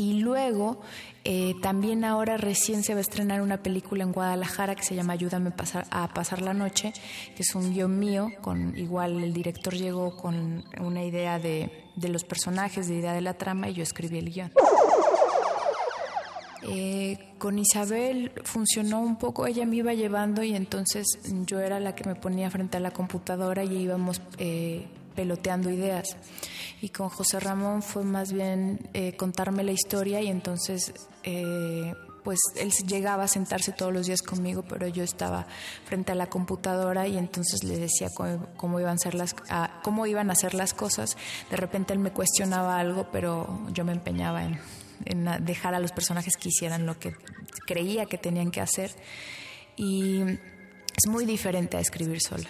Y 0.00 0.14
luego, 0.14 0.80
eh, 1.24 1.56
también 1.60 2.06
ahora 2.06 2.38
recién 2.38 2.82
se 2.82 2.94
va 2.94 3.00
a 3.00 3.00
estrenar 3.02 3.42
una 3.42 3.62
película 3.62 4.02
en 4.02 4.12
Guadalajara 4.12 4.74
que 4.74 4.82
se 4.82 4.94
llama 4.94 5.12
Ayúdame 5.12 5.50
pasar, 5.50 5.86
a 5.90 6.08
pasar 6.14 6.40
la 6.40 6.54
noche, 6.54 6.94
que 7.36 7.42
es 7.42 7.54
un 7.54 7.74
guion 7.74 7.98
mío, 7.98 8.30
con 8.40 8.74
igual 8.78 9.22
el 9.22 9.34
director 9.34 9.74
llegó 9.74 10.16
con 10.16 10.64
una 10.80 11.04
idea 11.04 11.38
de, 11.38 11.84
de 11.96 12.08
los 12.08 12.24
personajes, 12.24 12.88
de 12.88 12.94
idea 12.94 13.12
de 13.12 13.20
la 13.20 13.34
trama, 13.34 13.68
y 13.68 13.74
yo 13.74 13.82
escribí 13.82 14.16
el 14.16 14.30
guion. 14.32 14.50
Eh, 16.62 17.18
con 17.36 17.58
Isabel 17.58 18.32
funcionó 18.44 19.02
un 19.02 19.16
poco, 19.16 19.46
ella 19.46 19.66
me 19.66 19.76
iba 19.76 19.92
llevando 19.92 20.42
y 20.42 20.54
entonces 20.54 21.06
yo 21.44 21.60
era 21.60 21.78
la 21.78 21.94
que 21.94 22.08
me 22.08 22.14
ponía 22.14 22.50
frente 22.50 22.78
a 22.78 22.80
la 22.80 22.90
computadora 22.90 23.64
y 23.64 23.76
íbamos 23.76 24.22
eh, 24.38 24.86
peloteando 25.20 25.68
ideas. 25.68 26.16
Y 26.80 26.88
con 26.88 27.10
José 27.10 27.40
Ramón 27.40 27.82
fue 27.82 28.04
más 28.04 28.32
bien 28.32 28.88
eh, 28.94 29.12
contarme 29.16 29.62
la 29.62 29.72
historia 29.72 30.22
y 30.22 30.28
entonces 30.28 30.94
eh, 31.24 31.92
pues 32.24 32.38
él 32.56 32.70
llegaba 32.86 33.24
a 33.24 33.28
sentarse 33.28 33.72
todos 33.72 33.92
los 33.92 34.06
días 34.06 34.22
conmigo, 34.22 34.62
pero 34.66 34.88
yo 34.88 35.04
estaba 35.04 35.46
frente 35.84 36.12
a 36.12 36.14
la 36.14 36.28
computadora 36.30 37.06
y 37.06 37.18
entonces 37.18 37.64
le 37.64 37.76
decía 37.76 38.08
cómo, 38.14 38.46
cómo 38.56 38.80
iban, 38.80 38.94
a 38.94 38.98
ser 38.98 39.14
las, 39.14 39.36
a, 39.50 39.82
cómo 39.84 40.06
iban 40.06 40.30
a 40.30 40.32
hacer 40.32 40.54
las 40.54 40.72
cosas. 40.72 41.18
De 41.50 41.58
repente 41.58 41.92
él 41.92 41.98
me 41.98 42.12
cuestionaba 42.12 42.78
algo, 42.78 43.08
pero 43.12 43.60
yo 43.74 43.84
me 43.84 43.92
empeñaba 43.92 44.44
en, 44.44 44.58
en 45.04 45.44
dejar 45.44 45.74
a 45.74 45.80
los 45.80 45.92
personajes 45.92 46.38
que 46.38 46.48
hicieran 46.48 46.86
lo 46.86 46.98
que 46.98 47.12
creía 47.66 48.06
que 48.06 48.16
tenían 48.16 48.50
que 48.50 48.62
hacer. 48.62 48.90
Y 49.76 50.22
es 50.22 51.06
muy 51.10 51.26
diferente 51.26 51.76
a 51.76 51.80
escribir 51.80 52.22
sola. 52.22 52.48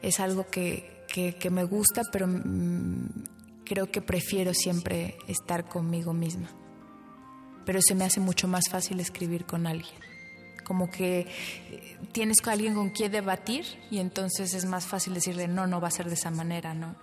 Es 0.00 0.20
algo 0.20 0.46
que, 0.46 0.91
que, 1.06 1.50
me 1.50 1.64
gusta, 1.64 2.02
pero 2.10 2.26
mmm, 2.26 3.06
creo 3.64 3.90
que 3.90 4.00
prefiero 4.00 4.54
siempre 4.54 5.16
estar 5.28 5.68
conmigo 5.68 6.12
misma. 6.12 6.48
Pero 7.64 7.80
se 7.80 7.94
me 7.94 8.04
hace 8.04 8.20
mucho 8.20 8.48
más 8.48 8.68
fácil 8.68 9.00
escribir 9.00 9.44
con 9.44 9.66
alguien, 9.66 9.94
como 10.64 10.90
que 10.90 11.28
eh, 11.70 11.98
tienes 12.12 12.40
con 12.40 12.54
alguien 12.54 12.74
con 12.74 12.90
quien 12.90 13.12
debatir 13.12 13.64
y 13.90 13.98
entonces 13.98 14.54
es 14.54 14.64
más 14.64 14.86
fácil 14.86 15.14
decirle 15.14 15.46
no, 15.46 15.66
no 15.66 15.80
va 15.80 15.88
a 15.88 15.92
ser 15.92 16.08
de 16.08 16.14
esa 16.14 16.30
manera, 16.30 16.74
¿no? 16.74 16.96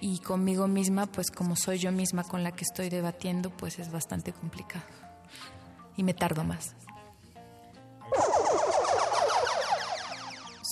Y 0.00 0.18
conmigo 0.20 0.68
misma, 0.68 1.06
pues 1.06 1.30
como 1.30 1.56
soy 1.56 1.78
yo 1.78 1.90
misma 1.92 2.24
con 2.24 2.42
la 2.42 2.52
que 2.52 2.64
estoy 2.64 2.90
debatiendo, 2.90 3.50
pues 3.50 3.78
es 3.78 3.90
bastante 3.90 4.32
complicado. 4.32 4.84
Y 5.96 6.02
me 6.02 6.12
tardo 6.12 6.44
más. 6.44 6.74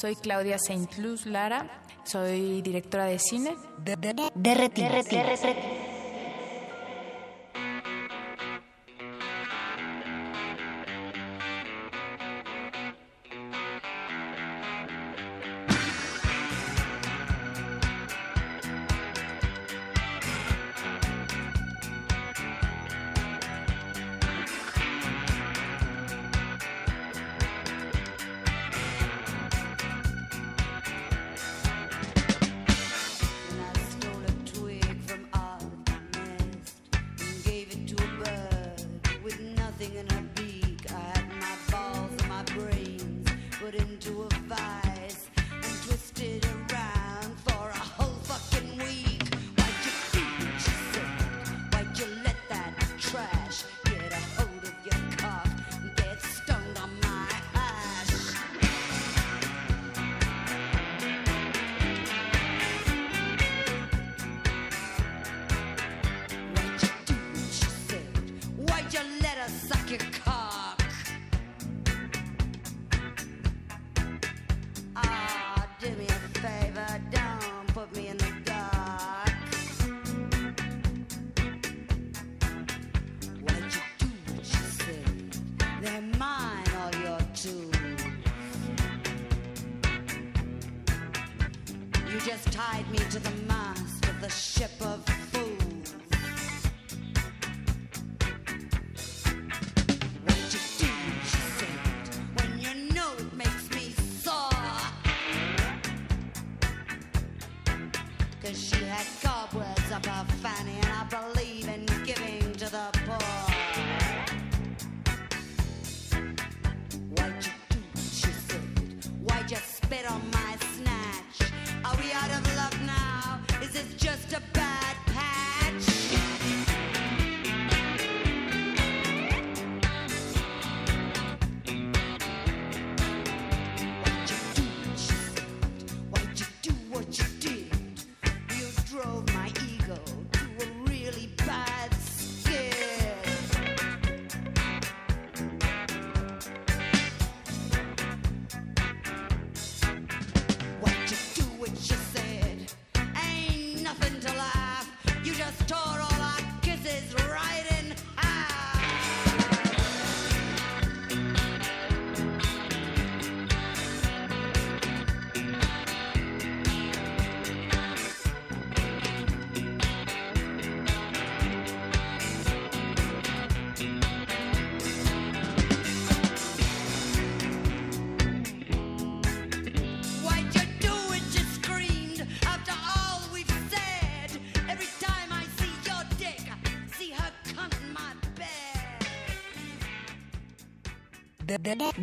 Soy 0.00 0.16
Claudia 0.16 0.58
Saint 0.58 0.98
Luz 0.98 1.24
Lara, 1.24 1.82
soy 2.04 2.62
directora 2.62 3.06
de 3.06 3.18
cine. 3.18 3.56
De, 3.78 3.96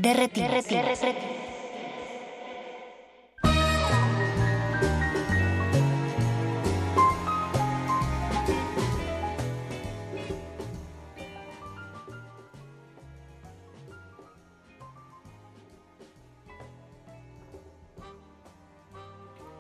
De, 0.02 0.16
de, 0.16 0.28
de 0.28 0.48
retinas. 0.48 1.00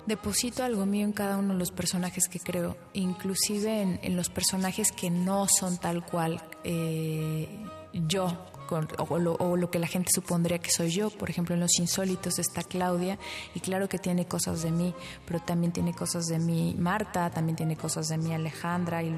Deposito 0.07 0.63
algo 0.63 0.87
mío 0.87 1.05
en 1.05 1.13
cada 1.13 1.37
uno 1.37 1.53
de 1.53 1.59
los 1.59 1.71
personajes 1.71 2.27
que 2.27 2.39
creo, 2.39 2.75
inclusive 2.93 3.81
en, 3.81 3.99
en 4.01 4.15
los 4.15 4.29
personajes 4.29 4.91
que 4.91 5.11
no 5.11 5.47
son 5.47 5.77
tal 5.77 6.03
cual 6.03 6.41
eh, 6.63 7.47
yo, 7.93 8.50
con- 8.71 8.87
o, 8.97 9.19
lo, 9.19 9.33
o 9.33 9.57
lo 9.57 9.69
que 9.69 9.79
la 9.79 9.87
gente 9.87 10.09
supondría 10.15 10.57
que 10.59 10.71
soy 10.71 10.91
yo. 10.91 11.09
Por 11.09 11.29
ejemplo, 11.29 11.53
en 11.53 11.59
Los 11.59 11.77
Insólitos 11.77 12.39
está 12.39 12.63
Claudia, 12.63 13.19
y 13.53 13.59
claro 13.59 13.89
que 13.89 13.99
tiene 13.99 14.25
cosas 14.25 14.61
de 14.63 14.71
mí, 14.71 14.93
pero 15.25 15.41
también 15.41 15.73
tiene 15.73 15.93
cosas 15.93 16.27
de 16.27 16.39
mí 16.39 16.73
Marta, 16.79 17.29
también 17.31 17.57
tiene 17.57 17.75
cosas 17.75 18.07
de 18.07 18.17
mí 18.17 18.33
Alejandra 18.33 19.03
y 19.03 19.13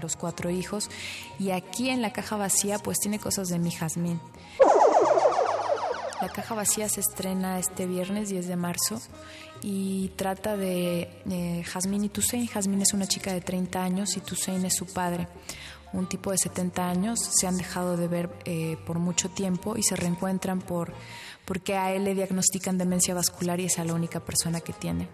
los 0.00 0.16
cuatro 0.16 0.48
hijos. 0.48 0.88
Y 1.38 1.50
aquí 1.50 1.90
en 1.90 2.00
la 2.00 2.14
caja 2.14 2.36
vacía, 2.38 2.78
pues 2.78 2.96
tiene 2.98 3.18
cosas 3.18 3.48
de 3.48 3.58
mí 3.58 3.70
Jazmín. 3.70 4.18
La 6.22 6.28
caja 6.30 6.54
vacía 6.54 6.88
se 6.88 7.00
estrena 7.00 7.58
este 7.58 7.86
viernes 7.86 8.30
10 8.30 8.46
de 8.48 8.56
marzo 8.56 8.98
y 9.60 10.08
trata 10.16 10.56
de 10.56 11.10
eh, 11.28 11.62
Jazmín 11.70 12.04
y 12.04 12.08
Tusein. 12.08 12.46
Jazmín 12.48 12.80
es 12.80 12.94
una 12.94 13.06
chica 13.06 13.32
de 13.34 13.42
30 13.42 13.82
años 13.82 14.16
y 14.16 14.20
Tusein 14.20 14.64
es 14.64 14.74
su 14.74 14.86
padre, 14.86 15.28
un 15.94 16.08
tipo 16.08 16.30
de 16.30 16.38
70 16.38 16.88
años. 16.88 17.18
Se 17.20 17.46
han 17.46 17.56
dejado 17.56 17.96
de 17.96 18.08
ver 18.08 18.30
eh, 18.44 18.76
por 18.86 18.98
mucho 18.98 19.28
tiempo 19.30 19.76
y 19.76 19.82
se 19.82 19.96
reencuentran 19.96 20.60
por, 20.60 20.92
porque 21.44 21.76
a 21.76 21.92
él 21.92 22.04
le 22.04 22.14
diagnostican 22.14 22.76
demencia 22.78 23.14
vascular 23.14 23.60
y 23.60 23.66
es 23.66 23.78
la 23.78 23.94
única 23.94 24.20
persona 24.20 24.60
que 24.60 24.72
tiene. 24.72 25.08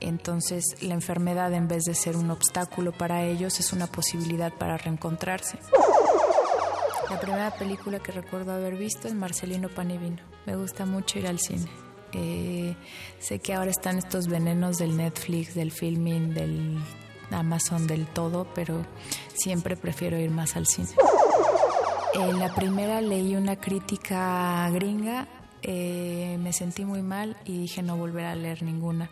Entonces 0.00 0.64
la 0.80 0.94
enfermedad 0.94 1.52
en 1.52 1.68
vez 1.68 1.84
de 1.84 1.94
ser 1.94 2.16
un 2.16 2.30
obstáculo 2.30 2.92
para 2.92 3.24
ellos 3.24 3.60
es 3.60 3.72
una 3.72 3.86
posibilidad 3.86 4.52
para 4.52 4.76
reencontrarse. 4.76 5.58
La 7.08 7.20
primera 7.20 7.50
película 7.52 8.00
que 8.00 8.10
recuerdo 8.10 8.52
haber 8.52 8.76
visto 8.76 9.06
es 9.06 9.14
Marcelino 9.14 9.68
Pan 9.68 9.90
y 9.90 9.98
Vino. 9.98 10.22
Me 10.46 10.56
gusta 10.56 10.86
mucho 10.86 11.18
ir 11.18 11.26
al 11.28 11.38
cine. 11.38 11.66
Eh, 12.14 12.74
sé 13.20 13.38
que 13.38 13.54
ahora 13.54 13.70
están 13.70 13.98
estos 13.98 14.26
venenos 14.26 14.78
del 14.78 14.96
Netflix, 14.96 15.54
del 15.54 15.70
filming, 15.70 16.34
del 16.34 16.78
Amazon, 17.30 17.86
del 17.86 18.06
todo, 18.06 18.46
pero 18.54 18.84
siempre 19.34 19.76
prefiero 19.76 20.18
ir 20.18 20.30
más 20.30 20.56
al 20.56 20.66
cine. 20.66 20.90
En 22.14 22.38
la 22.38 22.54
primera 22.54 23.00
leí 23.00 23.36
una 23.36 23.56
crítica 23.56 24.68
gringa, 24.70 25.28
eh, 25.62 26.36
me 26.40 26.52
sentí 26.52 26.84
muy 26.84 27.02
mal 27.02 27.36
y 27.44 27.58
dije 27.58 27.82
no 27.82 27.96
volver 27.96 28.26
a 28.26 28.34
leer 28.34 28.62
ninguna. 28.62 29.10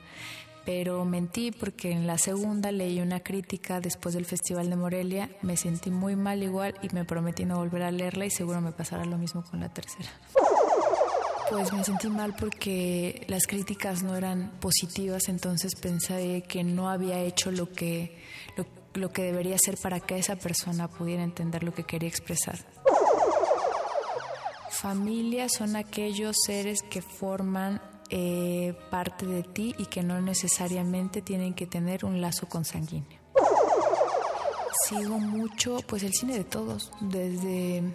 Pero 0.66 1.04
mentí 1.06 1.50
porque 1.50 1.90
en 1.90 2.06
la 2.06 2.18
segunda 2.18 2.70
leí 2.70 3.00
una 3.00 3.20
crítica 3.20 3.80
después 3.80 4.14
del 4.14 4.26
Festival 4.26 4.68
de 4.68 4.76
Morelia, 4.76 5.30
me 5.40 5.56
sentí 5.56 5.90
muy 5.90 6.16
mal 6.16 6.42
igual 6.42 6.74
y 6.82 6.94
me 6.94 7.04
prometí 7.04 7.46
no 7.46 7.56
volver 7.56 7.82
a 7.82 7.90
leerla 7.90 8.26
y 8.26 8.30
seguro 8.30 8.60
me 8.60 8.72
pasará 8.72 9.06
lo 9.06 9.16
mismo 9.16 9.42
con 9.42 9.60
la 9.60 9.70
tercera. 9.70 10.10
Pues 11.50 11.72
me 11.72 11.82
sentí 11.82 12.08
mal 12.08 12.34
porque 12.36 13.24
las 13.28 13.46
críticas 13.46 14.02
no 14.04 14.16
eran 14.16 14.52
positivas, 14.60 15.28
entonces 15.28 15.74
pensé 15.74 16.44
que 16.48 16.62
no 16.62 16.88
había 16.88 17.20
hecho 17.20 17.50
lo 17.50 17.70
que, 17.72 18.16
lo, 18.56 18.66
lo 18.94 19.12
que 19.12 19.22
debería 19.22 19.56
hacer 19.56 19.76
para 19.82 19.98
que 19.98 20.16
esa 20.16 20.36
persona 20.36 20.88
pudiera 20.88 21.24
entender 21.24 21.64
lo 21.64 21.74
que 21.74 21.82
quería 21.82 22.08
expresar. 22.08 22.58
Familia 24.70 25.48
son 25.48 25.76
aquellos 25.76 26.36
seres 26.46 26.82
que 26.82 27.02
forman 27.02 27.82
eh, 28.08 28.74
parte 28.90 29.26
de 29.26 29.42
ti 29.42 29.74
y 29.76 29.86
que 29.86 30.02
no 30.02 30.20
necesariamente 30.20 31.20
tienen 31.20 31.54
que 31.54 31.66
tener 31.66 32.04
un 32.04 32.20
lazo 32.20 32.48
consanguíneo. 32.48 33.20
Sigo 34.88 35.18
mucho 35.18 35.78
pues 35.86 36.02
el 36.02 36.12
cine 36.12 36.38
de 36.38 36.44
todos, 36.44 36.90
desde 37.00 37.94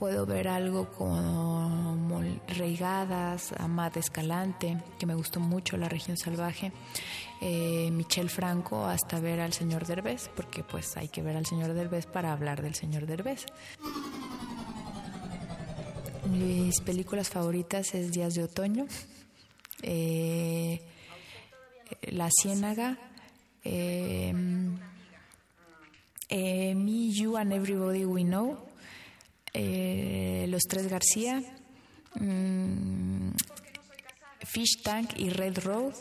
puedo 0.00 0.24
ver 0.24 0.48
algo 0.48 0.88
como 0.88 2.22
Reigadas, 2.48 3.52
Amad 3.58 3.98
Escalante, 3.98 4.78
que 4.98 5.04
me 5.04 5.14
gustó 5.14 5.40
mucho, 5.40 5.76
La 5.76 5.90
región 5.90 6.16
salvaje, 6.16 6.72
eh, 7.42 7.90
Michel 7.92 8.30
Franco, 8.30 8.86
hasta 8.86 9.20
ver 9.20 9.40
al 9.40 9.52
señor 9.52 9.86
Derbez, 9.86 10.30
porque 10.34 10.64
pues 10.64 10.96
hay 10.96 11.08
que 11.08 11.20
ver 11.20 11.36
al 11.36 11.44
señor 11.44 11.74
Derbez 11.74 12.06
para 12.06 12.32
hablar 12.32 12.62
del 12.62 12.74
señor 12.74 13.04
Derbez. 13.04 13.44
Mis 16.30 16.80
películas 16.80 17.28
favoritas 17.28 17.94
es 17.94 18.10
Días 18.10 18.34
de 18.34 18.44
Otoño, 18.44 18.86
eh, 19.82 20.80
La 22.10 22.30
Ciénaga, 22.40 22.96
eh, 23.64 24.32
eh, 26.30 26.74
Me, 26.74 27.10
You 27.10 27.36
and 27.36 27.52
Everybody 27.52 28.06
We 28.06 28.22
Know, 28.22 28.69
eh, 29.52 30.46
Los 30.48 30.62
Tres 30.62 30.88
García, 30.88 31.42
mm, 32.14 33.30
Fish 34.44 34.82
Tank 34.82 35.10
y 35.16 35.30
Red 35.30 35.58
Road, 35.64 35.94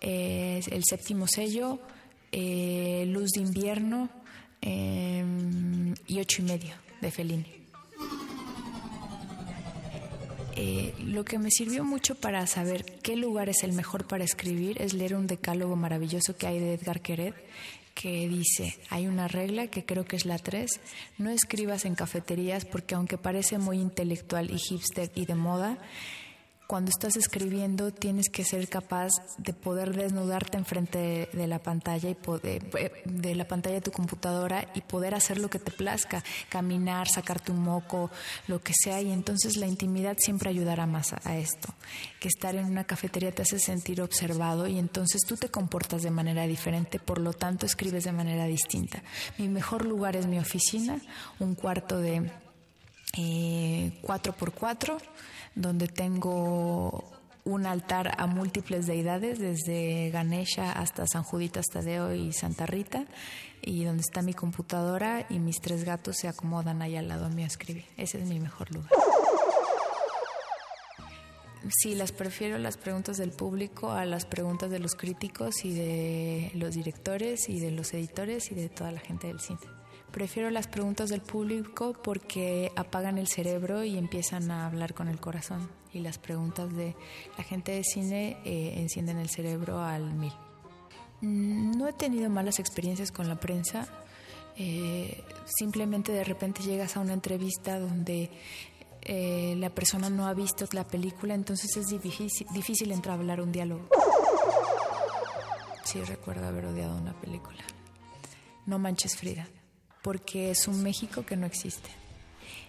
eh, 0.00 0.60
El 0.70 0.82
Séptimo 0.84 1.26
Sello, 1.26 1.80
eh, 2.32 3.04
Luz 3.08 3.30
de 3.32 3.40
Invierno 3.40 4.08
y 4.62 6.18
Ocho 6.18 6.42
y 6.42 6.44
Medio 6.44 6.74
de 7.00 7.10
Fellini. 7.12 7.46
Lo 11.04 11.24
que 11.24 11.38
me 11.38 11.50
sirvió 11.50 11.84
mucho 11.84 12.16
para 12.16 12.46
saber 12.48 12.84
qué 12.84 13.14
lugar 13.14 13.48
es 13.48 13.62
el 13.62 13.72
mejor 13.72 14.06
para 14.06 14.24
escribir 14.24 14.82
es 14.82 14.92
leer 14.92 15.14
un 15.14 15.28
decálogo 15.28 15.76
maravilloso 15.76 16.36
que 16.36 16.48
hay 16.48 16.58
de 16.58 16.74
Edgar 16.74 17.00
Queret 17.00 17.34
que 17.96 18.28
dice, 18.28 18.78
hay 18.90 19.06
una 19.06 19.26
regla 19.26 19.68
que 19.68 19.86
creo 19.86 20.04
que 20.04 20.16
es 20.16 20.26
la 20.26 20.38
3, 20.38 20.70
no 21.16 21.30
escribas 21.30 21.86
en 21.86 21.94
cafeterías 21.94 22.66
porque 22.66 22.94
aunque 22.94 23.16
parece 23.16 23.56
muy 23.58 23.78
intelectual 23.78 24.50
y 24.50 24.58
hipster 24.58 25.10
y 25.14 25.24
de 25.24 25.34
moda, 25.34 25.78
cuando 26.66 26.90
estás 26.90 27.16
escribiendo 27.16 27.92
tienes 27.92 28.28
que 28.28 28.44
ser 28.44 28.68
capaz 28.68 29.10
de 29.38 29.52
poder 29.52 29.94
desnudarte 29.94 30.58
enfrente 30.58 30.98
de, 30.98 31.28
de 31.32 31.46
la 31.46 31.60
pantalla 31.60 32.10
y 32.10 32.14
poder, 32.14 32.68
eh, 32.78 33.02
de 33.04 33.34
la 33.34 33.46
pantalla 33.46 33.76
de 33.76 33.80
tu 33.82 33.92
computadora 33.92 34.68
y 34.74 34.80
poder 34.80 35.14
hacer 35.14 35.38
lo 35.38 35.48
que 35.48 35.58
te 35.58 35.70
plazca, 35.70 36.24
caminar, 36.48 37.08
sacarte 37.08 37.52
un 37.52 37.60
moco, 37.60 38.10
lo 38.48 38.60
que 38.60 38.72
sea 38.74 39.00
y 39.00 39.12
entonces 39.12 39.56
la 39.56 39.66
intimidad 39.66 40.16
siempre 40.18 40.50
ayudará 40.50 40.86
más 40.86 41.12
a, 41.12 41.20
a 41.24 41.36
esto, 41.36 41.72
que 42.20 42.28
estar 42.28 42.54
en 42.56 42.66
una 42.66 42.84
cafetería 42.84 43.32
te 43.32 43.42
hace 43.42 43.58
sentir 43.58 44.02
observado 44.02 44.66
y 44.66 44.78
entonces 44.78 45.22
tú 45.26 45.36
te 45.36 45.48
comportas 45.48 46.02
de 46.02 46.10
manera 46.10 46.46
diferente, 46.46 46.98
por 46.98 47.20
lo 47.20 47.32
tanto 47.32 47.66
escribes 47.66 48.04
de 48.04 48.12
manera 48.12 48.46
distinta. 48.46 49.02
Mi 49.38 49.48
mejor 49.48 49.84
lugar 49.84 50.16
es 50.16 50.26
mi 50.26 50.38
oficina, 50.38 51.00
un 51.38 51.54
cuarto 51.54 51.98
de 51.98 52.30
eh, 53.18 53.92
4x4 54.02 54.98
donde 55.56 55.88
tengo 55.88 57.04
un 57.44 57.66
altar 57.66 58.14
a 58.18 58.26
múltiples 58.26 58.86
deidades, 58.86 59.38
desde 59.38 60.10
Ganesha 60.10 60.72
hasta 60.72 61.06
San 61.06 61.22
Juditas 61.22 61.66
Tadeo 61.66 62.12
y 62.12 62.32
Santa 62.32 62.66
Rita, 62.66 63.04
y 63.62 63.84
donde 63.84 64.02
está 64.02 64.20
mi 64.20 64.34
computadora 64.34 65.26
y 65.30 65.38
mis 65.38 65.60
tres 65.60 65.84
gatos 65.84 66.16
se 66.16 66.28
acomodan 66.28 66.82
ahí 66.82 66.96
al 66.96 67.08
lado 67.08 67.28
mío 67.30 67.44
a 67.44 67.48
escribir. 67.48 67.84
Ese 67.96 68.20
es 68.20 68.28
mi 68.28 68.38
mejor 68.40 68.70
lugar. 68.72 68.90
Sí, 71.68 71.94
las 71.94 72.12
prefiero 72.12 72.58
las 72.58 72.76
preguntas 72.76 73.16
del 73.16 73.30
público 73.30 73.90
a 73.90 74.04
las 74.04 74.24
preguntas 74.24 74.70
de 74.70 74.78
los 74.78 74.94
críticos 74.94 75.64
y 75.64 75.74
de 75.74 76.52
los 76.54 76.74
directores 76.74 77.48
y 77.48 77.58
de 77.58 77.72
los 77.72 77.92
editores 77.94 78.52
y 78.52 78.54
de 78.54 78.68
toda 78.68 78.92
la 78.92 79.00
gente 79.00 79.26
del 79.28 79.40
cine. 79.40 79.75
Prefiero 80.16 80.48
las 80.48 80.66
preguntas 80.66 81.10
del 81.10 81.20
público 81.20 81.92
porque 81.92 82.72
apagan 82.74 83.18
el 83.18 83.28
cerebro 83.28 83.84
y 83.84 83.98
empiezan 83.98 84.50
a 84.50 84.64
hablar 84.64 84.94
con 84.94 85.08
el 85.08 85.20
corazón. 85.20 85.68
Y 85.92 85.98
las 86.00 86.16
preguntas 86.16 86.74
de 86.74 86.96
la 87.36 87.44
gente 87.44 87.72
de 87.72 87.84
cine 87.84 88.38
eh, 88.46 88.76
encienden 88.78 89.18
el 89.18 89.28
cerebro 89.28 89.78
al 89.78 90.14
mil. 90.14 90.32
Mm, 91.20 91.72
No 91.76 91.86
he 91.86 91.92
tenido 91.92 92.30
malas 92.30 92.58
experiencias 92.60 93.12
con 93.12 93.28
la 93.28 93.38
prensa. 93.38 93.86
Eh, 94.56 95.22
simplemente 95.44 96.12
de 96.12 96.24
repente 96.24 96.62
llegas 96.62 96.96
a 96.96 97.00
una 97.00 97.12
entrevista 97.12 97.78
donde 97.78 98.30
eh, 99.02 99.54
la 99.58 99.68
persona 99.68 100.08
no 100.08 100.26
ha 100.28 100.32
visto 100.32 100.64
la 100.72 100.84
película, 100.84 101.34
entonces 101.34 101.76
es 101.76 101.88
difícil, 101.88 102.46
difícil 102.54 102.90
entrar 102.90 103.16
a 103.16 103.20
hablar 103.20 103.42
un 103.42 103.52
diálogo. 103.52 103.86
Sí, 105.84 106.00
recuerdo 106.04 106.46
haber 106.46 106.64
odiado 106.64 106.96
una 106.96 107.12
película. 107.20 107.62
No 108.64 108.78
manches 108.78 109.14
Frida 109.14 109.46
porque 110.06 110.52
es 110.52 110.68
un 110.68 110.84
México 110.84 111.26
que 111.26 111.34
no 111.34 111.46
existe. 111.46 111.90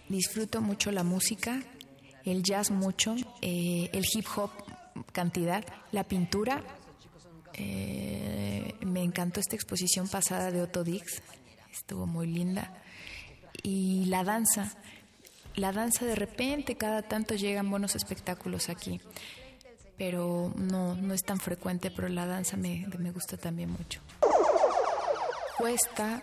Disfruto 0.08 0.60
mucho 0.60 0.90
la 0.90 1.04
música, 1.04 1.62
el 2.24 2.42
jazz 2.42 2.72
mucho, 2.72 3.14
eh, 3.42 3.88
el 3.92 4.04
hip 4.12 4.26
hop 4.34 4.50
cantidad, 5.12 5.64
la 5.92 6.02
pintura. 6.02 6.64
Eh, 7.54 8.74
me 8.80 9.04
encantó 9.04 9.38
esta 9.38 9.54
exposición 9.54 10.08
pasada 10.08 10.50
de 10.50 10.62
Otto 10.62 10.82
Dix, 10.82 11.22
estuvo 11.70 12.08
muy 12.08 12.26
linda. 12.26 12.74
Y 13.62 14.06
la 14.06 14.24
danza, 14.24 14.72
la 15.54 15.70
danza 15.70 16.06
de 16.06 16.16
repente, 16.16 16.74
cada 16.74 17.02
tanto 17.02 17.36
llegan 17.36 17.70
buenos 17.70 17.94
espectáculos 17.94 18.68
aquí, 18.68 19.00
pero 19.96 20.52
no, 20.56 20.96
no 20.96 21.14
es 21.14 21.22
tan 21.22 21.38
frecuente, 21.38 21.92
pero 21.92 22.08
la 22.08 22.26
danza 22.26 22.56
me, 22.56 22.88
me 22.98 23.12
gusta 23.12 23.36
también 23.36 23.70
mucho. 23.70 24.00
Cuesta 25.56 26.20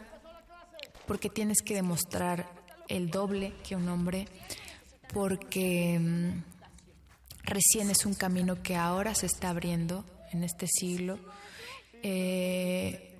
porque 1.07 1.29
tienes 1.29 1.61
que 1.61 1.75
demostrar 1.75 2.49
el 2.87 3.09
doble 3.09 3.53
que 3.67 3.75
un 3.75 3.87
hombre, 3.89 4.27
porque 5.13 5.99
mm, 5.99 6.43
recién 7.43 7.89
es 7.89 8.05
un 8.05 8.13
camino 8.13 8.61
que 8.61 8.75
ahora 8.75 9.15
se 9.15 9.25
está 9.25 9.49
abriendo 9.49 10.03
en 10.31 10.43
este 10.43 10.67
siglo, 10.67 11.19
eh, 12.03 13.13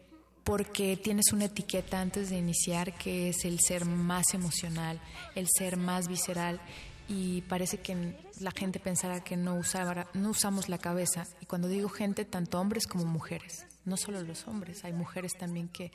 porque 0.44 0.98
tienes 0.98 1.34
una 1.34 1.46
etiqueta 1.46 2.02
antes 2.02 2.30
de 2.30 2.38
iniciar 2.38 2.94
que 2.94 3.30
es 3.30 3.46
el 3.46 3.60
ser 3.60 3.86
más 3.86 4.34
emocional, 4.34 5.00
el 5.34 5.48
ser 5.48 5.78
más 5.78 6.08
visceral 6.08 6.62
y 7.08 7.42
parece 7.42 7.80
que 7.80 8.16
la 8.40 8.52
gente 8.52 8.80
pensará 8.80 9.24
que 9.24 9.38
no, 9.38 9.56
usara, 9.56 10.08
no 10.14 10.30
usamos 10.30 10.70
la 10.70 10.78
cabeza. 10.78 11.26
Y 11.42 11.46
cuando 11.46 11.68
digo 11.68 11.90
gente, 11.90 12.26
tanto 12.26 12.60
hombres 12.60 12.88
como 12.88 13.06
mujeres, 13.06 13.66
no 13.86 13.98
solo 13.98 14.22
los 14.22 14.48
hombres, 14.48 14.84
hay 14.84 14.94
mujeres 14.94 15.34
también 15.38 15.68
que 15.68 15.92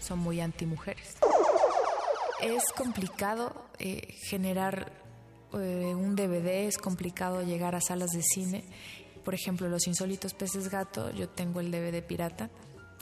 son 0.00 0.18
muy 0.18 0.40
antimujeres. 0.40 1.16
Es 2.40 2.62
complicado 2.76 3.64
eh, 3.78 4.14
generar 4.22 4.92
eh, 5.54 5.94
un 5.94 6.14
DVD, 6.14 6.66
es 6.66 6.78
complicado 6.78 7.42
llegar 7.42 7.74
a 7.74 7.80
salas 7.80 8.10
de 8.10 8.22
cine. 8.22 8.64
Por 9.24 9.34
ejemplo, 9.34 9.68
Los 9.68 9.86
Insólitos 9.86 10.34
Peces 10.34 10.68
Gato, 10.68 11.10
yo 11.10 11.28
tengo 11.28 11.60
el 11.60 11.70
DVD 11.70 12.02
pirata 12.02 12.50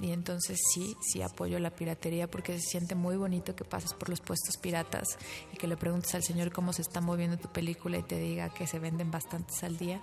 y 0.01 0.12
entonces 0.12 0.59
sí, 0.74 0.94
sí 1.01 1.23
apoyo 1.23 1.59
la 1.59 1.70
piratería 1.70 2.31
porque 2.31 2.59
se 2.59 2.60
siente 2.60 2.94
muy 2.94 3.16
bonito 3.16 3.56
que 3.56 3.64
pases 3.64 3.94
por 3.94 4.09
los 4.09 4.20
puestos 4.20 4.56
piratas 4.59 5.06
y 5.52 5.56
que 5.56 5.66
le 5.66 5.77
preguntes 5.77 6.14
al 6.14 6.23
señor 6.23 6.52
cómo 6.52 6.73
se 6.73 6.82
está 6.82 7.01
moviendo 7.01 7.39
tu 7.39 7.48
película 7.48 7.98
y 7.98 8.02
te 8.02 8.18
diga 8.18 8.52
que 8.52 8.66
se 8.66 8.78
venden 8.78 9.10
bastantes 9.10 9.62
al 9.62 9.77
día. 9.77 10.02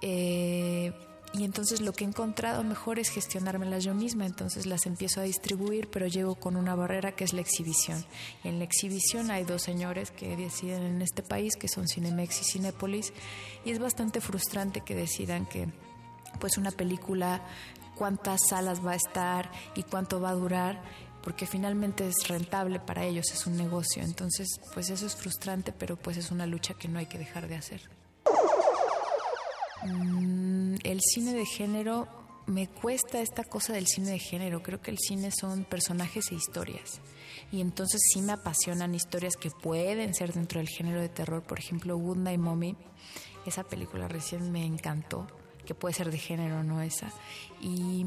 Eh, 0.00 0.92
y 1.34 1.44
entonces 1.44 1.80
lo 1.80 1.92
que 1.92 2.04
he 2.04 2.06
encontrado 2.06 2.62
mejor 2.62 2.98
es 2.98 3.08
gestionármelas 3.08 3.84
yo 3.84 3.94
misma, 3.94 4.26
entonces 4.26 4.66
las 4.66 4.84
empiezo 4.86 5.20
a 5.20 5.24
distribuir, 5.24 5.88
pero 5.88 6.06
llego 6.06 6.34
con 6.34 6.56
una 6.56 6.74
barrera 6.74 7.12
que 7.12 7.24
es 7.24 7.32
la 7.32 7.40
exhibición. 7.40 8.04
Y 8.44 8.48
en 8.48 8.58
la 8.58 8.64
exhibición 8.64 9.30
hay 9.30 9.44
dos 9.44 9.62
señores 9.62 10.10
que 10.10 10.36
deciden 10.36 10.82
en 10.82 11.02
este 11.02 11.22
país, 11.22 11.56
que 11.56 11.68
son 11.68 11.88
Cinemex 11.88 12.42
y 12.42 12.44
Cinépolis, 12.44 13.12
y 13.64 13.70
es 13.70 13.78
bastante 13.78 14.20
frustrante 14.20 14.82
que 14.82 14.94
decidan 14.94 15.46
que 15.46 15.68
pues 16.38 16.58
una 16.58 16.70
película 16.70 17.42
cuántas 17.96 18.40
salas 18.48 18.84
va 18.84 18.92
a 18.92 18.96
estar 18.96 19.50
y 19.74 19.84
cuánto 19.84 20.20
va 20.20 20.30
a 20.30 20.34
durar 20.34 20.82
porque 21.22 21.46
finalmente 21.46 22.06
es 22.08 22.28
rentable 22.28 22.80
para 22.80 23.04
ellos, 23.04 23.26
es 23.32 23.46
un 23.46 23.56
negocio. 23.56 24.02
Entonces, 24.02 24.48
pues 24.74 24.90
eso 24.90 25.06
es 25.06 25.14
frustrante, 25.14 25.72
pero 25.72 25.96
pues 25.96 26.16
es 26.16 26.30
una 26.30 26.46
lucha 26.46 26.74
que 26.74 26.88
no 26.88 26.98
hay 26.98 27.06
que 27.06 27.18
dejar 27.18 27.48
de 27.48 27.54
hacer. 27.54 28.01
Mm, 29.84 30.76
el 30.84 31.00
cine 31.00 31.34
de 31.34 31.46
género, 31.46 32.08
me 32.46 32.68
cuesta 32.68 33.20
esta 33.20 33.44
cosa 33.44 33.72
del 33.72 33.86
cine 33.86 34.10
de 34.10 34.18
género. 34.18 34.62
Creo 34.62 34.80
que 34.80 34.90
el 34.90 34.98
cine 34.98 35.30
son 35.30 35.64
personajes 35.64 36.30
e 36.32 36.34
historias. 36.34 37.00
Y 37.50 37.60
entonces 37.60 38.00
sí 38.12 38.22
me 38.22 38.32
apasionan 38.32 38.94
historias 38.94 39.36
que 39.36 39.50
pueden 39.50 40.14
ser 40.14 40.32
dentro 40.32 40.58
del 40.58 40.68
género 40.68 41.00
de 41.00 41.08
terror. 41.08 41.42
Por 41.42 41.58
ejemplo, 41.58 41.96
Good 41.96 42.18
Night 42.18 42.40
Mommy. 42.40 42.76
Esa 43.46 43.64
película 43.64 44.08
recién 44.08 44.52
me 44.52 44.64
encantó 44.64 45.26
que 45.66 45.74
puede 45.74 45.94
ser 45.94 46.10
de 46.10 46.18
género, 46.18 46.62
no 46.64 46.82
esa. 46.82 47.12
Y 47.60 48.06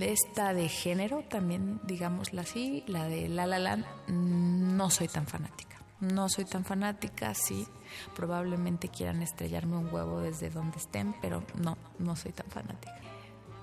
esta 0.00 0.54
de 0.54 0.68
género 0.68 1.24
también, 1.28 1.80
digámosla 1.84 2.42
así, 2.42 2.84
la 2.86 3.04
de 3.04 3.28
La 3.28 3.46
La 3.46 3.58
Land, 3.58 3.84
no 4.08 4.90
soy 4.90 5.08
tan 5.08 5.26
fanática. 5.26 5.77
No 6.00 6.28
soy 6.28 6.44
tan 6.44 6.64
fanática, 6.64 7.34
sí. 7.34 7.66
Probablemente 8.14 8.88
quieran 8.88 9.22
estrellarme 9.22 9.76
un 9.76 9.92
huevo 9.92 10.20
desde 10.20 10.50
donde 10.50 10.78
estén, 10.78 11.14
pero 11.20 11.42
no, 11.60 11.76
no 11.98 12.14
soy 12.16 12.32
tan 12.32 12.48
fanática. 12.50 12.94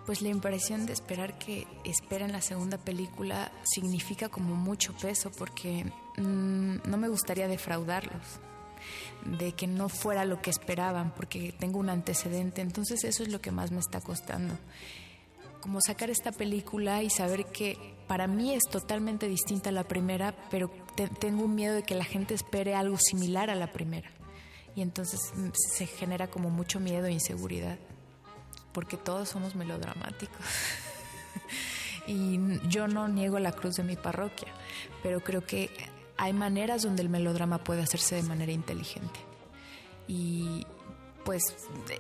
Pues 0.06 0.22
la 0.22 0.30
impresión 0.30 0.86
de 0.86 0.94
esperar 0.94 1.38
que 1.40 1.66
esperen 1.84 2.32
la 2.32 2.41
segunda 2.41 2.78
película 2.78 3.52
significa 3.64 4.30
como 4.30 4.56
mucho 4.56 4.94
peso 4.94 5.32
porque 5.32 5.86
mmm, 6.18 6.76
no 6.86 6.98
me 6.98 7.07
gustaría 7.07 7.48
defraudarlos 7.48 8.40
de 9.26 9.53
que 9.53 9.66
no 9.66 9.90
fuera 9.90 10.26
lo 10.26 10.41
que 10.41 10.52
esperaban, 10.52 11.12
porque 11.16 11.53
tengo 11.57 11.80
un 11.80 11.90
antecedente. 11.90 12.62
Entonces 12.62 13.03
eso 13.03 13.24
es 13.24 13.30
lo 13.30 13.41
que 13.41 13.52
más 13.52 13.72
me 13.72 13.80
está 13.80 14.02
costando. 14.02 14.56
Como 15.66 15.82
sacar 15.82 16.12
esta 16.12 16.32
película 16.32 17.02
y 17.02 17.10
saber 17.10 17.48
que 17.48 17.96
para 18.08 18.28
mí 18.28 18.54
es 18.54 18.62
totalmente 18.70 19.28
distinta 19.28 19.72
a 19.72 19.74
la 19.74 19.84
primera, 19.84 20.36
pero 20.52 20.70
te, 20.96 21.08
tengo 21.08 21.44
un 21.46 21.56
miedo 21.56 21.74
de 21.74 21.82
que 21.82 21.96
la 21.96 22.04
gente 22.04 22.36
espere 22.36 22.76
algo 22.76 23.00
similar 23.00 23.50
a 23.50 23.56
la 23.56 23.72
primera. 23.72 24.12
Y 24.76 24.84
entonces 24.84 25.20
se 25.54 25.88
genera 25.88 26.28
como 26.28 26.52
mucho 26.52 26.80
miedo 26.80 27.08
e 27.08 27.14
inseguridad, 27.14 27.80
porque 28.74 28.96
todos 28.96 29.28
somos 29.28 29.56
melodramáticos. 29.56 30.38
y 32.06 32.38
yo 32.70 32.88
no 32.88 33.08
niego 33.08 33.40
la 33.40 33.52
cruz 33.52 33.74
de 33.74 33.84
mi 33.86 33.96
parroquia, 33.96 34.54
pero 35.02 35.22
creo 35.22 35.48
que 35.48 35.72
hay 36.16 36.34
maneras 36.34 36.84
donde 36.84 37.02
el 37.02 37.10
melodrama 37.10 37.64
puede 37.64 37.82
hacerse 37.82 38.14
de 38.18 38.22
manera 38.22 38.52
inteligente. 38.52 39.20
Y 40.08 40.68
pues 41.24 41.42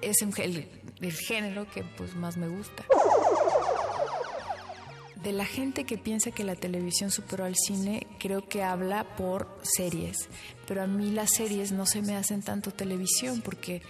es 0.03 0.21
el, 0.21 0.69
el 1.01 1.13
género 1.13 1.67
que 1.67 1.83
pues 1.83 2.15
más 2.15 2.37
me 2.37 2.47
gusta. 2.47 2.85
De 5.25 5.31
la 5.31 5.45
gente 5.45 5.85
que 5.85 5.97
piensa 5.97 6.29
que 6.29 6.43
la 6.43 6.53
televisión 6.53 7.09
superó 7.09 7.45
al 7.45 7.55
cine, 7.55 8.05
creo 8.19 8.47
que 8.47 8.61
habla 8.61 9.15
por 9.15 9.47
series, 9.63 10.29
pero 10.67 10.83
a 10.83 10.87
mí 10.87 11.09
las 11.09 11.31
series 11.33 11.71
no 11.71 11.87
se 11.87 12.03
me 12.03 12.15
hacen 12.15 12.43
tanto 12.43 12.69
televisión 12.69 13.41
porque 13.41 13.81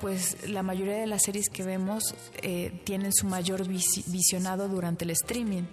pues 0.00 0.48
la 0.48 0.62
mayoría 0.62 0.96
de 0.96 1.06
las 1.06 1.24
series 1.24 1.50
que 1.50 1.62
vemos 1.62 2.14
eh, 2.40 2.72
tienen 2.84 3.12
su 3.12 3.26
mayor 3.26 3.68
vis 3.68 4.04
visionado 4.06 4.66
durante 4.66 5.04
el 5.04 5.10
streaming. 5.10 5.64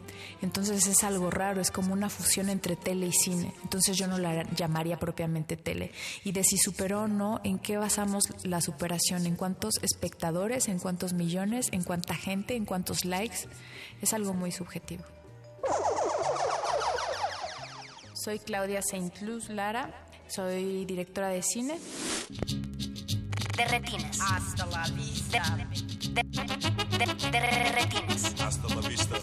Entonces 0.42 0.86
es 0.86 1.02
algo 1.06 1.32
raro, 1.32 1.62
es 1.62 1.72
como 1.72 1.94
una 1.94 2.10
fusión 2.10 2.50
entre 2.50 2.76
tele 2.76 3.08
y 3.08 3.14
cine. 3.14 3.54
Entonces 3.64 3.96
yo 3.96 4.06
no 4.08 4.18
la 4.18 4.44
llamaría 4.52 5.00
propiamente 5.00 5.56
tele. 5.56 5.94
Y 6.26 6.34
de 6.34 6.44
si 6.44 6.58
superó 6.58 7.04
o 7.04 7.08
no, 7.08 7.40
¿en 7.46 7.58
qué 7.58 7.78
basamos 7.78 8.26
la 8.44 8.60
superación? 8.60 9.26
¿En 9.26 9.38
cuántos 9.38 9.76
espectadores? 9.82 10.68
¿En 10.68 10.80
cuántos 10.80 11.14
millones? 11.14 11.70
¿En 11.72 11.84
cuánta 11.84 12.16
gente? 12.16 12.58
¿En 12.58 12.66
cuántos 12.66 13.06
likes? 13.06 13.48
Es 14.02 14.14
algo 14.14 14.34
muy 14.34 14.52
subjetivo. 14.52 15.04
Soy 18.14 18.40
Claudia 18.40 18.82
Saint 18.82 19.22
Luz 19.22 19.50
Lara, 19.50 20.08
soy 20.28 20.86
directora 20.86 21.30
de 21.30 21.42
cine 21.42 21.80
de 23.60 23.66
retinas. 23.66 24.18
Hasta 24.22 24.66
la 24.68 24.88
vista. 24.96 25.44
De, 26.12 26.24
de, 26.24 27.06
de, 27.06 27.32
de, 27.32 27.72
retinas. 27.74 28.34
Hasta 28.42 28.74
la 28.74 28.88
vista. 28.88 29.18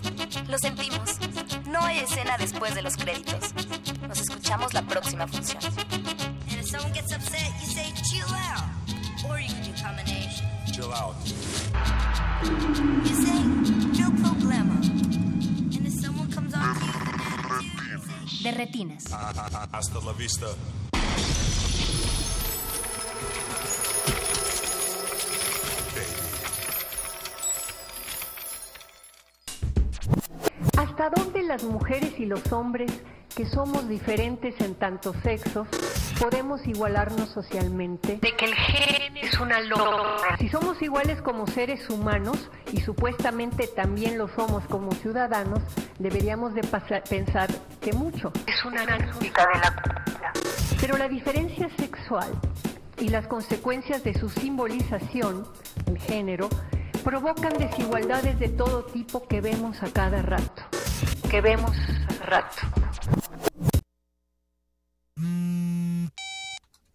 Lo 0.46 0.58
sentimos. 0.58 1.18
No 1.66 1.80
hay 1.80 2.00
escena 2.00 2.36
después 2.38 2.74
de 2.74 2.82
los 2.82 2.96
créditos. 2.96 3.54
Nos 4.06 4.20
escuchamos 4.20 4.74
la 4.74 4.82
próxima 4.82 5.26
función. 5.26 5.62
And 5.64 6.60
if 6.60 6.68
someone 6.68 6.92
gets 6.92 7.14
upset, 7.16 7.50
you 7.62 7.66
say 7.72 7.92
chill 8.02 8.28
out. 8.34 8.68
Or 9.30 9.40
you 9.40 9.48
can 9.48 9.62
do 9.62 9.72
combination. 9.82 10.46
Chill 10.70 10.92
out. 10.92 11.16
De 18.42 18.52
retinas. 18.52 19.04
Hasta 19.72 20.00
la 20.04 20.12
vista. 20.12 20.46
¿Hasta 30.76 31.10
dónde 31.10 31.42
las 31.42 31.64
mujeres 31.64 32.14
y 32.18 32.26
los 32.26 32.52
hombres, 32.52 32.92
que 33.36 33.44
somos 33.44 33.86
diferentes 33.86 34.58
en 34.62 34.74
tantos 34.76 35.14
sexos, 35.22 35.68
podemos 36.18 36.66
igualarnos 36.66 37.28
socialmente? 37.28 38.16
De 38.16 38.34
que 38.34 38.46
el 38.46 38.54
gen 38.54 39.16
es 39.18 39.38
una 39.38 39.60
locura. 39.60 40.38
Si 40.38 40.48
somos 40.48 40.80
iguales 40.80 41.20
como 41.20 41.46
seres 41.46 41.90
humanos 41.90 42.50
y 42.72 42.80
supuestamente 42.80 43.66
también 43.66 44.16
lo 44.16 44.28
somos 44.28 44.64
como 44.68 44.90
ciudadanos, 44.92 45.60
deberíamos 45.98 46.54
de 46.54 46.62
pensar 46.62 47.50
que 47.82 47.92
mucho. 47.92 48.32
Es 48.46 48.64
una 48.64 48.86
lógica 48.86 49.46
de 49.52 49.58
la 49.58 49.82
cultura. 49.82 50.32
Pero 50.80 50.96
la 50.96 51.06
diferencia 51.06 51.68
sexual 51.76 52.30
y 52.98 53.08
las 53.08 53.26
consecuencias 53.26 54.02
de 54.02 54.14
su 54.14 54.30
simbolización, 54.30 55.46
el 55.86 55.98
género, 55.98 56.48
provocan 57.06 57.56
desigualdades 57.56 58.36
de 58.40 58.48
todo 58.48 58.82
tipo 58.86 59.28
que 59.28 59.40
vemos 59.40 59.80
a 59.80 59.92
cada 59.92 60.22
rato. 60.22 60.64
Que 61.30 61.40
vemos 61.40 61.70
a 62.20 62.26
rato. 62.26 62.56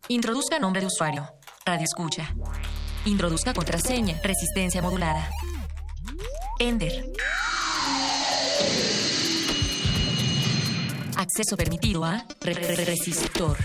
Introduzca 0.09 0.59
nombre 0.59 0.81
de 0.81 0.87
usuario. 0.87 1.29
Radio 1.65 1.85
escucha. 1.85 2.35
Introduzca 3.05 3.53
contraseña. 3.53 4.19
Resistencia 4.21 4.81
modulada. 4.81 5.29
Ender. 6.59 7.05
Acceso 11.15 11.55
permitido 11.55 12.03
a 12.03 12.25
re 12.41 12.53
re 12.53 12.83
resistor. 12.83 13.57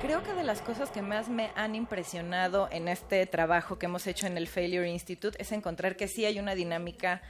Creo 0.00 0.22
que 0.22 0.34
de 0.34 0.42
las 0.42 0.60
cosas 0.60 0.90
que 0.90 1.02
más 1.02 1.28
me 1.28 1.50
han 1.56 1.74
impresionado 1.74 2.68
en 2.70 2.88
este 2.88 3.24
trabajo 3.26 3.78
que 3.78 3.86
hemos 3.86 4.06
hecho 4.06 4.26
en 4.26 4.36
el 4.36 4.48
Failure 4.48 4.90
Institute 4.90 5.40
es 5.40 5.50
encontrar 5.52 5.96
que 5.96 6.08
sí 6.08 6.24
hay 6.24 6.38
una 6.38 6.54
dinámica 6.54 7.22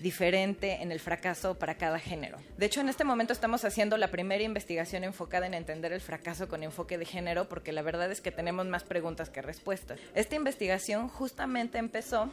diferente 0.00 0.82
en 0.82 0.92
el 0.92 1.00
fracaso 1.00 1.58
para 1.58 1.76
cada 1.76 1.98
género. 1.98 2.38
De 2.56 2.66
hecho, 2.66 2.80
en 2.80 2.88
este 2.88 3.04
momento 3.04 3.32
estamos 3.32 3.64
haciendo 3.64 3.96
la 3.96 4.08
primera 4.08 4.42
investigación 4.42 5.04
enfocada 5.04 5.46
en 5.46 5.54
entender 5.54 5.92
el 5.92 6.00
fracaso 6.00 6.48
con 6.48 6.62
enfoque 6.62 6.98
de 6.98 7.04
género, 7.04 7.48
porque 7.48 7.72
la 7.72 7.82
verdad 7.82 8.10
es 8.10 8.20
que 8.20 8.30
tenemos 8.30 8.66
más 8.66 8.84
preguntas 8.84 9.30
que 9.30 9.42
respuestas. 9.42 10.00
Esta 10.14 10.34
investigación 10.34 11.08
justamente 11.08 11.78
empezó 11.78 12.30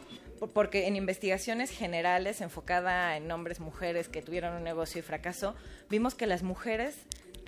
porque 0.54 0.86
en 0.86 0.96
investigaciones 0.96 1.70
generales 1.70 2.40
enfocada 2.40 3.16
en 3.16 3.30
hombres, 3.30 3.60
mujeres 3.60 4.08
que 4.08 4.22
tuvieron 4.22 4.54
un 4.54 4.64
negocio 4.64 4.98
y 4.98 5.02
fracasó, 5.02 5.54
vimos 5.88 6.14
que 6.14 6.26
las 6.26 6.42
mujeres 6.42 6.96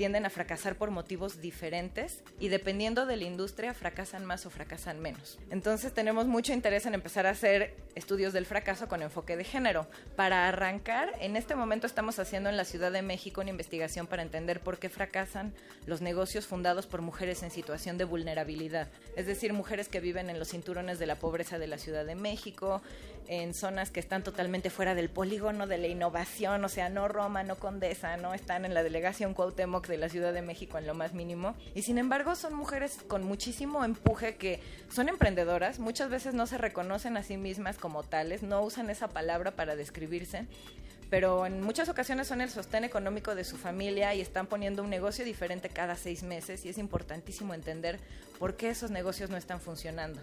tienden 0.02 0.26
a 0.26 0.30
fracasar 0.30 0.74
por 0.74 0.90
motivos 0.90 1.40
diferentes 1.40 2.24
y 2.40 2.48
dependiendo 2.48 3.06
de 3.06 3.16
la 3.16 3.22
industria 3.22 3.72
fracasan 3.72 4.24
más 4.24 4.46
o 4.46 4.50
fracasan 4.50 4.98
menos. 4.98 5.38
Entonces 5.48 5.94
tenemos 5.94 6.26
mucho 6.26 6.52
interés 6.52 6.86
en 6.86 6.94
empezar 6.94 7.24
a 7.24 7.30
hacer 7.30 7.76
estudios 7.94 8.32
del 8.32 8.44
fracaso 8.44 8.88
con 8.88 9.00
enfoque 9.00 9.36
de 9.36 9.44
género. 9.44 9.86
Para 10.16 10.48
arrancar, 10.48 11.12
en 11.20 11.36
este 11.36 11.54
momento 11.54 11.86
estamos 11.86 12.18
haciendo 12.18 12.50
en 12.50 12.56
la 12.56 12.64
Ciudad 12.64 12.90
de 12.90 13.00
México 13.00 13.42
una 13.42 13.50
investigación 13.50 14.08
para 14.08 14.22
entender 14.22 14.58
por 14.58 14.80
qué 14.80 14.88
fracasan 14.88 15.54
los 15.86 16.00
negocios 16.00 16.48
fundados 16.48 16.88
por 16.88 17.00
mujeres 17.00 17.44
en 17.44 17.52
situación 17.52 17.96
de 17.96 18.02
vulnerabilidad, 18.02 18.88
es 19.14 19.26
decir, 19.26 19.52
mujeres 19.52 19.88
que 19.88 20.00
viven 20.00 20.30
en 20.30 20.40
los 20.40 20.48
cinturones 20.48 20.98
de 20.98 21.06
la 21.06 21.20
pobreza 21.20 21.60
de 21.60 21.68
la 21.68 21.78
Ciudad 21.78 22.04
de 22.04 22.16
México, 22.16 22.82
en 23.28 23.54
zonas 23.54 23.90
que 23.90 24.00
están 24.00 24.22
totalmente 24.22 24.70
fuera 24.70 24.94
del 24.94 25.08
polígono 25.08 25.66
de 25.66 25.78
la 25.78 25.86
innovación, 25.86 26.64
o 26.64 26.68
sea, 26.68 26.88
no 26.88 27.08
Roma, 27.08 27.42
no 27.42 27.56
Condesa, 27.56 28.16
no 28.16 28.34
están 28.34 28.64
en 28.64 28.74
la 28.74 28.82
delegación 28.82 29.34
Cuauhtémoc 29.34 29.86
de 29.86 29.98
la 29.98 30.08
Ciudad 30.08 30.32
de 30.32 30.42
México 30.42 30.78
en 30.78 30.86
lo 30.86 30.94
más 30.94 31.14
mínimo. 31.14 31.54
Y 31.74 31.82
sin 31.82 31.98
embargo 31.98 32.34
son 32.34 32.54
mujeres 32.54 32.98
con 33.08 33.24
muchísimo 33.24 33.84
empuje 33.84 34.36
que 34.36 34.60
son 34.90 35.08
emprendedoras, 35.08 35.78
muchas 35.78 36.10
veces 36.10 36.34
no 36.34 36.46
se 36.46 36.58
reconocen 36.58 37.16
a 37.16 37.22
sí 37.22 37.36
mismas 37.36 37.78
como 37.78 38.02
tales, 38.02 38.42
no 38.42 38.62
usan 38.62 38.90
esa 38.90 39.08
palabra 39.08 39.52
para 39.52 39.76
describirse, 39.76 40.46
pero 41.12 41.44
en 41.44 41.62
muchas 41.62 41.90
ocasiones 41.90 42.26
son 42.26 42.40
el 42.40 42.48
sostén 42.48 42.84
económico 42.84 43.34
de 43.34 43.44
su 43.44 43.58
familia 43.58 44.14
y 44.14 44.22
están 44.22 44.46
poniendo 44.46 44.82
un 44.82 44.88
negocio 44.88 45.26
diferente 45.26 45.68
cada 45.68 45.94
seis 45.94 46.22
meses 46.22 46.64
y 46.64 46.70
es 46.70 46.78
importantísimo 46.78 47.52
entender 47.52 48.00
por 48.38 48.56
qué 48.56 48.70
esos 48.70 48.90
negocios 48.90 49.28
no 49.28 49.36
están 49.36 49.60
funcionando. 49.60 50.22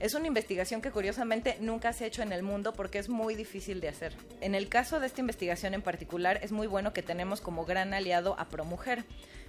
Es 0.00 0.14
una 0.14 0.26
investigación 0.26 0.82
que 0.82 0.90
curiosamente 0.90 1.56
nunca 1.60 1.92
se 1.92 2.04
ha 2.04 2.06
hecho 2.06 2.22
en 2.22 2.32
el 2.32 2.42
mundo 2.42 2.72
porque 2.72 2.98
es 2.98 3.08
muy 3.08 3.34
difícil 3.34 3.80
de 3.80 3.88
hacer. 3.88 4.14
En 4.40 4.54
el 4.54 4.68
caso 4.68 5.00
de 5.00 5.06
esta 5.06 5.20
investigación 5.20 5.74
en 5.74 5.82
particular 5.82 6.40
es 6.42 6.52
muy 6.52 6.66
bueno 6.66 6.92
que 6.92 7.02
tenemos 7.02 7.40
como 7.40 7.64
gran 7.64 7.94
aliado 7.94 8.38
a 8.38 8.48
ProMujer, 8.48 9.04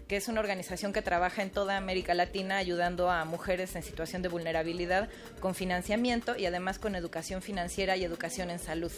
que 0.07 0.17
es 0.17 0.27
una 0.27 0.39
organización 0.39 0.93
que 0.93 1.01
trabaja 1.01 1.41
en 1.41 1.49
toda 1.49 1.77
América 1.77 2.13
Latina 2.13 2.57
ayudando 2.57 3.09
a 3.09 3.25
mujeres 3.25 3.75
en 3.75 3.83
situación 3.83 4.21
de 4.21 4.29
vulnerabilidad 4.29 5.09
con 5.39 5.55
financiamiento 5.55 6.37
y 6.37 6.45
además 6.45 6.79
con 6.79 6.95
educación 6.95 7.41
financiera 7.41 7.97
y 7.97 8.03
educación 8.03 8.49
en 8.49 8.59
salud. 8.59 8.91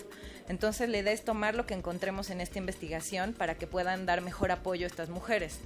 Entonces 0.50 0.90
la 0.90 0.98
idea 0.98 1.14
es 1.14 1.24
tomar 1.24 1.56
lo 1.56 1.66
que 1.66 1.74
encontremos 1.74 2.30
en 2.30 2.42
esta 2.42 2.60
investigación 2.60 3.34
para 3.34 3.56
que 3.56 3.68
puedan 3.68 4.06
dar 4.06 4.22
mejor 4.22 4.52
apoyo 4.52 4.86
a 4.86 4.88
estas 4.88 5.10
mujeres. 5.10 5.60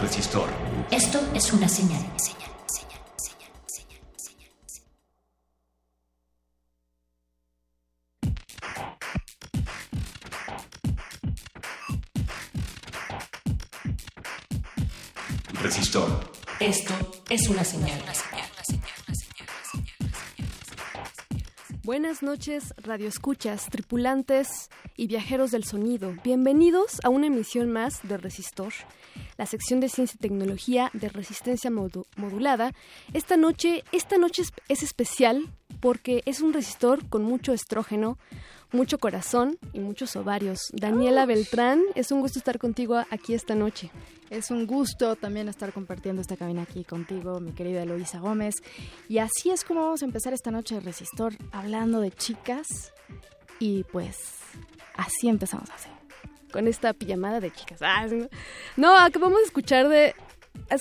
Resistor. 0.00 0.48
Esto 0.90 1.20
es 1.34 1.52
una 1.52 1.68
señal. 1.68 2.00
señal. 2.16 2.50
Resistor. 15.62 16.30
Esto 16.60 16.94
es 17.30 17.48
una 17.48 17.64
señal. 17.64 18.02
Buenas 21.86 22.20
noches, 22.20 22.74
radioescuchas, 22.78 23.66
tripulantes 23.70 24.70
y 24.96 25.06
viajeros 25.06 25.52
del 25.52 25.62
sonido. 25.62 26.12
Bienvenidos 26.24 26.98
a 27.04 27.10
una 27.10 27.28
emisión 27.28 27.70
más 27.70 28.00
de 28.02 28.16
Resistor, 28.16 28.72
la 29.36 29.46
sección 29.46 29.80
de 29.80 29.88
ciencia 29.88 30.16
y 30.16 30.20
tecnología 30.20 30.90
de 30.92 31.08
resistencia 31.08 31.70
modu 31.70 32.06
modulada. 32.16 32.72
Esta 33.12 33.36
noche, 33.36 33.84
esta 33.92 34.18
noche 34.18 34.42
es, 34.42 34.52
es 34.68 34.82
especial 34.82 35.50
porque 35.80 36.22
es 36.26 36.40
un 36.40 36.52
resistor 36.52 37.08
con 37.08 37.22
mucho 37.22 37.52
estrógeno, 37.52 38.18
mucho 38.72 38.98
corazón 38.98 39.58
y 39.72 39.80
muchos 39.80 40.16
ovarios. 40.16 40.58
Daniela 40.72 41.26
Beltrán, 41.26 41.82
es 41.94 42.10
un 42.10 42.20
gusto 42.20 42.38
estar 42.38 42.58
contigo 42.58 42.96
aquí 43.10 43.34
esta 43.34 43.54
noche. 43.54 43.90
Es 44.30 44.50
un 44.50 44.66
gusto 44.66 45.14
también 45.16 45.48
estar 45.48 45.72
compartiendo 45.72 46.20
esta 46.20 46.36
cabina 46.36 46.62
aquí 46.62 46.84
contigo, 46.84 47.38
mi 47.40 47.52
querida 47.52 47.82
Eloisa 47.82 48.18
Gómez. 48.18 48.56
Y 49.08 49.18
así 49.18 49.50
es 49.50 49.62
como 49.64 49.82
vamos 49.82 50.02
a 50.02 50.06
empezar 50.06 50.32
esta 50.32 50.50
noche 50.50 50.74
de 50.76 50.80
Resistor, 50.80 51.34
hablando 51.52 52.00
de 52.00 52.10
chicas. 52.10 52.92
Y 53.60 53.84
pues 53.84 54.16
así 54.96 55.28
empezamos 55.28 55.70
así. 55.70 55.95
Con 56.52 56.68
esta 56.68 56.92
pijamada 56.92 57.40
de 57.40 57.50
chicas. 57.50 57.80
Ah, 57.82 58.06
no, 58.76 58.96
acabamos 58.96 59.38
de 59.38 59.44
escuchar 59.44 59.88
de 59.88 60.14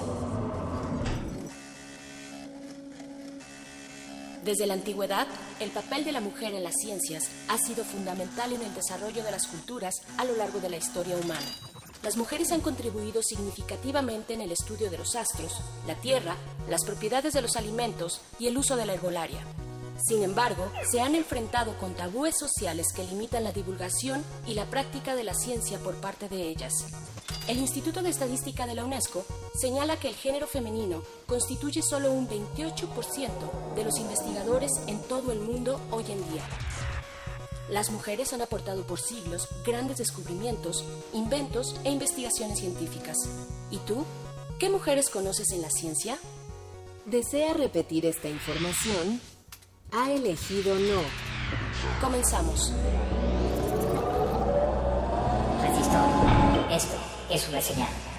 Desde 4.45 4.67
la 4.67 4.75
antigüedad, 4.75 5.27
el 5.61 5.71
papel 5.71 6.05
de 6.05 6.13
la 6.13 6.21
mujer 6.21 6.53
en 6.53 6.65
las 6.65 6.75
ciencias 6.75 7.31
ha 7.49 7.57
sido 7.57 7.85
fundamental 7.85 8.53
en 8.53 8.61
el 8.61 8.75
desarrollo 8.75 9.25
de 9.25 9.31
las 9.31 9.47
culturas 9.47 9.95
a 10.19 10.27
lo 10.27 10.37
largo 10.37 10.61
de 10.61 10.69
la 10.69 10.77
historia 10.77 11.17
humana. 11.17 11.41
Las 12.03 12.17
mujeres 12.17 12.51
han 12.51 12.61
contribuido 12.61 13.23
significativamente 13.23 14.35
en 14.35 14.41
el 14.41 14.51
estudio 14.51 14.91
de 14.91 14.99
los 14.99 15.15
astros, 15.15 15.61
la 15.87 15.95
tierra, 15.95 16.37
las 16.69 16.85
propiedades 16.85 17.33
de 17.33 17.43
los 17.43 17.57
alimentos 17.57 18.21
y 18.41 18.49
el 18.49 18.59
uso 18.59 18.77
de 18.77 18.87
la 18.87 18.95
herbolaria. 18.95 19.47
Sin 20.05 20.25
embargo, 20.25 20.69
se 20.91 21.01
han 21.01 21.15
enfrentado 21.15 21.79
con 21.79 21.95
tabúes 21.95 22.35
sociales 22.37 22.89
que 22.93 23.05
limitan 23.05 23.45
la 23.45 23.53
divulgación 23.53 24.25
y 24.49 24.55
la 24.55 24.67
práctica 24.67 25.15
de 25.15 25.23
la 25.23 25.35
ciencia 25.35 25.79
por 25.79 25.95
parte 25.95 26.29
de 26.29 26.49
ellas. 26.49 26.73
El 27.47 27.59
Instituto 27.59 28.03
de 28.03 28.11
Estadística 28.11 28.67
de 28.67 28.75
la 28.75 28.85
UNESCO 28.85 29.25
señala 29.55 29.97
que 29.97 30.09
el 30.09 30.17
género 30.17 30.49
femenino 30.49 31.03
constituye 31.27 31.83
solo 31.83 32.11
un 32.11 32.29
28% 32.29 33.75
de 33.77 33.85
los 33.85 33.97
investigadores 33.99 34.73
en 34.89 35.01
todo 35.03 35.31
el 35.31 35.39
mundo 35.39 35.81
hoy 35.93 36.05
en 36.11 36.19
día. 36.33 36.43
Las 37.69 37.91
mujeres 37.91 38.33
han 38.33 38.43
aportado 38.43 38.87
por 38.87 39.01
siglos 39.01 39.49
grandes 39.65 39.99
descubrimientos, 39.99 40.85
inventos 41.13 41.77
e 41.85 41.91
investigaciones 41.91 42.59
científicas. 42.59 43.17
¿Y 43.71 43.79
tú? 43.79 44.05
¿Qué 44.59 44.69
mujeres 44.69 45.09
conoces 45.09 45.51
en 45.53 45.63
la 45.63 45.71
ciencia? 45.71 46.19
¿Desea 47.07 47.55
repetir 47.55 48.07
esta 48.07 48.29
información? 48.29 49.21
Ha 49.93 50.11
elegido 50.13 50.75
no. 50.75 51.03
Comenzamos. 52.01 52.73
Resistor. 55.63 56.71
Esto 56.71 56.97
es 57.31 57.49
una 57.49 57.61
señal. 57.61 58.12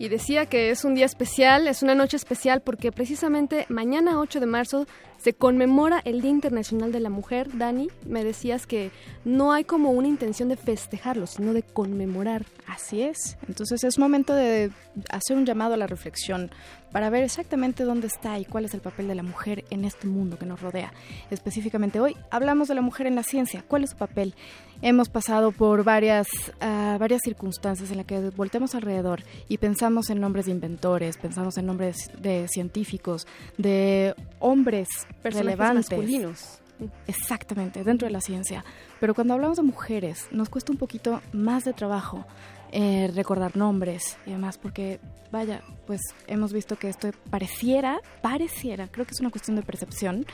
Y 0.00 0.08
decía 0.08 0.46
que 0.46 0.70
es 0.70 0.86
un 0.86 0.94
día 0.94 1.04
especial, 1.04 1.68
es 1.68 1.82
una 1.82 1.94
noche 1.94 2.16
especial 2.16 2.62
porque 2.62 2.90
precisamente 2.90 3.66
mañana 3.68 4.18
8 4.18 4.40
de 4.40 4.46
marzo 4.46 4.86
se 5.18 5.34
conmemora 5.34 6.00
el 6.06 6.22
Día 6.22 6.30
Internacional 6.30 6.90
de 6.90 7.00
la 7.00 7.10
Mujer. 7.10 7.50
Dani, 7.52 7.88
me 8.06 8.24
decías 8.24 8.66
que 8.66 8.90
no 9.26 9.52
hay 9.52 9.64
como 9.64 9.90
una 9.90 10.08
intención 10.08 10.48
de 10.48 10.56
festejarlo, 10.56 11.26
sino 11.26 11.52
de 11.52 11.62
conmemorar. 11.62 12.46
Así 12.66 13.02
es. 13.02 13.36
Entonces 13.46 13.84
es 13.84 13.98
momento 13.98 14.34
de 14.34 14.70
hacer 15.10 15.36
un 15.36 15.44
llamado 15.44 15.74
a 15.74 15.76
la 15.76 15.86
reflexión 15.86 16.50
para 16.92 17.10
ver 17.10 17.24
exactamente 17.24 17.84
dónde 17.84 18.06
está 18.06 18.38
y 18.38 18.44
cuál 18.44 18.64
es 18.64 18.74
el 18.74 18.80
papel 18.80 19.08
de 19.08 19.14
la 19.14 19.22
mujer 19.22 19.64
en 19.70 19.84
este 19.84 20.06
mundo 20.06 20.38
que 20.38 20.46
nos 20.46 20.60
rodea. 20.60 20.92
Específicamente 21.30 22.00
hoy 22.00 22.16
hablamos 22.30 22.68
de 22.68 22.74
la 22.74 22.80
mujer 22.80 23.06
en 23.06 23.14
la 23.14 23.22
ciencia. 23.22 23.64
¿Cuál 23.66 23.84
es 23.84 23.90
su 23.90 23.96
papel? 23.96 24.34
Hemos 24.82 25.08
pasado 25.08 25.52
por 25.52 25.84
varias, 25.84 26.28
uh, 26.60 26.98
varias 26.98 27.20
circunstancias 27.22 27.90
en 27.90 27.98
las 27.98 28.06
que 28.06 28.30
volteamos 28.30 28.74
alrededor 28.74 29.22
y 29.48 29.58
pensamos 29.58 30.10
en 30.10 30.20
nombres 30.20 30.46
de 30.46 30.52
inventores, 30.52 31.16
pensamos 31.18 31.58
en 31.58 31.66
nombres 31.66 32.10
de 32.18 32.48
científicos, 32.48 33.26
de 33.58 34.14
hombres 34.38 34.88
relevantes. 35.22 35.90
masculinos. 35.90 36.60
Exactamente, 37.06 37.84
dentro 37.84 38.06
de 38.06 38.12
la 38.12 38.22
ciencia. 38.22 38.64
Pero 39.00 39.14
cuando 39.14 39.34
hablamos 39.34 39.58
de 39.58 39.64
mujeres, 39.64 40.28
nos 40.30 40.48
cuesta 40.48 40.72
un 40.72 40.78
poquito 40.78 41.20
más 41.32 41.64
de 41.64 41.74
trabajo 41.74 42.24
eh, 42.72 43.10
recordar 43.14 43.56
nombres 43.56 44.16
y 44.26 44.30
demás, 44.30 44.58
porque 44.58 45.00
vaya, 45.30 45.62
pues 45.86 46.00
hemos 46.26 46.52
visto 46.52 46.76
que 46.76 46.88
esto 46.88 47.10
pareciera, 47.30 48.00
pareciera, 48.22 48.88
creo 48.88 49.06
que 49.06 49.12
es 49.12 49.20
una 49.20 49.30
cuestión 49.30 49.56
de 49.56 49.62
percepción, 49.62 50.26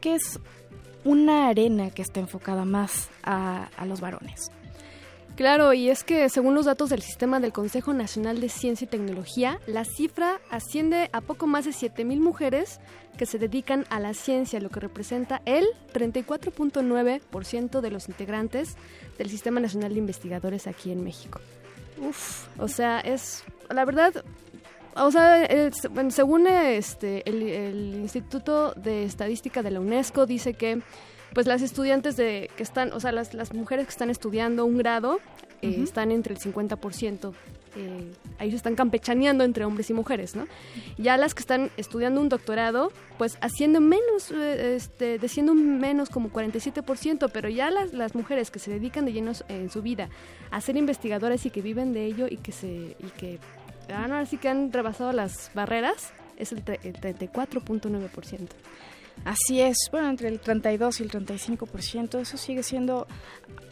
que 0.00 0.14
es 0.14 0.40
una 1.04 1.48
arena 1.48 1.90
que 1.90 2.02
está 2.02 2.20
enfocada 2.20 2.64
más 2.64 3.10
a, 3.22 3.68
a 3.76 3.86
los 3.86 4.00
varones. 4.00 4.50
Claro, 5.36 5.72
y 5.72 5.90
es 5.90 6.04
que 6.04 6.28
según 6.28 6.54
los 6.54 6.66
datos 6.66 6.90
del 6.90 7.02
sistema 7.02 7.40
del 7.40 7.52
Consejo 7.52 7.92
Nacional 7.92 8.40
de 8.40 8.48
Ciencia 8.48 8.84
y 8.84 8.88
Tecnología, 8.88 9.58
la 9.66 9.84
cifra 9.84 10.40
asciende 10.48 11.10
a 11.12 11.20
poco 11.22 11.48
más 11.48 11.64
de 11.64 11.72
7.000 11.72 12.20
mujeres 12.20 12.78
que 13.18 13.26
se 13.26 13.38
dedican 13.38 13.84
a 13.90 13.98
la 13.98 14.14
ciencia, 14.14 14.60
lo 14.60 14.70
que 14.70 14.78
representa 14.78 15.42
el 15.44 15.66
34.9% 15.92 17.80
de 17.80 17.90
los 17.90 18.08
integrantes 18.08 18.76
del 19.18 19.28
Sistema 19.28 19.58
Nacional 19.58 19.94
de 19.94 19.98
Investigadores 19.98 20.68
aquí 20.68 20.92
en 20.92 21.02
México. 21.02 21.40
Uf, 21.98 22.48
o 22.58 22.68
sea, 22.68 23.00
es, 23.00 23.44
la 23.70 23.84
verdad, 23.84 24.24
o 24.96 25.10
sea, 25.10 25.44
es, 25.44 25.88
bueno, 25.90 26.10
según 26.10 26.46
este, 26.46 27.28
el, 27.28 27.42
el 27.42 27.94
Instituto 27.96 28.72
de 28.74 29.04
Estadística 29.04 29.62
de 29.62 29.70
la 29.70 29.80
UNESCO 29.80 30.26
dice 30.26 30.54
que 30.54 30.82
pues 31.34 31.46
las 31.46 31.62
estudiantes 31.62 32.16
de 32.16 32.48
que 32.56 32.62
están, 32.62 32.92
o 32.92 33.00
sea, 33.00 33.12
las, 33.12 33.34
las 33.34 33.52
mujeres 33.52 33.86
que 33.86 33.90
están 33.90 34.08
estudiando 34.08 34.64
un 34.64 34.78
grado 34.78 35.18
eh, 35.62 35.80
están 35.82 36.12
entre 36.12 36.34
el 36.34 36.40
50%. 36.40 37.32
Eh, 37.76 38.12
ahí 38.38 38.50
se 38.50 38.56
están 38.56 38.74
campechaneando 38.74 39.44
entre 39.44 39.64
hombres 39.64 39.90
y 39.90 39.94
mujeres, 39.94 40.36
¿no? 40.36 40.46
Ya 40.96 41.16
las 41.16 41.34
que 41.34 41.40
están 41.40 41.70
estudiando 41.76 42.20
un 42.20 42.28
doctorado, 42.28 42.92
pues 43.18 43.36
haciendo 43.40 43.80
menos, 43.80 44.30
eh, 44.30 44.76
este, 44.76 45.18
menos 45.54 46.08
como 46.08 46.30
47%, 46.30 47.30
pero 47.32 47.48
ya 47.48 47.70
las, 47.70 47.92
las 47.92 48.14
mujeres 48.14 48.50
que 48.50 48.58
se 48.58 48.70
dedican 48.70 49.04
de 49.04 49.12
llenos 49.12 49.44
en 49.48 49.70
su 49.70 49.82
vida 49.82 50.08
a 50.50 50.60
ser 50.60 50.76
investigadoras 50.76 51.44
y 51.46 51.50
que 51.50 51.62
viven 51.62 51.92
de 51.92 52.06
ello 52.06 52.26
y 52.28 52.36
que 52.36 52.52
se 52.52 52.96
y 52.98 53.10
que 53.16 53.38
ah, 53.92 54.06
no, 54.08 54.16
así 54.16 54.36
que 54.36 54.48
han 54.48 54.72
rebasado 54.72 55.12
las 55.12 55.50
barreras, 55.54 56.12
es 56.36 56.52
el 56.52 56.64
34.9%. 56.64 58.48
Así 59.24 59.60
es, 59.60 59.76
bueno, 59.90 60.10
entre 60.10 60.28
el 60.28 60.40
32 60.40 61.00
y 61.00 61.02
el 61.04 61.10
35%, 61.10 62.20
eso 62.20 62.36
sigue 62.36 62.62
siendo 62.62 63.06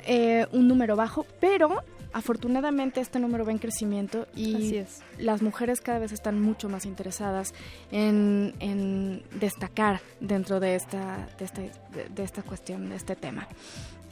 eh, 0.07 0.47
un 0.53 0.69
número 0.69 0.97
bajo, 0.97 1.27
pero 1.41 1.83
afortunadamente 2.13 3.01
este 3.01 3.19
número 3.19 3.45
va 3.45 3.53
en 3.53 3.59
crecimiento 3.59 4.27
y 4.37 4.69
las 5.19 5.43
mujeres 5.43 5.81
cada 5.81 5.99
vez 5.99 6.13
están 6.13 6.41
mucho 6.41 6.69
más 6.69 6.85
interesadas 6.87 7.55
en, 7.91 8.55
en 8.61 9.23
destacar 9.39 10.01
dentro 10.21 10.61
de 10.61 10.75
esta, 10.77 11.27
de, 11.39 11.47
de- 11.95 12.09
de 12.09 12.23
esta 12.23 12.43
cuestión, 12.43 12.89
de 12.91 12.97
este 12.97 13.17
tema. 13.17 13.49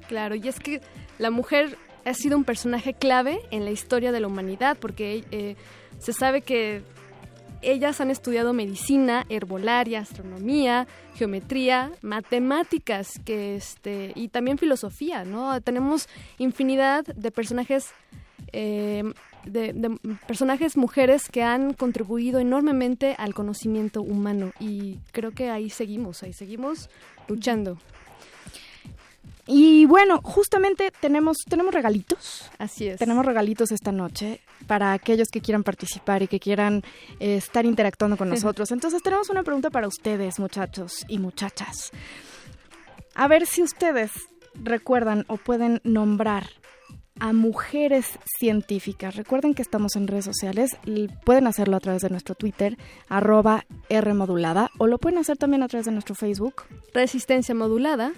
Claro, 0.08 0.34
y 0.34 0.48
es 0.48 0.58
que 0.58 0.80
la 1.18 1.30
mujer 1.30 1.76
ha 2.04 2.14
sido 2.14 2.36
un 2.36 2.44
personaje 2.44 2.94
clave 2.94 3.40
en 3.50 3.64
la 3.64 3.70
historia 3.70 4.10
de 4.12 4.20
la 4.20 4.26
humanidad, 4.26 4.76
porque 4.80 5.24
eh, 5.30 5.56
se 5.98 6.12
sabe 6.12 6.40
que 6.42 6.82
ellas 7.62 8.00
han 8.00 8.10
estudiado 8.10 8.52
medicina, 8.52 9.26
herbolaria, 9.28 10.00
astronomía, 10.00 10.86
geometría, 11.14 11.92
matemáticas, 12.02 13.20
que 13.24 13.56
este 13.56 14.12
y 14.14 14.28
también 14.28 14.58
filosofía, 14.58 15.24
¿no? 15.24 15.60
Tenemos 15.60 16.08
infinidad 16.38 17.04
de 17.04 17.30
personajes 17.30 17.92
eh, 18.52 19.04
de, 19.44 19.72
de 19.72 19.98
personajes 20.26 20.76
mujeres 20.76 21.28
que 21.28 21.42
han 21.42 21.72
contribuido 21.72 22.40
enormemente 22.40 23.14
al 23.18 23.34
conocimiento 23.34 24.02
humano 24.02 24.52
y 24.60 24.98
creo 25.12 25.32
que 25.32 25.50
ahí 25.50 25.70
seguimos, 25.70 26.22
ahí 26.22 26.32
seguimos 26.32 26.90
luchando. 27.28 27.78
Y 29.52 29.84
bueno, 29.86 30.20
justamente 30.22 30.92
tenemos, 31.00 31.38
tenemos 31.48 31.74
regalitos. 31.74 32.48
Así 32.58 32.86
es. 32.86 33.00
Tenemos 33.00 33.26
regalitos 33.26 33.72
esta 33.72 33.90
noche 33.90 34.40
para 34.68 34.92
aquellos 34.92 35.26
que 35.28 35.40
quieran 35.40 35.64
participar 35.64 36.22
y 36.22 36.28
que 36.28 36.38
quieran 36.38 36.84
eh, 37.18 37.34
estar 37.34 37.66
interactuando 37.66 38.16
con 38.16 38.28
nosotros. 38.28 38.70
Entonces 38.70 39.02
tenemos 39.02 39.28
una 39.28 39.42
pregunta 39.42 39.70
para 39.70 39.88
ustedes, 39.88 40.38
muchachos 40.38 41.04
y 41.08 41.18
muchachas. 41.18 41.90
A 43.16 43.26
ver 43.26 43.44
si 43.44 43.64
ustedes 43.64 44.12
recuerdan 44.54 45.24
o 45.26 45.36
pueden 45.36 45.80
nombrar 45.82 46.50
a 47.18 47.32
mujeres 47.32 48.06
científicas. 48.38 49.16
Recuerden 49.16 49.54
que 49.54 49.62
estamos 49.62 49.94
en 49.96 50.06
redes 50.06 50.24
sociales. 50.24 50.76
y 50.84 51.08
Pueden 51.24 51.46
hacerlo 51.46 51.76
a 51.76 51.80
través 51.80 52.02
de 52.02 52.10
nuestro 52.10 52.34
Twitter, 52.34 52.76
arroba 53.08 53.66
Rmodulada, 53.90 54.70
o 54.78 54.86
lo 54.86 54.98
pueden 54.98 55.18
hacer 55.18 55.36
también 55.36 55.62
a 55.62 55.68
través 55.68 55.86
de 55.86 55.92
nuestro 55.92 56.14
Facebook. 56.14 56.62
Resistencia 56.94 57.54
modulada. 57.54 58.12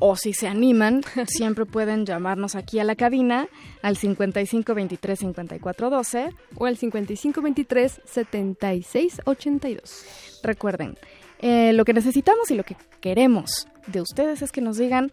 O 0.00 0.16
si 0.16 0.32
se 0.32 0.48
animan, 0.48 1.02
siempre 1.28 1.66
pueden 1.66 2.04
llamarnos 2.04 2.54
aquí 2.56 2.78
a 2.80 2.84
la 2.84 2.96
cabina 2.96 3.46
al 3.82 3.96
55 3.96 4.74
23 4.74 5.18
54 5.18 5.90
12 5.90 6.30
o 6.56 6.66
al 6.66 6.76
55 6.76 7.40
23 7.42 8.00
76 8.04 9.20
82. 9.24 10.40
Recuerden, 10.42 10.96
eh, 11.40 11.72
lo 11.72 11.84
que 11.84 11.92
necesitamos 11.92 12.50
y 12.50 12.54
lo 12.54 12.64
que 12.64 12.76
queremos 13.00 13.68
de 13.86 14.00
ustedes 14.00 14.42
es 14.42 14.50
que 14.52 14.60
nos 14.60 14.78
digan 14.78 15.10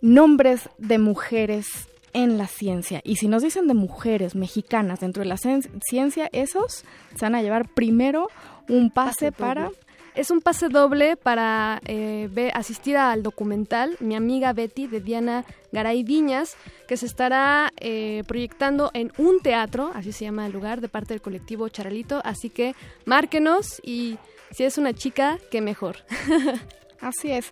nombres 0.00 0.68
de 0.78 0.98
mujeres 0.98 1.66
en 2.14 2.36
la 2.36 2.46
ciencia. 2.46 3.00
Y 3.04 3.16
si 3.16 3.26
nos 3.28 3.42
dicen 3.42 3.66
de 3.68 3.74
mujeres 3.74 4.34
mexicanas 4.34 5.00
dentro 5.00 5.22
de 5.22 5.28
la 5.28 5.36
cien- 5.36 5.66
ciencia, 5.82 6.28
esos 6.32 6.84
se 7.14 7.24
van 7.24 7.34
a 7.34 7.42
llevar 7.42 7.68
primero 7.68 8.28
un 8.68 8.90
pase, 8.90 9.30
Pase 9.30 9.32
para... 9.32 9.70
Es 10.14 10.30
un 10.30 10.42
pase 10.42 10.68
doble 10.68 11.16
para 11.16 11.80
eh, 11.86 12.50
asistir 12.52 12.98
al 12.98 13.22
documental 13.22 13.96
Mi 14.00 14.14
amiga 14.14 14.52
Betty 14.52 14.86
de 14.86 15.00
Diana 15.00 15.46
Garay 15.72 16.02
Viñas, 16.04 16.56
que 16.86 16.98
se 16.98 17.06
estará 17.06 17.72
eh, 17.80 18.22
proyectando 18.26 18.90
en 18.92 19.10
un 19.16 19.40
teatro, 19.40 19.90
así 19.94 20.12
se 20.12 20.26
llama 20.26 20.44
el 20.46 20.52
lugar, 20.52 20.82
de 20.82 20.88
parte 20.88 21.14
del 21.14 21.22
colectivo 21.22 21.66
Charalito. 21.70 22.20
Así 22.24 22.50
que 22.50 22.74
márquenos 23.06 23.80
y 23.82 24.18
si 24.50 24.64
es 24.64 24.76
una 24.76 24.92
chica, 24.92 25.38
qué 25.50 25.60
mejor. 25.62 25.96
Así 27.00 27.32
es. 27.32 27.48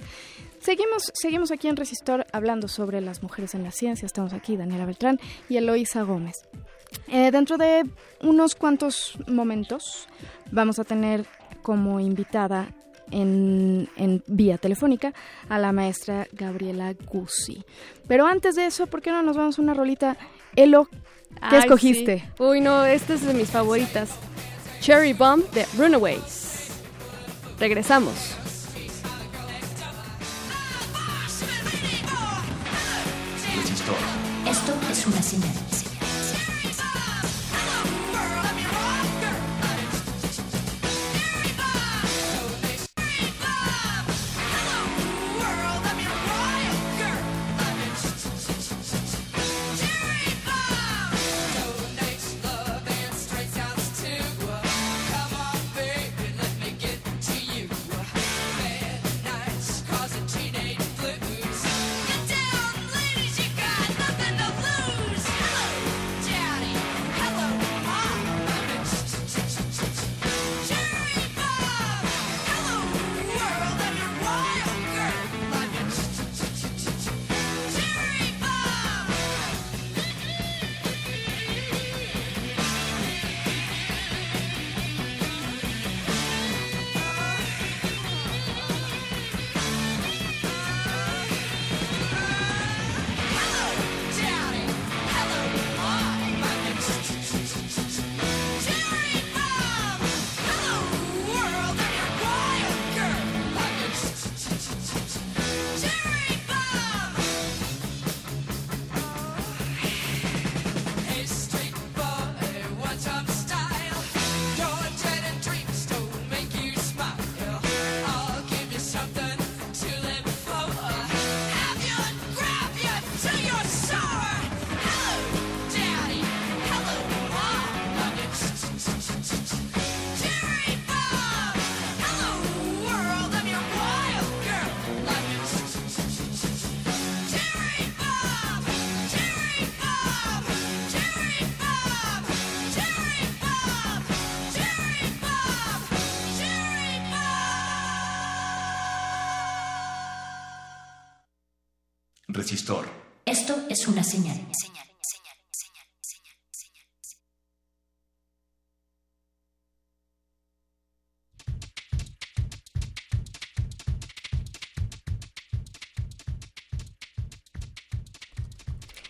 Seguimos, 0.61 1.11
seguimos 1.13 1.51
aquí 1.51 1.67
en 1.67 1.75
Resistor 1.75 2.25
hablando 2.33 2.69
sobre 2.69 3.01
las 3.01 3.21
mujeres 3.21 3.57
en 3.57 3.65
la 3.65 3.73
ciencia. 3.73 4.07
Estamos 4.07 4.33
aquí, 4.33 4.57
Daniela 4.57 4.87
Beltrán 4.87 5.19
y 5.49 5.57
Eloísa 5.57 6.03
Gómez. 6.03 6.37
Eh, 7.09 7.33
dentro 7.33 7.59
de 7.59 7.83
unos 8.21 8.55
cuantos 8.55 9.19
momentos 9.27 10.07
vamos 10.53 10.79
a 10.79 10.85
tener 10.85 11.27
como 11.63 12.01
invitada 12.01 12.69
en, 13.11 13.89
en 13.97 14.23
vía 14.27 14.59
telefónica 14.59 15.13
a 15.49 15.59
la 15.59 15.73
maestra 15.73 16.27
Gabriela 16.33 16.95
Guzzi. 17.07 17.65
Pero 18.07 18.27
antes 18.27 18.55
de 18.57 18.67
eso, 18.67 18.87
¿por 18.87 19.03
qué 19.03 19.11
no 19.11 19.23
nos 19.23 19.37
vamos 19.37 19.59
a 19.59 19.63
una 19.63 19.75
rolita? 19.75 20.17
Elo, 20.57 20.89
¿qué 20.91 20.99
Ay, 21.41 21.59
escogiste? 21.61 22.19
sí. 22.21 22.43
Uy, 22.43 22.61
no, 22.61 22.85
esta 22.85 23.15
es 23.15 23.25
de 23.27 23.35
mis 23.35 23.51
favoritas. 23.51 24.11
Cherry 24.81 25.13
Bomb 25.13 25.45
de 25.51 25.67
Runaways. 25.77 26.71
Regresamos. 27.59 28.37
Esto 34.47 34.73
es 34.91 35.07
una 35.07 35.23
señal. 35.23 35.70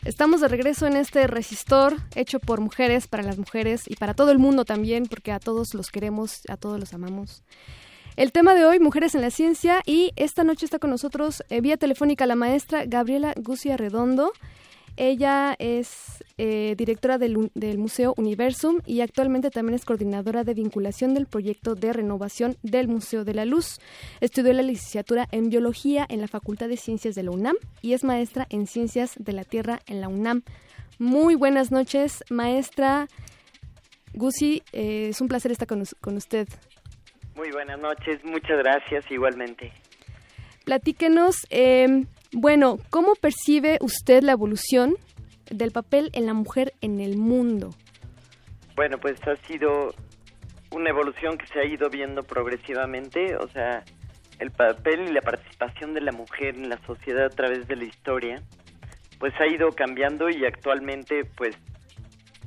Estamos 0.05 0.41
de 0.41 0.49
regreso 0.49 0.87
en 0.87 0.97
este 0.97 1.27
resistor 1.27 1.95
hecho 2.15 2.41
por 2.41 2.61
mujeres, 2.63 3.07
para 3.07 3.23
las 3.23 3.37
mujeres 3.37 3.83
y 3.87 3.97
para 3.97 4.15
todo 4.15 4.31
el 4.31 4.39
mundo 4.39 4.65
también, 4.65 5.05
porque 5.05 5.31
a 5.31 5.39
todos 5.39 5.75
los 5.75 5.91
queremos, 5.91 6.41
a 6.49 6.57
todos 6.57 6.81
los 6.81 6.95
amamos. 6.95 7.43
El 8.17 8.33
tema 8.33 8.55
de 8.55 8.65
hoy, 8.65 8.81
Mujeres 8.81 9.15
en 9.15 9.21
la 9.21 9.31
Ciencia, 9.31 9.83
y 9.85 10.13
esta 10.17 10.43
noche 10.43 10.65
está 10.65 10.79
con 10.79 10.89
nosotros 10.89 11.45
eh, 11.51 11.61
vía 11.61 11.77
telefónica 11.77 12.27
la 12.27 12.35
maestra 12.35 12.85
Gabriela 12.87 13.35
Gucia 13.37 13.77
Redondo. 13.77 14.33
Ella 14.97 15.57
es 15.59 16.23
eh, 16.39 16.75
directora 16.77 17.19
del, 17.19 17.51
del, 17.55 17.79
Museo 17.79 18.15
Universum 18.17 18.81
y 18.87 19.01
actualmente 19.01 19.51
también 19.51 19.75
es 19.75 19.85
coordinadora 19.85 20.45
de 20.45 20.55
vinculación 20.55 21.15
del 21.15 21.27
proyecto 21.27 21.75
de 21.75 21.93
renovación 21.93 22.57
del 22.63 22.89
Museo 22.89 23.25
de 23.25 23.35
la 23.35 23.45
Luz. 23.45 23.81
Estudió 24.21 24.53
la 24.53 24.63
licenciatura 24.63 25.29
en 25.33 25.51
Biología 25.51 26.07
en 26.09 26.21
la 26.21 26.29
Facultad 26.29 26.69
de 26.69 26.77
Ciencias 26.77 27.15
de 27.15 27.23
la 27.23 27.31
UNAM 27.31 27.57
y 27.83 27.95
es 27.95 28.05
maestra 28.05 28.47
en 28.51 28.67
Ciencias 28.67 29.15
de 29.19 29.33
la 29.33 29.45
Tierra 29.45 29.81
en 29.87 30.01
la 30.01 30.09
UNAM. 30.09 30.43
Muy 30.99 31.35
buenas 31.35 31.71
noches, 31.71 32.23
maestra 32.29 33.09
Gusi. 34.13 34.63
Eh, 34.73 35.09
es 35.11 35.21
un 35.21 35.29
placer 35.29 35.53
estar 35.53 35.67
con, 35.67 35.83
con 36.01 36.17
usted. 36.17 36.49
Muy 37.35 37.51
buenas 37.53 37.81
noches, 37.81 38.23
muchas 38.25 38.59
gracias 38.59 39.05
igualmente. 39.11 39.73
Platíquenos, 40.65 41.47
eh, 41.49 42.05
bueno, 42.33 42.79
¿cómo 42.91 43.15
percibe 43.15 43.79
usted 43.81 44.23
la 44.23 44.33
evolución 44.33 44.97
del 45.51 45.73
papel 45.73 46.11
en 46.13 46.27
la 46.27 46.35
mujer 46.35 46.73
en 46.81 47.01
el 47.01 47.17
mundo? 47.17 47.71
Bueno, 48.77 48.99
pues 48.99 49.21
ha 49.27 49.37
sido 49.47 49.95
una 50.71 50.91
evolución 50.91 51.37
que 51.37 51.47
se 51.47 51.59
ha 51.59 51.65
ido 51.65 51.91
viendo 51.91 52.23
progresivamente, 52.23 53.37
o 53.37 53.49
sea, 53.49 53.85
el 54.39 54.51
papel 54.53 55.09
y 55.09 55.13
la 55.13 55.21
participación 55.21 55.93
de 55.93 56.01
la 56.01 56.13
mujer 56.13 56.55
en 56.57 56.69
la 56.69 56.79
sociedad 56.87 57.27
a 57.27 57.31
través 57.31 57.67
de 57.67 57.77
la 57.77 57.85
historia, 57.85 58.43
pues 59.19 59.35
ha 59.41 59.47
ido 59.47 59.71
cambiando 59.73 60.31
y 60.31 60.45
actualmente, 60.47 61.25
pues, 61.37 61.57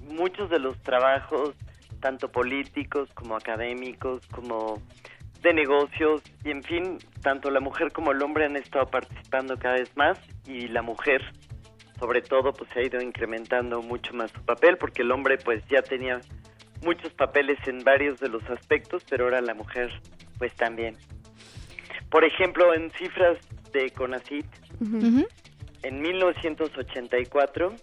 muchos 0.09 0.49
de 0.49 0.59
los 0.59 0.81
trabajos 0.81 1.55
tanto 1.99 2.29
políticos 2.29 3.09
como 3.13 3.35
académicos, 3.35 4.25
como 4.27 4.81
de 5.43 5.53
negocios, 5.53 6.21
y 6.43 6.51
en 6.51 6.63
fin, 6.63 6.97
tanto 7.21 7.51
la 7.51 7.59
mujer 7.59 7.91
como 7.91 8.11
el 8.13 8.23
hombre 8.23 8.45
han 8.45 8.55
estado 8.55 8.85
participando 8.87 9.59
cada 9.59 9.75
vez 9.75 9.95
más 9.95 10.17
y 10.47 10.69
la 10.69 10.81
mujer, 10.81 11.21
sobre 11.99 12.21
todo, 12.21 12.53
pues 12.53 12.69
se 12.73 12.79
ha 12.79 12.83
ido 12.83 13.01
incrementando 13.01 13.81
mucho 13.81 14.13
más 14.13 14.31
su 14.31 14.41
papel, 14.45 14.77
porque 14.77 15.01
el 15.01 15.11
hombre 15.11 15.37
pues 15.37 15.61
ya 15.67 15.81
tenía 15.81 16.21
muchos 16.81 17.13
papeles 17.13 17.59
en 17.67 17.79
varios 17.83 18.19
de 18.19 18.29
los 18.29 18.43
aspectos, 18.49 19.03
pero 19.09 19.25
ahora 19.25 19.41
la 19.41 19.53
mujer 19.53 19.91
pues 20.37 20.53
también. 20.55 20.97
Por 22.09 22.23
ejemplo, 22.23 22.73
en 22.73 22.89
cifras 22.91 23.37
de 23.73 23.89
CONACIT, 23.91 24.45
uh 24.79 24.85
-huh. 24.85 25.27
en 25.83 26.01
1984 26.01 27.75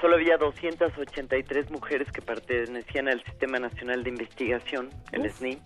solo 0.00 0.16
había 0.16 0.36
283 0.36 1.70
mujeres 1.70 2.10
que 2.10 2.20
pertenecían 2.20 3.08
al 3.08 3.22
Sistema 3.24 3.58
Nacional 3.58 4.02
de 4.02 4.10
Investigación, 4.10 4.90
el. 5.12 5.30
SNI. 5.30 5.58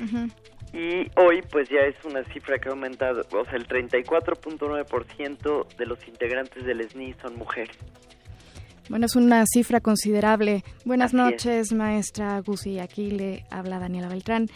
Uh 0.00 0.04
-huh. 0.04 0.30
Y 0.72 1.10
hoy 1.18 1.42
pues 1.50 1.68
ya 1.70 1.80
es 1.80 1.96
una 2.04 2.22
cifra 2.24 2.58
que 2.58 2.68
ha 2.68 2.72
aumentado, 2.72 3.22
o 3.32 3.44
sea, 3.44 3.54
el 3.54 3.66
34.9% 3.66 5.76
de 5.76 5.86
los 5.86 6.06
integrantes 6.06 6.64
del 6.64 6.88
SNI 6.88 7.14
son 7.22 7.36
mujeres. 7.36 7.76
Bueno, 8.88 9.06
es 9.06 9.16
una 9.16 9.44
cifra 9.46 9.80
considerable. 9.80 10.62
Buenas 10.84 11.08
Así 11.08 11.16
noches, 11.16 11.66
es. 11.66 11.72
maestra 11.72 12.40
Gusi. 12.40 12.78
Aquí 12.78 13.10
le 13.10 13.44
habla 13.50 13.78
Daniela 13.78 14.08
Beltrán. 14.08 14.48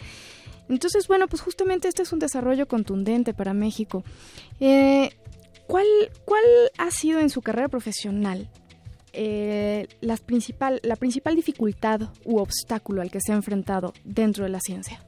Entonces, 0.69 1.07
bueno, 1.07 1.27
pues 1.27 1.41
justamente 1.41 1.87
este 1.87 2.03
es 2.03 2.13
un 2.13 2.19
desarrollo 2.19 2.67
contundente 2.67 3.33
para 3.33 3.53
México. 3.53 4.03
Eh, 4.59 5.11
¿cuál, 5.67 5.85
¿Cuál 6.25 6.43
ha 6.77 6.89
sido 6.89 7.19
en 7.19 7.29
su 7.29 7.41
carrera 7.41 7.67
profesional 7.67 8.49
eh, 9.11 9.87
principal, 10.25 10.79
la 10.83 10.95
principal 10.95 11.35
dificultad 11.35 12.01
u 12.25 12.39
obstáculo 12.39 13.01
al 13.01 13.11
que 13.11 13.19
se 13.21 13.33
ha 13.33 13.35
enfrentado 13.35 13.93
dentro 14.03 14.45
de 14.45 14.49
la 14.49 14.59
ciencia? 14.59 15.03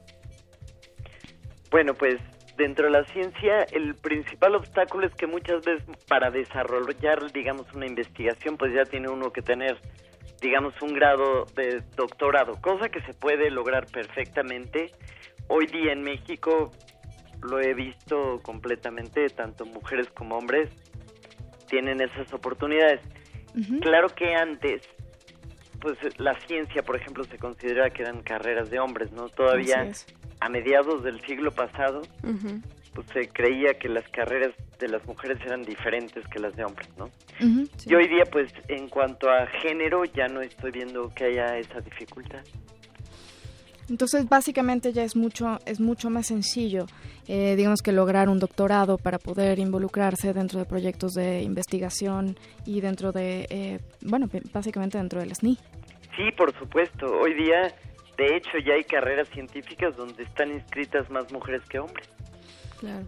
Bueno, 1.76 1.92
pues 1.92 2.16
dentro 2.56 2.86
de 2.86 2.90
la 2.90 3.04
ciencia 3.04 3.66
el 3.70 3.94
principal 3.96 4.54
obstáculo 4.54 5.06
es 5.06 5.14
que 5.14 5.26
muchas 5.26 5.62
veces 5.62 5.84
para 6.08 6.30
desarrollar, 6.30 7.30
digamos, 7.32 7.70
una 7.74 7.84
investigación, 7.84 8.56
pues 8.56 8.72
ya 8.72 8.84
tiene 8.86 9.10
uno 9.10 9.30
que 9.30 9.42
tener, 9.42 9.76
digamos, 10.40 10.72
un 10.80 10.94
grado 10.94 11.44
de 11.54 11.82
doctorado, 11.94 12.58
cosa 12.62 12.88
que 12.88 13.02
se 13.02 13.12
puede 13.12 13.50
lograr 13.50 13.84
perfectamente. 13.92 14.90
Hoy 15.48 15.66
día 15.66 15.92
en 15.92 16.00
México 16.00 16.72
lo 17.42 17.60
he 17.60 17.74
visto 17.74 18.40
completamente, 18.42 19.28
tanto 19.28 19.66
mujeres 19.66 20.08
como 20.12 20.38
hombres 20.38 20.70
tienen 21.68 22.00
esas 22.00 22.32
oportunidades. 22.32 23.02
Uh 23.54 23.58
-huh. 23.58 23.80
Claro 23.82 24.08
que 24.08 24.34
antes, 24.34 24.80
pues 25.80 25.96
la 26.18 26.34
ciencia, 26.46 26.82
por 26.82 26.96
ejemplo, 26.96 27.24
se 27.24 27.38
considera 27.38 27.90
que 27.90 28.02
eran 28.02 28.22
carreras 28.22 28.70
de 28.70 28.78
hombres, 28.78 29.12
¿no? 29.12 29.28
Todavía 29.28 29.88
a 30.40 30.48
mediados 30.48 31.02
del 31.02 31.20
siglo 31.22 31.50
pasado, 31.50 32.02
uh 32.22 32.28
-huh. 32.28 32.62
pues 32.94 33.06
se 33.12 33.28
creía 33.28 33.74
que 33.74 33.88
las 33.88 34.06
carreras 34.08 34.52
de 34.78 34.88
las 34.88 35.04
mujeres 35.06 35.38
eran 35.44 35.62
diferentes 35.62 36.26
que 36.28 36.38
las 36.38 36.54
de 36.56 36.64
hombres, 36.64 36.88
¿no? 36.98 37.06
Uh 37.40 37.44
-huh, 37.44 37.70
sí. 37.76 37.90
Y 37.90 37.94
hoy 37.94 38.08
día, 38.08 38.24
pues 38.30 38.52
en 38.68 38.88
cuanto 38.88 39.30
a 39.30 39.46
género, 39.62 40.04
ya 40.04 40.28
no 40.28 40.40
estoy 40.40 40.70
viendo 40.72 41.12
que 41.14 41.24
haya 41.24 41.58
esa 41.58 41.80
dificultad. 41.80 42.44
Entonces, 43.88 44.28
básicamente 44.28 44.92
ya 44.92 45.04
es 45.04 45.14
mucho, 45.14 45.58
es 45.64 45.80
mucho 45.80 46.10
más 46.10 46.26
sencillo, 46.26 46.86
eh, 47.28 47.54
digamos 47.56 47.82
que 47.82 47.92
lograr 47.92 48.28
un 48.28 48.40
doctorado 48.40 48.98
para 48.98 49.18
poder 49.18 49.58
involucrarse 49.58 50.32
dentro 50.32 50.58
de 50.58 50.64
proyectos 50.64 51.12
de 51.12 51.42
investigación 51.42 52.36
y 52.64 52.80
dentro 52.80 53.12
de, 53.12 53.46
eh, 53.48 53.78
bueno, 54.02 54.28
básicamente 54.52 54.98
dentro 54.98 55.20
del 55.20 55.32
SNI. 55.34 55.56
Sí, 56.16 56.32
por 56.36 56.56
supuesto. 56.58 57.06
Hoy 57.06 57.34
día, 57.34 57.74
de 58.16 58.36
hecho, 58.36 58.58
ya 58.64 58.74
hay 58.74 58.82
carreras 58.84 59.28
científicas 59.28 59.96
donde 59.96 60.24
están 60.24 60.50
inscritas 60.50 61.08
más 61.10 61.30
mujeres 61.32 61.62
que 61.68 61.78
hombres. 61.78 62.08
Claro. 62.80 63.06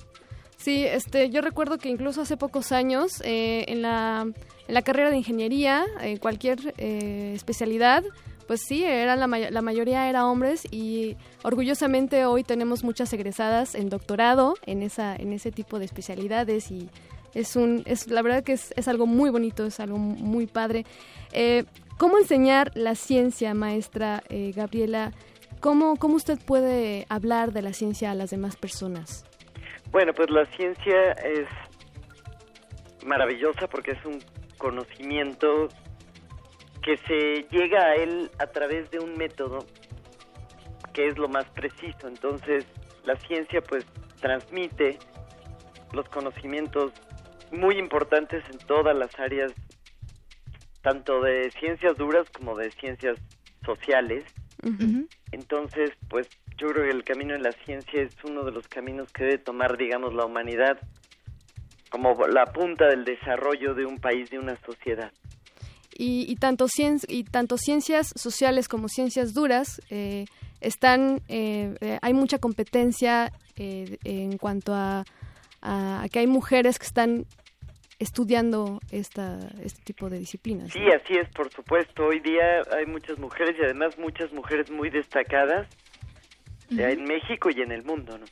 Sí, 0.56 0.84
este, 0.84 1.30
yo 1.30 1.40
recuerdo 1.40 1.78
que 1.78 1.88
incluso 1.88 2.20
hace 2.20 2.36
pocos 2.36 2.72
años 2.72 3.20
eh, 3.24 3.64
en, 3.68 3.82
la, 3.82 4.22
en 4.22 4.74
la 4.74 4.82
carrera 4.82 5.10
de 5.10 5.16
ingeniería, 5.16 5.84
en 6.00 6.18
cualquier 6.18 6.59
especialidad, 6.76 8.05
pues 8.48 8.62
sí, 8.62 8.82
era 8.82 9.14
la, 9.14 9.26
la, 9.26 9.62
mayoría 9.62 10.08
era 10.08 10.26
hombres 10.26 10.66
y 10.70 11.18
orgullosamente 11.44 12.24
hoy 12.24 12.42
tenemos 12.42 12.82
muchas 12.82 13.12
egresadas 13.12 13.74
en 13.74 13.90
doctorado 13.90 14.54
en 14.64 14.82
esa 14.82 15.14
en 15.14 15.34
ese 15.34 15.52
tipo 15.52 15.78
de 15.78 15.84
especialidades 15.84 16.70
y 16.70 16.88
es 17.34 17.56
un 17.56 17.82
es 17.84 18.08
la 18.08 18.22
verdad 18.22 18.42
que 18.42 18.54
es, 18.54 18.72
es 18.74 18.88
algo 18.88 19.06
muy 19.06 19.28
bonito, 19.28 19.66
es 19.66 19.80
algo 19.80 19.98
muy 19.98 20.46
padre. 20.46 20.86
Eh, 21.32 21.64
¿Cómo 21.98 22.16
enseñar 22.16 22.70
la 22.74 22.94
ciencia, 22.94 23.52
maestra 23.52 24.22
eh, 24.30 24.52
Gabriela? 24.56 25.12
¿Cómo, 25.60 25.96
¿Cómo 25.96 26.14
usted 26.14 26.38
puede 26.38 27.04
hablar 27.10 27.52
de 27.52 27.60
la 27.60 27.74
ciencia 27.74 28.12
a 28.12 28.14
las 28.14 28.30
demás 28.30 28.56
personas? 28.56 29.26
Bueno, 29.90 30.14
pues 30.14 30.30
la 30.30 30.46
ciencia 30.56 31.12
es 31.12 31.48
maravillosa 33.04 33.66
porque 33.66 33.90
es 33.90 34.04
un 34.06 34.20
conocimiento 34.56 35.68
que 36.89 36.97
se 37.06 37.47
llega 37.55 37.85
a 37.85 37.97
él 37.97 38.31
a 38.39 38.47
través 38.47 38.90
de 38.90 38.98
un 38.98 39.12
método 39.19 39.59
que 40.94 41.09
es 41.09 41.19
lo 41.19 41.28
más 41.28 41.44
preciso. 41.51 42.09
Entonces, 42.09 42.65
la 43.05 43.15
ciencia 43.16 43.60
pues 43.60 43.85
transmite 44.23 44.98
los 45.93 46.09
conocimientos 46.09 46.94
muy 47.52 47.78
importantes 47.78 48.43
en 48.51 48.56
todas 48.66 48.97
las 48.97 49.10
áreas, 49.20 49.52
tanto 50.81 51.20
de 51.20 51.51
ciencias 51.60 51.94
duras 51.98 52.27
como 52.31 52.56
de 52.56 52.70
ciencias 52.70 53.19
sociales. 53.66 54.24
Uh 54.62 54.69
-huh. 54.69 55.09
Entonces, 55.32 55.90
pues 56.09 56.27
yo 56.56 56.69
creo 56.69 56.85
que 56.85 56.90
el 56.90 57.05
camino 57.05 57.35
en 57.35 57.43
la 57.43 57.52
ciencia 57.66 58.01
es 58.01 58.16
uno 58.24 58.44
de 58.44 58.52
los 58.52 58.66
caminos 58.66 59.12
que 59.12 59.24
debe 59.24 59.36
tomar, 59.36 59.77
digamos, 59.77 60.15
la 60.15 60.24
humanidad 60.24 60.78
como 61.90 62.15
la 62.28 62.47
punta 62.47 62.86
del 62.86 63.05
desarrollo 63.05 63.74
de 63.74 63.85
un 63.85 63.98
país, 63.98 64.31
de 64.31 64.39
una 64.39 64.56
sociedad. 64.65 65.12
Y, 66.00 66.30
y, 66.30 66.36
tanto, 66.36 66.68
cien, 66.68 66.98
y 67.08 67.24
tanto 67.24 67.58
ciencias 67.58 68.12
sociales 68.14 68.68
como 68.68 68.88
ciencias 68.88 69.34
duras 69.34 69.82
eh, 69.90 70.26
están, 70.60 71.20
eh, 71.28 71.74
eh, 71.80 71.98
hay 72.00 72.14
mucha 72.14 72.38
competencia 72.38 73.32
en 73.56 74.38
cuanto 74.38 74.72
a, 74.72 75.04
a, 75.60 76.02
a, 76.02 76.08
que 76.08 76.20
hay 76.20 76.28
mujeres 76.28 76.78
que 76.78 76.86
están 76.86 77.26
estudiando 77.98 78.78
esta, 78.92 79.40
este 79.60 79.82
tipo 79.82 80.08
de 80.08 80.20
disciplinas. 80.20 80.72
Sí, 80.72 80.78
así 80.94 81.14
es, 81.14 81.28
por 81.34 81.52
supuesto. 81.52 82.04
Hoy 82.06 82.20
día 82.20 82.62
hay 82.78 82.86
muchas 82.86 83.18
mujeres 83.18 83.56
y 83.60 83.64
además 83.64 83.98
muchas 83.98 84.32
mujeres 84.32 84.70
muy 84.70 84.90
destacadas 84.90 85.66
uh 86.70 86.74
-huh. 86.74 86.92
en 86.92 87.02
México 87.02 87.50
y 87.50 87.60
en 87.60 87.72
el 87.72 87.82
mundo, 87.82 88.16
¿no? 88.16 88.26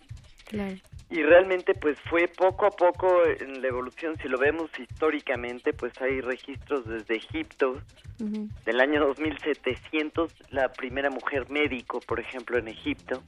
Claro. 0.44 0.76
Y 1.08 1.22
realmente 1.22 1.74
pues 1.74 1.98
fue 2.10 2.26
poco 2.26 2.66
a 2.66 2.70
poco 2.70 3.24
en 3.24 3.62
la 3.62 3.68
evolución, 3.68 4.16
si 4.20 4.28
lo 4.28 4.38
vemos 4.38 4.70
históricamente, 4.78 5.72
pues 5.72 5.92
hay 6.00 6.20
registros 6.20 6.84
desde 6.86 7.16
Egipto, 7.16 7.80
del 8.18 8.80
año 8.80 9.06
2700, 9.06 10.32
la 10.50 10.72
primera 10.72 11.10
mujer 11.10 11.48
médico, 11.48 12.00
por 12.00 12.18
ejemplo, 12.18 12.58
en 12.58 12.68
Egipto. 12.68 13.22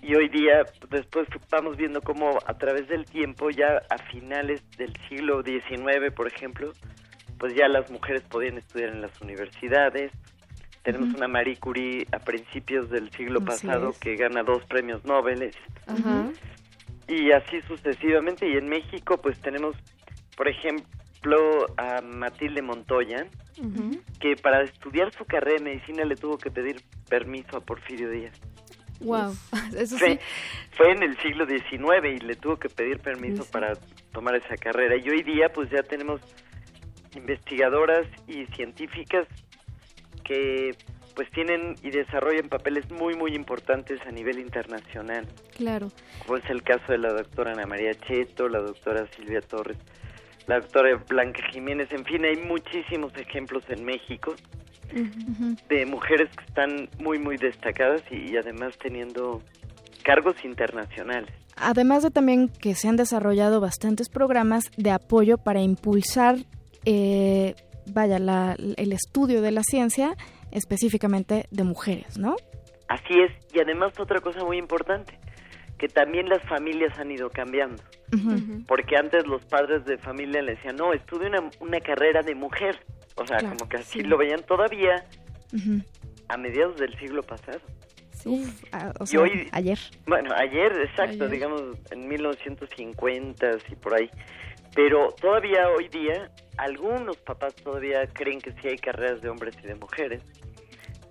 Y 0.00 0.14
hoy 0.14 0.28
día, 0.28 0.64
después 0.90 1.26
vamos 1.50 1.76
viendo 1.76 2.00
cómo 2.00 2.38
a 2.46 2.54
través 2.54 2.88
del 2.88 3.04
tiempo, 3.04 3.50
ya 3.50 3.82
a 3.90 3.98
finales 4.10 4.62
del 4.76 4.92
siglo 5.08 5.42
XIX, 5.42 6.12
por 6.14 6.26
ejemplo, 6.28 6.72
pues 7.38 7.54
ya 7.54 7.68
las 7.68 7.90
mujeres 7.90 8.22
podían 8.22 8.58
estudiar 8.58 8.90
en 8.90 9.02
las 9.02 9.20
universidades. 9.20 10.12
Tenemos 10.84 11.08
Ujú. 11.08 11.16
una 11.16 11.28
Marie 11.28 11.56
Curie 11.56 12.06
a 12.12 12.18
principios 12.18 12.90
del 12.90 13.10
siglo 13.10 13.38
Así 13.46 13.66
pasado 13.66 13.90
es. 13.90 13.98
que 13.98 14.16
gana 14.16 14.42
dos 14.42 14.62
premios 14.66 15.04
Nobel. 15.04 15.50
Y 17.08 17.32
así 17.32 17.60
sucesivamente. 17.66 18.48
Y 18.48 18.56
en 18.56 18.68
México, 18.68 19.18
pues 19.20 19.40
tenemos, 19.40 19.74
por 20.36 20.46
ejemplo, 20.48 21.66
a 21.78 22.00
Matilde 22.02 22.60
Montoya, 22.62 23.26
que 24.20 24.36
para 24.36 24.62
estudiar 24.62 25.12
su 25.12 25.24
carrera 25.24 25.56
de 25.58 25.64
medicina 25.70 26.04
le 26.04 26.16
tuvo 26.16 26.36
que 26.38 26.50
pedir 26.50 26.82
permiso 27.08 27.56
a 27.56 27.60
Porfirio 27.60 28.10
Díaz. 28.10 28.38
Wow, 29.00 29.34
eso 29.76 29.98
Fue, 29.98 30.12
sí. 30.12 30.18
fue 30.72 30.92
en 30.92 31.02
el 31.02 31.16
siglo 31.18 31.46
XIX 31.46 32.14
y 32.14 32.18
le 32.20 32.36
tuvo 32.36 32.56
que 32.58 32.68
pedir 32.68 33.00
permiso 33.00 33.44
para 33.50 33.72
tomar 34.12 34.34
esa 34.36 34.56
carrera. 34.56 34.96
Y 34.96 35.08
hoy 35.08 35.22
día, 35.22 35.48
pues 35.52 35.70
ya 35.70 35.82
tenemos 35.82 36.20
investigadoras 37.16 38.06
y 38.26 38.44
científicas 38.54 39.26
que 40.24 40.70
pues 41.14 41.30
tienen 41.30 41.76
y 41.82 41.90
desarrollan 41.90 42.48
papeles 42.48 42.90
muy 42.90 43.14
muy 43.14 43.34
importantes 43.36 44.00
a 44.06 44.10
nivel 44.10 44.38
internacional 44.40 45.26
Claro. 45.56 45.88
como 46.26 46.38
es 46.38 46.50
el 46.50 46.62
caso 46.62 46.84
de 46.90 46.98
la 46.98 47.12
doctora 47.12 47.52
Ana 47.52 47.66
María 47.66 47.92
Cheto, 47.94 48.48
la 48.48 48.58
doctora 48.60 49.06
Silvia 49.14 49.40
Torres, 49.40 49.76
la 50.48 50.58
doctora 50.60 50.96
Blanca 51.08 51.40
Jiménez, 51.52 51.88
en 51.92 52.04
fin, 52.04 52.24
hay 52.24 52.36
muchísimos 52.36 53.16
ejemplos 53.16 53.62
en 53.68 53.84
México 53.84 54.34
de 55.68 55.86
mujeres 55.86 56.28
que 56.36 56.44
están 56.44 56.88
muy, 56.98 57.18
muy 57.18 57.36
destacadas 57.36 58.02
y, 58.10 58.32
y 58.32 58.36
además 58.36 58.76
teniendo 58.78 59.42
cargos 60.02 60.36
internacionales. 60.44 61.30
Además 61.56 62.02
de 62.02 62.10
también 62.10 62.48
que 62.48 62.74
se 62.74 62.88
han 62.88 62.96
desarrollado 62.96 63.60
bastantes 63.60 64.08
programas 64.08 64.64
de 64.76 64.90
apoyo 64.90 65.38
para 65.38 65.62
impulsar, 65.62 66.36
eh, 66.84 67.54
vaya, 67.86 68.18
la- 68.18 68.56
el 68.58 68.92
estudio 68.92 69.42
de 69.42 69.50
la 69.50 69.62
ciencia 69.62 70.16
específicamente 70.50 71.46
de 71.50 71.64
mujeres, 71.64 72.18
¿no? 72.18 72.36
Así 72.88 73.14
es, 73.20 73.32
y 73.54 73.60
además 73.60 73.92
otra 73.98 74.20
cosa 74.20 74.44
muy 74.44 74.58
importante, 74.58 75.18
que 75.78 75.88
también 75.88 76.28
las 76.28 76.42
familias 76.48 76.96
han 76.98 77.10
ido 77.10 77.28
cambiando, 77.30 77.82
porque 78.68 78.96
antes 78.96 79.26
los 79.26 79.44
padres 79.46 79.84
de 79.84 79.98
familia 79.98 80.42
le 80.42 80.54
decían, 80.54 80.76
no, 80.76 80.92
estudie 80.92 81.26
una, 81.28 81.50
una 81.60 81.80
carrera 81.80 82.22
de 82.22 82.34
mujer, 82.34 82.78
o 83.16 83.26
sea, 83.26 83.38
Claro, 83.38 83.56
como 83.56 83.68
que 83.68 83.78
así 83.78 84.00
sí. 84.00 84.04
lo 84.06 84.16
veían 84.18 84.42
todavía 84.44 85.04
a 86.28 86.36
mediados 86.36 86.76
del 86.78 86.96
siglo 86.98 87.22
pasado. 87.22 87.60
Uf, 88.26 88.62
ah, 88.72 88.92
o 89.00 89.04
Y 89.04 89.06
sea, 89.08 89.20
hoy- 89.20 89.48
ayer. 89.52 89.78
Bueno, 90.06 90.30
ayer, 90.36 90.72
exacto, 90.88 91.24
Ayer. 91.24 91.30
digamos 91.30 91.62
en 91.90 92.08
1950 92.08 93.50
y 93.70 93.74
por 93.76 93.94
ahí. 93.94 94.08
Pero 94.74 95.08
todavía 95.20 95.68
hoy 95.68 95.88
día, 95.88 96.30
algunos 96.56 97.16
papás 97.18 97.54
todavía 97.56 98.06
creen 98.12 98.40
que 98.40 98.52
sí 98.52 98.68
hay 98.68 98.78
carreras 98.78 99.20
de 99.22 99.28
hombres 99.28 99.56
y 99.62 99.66
de 99.66 99.74
mujeres, 99.76 100.22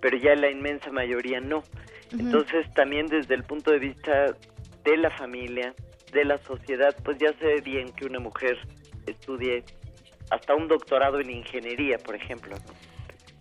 pero 0.00 0.16
ya 0.18 0.34
la 0.34 0.50
inmensa 0.50 0.90
mayoría 0.90 1.40
no. 1.40 1.62
Entonces 2.12 2.70
también 2.74 3.06
desde 3.06 3.34
el 3.34 3.44
punto 3.44 3.70
de 3.70 3.78
vista 3.78 4.36
de 4.84 4.96
la 4.98 5.10
familia, 5.10 5.74
de 6.12 6.24
la 6.24 6.38
sociedad, 6.38 6.94
pues 7.04 7.18
ya 7.18 7.32
se 7.38 7.44
ve 7.46 7.60
bien 7.62 7.90
que 7.92 8.04
una 8.06 8.20
mujer 8.20 8.58
estudie 9.06 9.64
hasta 10.30 10.54
un 10.54 10.68
doctorado 10.68 11.20
en 11.20 11.30
ingeniería, 11.30 11.98
por 11.98 12.14
ejemplo. 12.14 12.54
¿no? 12.56 12.74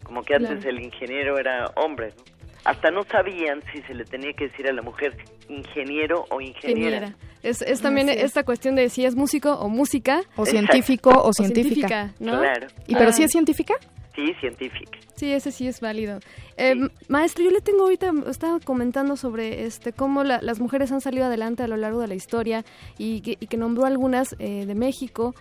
Como 0.03 0.23
que 0.23 0.35
antes 0.35 0.59
Claro. 0.61 0.69
el 0.69 0.83
ingeniero 0.83 1.37
era 1.37 1.65
hombre, 1.75 2.13
¿no? 2.17 2.23
Hasta 2.65 2.91
no 2.91 3.03
sabían 3.03 3.61
si 3.73 3.81
se 3.81 3.93
le 3.93 4.05
tenía 4.05 4.31
que 4.33 4.47
decir 4.47 4.67
a 4.69 4.73
la 4.73 4.81
mujer 4.81 5.17
ingeniero 5.49 6.25
o 6.29 6.39
ingeniera. 6.39 6.97
Ingeniera. 6.97 7.17
Es, 7.43 7.61
es 7.61 7.81
también 7.81 8.09
Así 8.09 8.19
es. 8.19 8.25
esta 8.25 8.43
cuestión 8.43 8.75
de 8.75 8.89
si 8.89 9.05
es 9.05 9.15
músico 9.15 9.53
o 9.53 9.67
música. 9.69 10.21
O 10.37 10.45
científico 10.45 11.09
o 11.11 11.33
científica. 11.33 12.13
¿no? 12.19 12.39
Claro. 12.39 12.67
¿Y 12.87 12.95
pero 12.95 13.09
Ah. 13.09 13.13
sí 13.13 13.23
es 13.23 13.31
científica? 13.31 13.73
Sí, 14.15 14.31
científica. 14.39 14.97
Sí, 15.15 15.31
ese 15.31 15.51
sí 15.51 15.67
es 15.67 15.79
válido. 15.81 16.19
Eh, 16.57 16.75
Maestro, 17.07 17.43
yo 17.43 17.49
le 17.51 17.61
tengo 17.61 17.83
ahorita, 17.83 18.11
estaba 18.29 18.59
comentando 18.59 19.17
sobre 19.17 19.65
este 19.65 19.91
cómo 19.91 20.23
la- 20.23 20.39
las 20.41 20.59
mujeres 20.59 20.91
han 20.91 21.01
salido 21.01 21.25
adelante 21.25 21.63
a 21.63 21.67
lo 21.67 21.77
largo 21.77 21.99
de 21.99 22.07
la 22.07 22.15
historia 22.15 22.63
y 22.97 23.21
que, 23.21 23.37
y 23.39 23.47
que 23.47 23.57
nombró 23.57 23.85
algunas 23.85 24.35
eh, 24.39 24.65
de 24.67 24.75
México. 24.75 25.33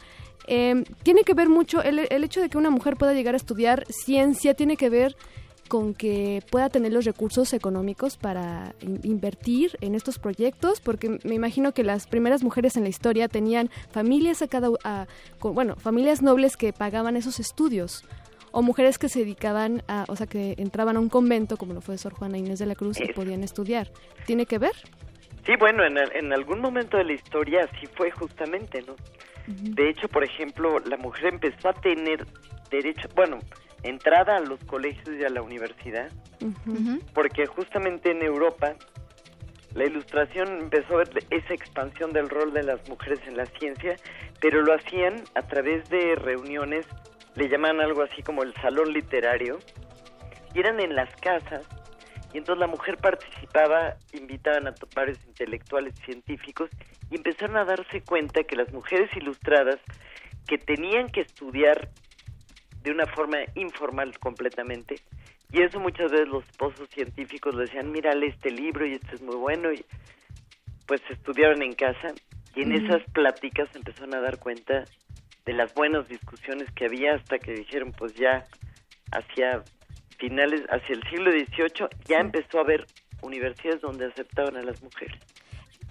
Eh, 0.48 0.84
tiene 1.02 1.22
que 1.22 1.34
ver 1.34 1.48
mucho, 1.48 1.82
el, 1.82 2.00
el 2.10 2.24
hecho 2.24 2.40
de 2.40 2.48
que 2.48 2.58
una 2.58 2.70
mujer 2.70 2.96
pueda 2.96 3.12
llegar 3.14 3.34
a 3.34 3.36
estudiar 3.36 3.84
ciencia 3.90 4.54
tiene 4.54 4.76
que 4.76 4.88
ver 4.88 5.14
con 5.68 5.94
que 5.94 6.42
pueda 6.50 6.68
tener 6.68 6.92
los 6.92 7.04
recursos 7.04 7.52
económicos 7.54 8.16
para 8.16 8.74
in- 8.82 9.00
invertir 9.04 9.76
en 9.80 9.94
estos 9.94 10.18
proyectos, 10.18 10.80
porque 10.80 11.18
me 11.24 11.34
imagino 11.34 11.72
que 11.72 11.82
las 11.82 12.06
primeras 12.06 12.42
mujeres 12.42 12.76
en 12.76 12.82
la 12.82 12.88
historia 12.90 13.28
tenían 13.28 13.70
familias 13.90 14.42
a 14.42 14.48
cada, 14.48 14.68
a- 14.84 15.06
con- 15.38 15.54
bueno, 15.54 15.76
familias 15.76 16.20
nobles 16.22 16.56
que 16.56 16.72
pagaban 16.72 17.16
esos 17.16 17.40
estudios 17.40 18.04
o 18.50 18.60
mujeres 18.60 18.98
que 18.98 19.08
se 19.08 19.20
dedicaban 19.20 19.82
a, 19.88 20.04
o 20.08 20.16
sea, 20.16 20.26
que 20.26 20.54
entraban 20.58 20.96
a 20.98 21.00
un 21.00 21.08
convento, 21.08 21.56
como 21.56 21.72
lo 21.72 21.80
fue 21.80 21.96
Sor 21.96 22.12
Juana 22.12 22.36
Inés 22.36 22.58
de 22.58 22.66
la 22.66 22.74
Cruz, 22.74 23.00
y 23.00 23.10
podían 23.14 23.42
estudiar. 23.42 23.90
¿Tiene 24.26 24.44
que 24.44 24.58
ver? 24.58 24.72
Sí, 25.46 25.52
bueno, 25.58 25.82
en, 25.84 25.96
en 25.96 26.32
algún 26.34 26.60
momento 26.60 26.98
de 26.98 27.04
la 27.04 27.14
historia 27.14 27.60
así 27.72 27.86
fue 27.96 28.10
justamente, 28.10 28.82
¿no? 28.82 28.94
De 29.46 29.88
hecho, 29.88 30.06
por 30.08 30.22
ejemplo, 30.22 30.78
la 30.80 30.96
mujer 30.98 31.26
empezó 31.32 31.70
a 31.70 31.72
tener 31.72 32.26
derecho, 32.70 33.08
bueno, 33.16 33.38
entrada 33.82 34.36
a 34.36 34.40
los 34.40 34.62
colegios 34.64 35.08
y 35.18 35.24
a 35.24 35.28
la 35.28 35.42
universidad, 35.42 36.10
porque 37.14 37.46
justamente 37.46 38.10
en 38.10 38.22
Europa 38.22 38.74
la 39.74 39.84
ilustración 39.84 40.60
empezó 40.60 40.94
a 40.94 40.98
ver 40.98 41.24
esa 41.30 41.54
expansión 41.54 42.12
del 42.12 42.28
rol 42.28 42.52
de 42.52 42.62
las 42.62 42.86
mujeres 42.88 43.20
en 43.26 43.36
la 43.36 43.46
ciencia, 43.46 43.96
pero 44.40 44.62
lo 44.62 44.74
hacían 44.74 45.24
a 45.34 45.42
través 45.42 45.88
de 45.88 46.14
reuniones, 46.14 46.86
le 47.36 47.48
llaman 47.48 47.80
algo 47.80 48.02
así 48.02 48.22
como 48.22 48.42
el 48.42 48.52
salón 48.54 48.92
literario, 48.92 49.58
y 50.54 50.60
eran 50.60 50.80
en 50.80 50.94
las 50.94 51.14
casas, 51.16 51.66
y 52.34 52.38
entonces 52.38 52.60
la 52.60 52.66
mujer 52.66 52.98
participaba, 52.98 53.96
invitaban 54.12 54.66
a 54.66 54.74
varios 54.94 55.18
intelectuales 55.26 55.94
científicos, 56.04 56.68
y 57.10 57.16
empezaron 57.16 57.56
a 57.56 57.64
darse 57.64 58.02
cuenta 58.02 58.42
que 58.44 58.56
las 58.56 58.72
mujeres 58.72 59.10
ilustradas 59.16 59.80
que 60.46 60.58
tenían 60.58 61.08
que 61.08 61.22
estudiar 61.22 61.88
de 62.82 62.90
una 62.90 63.06
forma 63.06 63.38
informal 63.54 64.18
completamente, 64.18 64.96
y 65.52 65.62
eso 65.62 65.78
muchas 65.78 66.10
veces 66.10 66.28
los 66.28 66.44
esposos 66.48 66.88
científicos 66.90 67.54
le 67.54 67.62
decían, 67.62 67.92
mira, 67.92 68.14
lee 68.14 68.28
este 68.28 68.50
libro 68.50 68.86
y 68.86 68.94
este 68.94 69.14
es 69.14 69.22
muy 69.22 69.36
bueno, 69.36 69.72
y 69.72 69.84
pues 70.86 71.00
estudiaron 71.10 71.62
en 71.62 71.74
casa, 71.74 72.14
y 72.54 72.62
en 72.62 72.72
esas 72.72 73.02
pláticas 73.12 73.68
empezaron 73.74 74.14
a 74.14 74.20
dar 74.20 74.38
cuenta 74.38 74.84
de 75.44 75.52
las 75.52 75.72
buenas 75.74 76.08
discusiones 76.08 76.70
que 76.72 76.86
había 76.86 77.14
hasta 77.14 77.38
que 77.38 77.52
dijeron, 77.52 77.92
pues 77.92 78.14
ya 78.14 78.46
hacia 79.10 79.62
finales, 80.18 80.62
hacia 80.70 80.94
el 80.94 81.02
siglo 81.08 81.30
XVIII, 81.30 81.88
ya 82.06 82.20
empezó 82.20 82.58
a 82.58 82.62
haber 82.62 82.86
universidades 83.22 83.80
donde 83.80 84.06
aceptaban 84.06 84.56
a 84.56 84.62
las 84.62 84.82
mujeres. 84.82 85.18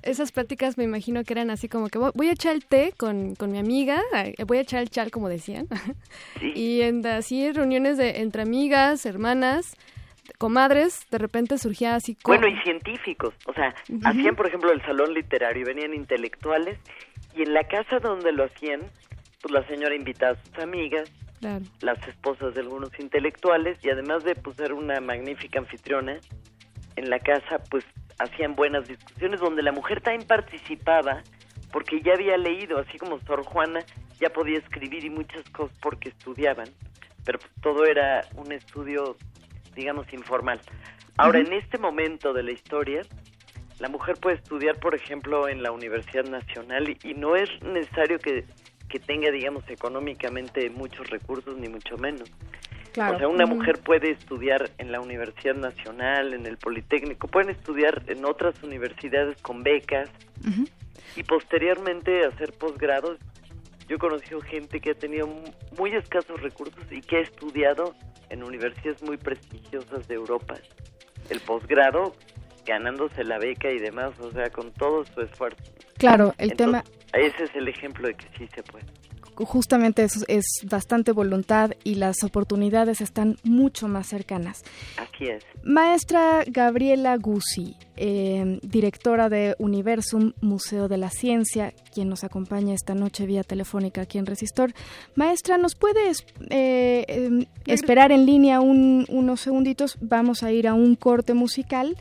Esas 0.03 0.31
pláticas 0.31 0.77
me 0.77 0.83
imagino 0.83 1.23
que 1.23 1.33
eran 1.33 1.49
así 1.51 1.69
como 1.69 1.87
que 1.89 1.99
voy 1.99 2.29
a 2.29 2.31
echar 2.31 2.55
el 2.55 2.65
té 2.65 2.93
con, 2.97 3.35
con 3.35 3.51
mi 3.51 3.59
amiga, 3.59 4.01
voy 4.47 4.57
a 4.57 4.61
echar 4.61 4.81
el 4.81 4.89
chal 4.89 5.11
como 5.11 5.29
decían. 5.29 5.67
y 6.55 6.81
en 6.81 7.05
así 7.05 7.51
reuniones 7.51 7.97
de 7.97 8.21
entre 8.21 8.41
amigas, 8.41 9.05
hermanas, 9.05 9.75
comadres, 10.37 11.07
de 11.11 11.17
repente 11.17 11.57
surgía 11.57 11.95
así 11.95 12.15
como... 12.15 12.37
Bueno, 12.37 12.47
y 12.47 12.59
científicos, 12.63 13.33
o 13.45 13.53
sea, 13.53 13.75
hacían, 14.03 14.35
por 14.35 14.47
ejemplo, 14.47 14.71
el 14.71 14.81
salón 14.81 15.13
literario 15.13 15.61
y 15.61 15.65
venían 15.65 15.93
intelectuales, 15.93 16.79
y 17.35 17.43
en 17.43 17.53
la 17.53 17.63
casa 17.67 17.99
donde 17.99 18.31
lo 18.31 18.45
hacían, 18.45 18.81
pues 19.41 19.53
la 19.53 19.65
señora 19.67 19.95
invitaba 19.95 20.33
a 20.33 20.43
sus 20.43 20.57
amigas, 20.59 21.11
Claro. 21.39 21.65
las 21.81 21.97
esposas 22.07 22.53
de 22.53 22.61
algunos 22.61 22.91
intelectuales, 22.99 23.77
y 23.83 23.89
además 23.89 24.23
de 24.23 24.35
pues, 24.35 24.57
ser 24.57 24.73
una 24.73 24.99
magnífica 24.99 25.59
anfitriona, 25.59 26.19
en 26.95 27.09
la 27.09 27.19
casa, 27.19 27.59
pues 27.69 27.85
hacían 28.23 28.55
buenas 28.55 28.87
discusiones 28.87 29.39
donde 29.39 29.61
la 29.61 29.71
mujer 29.71 30.01
también 30.01 30.27
participaba, 30.27 31.21
porque 31.71 32.01
ya 32.01 32.13
había 32.13 32.37
leído, 32.37 32.79
así 32.79 32.97
como 32.97 33.19
Sor 33.21 33.43
Juana, 33.43 33.79
ya 34.19 34.29
podía 34.29 34.59
escribir 34.59 35.03
y 35.05 35.09
muchas 35.09 35.43
cosas 35.49 35.77
porque 35.81 36.09
estudiaban, 36.09 36.67
pero 37.25 37.39
todo 37.61 37.85
era 37.85 38.25
un 38.35 38.51
estudio, 38.51 39.15
digamos, 39.75 40.11
informal. 40.13 40.59
Ahora, 41.17 41.39
en 41.39 41.53
este 41.53 41.77
momento 41.77 42.33
de 42.33 42.43
la 42.43 42.51
historia, 42.51 43.01
la 43.79 43.89
mujer 43.89 44.15
puede 44.21 44.37
estudiar, 44.37 44.79
por 44.79 44.95
ejemplo, 44.95 45.47
en 45.47 45.63
la 45.63 45.71
Universidad 45.71 46.25
Nacional 46.25 46.89
y, 46.89 46.97
y 47.03 47.13
no 47.13 47.35
es 47.35 47.49
necesario 47.63 48.19
que, 48.19 48.45
que 48.89 48.99
tenga, 48.99 49.31
digamos, 49.31 49.63
económicamente 49.69 50.69
muchos 50.69 51.09
recursos, 51.09 51.57
ni 51.57 51.67
mucho 51.67 51.97
menos. 51.97 52.31
Claro. 52.93 53.15
O 53.15 53.19
sea, 53.19 53.27
una 53.29 53.45
mujer 53.45 53.79
puede 53.79 54.11
estudiar 54.11 54.69
en 54.77 54.91
la 54.91 54.99
Universidad 54.99 55.55
Nacional, 55.55 56.33
en 56.33 56.45
el 56.45 56.57
Politécnico, 56.57 57.27
pueden 57.27 57.49
estudiar 57.49 58.03
en 58.07 58.25
otras 58.25 58.61
universidades 58.63 59.41
con 59.41 59.63
becas 59.63 60.09
y 61.15 61.23
posteriormente 61.23 62.25
hacer 62.25 62.51
posgrados. 62.53 63.17
Yo 63.87 63.95
he 63.95 63.99
conocido 63.99 64.41
gente 64.41 64.79
que 64.79 64.91
ha 64.91 64.95
tenido 64.95 65.27
mu- 65.27 65.51
muy 65.77 65.93
escasos 65.95 66.41
recursos 66.41 66.83
y 66.91 67.01
que 67.01 67.17
ha 67.17 67.21
estudiado 67.21 67.95
en 68.29 68.43
universidades 68.43 69.01
muy 69.03 69.17
prestigiosas 69.17 70.07
de 70.07 70.15
Europa. 70.15 70.55
El 71.29 71.39
posgrado 71.41 72.15
ganándose 72.65 73.23
la 73.23 73.37
beca 73.39 73.69
y 73.71 73.79
demás, 73.79 74.11
o 74.19 74.31
sea, 74.31 74.49
con 74.49 74.71
todo 74.71 75.03
su 75.05 75.21
esfuerzo. 75.21 75.63
Claro, 75.97 76.33
el 76.37 76.53
tema 76.53 76.83
Ese 77.13 77.43
es 77.43 77.55
el 77.55 77.67
ejemplo 77.67 78.07
de 78.07 78.13
que 78.15 78.25
sí 78.37 78.47
se 78.55 78.63
puede. 78.63 78.85
Justamente 79.45 80.03
es, 80.03 80.23
es 80.27 80.45
bastante 80.69 81.11
voluntad 81.11 81.71
y 81.83 81.95
las 81.95 82.23
oportunidades 82.23 83.01
están 83.01 83.37
mucho 83.43 83.87
más 83.87 84.07
cercanas. 84.07 84.61
Así 84.97 85.25
es. 85.25 85.43
Maestra 85.63 86.43
Gabriela 86.47 87.17
Guzzi, 87.17 87.75
eh, 87.97 88.59
directora 88.63 89.29
de 89.29 89.55
Universum 89.59 90.33
Museo 90.41 90.87
de 90.87 90.97
la 90.97 91.09
Ciencia, 91.09 91.73
quien 91.93 92.09
nos 92.09 92.23
acompaña 92.23 92.73
esta 92.73 92.95
noche 92.95 93.25
vía 93.25 93.43
telefónica 93.43 94.01
aquí 94.01 94.17
en 94.17 94.25
Resistor. 94.25 94.73
Maestra, 95.15 95.57
¿nos 95.57 95.75
puedes 95.75 96.25
eh, 96.49 97.05
eh, 97.07 97.47
esperar 97.67 98.11
en 98.11 98.25
línea 98.25 98.59
un- 98.61 99.05
unos 99.09 99.41
segunditos? 99.41 99.97
Vamos 100.01 100.43
a 100.43 100.51
ir 100.51 100.67
a 100.67 100.73
un 100.73 100.95
corte 100.95 101.33
musical 101.33 101.95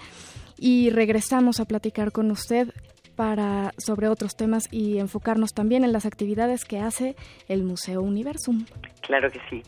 y 0.59 0.91
regresamos 0.91 1.61
a 1.61 1.65
platicar 1.65 2.13
con 2.13 2.31
usted 2.31 2.73
para 3.21 3.75
sobre 3.77 4.09
otros 4.09 4.35
temas 4.35 4.65
y 4.71 4.97
enfocarnos 4.97 5.53
también 5.53 5.85
en 5.85 5.93
las 5.93 6.07
actividades 6.07 6.65
que 6.65 6.79
hace 6.79 7.17
el 7.49 7.65
Museo 7.65 8.01
Universum. 8.01 8.65
Claro 9.03 9.31
que 9.31 9.39
sí. 9.51 9.63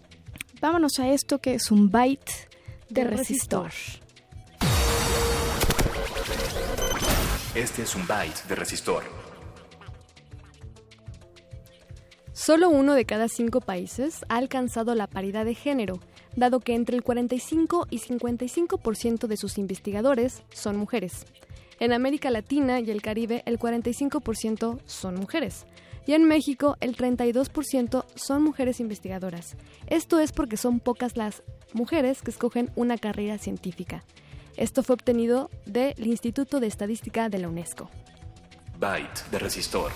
Vámonos 0.63 0.99
a 0.99 1.11
esto 1.11 1.39
que 1.39 1.53
es 1.53 1.71
un 1.71 1.91
byte 1.91 2.49
de 2.89 3.05
De 3.05 3.11
resistor. 3.11 3.71
Este 7.55 7.83
es 7.83 7.95
un 7.95 8.07
byte 8.07 8.43
de 8.49 8.55
resistor. 8.55 9.03
Solo 12.33 12.71
uno 12.71 12.95
de 12.95 13.05
cada 13.05 13.29
cinco 13.29 13.61
países 13.61 14.25
ha 14.31 14.39
alcanzado 14.39 14.95
la 14.95 15.09
paridad 15.09 15.45
de 15.45 15.55
género, 15.55 16.01
dado 16.37 16.61
que 16.61 16.75
entre 16.75 16.97
el 16.97 17.03
45 17.03 17.89
y 17.91 17.99
55% 17.99 19.27
de 19.27 19.37
sus 19.37 19.59
investigadores 19.59 20.43
son 20.55 20.79
mujeres. 20.79 21.27
En 21.81 21.93
América 21.93 22.31
Latina 22.31 22.81
y 22.81 22.91
el 22.91 23.03
Caribe 23.03 23.43
el 23.47 23.59
45% 23.59 24.81
son 24.87 25.15
mujeres. 25.17 25.67
Y 26.07 26.15
en 26.15 26.25
México 26.25 26.77
el 26.81 26.97
32% 26.97 28.05
son 28.15 28.43
mujeres 28.43 28.81
investigadoras. 28.81 29.57
Esto 29.87 30.19
es 30.19 30.33
porque 30.33 30.57
son 30.57 30.81
pocas 30.81 31.17
las 31.17 31.43
mujeres 31.73 32.23
que 32.23 32.31
escogen 32.31 32.71
una 32.75 32.99
carrera 32.99 33.39
científica. 33.39 34.05
Esto 34.57 34.83
fue 34.83 34.95
obtenido 34.95 35.51
del 35.65 36.07
Instituto 36.07 36.61
de 36.61 36.67
Estadística 36.67 37.29
de 37.29 37.39
la 37.39 37.49
UNESCO. 37.49 37.89
Byte 38.79 39.31
de 39.31 39.39
resistor. 39.39 39.93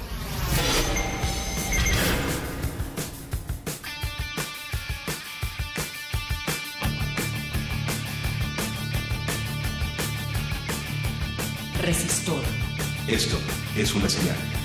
Esto 13.08 13.38
es 13.76 13.94
una 13.94 14.08
señal. 14.08 14.55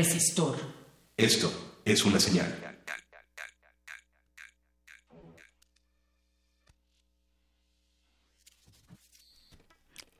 Resistor. 0.00 0.56
Esto 1.14 1.52
es 1.84 2.06
una 2.06 2.18
señal. 2.18 2.48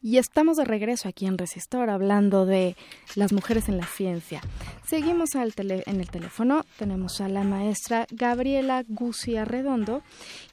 Y 0.03 0.19
estamos 0.19 0.59
de 0.59 0.67
regreso 0.67 1.09
aquí 1.09 1.25
en 1.25 1.39
Resistor 1.39 1.89
hablando 1.89 2.45
de 2.45 2.77
las 3.15 3.33
mujeres 3.33 3.71
en 3.71 3.79
la 3.79 3.87
ciencia. 3.87 4.43
Seguimos 4.91 5.37
al 5.37 5.55
tele- 5.55 5.85
en 5.87 6.01
el 6.01 6.11
teléfono, 6.11 6.65
tenemos 6.77 7.21
a 7.21 7.29
la 7.29 7.45
maestra 7.45 8.09
Gabriela 8.11 8.83
Gucia 8.89 9.45
Redondo, 9.45 10.03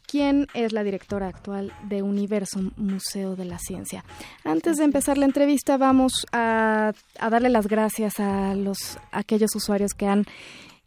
quien 0.06 0.46
es 0.54 0.74
la 0.74 0.84
directora 0.84 1.28
actual 1.28 1.74
de 1.90 2.04
Universo 2.04 2.60
Museo 2.78 3.36
de 3.36 3.46
la 3.46 3.58
Ciencia. 3.58 4.06
Antes 4.44 4.78
de 4.78 4.84
empezar 4.84 5.18
la 5.18 5.26
entrevista 5.26 5.78
vamos 5.78 6.28
a, 6.32 6.94
a 7.20 7.30
darle 7.32 7.50
las 7.50 7.68
gracias 7.68 8.20
a 8.20 8.54
los 8.54 8.98
a 9.12 9.20
aquellos 9.20 9.56
usuarios 9.56 9.94
que 9.96 10.06
han 10.06 10.26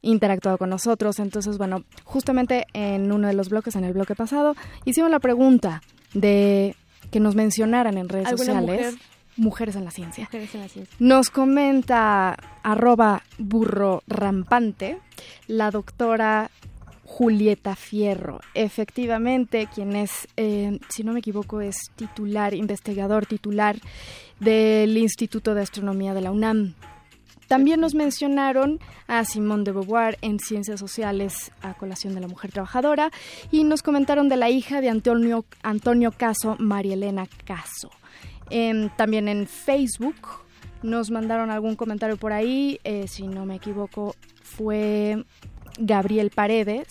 interactuado 0.01 0.57
con 0.57 0.71
nosotros. 0.71 1.19
Entonces, 1.19 1.59
bueno, 1.59 1.83
justamente 2.05 2.67
en 2.73 3.11
uno 3.11 3.27
de 3.27 3.35
los 3.35 3.49
bloques, 3.49 3.75
en 3.75 3.83
el 3.83 3.95
bloque 3.95 4.15
pasado, 4.15 4.55
hicimos 4.85 5.11
la 5.11 5.19
pregunta 5.19 5.83
de 6.15 6.77
que 7.11 7.19
nos 7.19 7.35
mencionaran 7.35 7.99
en 7.99 8.09
redes 8.09 8.29
¿Alguna 8.29 8.61
sociales. 8.61 8.81
mujer? 8.93 8.95
Mujeres 9.41 9.75
en 9.75 9.87
la 9.87 9.91
ciencia. 9.91 10.25
Mujeres 10.25 10.55
en 10.55 10.61
la 10.61 10.69
ciencia. 10.69 10.95
Nos 10.99 11.31
comenta 11.31 12.37
arroba 12.63 13.23
burro 13.39 14.03
rampante 14.07 14.99
la 15.47 15.71
doctora 15.71 16.51
Julieta 17.05 17.75
Fierro. 17.75 18.41
Efectivamente, 18.53 19.67
quien 19.75 19.97
es, 19.97 20.29
eh, 20.37 20.79
si 20.91 21.05
no 21.05 21.15
me 21.15 21.21
equivoco, 21.21 21.63
es 21.63 21.91
titular, 21.97 22.53
investigador 22.53 23.25
titular 23.25 23.77
del 24.41 24.95
Instituto 24.99 25.55
de 25.55 25.63
Astronomía 25.63 26.13
de 26.13 26.21
la 26.21 26.33
UNAM. 26.33 26.75
También 27.49 27.81
nos 27.81 27.95
mencionaron 27.95 28.79
a 29.09 29.25
Simone 29.25 29.65
de 29.65 29.73
Beauvoir 29.73 30.19
en 30.21 30.39
Ciencias 30.39 30.79
Sociales 30.79 31.51
a 31.63 31.73
colación 31.73 32.15
de 32.15 32.21
la 32.21 32.29
mujer 32.29 32.53
trabajadora 32.53 33.11
y 33.51 33.65
nos 33.65 33.83
comentaron 33.83 34.29
de 34.29 34.37
la 34.37 34.51
hija 34.51 34.83
de 34.83 34.91
Antonio, 34.91 35.47
Antonio 35.63 36.13
Caso, 36.13 36.57
María 36.59 36.93
Elena 36.93 37.27
Caso. 37.47 37.91
Em, 38.51 38.91
también 38.97 39.29
en 39.29 39.47
Facebook 39.47 40.17
nos 40.83 41.11
mandaron 41.11 41.51
algún 41.51 41.77
comentario 41.77 42.17
por 42.17 42.33
ahí, 42.33 42.81
eh, 42.85 43.07
si 43.07 43.27
no 43.27 43.47
me 43.47 43.57
equivoco, 43.57 44.15
fue 44.43 45.25
Gabriel 45.79 46.31
Paredes, 46.31 46.89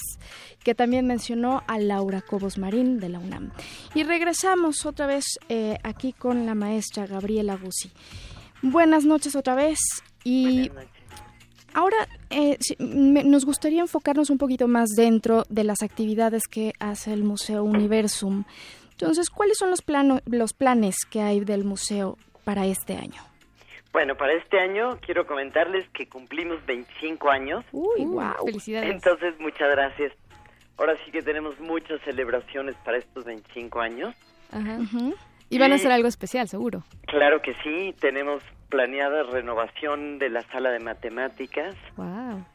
que 0.63 0.75
también 0.75 1.07
mencionó 1.07 1.63
a 1.67 1.79
Laura 1.79 2.21
Cobos 2.21 2.57
Marín 2.57 2.99
de 2.99 3.09
la 3.09 3.19
UNAM. 3.19 3.51
Y 3.93 4.03
regresamos 4.03 4.85
otra 4.85 5.07
vez 5.07 5.25
eh, 5.49 5.77
aquí 5.83 6.13
con 6.13 6.45
la 6.45 6.55
maestra 6.55 7.07
Gabriela 7.07 7.55
Guzzi. 7.55 7.91
Buenas 8.61 9.05
noches 9.05 9.35
otra 9.35 9.55
vez 9.55 9.79
y 10.23 10.69
ahora 11.73 11.95
eh, 12.29 12.57
nos 12.79 13.45
gustaría 13.45 13.81
enfocarnos 13.81 14.29
un 14.29 14.37
poquito 14.37 14.67
más 14.67 14.89
dentro 14.89 15.45
de 15.49 15.63
las 15.63 15.81
actividades 15.81 16.43
que 16.47 16.73
hace 16.79 17.13
el 17.13 17.23
Museo 17.23 17.63
Universum. 17.63 18.43
Entonces, 19.05 19.29
¿cuáles 19.29 19.57
son 19.57 19.69
los, 19.69 19.81
plano- 19.81 20.19
los 20.25 20.53
planes 20.53 20.97
que 21.09 21.21
hay 21.21 21.39
del 21.41 21.63
museo 21.63 22.17
para 22.43 22.65
este 22.65 22.95
año? 22.95 23.21
Bueno, 23.91 24.15
para 24.15 24.33
este 24.33 24.59
año 24.59 24.99
quiero 25.01 25.25
comentarles 25.25 25.87
que 25.89 26.07
cumplimos 26.07 26.63
25 26.65 27.29
años. 27.29 27.65
Uy, 27.71 28.05
wow. 28.05 28.45
Felicidades. 28.45 28.91
Entonces, 28.91 29.33
muchas 29.39 29.69
gracias. 29.71 30.13
Ahora 30.77 30.95
sí 31.03 31.11
que 31.11 31.21
tenemos 31.21 31.59
muchas 31.59 31.99
celebraciones 32.05 32.75
para 32.85 32.97
estos 32.97 33.25
25 33.25 33.79
años. 33.81 34.15
Ajá. 34.51 34.77
Y 35.49 35.57
van 35.57 35.71
a 35.71 35.75
hacer 35.75 35.91
algo 35.91 36.07
especial, 36.07 36.47
seguro. 36.47 36.83
Claro 37.07 37.41
que 37.41 37.53
sí, 37.63 37.93
tenemos 37.99 38.43
planeada 38.69 39.23
renovación 39.23 40.19
de 40.19 40.29
la 40.29 40.43
sala 40.51 40.69
de 40.69 40.79
matemáticas. 40.79 41.75
Wow. 41.97 42.45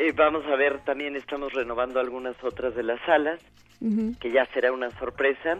Eh, 0.00 0.12
vamos 0.12 0.46
a 0.46 0.54
ver, 0.54 0.78
también 0.84 1.16
estamos 1.16 1.52
renovando 1.52 1.98
algunas 1.98 2.36
otras 2.44 2.72
de 2.76 2.84
las 2.84 3.00
salas, 3.04 3.40
que 4.20 4.30
ya 4.30 4.46
será 4.54 4.70
una 4.70 4.96
sorpresa. 4.96 5.58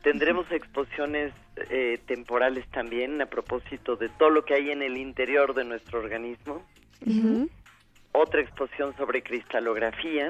Tendremos 0.00 0.48
exposiciones 0.52 1.32
eh, 1.70 1.98
temporales 2.06 2.68
también 2.70 3.20
a 3.20 3.26
propósito 3.26 3.96
de 3.96 4.10
todo 4.10 4.30
lo 4.30 4.44
que 4.44 4.54
hay 4.54 4.70
en 4.70 4.80
el 4.80 4.96
interior 4.96 5.54
de 5.54 5.64
nuestro 5.64 5.98
organismo. 5.98 6.64
Otra 8.12 8.42
exposición 8.42 8.96
sobre 8.96 9.24
cristalografía. 9.24 10.28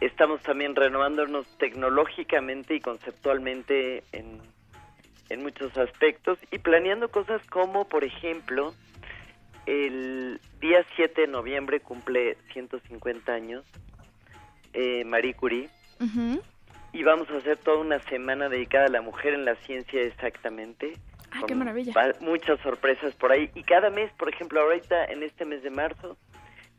Estamos 0.00 0.42
también 0.42 0.74
renovándonos 0.74 1.46
tecnológicamente 1.58 2.74
y 2.74 2.80
conceptualmente 2.80 4.02
en, 4.10 4.40
en 5.28 5.42
muchos 5.44 5.78
aspectos 5.78 6.40
y 6.50 6.58
planeando 6.58 7.08
cosas 7.08 7.40
como, 7.46 7.88
por 7.88 8.02
ejemplo, 8.02 8.74
el 9.66 10.40
día 10.60 10.84
7 10.96 11.22
de 11.22 11.26
noviembre 11.26 11.80
cumple 11.80 12.36
150 12.52 13.32
años 13.32 13.64
eh, 14.72 15.04
Marie 15.04 15.34
Curie 15.34 15.68
y 16.92 17.02
vamos 17.04 17.30
a 17.30 17.36
hacer 17.36 17.56
toda 17.58 17.78
una 17.78 18.00
semana 18.02 18.48
dedicada 18.48 18.86
a 18.86 18.90
la 18.90 19.02
mujer 19.02 19.34
en 19.34 19.44
la 19.44 19.54
ciencia 19.56 20.02
exactamente. 20.02 20.94
¡Ay, 21.30 21.40
con 21.40 21.48
qué 21.48 21.54
maravilla! 21.54 21.92
Muchas 22.20 22.60
sorpresas 22.60 23.14
por 23.14 23.32
ahí. 23.32 23.50
Y 23.54 23.62
cada 23.62 23.88
mes, 23.88 24.12
por 24.18 24.28
ejemplo, 24.28 24.60
ahorita 24.60 25.06
en 25.06 25.22
este 25.22 25.44
mes 25.44 25.62
de 25.62 25.70
marzo, 25.70 26.18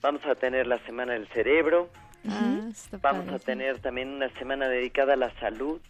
vamos 0.01 0.23
a 0.25 0.35
tener 0.35 0.67
la 0.67 0.77
Semana 0.85 1.13
del 1.13 1.27
Cerebro. 1.29 1.89
Ah, 2.29 2.69
Vamos 3.01 3.27
a 3.29 3.39
tener 3.39 3.79
también 3.79 4.09
una 4.09 4.29
semana 4.37 4.67
dedicada 4.67 5.13
a 5.13 5.17
la 5.17 5.33
salud. 5.39 5.81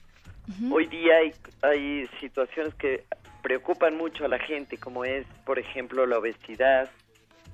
Hoy 0.72 0.88
día 0.88 1.18
hay, 1.18 1.34
hay 1.62 2.08
situaciones 2.20 2.74
que 2.76 3.06
preocupan 3.42 3.96
mucho 3.96 4.26
a 4.26 4.28
la 4.28 4.40
gente, 4.40 4.78
como 4.78 5.06
es, 5.06 5.26
por 5.46 5.60
ejemplo, 5.60 6.06
la 6.06 6.18
obesidad, 6.18 6.90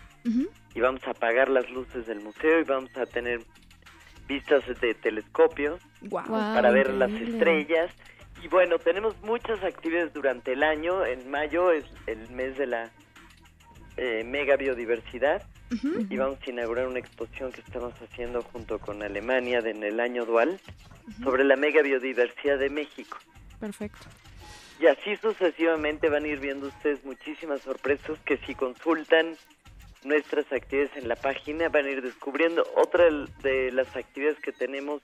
y 0.75 0.81
vamos 0.81 1.03
a 1.07 1.11
apagar 1.11 1.49
las 1.51 1.69
luces 1.71 2.07
del 2.07 2.21
museo 2.21 2.61
y 2.61 2.65
vamos 2.65 2.97
a 2.97 3.07
tener 3.07 3.41
vistas 4.27 4.65
de 4.81 4.95
telescopio 4.95 5.79
para 6.55 6.71
ver 6.71 6.93
las 6.95 7.11
estrellas. 7.13 7.91
Y 8.43 8.49
bueno, 8.49 8.79
tenemos 8.79 9.15
muchas 9.23 9.63
actividades 9.63 10.13
durante 10.13 10.53
el 10.53 10.63
año. 10.63 11.05
En 11.05 11.31
mayo 11.31 11.71
es 11.73 11.85
el 12.07 12.29
mes 12.31 12.57
de 12.59 12.67
la 12.67 12.91
eh, 13.97 14.25
mega 14.25 14.57
biodiversidad 14.57 15.43
y 16.11 16.17
vamos 16.17 16.39
a 16.47 16.51
inaugurar 16.51 16.87
una 16.89 16.99
exposición 16.99 17.51
que 17.53 17.61
estamos 17.61 17.95
haciendo 18.03 18.43
junto 18.43 18.79
con 18.79 19.03
Alemania 19.03 19.61
de- 19.61 19.71
en 19.71 19.83
el 19.83 19.99
año 20.01 20.25
dual 20.25 20.61
sobre 21.23 21.45
la 21.45 21.57
mega 21.57 21.83
biodiversidad 21.83 22.59
de 22.59 22.71
México. 22.71 23.19
Perfecto. 23.61 24.07
Y 24.81 24.87
así 24.87 25.17
sucesivamente 25.17 26.09
van 26.09 26.25
a 26.25 26.29
ir 26.29 26.41
viendo 26.41 26.67
ustedes 26.69 27.05
muchísimas 27.05 27.61
sorpresas 27.63 28.19
que 28.25 28.37
si 28.39 28.55
consultan 28.55 29.37
nuestras 30.05 30.51
actividades 30.53 30.97
en 30.97 31.09
la 31.09 31.17
página 31.17 31.69
van 31.69 31.87
a 31.87 31.91
ir 31.91 32.03
descubriendo. 32.03 32.65
Otra 32.77 33.05
de 33.43 33.73
las 33.73 33.95
actividades 33.97 34.39
que 34.41 34.53
tenemos 34.53 35.03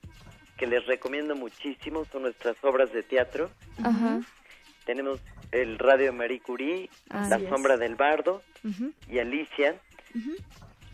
que 0.57 0.67
les 0.67 0.87
recomiendo 0.87 1.35
muchísimo 1.35 2.05
son 2.13 2.23
nuestras 2.23 2.57
obras 2.63 2.93
de 2.93 3.03
teatro. 3.03 3.51
Ajá. 3.83 4.21
Tenemos 4.85 5.21
el 5.53 5.79
Radio 5.79 6.13
Marie 6.13 6.41
Curie, 6.41 6.91
La 7.09 7.37
es. 7.37 7.49
Sombra 7.49 7.77
del 7.77 7.97
Bardo 7.97 8.43
y 9.09 9.19
Alicia. 9.19 9.77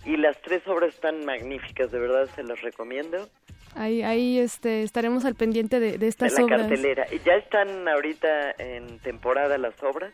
Y 0.05 0.16
las 0.16 0.41
tres 0.41 0.66
obras 0.69 0.95
están 0.95 1.24
magníficas, 1.24 1.91
de 1.91 1.99
verdad 1.99 2.28
se 2.37 2.45
las 2.45 2.61
recomiendo. 2.62 3.28
Ahí, 3.77 4.03
ahí 4.03 4.39
este, 4.39 4.82
estaremos 4.82 5.24
al 5.27 5.35
pendiente 5.35 5.78
de, 5.81 5.98
de 5.98 6.09
estas 6.09 6.32
la 6.32 6.44
obras. 6.44 6.61
cartelera. 6.62 7.07
Y 7.12 7.19
ya 7.20 7.35
están 7.35 7.86
ahorita 7.86 8.53
en 8.59 8.98
temporada 9.01 9.59
las 9.59 9.81
obras. 9.82 10.12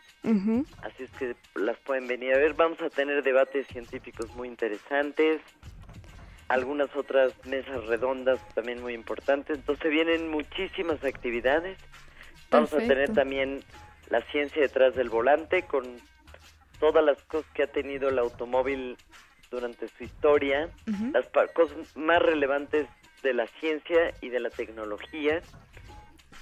Así 0.82 1.04
es 1.04 1.10
que 1.12 1.36
las 1.54 1.76
pueden 1.78 2.08
venir 2.08 2.34
a 2.34 2.38
ver. 2.38 2.54
Vamos 2.54 2.80
a 2.82 2.90
tener 2.90 3.22
debates 3.22 3.66
científicos 3.68 4.34
muy 4.34 4.48
interesantes, 4.48 5.40
algunas 6.48 6.94
otras 6.96 7.32
mesas 7.46 7.86
redondas 7.86 8.40
también 8.54 8.82
muy 8.82 8.94
importantes. 8.94 9.58
Entonces 9.58 9.90
vienen 9.90 10.28
muchísimas 10.28 11.02
actividades. 11.04 11.78
Vamos 12.50 12.72
a 12.74 12.78
tener 12.78 13.14
también 13.14 13.60
la 14.10 14.20
ciencia 14.22 14.60
detrás 14.60 14.94
del 14.94 15.08
volante 15.08 15.62
con 15.62 15.84
todas 16.80 17.04
las 17.04 17.22
cosas 17.22 17.50
que 17.54 17.62
ha 17.62 17.66
tenido 17.68 18.08
el 18.08 18.18
automóvil 18.18 18.96
durante 19.50 19.86
su 19.88 20.04
historia, 20.04 20.68
las 21.12 21.28
cosas 21.52 21.96
más 21.96 22.20
relevantes 22.20 22.88
de 23.22 23.34
la 23.34 23.46
ciencia 23.60 24.12
y 24.20 24.28
de 24.28 24.40
la 24.40 24.50
tecnología. 24.50 25.40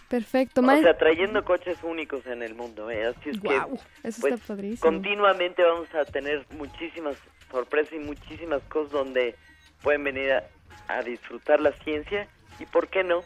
Perfecto, 0.08 0.60
O 0.60 0.64
sea, 0.80 0.96
trayendo 0.98 1.44
coches 1.44 1.78
únicos 1.84 2.26
en 2.26 2.42
el 2.42 2.54
mundo. 2.54 2.90
¿eh? 2.90 3.06
Así 3.06 3.30
es 3.30 3.40
Guau, 3.40 3.76
que 4.02 4.08
eso 4.08 4.20
pues, 4.20 4.34
está 4.34 4.46
padrísimo. 4.48 4.80
continuamente 4.90 5.62
vamos 5.62 5.92
a 5.94 6.04
tener 6.04 6.44
muchísimas 6.56 7.16
sorpresas 7.50 7.92
y 7.94 7.98
muchísimas 8.00 8.60
cosas 8.64 8.90
donde 8.92 9.36
pueden 9.82 10.02
venir 10.02 10.32
a, 10.32 10.44
a 10.88 11.02
disfrutar 11.02 11.60
la 11.60 11.72
ciencia 11.84 12.26
y, 12.58 12.66
¿por 12.66 12.88
qué 12.88 13.04
no? 13.04 13.22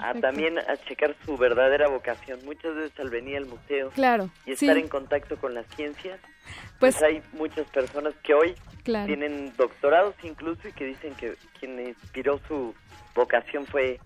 A 0.00 0.14
también 0.14 0.56
a 0.58 0.76
checar 0.76 1.16
su 1.24 1.36
verdadera 1.36 1.88
vocación. 1.88 2.44
Muchas 2.44 2.74
veces 2.76 2.98
al 3.00 3.10
venir 3.10 3.36
al 3.38 3.46
museo 3.46 3.90
Claro, 3.90 4.30
y 4.46 4.52
estar 4.52 4.74
sí. 4.76 4.80
en 4.82 4.88
contacto 4.88 5.36
con 5.36 5.54
la 5.54 5.62
ciencia, 5.64 6.18
Pues- 6.78 6.96
pues, 6.96 7.02
hay 7.02 7.22
muchas 7.32 7.66
personas 7.68 8.14
que 8.22 8.34
hoy 8.34 8.54
Claro. 8.84 9.06
tienen 9.06 9.52
doctorados 9.56 10.14
incluso 10.22 10.66
y 10.68 10.72
que 10.72 10.86
dicen 10.86 11.14
que 11.14 11.36
quien 11.58 11.78
inspiró 11.88 12.40
su 12.48 12.74
vocación 13.14 13.66
fue 13.66 14.00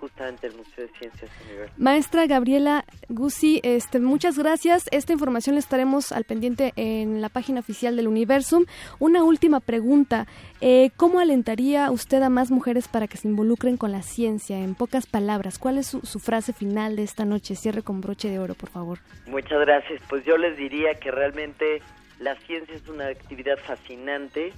justamente 0.00 0.46
el 0.46 0.56
Museo 0.56 0.86
de 0.86 0.92
Ciencias. 0.98 1.30
Maestra 1.76 2.26
Gabriela 2.26 2.84
Guzzi, 3.08 3.60
este, 3.62 4.00
muchas 4.00 4.38
gracias. 4.38 4.88
Esta 4.90 5.12
información 5.12 5.54
la 5.54 5.60
estaremos 5.60 6.10
al 6.12 6.24
pendiente 6.24 6.72
en 6.76 7.20
la 7.20 7.28
página 7.28 7.60
oficial 7.60 7.96
del 7.96 8.08
Universum. 8.08 8.64
Una 8.98 9.22
última 9.22 9.60
pregunta. 9.60 10.26
Eh, 10.60 10.90
¿Cómo 10.96 11.20
alentaría 11.20 11.90
usted 11.90 12.22
a 12.22 12.30
más 12.30 12.50
mujeres 12.50 12.88
para 12.88 13.06
que 13.06 13.18
se 13.18 13.28
involucren 13.28 13.76
con 13.76 13.92
la 13.92 14.02
ciencia? 14.02 14.58
En 14.58 14.74
pocas 14.74 15.06
palabras, 15.06 15.58
¿cuál 15.58 15.78
es 15.78 15.88
su, 15.88 16.00
su 16.00 16.18
frase 16.18 16.52
final 16.52 16.96
de 16.96 17.02
esta 17.02 17.24
noche? 17.24 17.54
Cierre 17.54 17.82
con 17.82 18.00
broche 18.00 18.30
de 18.30 18.38
oro, 18.38 18.54
por 18.54 18.70
favor. 18.70 18.98
Muchas 19.26 19.60
gracias. 19.60 20.00
Pues 20.08 20.24
yo 20.24 20.36
les 20.38 20.56
diría 20.56 20.94
que 20.94 21.10
realmente 21.10 21.82
la 22.18 22.36
ciencia 22.40 22.74
es 22.74 22.88
una 22.88 23.08
actividad 23.08 23.58
fascinante 23.58 24.52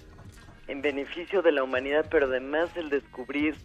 en 0.69 0.83
beneficio 0.83 1.43
de 1.43 1.53
la 1.53 1.65
humanidad, 1.65 2.07
pero 2.11 2.27
además 2.27 2.77
el 2.77 2.89
descubrir 2.89 3.57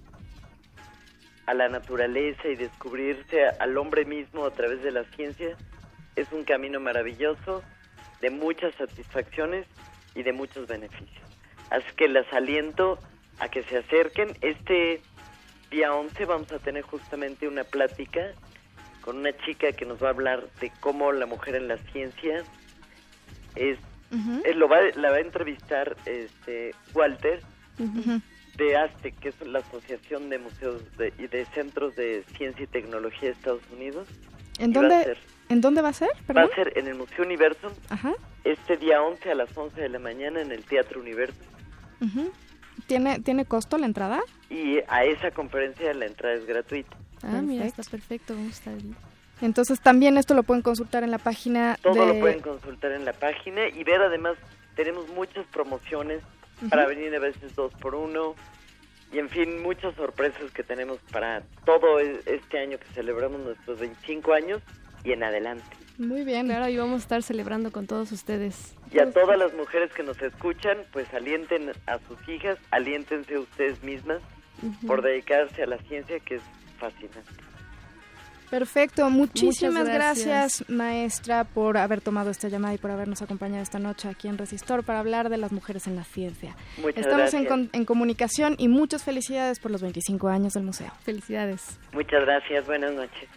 a 1.48 1.54
la 1.54 1.70
naturaleza 1.70 2.48
y 2.48 2.56
descubrirse 2.56 3.48
al 3.60 3.78
hombre 3.78 4.06
mismo 4.06 4.46
a 4.46 4.52
través 4.52 4.84
de 4.84 4.92
la 4.92 5.06
ciencia 5.16 5.58
es 6.16 6.32
un 6.32 6.44
camino 6.44 6.80
maravilloso 6.80 7.64
de 8.22 8.30
muchas 8.30 8.76
satisfacciones 8.76 9.66
y 10.14 10.24
de 10.24 10.34
muchos 10.34 10.68
beneficios. 10.68 11.26
Así 11.70 11.88
que 11.96 12.10
las 12.10 12.32
aliento 12.34 13.00
a 13.40 13.50
que 13.50 13.64
se 13.64 13.78
acerquen. 13.78 14.36
Este 14.42 15.02
día 15.72 15.94
11 15.94 16.26
vamos 16.26 16.52
a 16.52 16.60
tener 16.60 16.84
justamente 16.84 17.48
una 17.48 17.64
plática 17.64 18.34
con 19.02 19.18
una 19.18 19.36
chica 19.46 19.72
que 19.72 19.86
nos 19.86 20.04
va 20.04 20.08
a 20.08 20.12
hablar 20.12 20.50
de 20.60 20.72
cómo 20.82 21.14
la 21.14 21.26
mujer 21.26 21.56
en 21.56 21.70
la 21.70 21.78
ciencia 21.78 22.44
es, 23.56 23.78
lo 24.56 24.68
va, 24.68 24.80
la 24.96 25.12
va 25.12 25.18
a 25.18 25.22
entrevistar 25.22 25.96
este 26.06 26.74
Walter 26.94 27.42
de 28.58 28.76
ASTE, 28.76 29.12
que 29.14 29.30
es 29.30 29.40
la 29.42 29.60
Asociación 29.60 30.30
de 30.30 30.40
Museos 30.40 30.82
de- 30.98 31.14
y 31.20 31.28
de 31.28 31.46
Centros 31.54 31.96
de 31.96 32.24
Ciencia 32.36 32.64
y 32.64 32.68
Tecnología 32.68 33.30
de 33.30 33.36
Estados 33.36 33.62
Unidos. 33.72 34.08
¿En 34.60 34.72
va 34.72 34.82
dónde, 34.82 35.04
ser- 35.04 35.18
¿En 35.50 35.62
dónde 35.62 35.82
va 35.82 35.90
a 35.90 35.94
ser? 35.94 36.10
Va 36.10 36.26
Perdón. 36.28 36.50
a 36.52 36.56
ser 36.56 36.74
en 36.78 36.88
el 36.88 36.96
Museo 36.96 37.24
Universum 37.24 37.72
Ajá. 37.90 38.14
este 38.44 38.78
día 38.78 39.02
11 39.02 39.32
a 39.32 39.36
las 39.36 39.56
11 39.56 39.80
de 39.80 39.90
la 39.90 40.00
mañana 40.00 40.42
en 40.42 40.52
el 40.52 40.64
Teatro 40.66 41.00
Universum. 41.00 41.46
ujú. 42.02 42.32
¿Tiene, 42.88 43.20
¿Tiene 43.20 43.46
costo 43.46 43.78
la 43.78 43.86
entrada? 43.86 44.22
Y 44.50 44.80
a 44.88 45.04
esa 45.04 45.32
conferencia 45.32 45.94
la 45.94 46.06
entrada 46.06 46.36
es 46.36 46.46
gratuita. 46.46 46.96
Ah, 47.24 47.42
mira, 47.42 47.64
Perfecto. 47.64 47.82
está 47.82 47.92
perfecto. 47.92 48.34
Vamos 48.36 48.50
a 48.50 48.54
estar 48.56 48.74
ahí. 48.76 48.96
Entonces 49.42 49.80
también 49.82 50.18
esto 50.18 50.34
lo 50.34 50.44
pueden 50.44 50.62
consultar 50.64 51.04
en 51.04 51.12
la 51.12 51.18
página 51.18 51.78
Todo 51.82 51.94
de... 52.06 52.14
lo 52.14 52.20
pueden 52.20 52.40
consultar 52.40 52.92
en 52.94 53.04
la 53.06 53.14
página 53.14 53.68
y 53.68 53.84
ver 53.84 54.02
además, 54.02 54.36
tenemos 54.76 55.08
muchas 55.10 55.46
promociones 55.48 56.22
para 56.70 56.86
venir 56.88 57.14
a 57.16 57.20
veces 57.20 57.56
dos 57.56 57.74
por 57.76 57.96
uno 57.96 58.36
y 59.12 59.20
en 59.20 59.30
fin, 59.30 59.62
muchas 59.62 59.96
sorpresas 59.96 60.52
que 60.52 60.64
tenemos 60.64 61.00
para 61.12 61.44
todo 61.66 62.00
e- 62.00 62.20
este 62.26 62.60
año 62.60 62.78
que 62.78 62.88
celebramos 62.94 63.40
nuestros 63.40 63.80
25 63.80 64.34
años 64.34 64.62
y 65.04 65.14
en 65.14 65.24
adelante. 65.24 65.64
Muy 65.98 66.24
bien. 66.26 66.48
Claro, 66.48 66.68
y 66.68 66.78
vamos 66.78 66.96
a 66.96 67.04
estar 67.04 67.24
celebrando 67.24 67.72
con 67.72 67.88
todos 67.88 68.12
ustedes. 68.12 68.76
Y 68.92 69.00
a 69.00 69.10
todas 69.12 69.38
las 69.40 69.54
mujeres 69.54 69.92
que 69.94 70.04
nos 70.04 70.22
escuchan, 70.22 70.78
pues 70.92 71.12
alienten 71.14 71.72
a 71.88 72.00
sus 72.08 72.28
hijas, 72.30 72.58
aliéntense 72.72 73.38
ustedes 73.38 73.82
mismas 73.84 74.20
por 74.86 75.02
dedicarse 75.02 75.64
a 75.64 75.68
la 75.68 75.78
ciencia 75.80 76.20
que 76.20 76.36
es 76.36 76.42
fascinante. 76.78 77.22
Perfecto, 78.50 79.10
muchísimas 79.10 79.88
gracias. 79.88 80.26
gracias. 80.26 80.70
maestra 80.70 81.44
por 81.44 81.78
haber 81.78 82.02
tomado 82.02 82.30
esta 82.30 82.48
llamada 82.48 82.74
y 82.74 82.78
por 82.78 82.92
habernos 82.92 83.22
acompañado 83.22 83.62
esta 83.62 83.80
noche 83.80 84.08
aquí 84.08 84.28
en 84.28 84.38
Resistor 84.38 84.84
para 84.84 85.00
hablar 85.00 85.30
de 85.30 85.38
las 85.38 85.52
mujeres 85.52 85.88
en 85.88 85.96
la 85.96 86.04
ciencia. 86.04 86.56
Muchas 86.78 87.06
Estamos 87.06 87.34
en, 87.34 87.44
gracias. 87.44 87.70
en 87.74 87.86
comunicación 87.86 88.56
y 88.58 88.68
muchas 88.68 89.04
felicidades 89.04 89.60
por 89.60 89.72
los 89.72 89.82
25 89.82 90.30
años 90.30 90.54
del 90.54 90.64
museo. 90.64 90.92
Felicidades. 91.04 91.78
Muchas 91.92 92.22
gracias, 92.24 92.66
buenas 92.66 92.94
noches. 92.94 93.30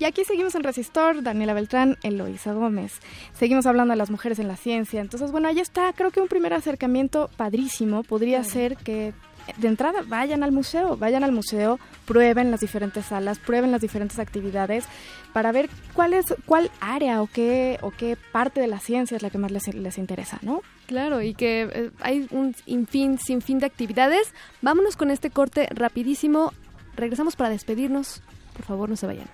Y 0.00 0.04
aquí 0.04 0.24
seguimos 0.24 0.54
en 0.54 0.62
Resistor, 0.62 1.22
Daniela 1.22 1.54
Beltrán, 1.54 1.96
Eloisa 2.04 2.52
Gómez. 2.52 3.00
Seguimos 3.32 3.66
hablando 3.66 3.92
de 3.92 3.98
las 3.98 4.10
mujeres 4.10 4.38
en 4.38 4.46
la 4.46 4.56
ciencia. 4.56 5.00
Entonces, 5.00 5.32
bueno, 5.32 5.48
ahí 5.48 5.58
está. 5.58 5.92
Creo 5.92 6.12
que 6.12 6.20
un 6.20 6.28
primer 6.28 6.54
acercamiento 6.54 7.28
padrísimo 7.36 8.04
podría 8.04 8.44
ser 8.44 8.76
que 8.76 9.12
de 9.56 9.68
entrada 9.68 10.02
vayan 10.06 10.42
al 10.42 10.52
museo, 10.52 10.96
vayan 10.96 11.24
al 11.24 11.32
museo, 11.32 11.78
prueben 12.06 12.50
las 12.50 12.60
diferentes 12.60 13.06
salas, 13.06 13.38
prueben 13.38 13.70
las 13.72 13.80
diferentes 13.80 14.18
actividades 14.18 14.84
para 15.32 15.52
ver 15.52 15.68
cuál 15.94 16.14
es 16.14 16.26
cuál 16.46 16.70
área 16.80 17.22
o 17.22 17.26
qué 17.26 17.78
o 17.82 17.90
qué 17.90 18.16
parte 18.32 18.60
de 18.60 18.66
la 18.66 18.78
ciencia 18.78 19.16
es 19.16 19.22
la 19.22 19.30
que 19.30 19.38
más 19.38 19.50
les, 19.50 19.72
les 19.74 19.98
interesa, 19.98 20.38
¿no? 20.42 20.62
Claro, 20.86 21.20
y 21.22 21.34
que 21.34 21.68
eh, 21.72 21.90
hay 22.00 22.26
un 22.30 22.54
infin, 22.66 23.18
sinfín 23.18 23.58
de 23.58 23.66
actividades. 23.66 24.32
Vámonos 24.62 24.96
con 24.96 25.10
este 25.10 25.30
corte 25.30 25.68
rapidísimo. 25.70 26.52
Regresamos 26.96 27.36
para 27.36 27.50
despedirnos. 27.50 28.22
Por 28.54 28.64
favor, 28.64 28.88
no 28.88 28.96
se 28.96 29.06
vayan. 29.06 29.28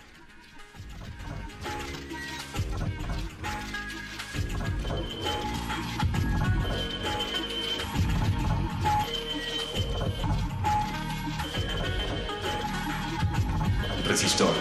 Resistor. 14.15 14.55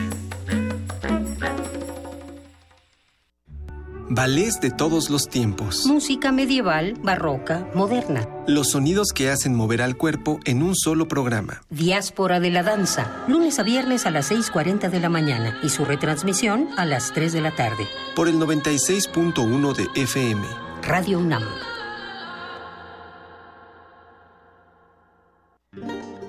Ballets 4.14 4.60
de 4.60 4.72
todos 4.72 5.10
los 5.10 5.30
tiempos. 5.30 5.86
Música 5.86 6.34
medieval, 6.34 6.96
barroca, 7.02 7.66
moderna. 7.74 8.28
Los 8.46 8.72
sonidos 8.72 9.14
que 9.16 9.30
hacen 9.30 9.56
mover 9.56 9.82
al 9.82 9.96
cuerpo 9.96 10.42
en 10.44 10.64
un 10.64 10.76
solo 10.76 11.08
programa. 11.08 11.62
Diáspora 11.70 12.42
de 12.42 12.50
la 12.50 12.62
danza, 12.62 13.24
lunes 13.30 13.58
a 13.58 13.64
viernes 13.64 14.06
a 14.06 14.12
las 14.12 14.30
6.40 14.30 14.90
de 14.90 15.00
la 15.00 15.08
mañana 15.08 15.58
y 15.64 15.70
su 15.70 15.86
retransmisión 15.86 16.68
a 16.76 16.84
las 16.84 17.14
3 17.14 17.32
de 17.32 17.40
la 17.40 17.56
tarde. 17.56 17.88
Por 18.14 18.28
el 18.28 18.36
96.1 18.36 19.76
de 19.78 20.02
FM. 20.02 20.46
Radio 20.84 21.18
UNAM. 21.18 21.44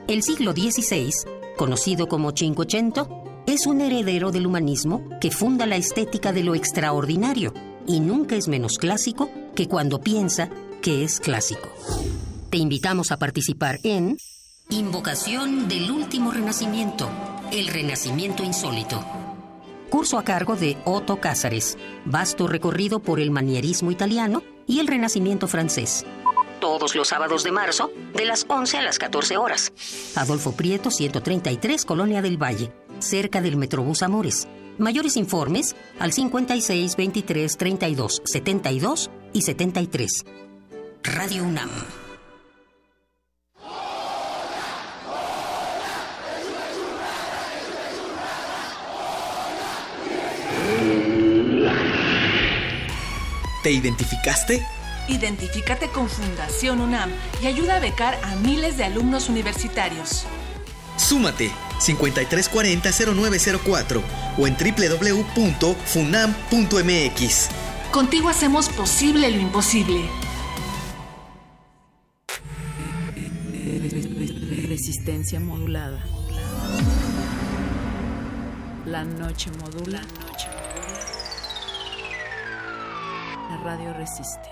El 0.06 0.22
siglo 0.22 0.52
XVI, 0.52 1.10
conocido 1.56 2.06
como 2.06 2.30
Cinquecento, 2.30 3.24
es 3.48 3.66
un 3.66 3.80
heredero 3.80 4.30
del 4.30 4.46
humanismo 4.46 5.02
que 5.20 5.32
funda 5.32 5.66
la 5.66 5.74
estética 5.74 6.32
de 6.32 6.44
lo 6.44 6.54
extraordinario 6.54 7.52
y 7.86 8.00
nunca 8.00 8.36
es 8.36 8.48
menos 8.48 8.78
clásico 8.78 9.30
que 9.54 9.68
cuando 9.68 10.00
piensa 10.00 10.48
que 10.80 11.04
es 11.04 11.20
clásico. 11.20 11.68
Te 12.50 12.59
invitamos 12.59 13.12
a 13.12 13.18
participar 13.18 13.78
en 13.82 14.16
Invocación 14.68 15.68
del 15.68 15.90
Último 15.90 16.32
Renacimiento, 16.32 17.10
el 17.52 17.68
Renacimiento 17.68 18.42
Insólito. 18.42 19.04
Curso 19.90 20.18
a 20.18 20.24
cargo 20.24 20.56
de 20.56 20.78
Otto 20.86 21.20
Cázares. 21.20 21.76
Vasto 22.06 22.46
recorrido 22.46 23.00
por 23.00 23.20
el 23.20 23.30
manierismo 23.30 23.90
italiano 23.90 24.42
y 24.66 24.80
el 24.80 24.86
Renacimiento 24.86 25.48
francés. 25.48 26.06
Todos 26.60 26.94
los 26.94 27.09
sábados 27.09 27.44
de 27.44 27.52
marzo, 27.52 27.90
de 28.14 28.24
las 28.24 28.46
11 28.48 28.78
a 28.78 28.82
las 28.82 28.98
14 28.98 29.36
horas. 29.36 29.72
Adolfo 30.14 30.52
Prieto, 30.52 30.90
133, 30.90 31.84
Colonia 31.84 32.22
del 32.22 32.42
Valle, 32.42 32.72
cerca 33.00 33.42
del 33.42 33.56
Metrobús 33.56 34.02
Amores. 34.02 34.48
Mayores 34.78 35.16
informes 35.16 35.77
al 35.99 36.12
56 36.12 36.97
23 36.97 37.57
32 37.57 38.23
72 38.24 39.11
y 39.32 39.43
73. 39.43 40.24
Radio 41.03 41.44
UNAM. 41.44 41.70
¿Te 53.62 53.70
identificaste? 53.70 54.66
Identifícate 55.09 55.89
con 55.89 56.09
Fundación 56.09 56.81
UNAM 56.81 57.11
y 57.43 57.47
ayuda 57.47 57.77
a 57.77 57.81
becar 57.81 58.19
a 58.24 58.35
miles 58.36 58.77
de 58.77 58.85
alumnos 58.85 59.28
universitarios. 59.28 60.27
Súmate 60.97 61.51
5340-0904 61.81 64.02
o 64.39 64.47
en 64.47 64.56
www.funam.mx. 64.56 67.48
Contigo 67.90 68.28
hacemos 68.28 68.69
posible 68.70 69.28
lo 69.31 69.39
imposible. 69.39 70.09
Resistencia 74.69 75.40
modulada. 75.40 76.05
La 78.86 79.05
noche 79.05 79.51
modula. 79.60 80.01
La 83.51 83.56
radio 83.59 83.93
resiste. 83.93 84.48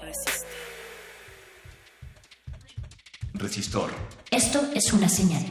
Resistor. 3.32 3.90
Esto 4.30 4.70
es 4.74 4.92
una 4.92 5.08
señal. 5.08 5.50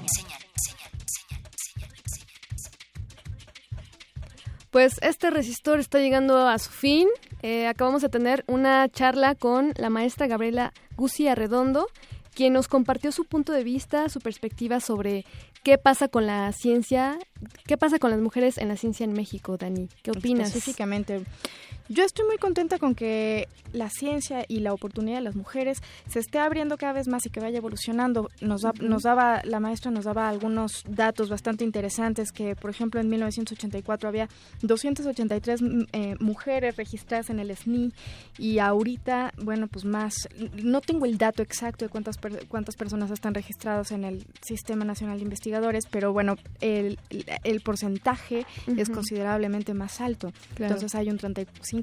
Pues 4.72 4.98
este 5.02 5.32
resistor 5.32 5.80
está 5.80 6.00
llegando 6.00 6.48
a 6.48 6.60
su 6.60 6.70
fin. 6.70 7.08
Eh, 7.42 7.68
acabamos 7.68 8.02
de 8.02 8.10
tener 8.10 8.44
una 8.48 8.88
charla 8.90 9.34
con 9.36 9.74
la 9.78 9.90
maestra 9.90 10.28
Gabriela 10.28 10.74
Guzzi 10.96 11.28
Arredondo, 11.28 11.88
quien 12.36 12.54
nos 12.54 12.68
compartió 12.68 13.12
su 13.12 13.26
punto 13.26 13.52
de 13.52 13.64
vista, 13.64 14.10
su 14.10 14.20
perspectiva 14.20 14.80
sobre 14.80 15.26
qué 15.64 15.78
pasa 15.78 16.08
con 16.08 16.28
la 16.28 16.52
ciencia, 16.52 17.18
qué 17.66 17.78
pasa 17.78 17.98
con 17.98 18.12
las 18.12 18.20
mujeres 18.20 18.58
en 18.58 18.68
la 18.68 18.78
ciencia 18.78 19.04
en 19.04 19.14
México, 19.14 19.58
Dani. 19.58 19.90
¿Qué 20.04 20.12
opinas? 20.12 20.50
Específicamente, 20.50 21.24
yo 21.90 22.04
estoy 22.06 22.26
muy 22.28 22.38
contenta 22.38 22.78
con 22.80 22.96
que 22.96 23.48
la 23.74 23.90
ciencia 23.90 24.46
y 24.48 24.60
la 24.62 24.74
oportunidad 24.74 25.18
de 25.18 25.24
las 25.24 25.36
mujeres 25.36 25.80
se 26.08 26.20
esté 26.20 26.40
abriendo 26.40 26.78
cada 26.78 26.94
vez 26.94 27.08
más 27.08 27.26
y 27.26 27.30
que 27.30 27.40
vaya 27.40 27.58
evolucionando. 27.58 28.30
Nos, 28.42 28.62
da- 28.62 28.74
nos 28.80 29.04
daba, 29.04 29.42
la 29.44 29.60
maestra 29.60 29.92
nos 29.92 30.06
daba 30.06 30.30
algunos 30.30 30.84
datos 30.88 31.30
bastante 31.30 31.64
interesantes 31.64 32.32
que, 32.32 32.56
por 32.56 32.70
ejemplo, 32.72 33.02
en 33.02 33.10
1984 33.10 34.08
había 34.08 34.30
283 34.62 35.62
mm, 35.62 35.82
eh, 35.94 36.16
mujeres 36.20 36.76
registradas 36.78 37.30
en 37.30 37.40
el 37.40 37.56
SNI 37.56 37.92
y 38.38 38.60
ahorita, 38.60 39.34
bueno, 39.38 39.68
pues 39.68 39.86
más, 39.86 40.14
no 40.64 40.82
tengo 40.82 41.06
el 41.06 41.18
dato 41.18 41.42
exacto 41.44 41.86
de 41.86 41.90
cuántas, 41.90 42.18
cuántas 42.48 42.76
personas 42.76 43.12
están 43.12 43.34
registradas 43.34 43.92
en 43.92 44.04
el 44.04 44.26
Sistema 44.42 44.86
Nacional 44.86 45.18
de 45.18 45.24
Investigadores, 45.24 45.86
pero 45.90 46.14
bueno, 46.14 46.36
el, 46.62 46.98
el 47.44 47.62
porcentaje 47.62 48.46
es 48.78 48.90
considerablemente 48.90 49.74
más 49.74 50.02
alto. 50.02 50.32
Claro. 50.56 50.74
Entonces 50.76 50.96
hay 50.96 51.10
un 51.10 51.18
35% 51.18 51.79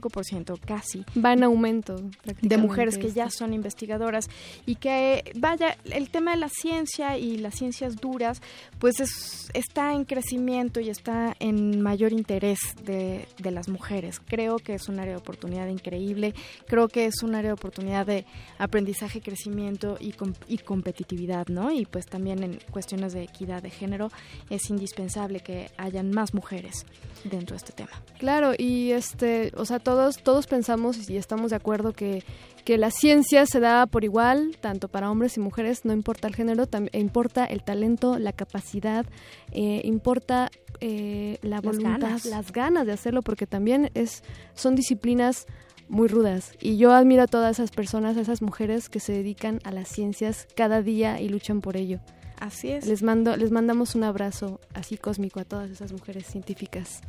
casi 0.65 1.05
Va 1.23 1.33
en 1.33 1.43
aumento. 1.45 1.97
de 2.43 2.57
mujeres 2.59 2.99
que 2.99 3.11
ya 3.13 3.31
son 3.31 3.53
investigadoras 3.53 4.29
y 4.67 4.77
que 4.77 5.33
vaya 5.37 5.77
el 5.85 6.11
tema 6.11 6.33
de 6.33 6.37
la 6.39 6.49
ciencia 6.49 7.19
y 7.19 7.39
las 7.39 7.55
ciencias 7.55 7.97
duras 7.97 8.41
pues 8.79 9.01
es- 9.01 9.51
está 9.55 9.93
en 9.95 10.05
crecimiento 10.05 10.81
y 10.81 10.91
está 10.91 11.35
en 11.41 11.81
mayor 11.81 12.13
interés 12.13 12.59
de, 12.85 13.27
de 13.39 13.51
las 13.51 13.69
mujeres. 13.69 14.21
Creo 14.21 14.57
que 14.59 14.75
es 14.75 14.89
un 14.89 14.99
área 15.01 15.13
de 15.15 15.19
oportunidad 15.19 15.69
increíble 15.69 16.35
creo 16.67 16.89
que 16.89 17.07
es 17.07 17.23
un 17.23 17.35
área 17.35 17.51
de 17.51 17.55
oportunidad 17.55 18.07
de 18.07 18.25
aprendizaje 18.59 19.21
crecimiento 19.21 19.97
y, 20.01 20.13
com- 20.13 20.33
y 20.49 20.59
competitividad 20.59 21.47
no 21.49 21.73
y 21.73 21.87
pues 21.87 22.07
también 22.07 22.43
en 22.43 22.59
cuestiones 22.71 23.13
de 23.13 23.23
equidad 23.23 23.63
de 23.63 23.71
género 23.71 24.11
es 24.51 24.69
indispensable 24.71 25.41
que 25.41 25.71
hayan 25.77 26.11
más 26.11 26.35
mujeres 26.35 26.85
dentro 27.25 27.55
de 27.55 27.59
este 27.59 27.73
tema 27.73 27.91
Claro, 28.19 28.53
y 28.57 28.93
este, 28.93 29.53
o 29.57 29.65
sea, 29.65 29.79
todos, 29.79 30.19
todos 30.23 30.47
pensamos 30.47 31.09
y 31.09 31.17
estamos 31.17 31.51
de 31.51 31.57
acuerdo 31.57 31.93
que, 31.93 32.25
que 32.65 32.79
la 32.79 32.91
ciencia 32.91 33.47
se 33.47 33.61
da 33.61 33.87
por 33.87 34.05
igual, 34.05 34.57
tanto 34.61 34.89
para 34.89 35.11
hombres 35.11 35.37
y 35.37 35.41
mujeres, 35.41 35.85
no 35.85 35.93
importa 35.93 36.29
el 36.29 36.35
género, 36.35 36.65
e 36.93 36.99
importa 36.99 37.45
el 37.45 37.63
talento, 37.63 38.19
la 38.19 38.33
capacidad, 38.33 39.07
eh, 39.53 39.83
importa 39.85 40.51
eh, 40.81 41.39
la 41.43 41.57
Las 41.57 41.63
voluntad, 41.63 42.01
ganas. 42.01 42.25
las 42.25 42.53
ganas 42.53 42.87
de 42.87 42.93
hacerlo, 42.93 43.23
porque 43.23 43.47
también 43.47 43.91
es, 43.95 44.23
son 44.55 44.75
disciplinas 44.75 45.47
muy 45.89 46.09
rudas. 46.09 46.53
Y 46.61 46.77
yo 46.77 46.93
admiro 46.93 47.23
a 47.23 47.27
todas 47.27 47.59
esas 47.59 47.71
personas, 47.71 48.17
a 48.17 48.21
esas 48.21 48.43
mujeres 48.43 48.89
que 48.89 49.01
se 49.01 49.13
dedican 49.13 49.61
a 49.65 49.71
las 49.71 49.89
ciencias 49.89 50.49
cada 50.57 50.83
día 50.83 51.21
y 51.21 51.29
luchan 51.29 51.61
por 51.61 51.77
ello. 51.77 52.01
Así 52.39 52.71
es. 52.71 52.87
Les 52.87 53.03
mando, 53.03 53.37
les 53.37 53.51
mandamos 53.51 53.95
un 53.95 54.05
abrazo 54.05 54.61
así 54.75 54.97
cósmico 54.97 55.41
a 55.41 55.45
todas 55.45 55.71
esas 55.71 55.93
mujeres 55.93 56.27
científicas. 56.27 57.01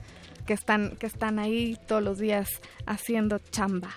Que 0.48 0.54
están, 0.54 0.96
que 0.98 1.06
están 1.06 1.38
ahí 1.38 1.78
todos 1.88 2.02
los 2.02 2.18
días 2.18 2.50
haciendo 2.88 3.38
chamba. 3.52 3.90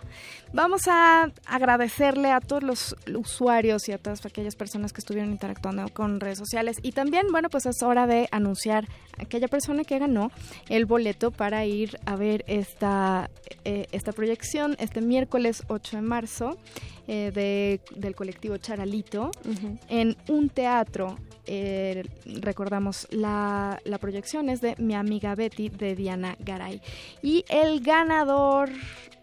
Vamos 0.53 0.83
a 0.89 1.31
agradecerle 1.47 2.31
a 2.33 2.41
todos 2.41 2.63
los 2.63 2.97
usuarios 3.17 3.89
y 3.89 3.93
a 3.93 3.99
todas 3.99 4.27
aquellas 4.27 4.57
personas 4.57 4.93
que 4.93 5.01
estuvieron 5.01 5.31
interactuando 5.31 5.87
con 5.95 6.21
redes 6.21 6.39
sociales. 6.39 6.79
Y 6.83 6.93
también, 6.93 7.29
bueno, 7.31 7.49
pues 7.49 7.67
es 7.67 7.83
hora 7.83 8.07
de 8.07 8.29
anunciar 8.33 8.87
a 9.17 9.23
aquella 9.23 9.47
persona 9.49 9.85
que 9.85 9.99
ganó 9.99 10.31
el 10.69 10.87
boleto 10.87 11.31
para 11.31 11.65
ir 11.65 11.99
a 12.05 12.17
ver 12.17 12.45
esta, 12.49 13.31
eh, 13.65 13.87
esta 13.93 14.13
proyección 14.13 14.75
este 14.81 15.01
miércoles 15.01 15.63
8 15.69 15.97
de 15.97 16.03
marzo 16.03 16.59
eh, 17.07 17.31
de- 17.35 17.81
del 17.97 18.15
colectivo 18.15 18.57
Charalito 18.57 19.31
en 19.89 20.17
un 20.29 20.49
teatro. 20.49 21.17
Eh, 21.47 22.05
recordamos 22.25 23.07
la, 23.11 23.81
la 23.85 23.99
proyección 23.99 24.49
es 24.49 24.61
de 24.61 24.75
mi 24.79 24.95
amiga 24.95 25.35
Betty 25.35 25.69
de 25.69 25.95
Diana 25.95 26.37
Garay. 26.41 26.81
Y 27.23 27.45
el 27.49 27.81
ganador 27.81 28.71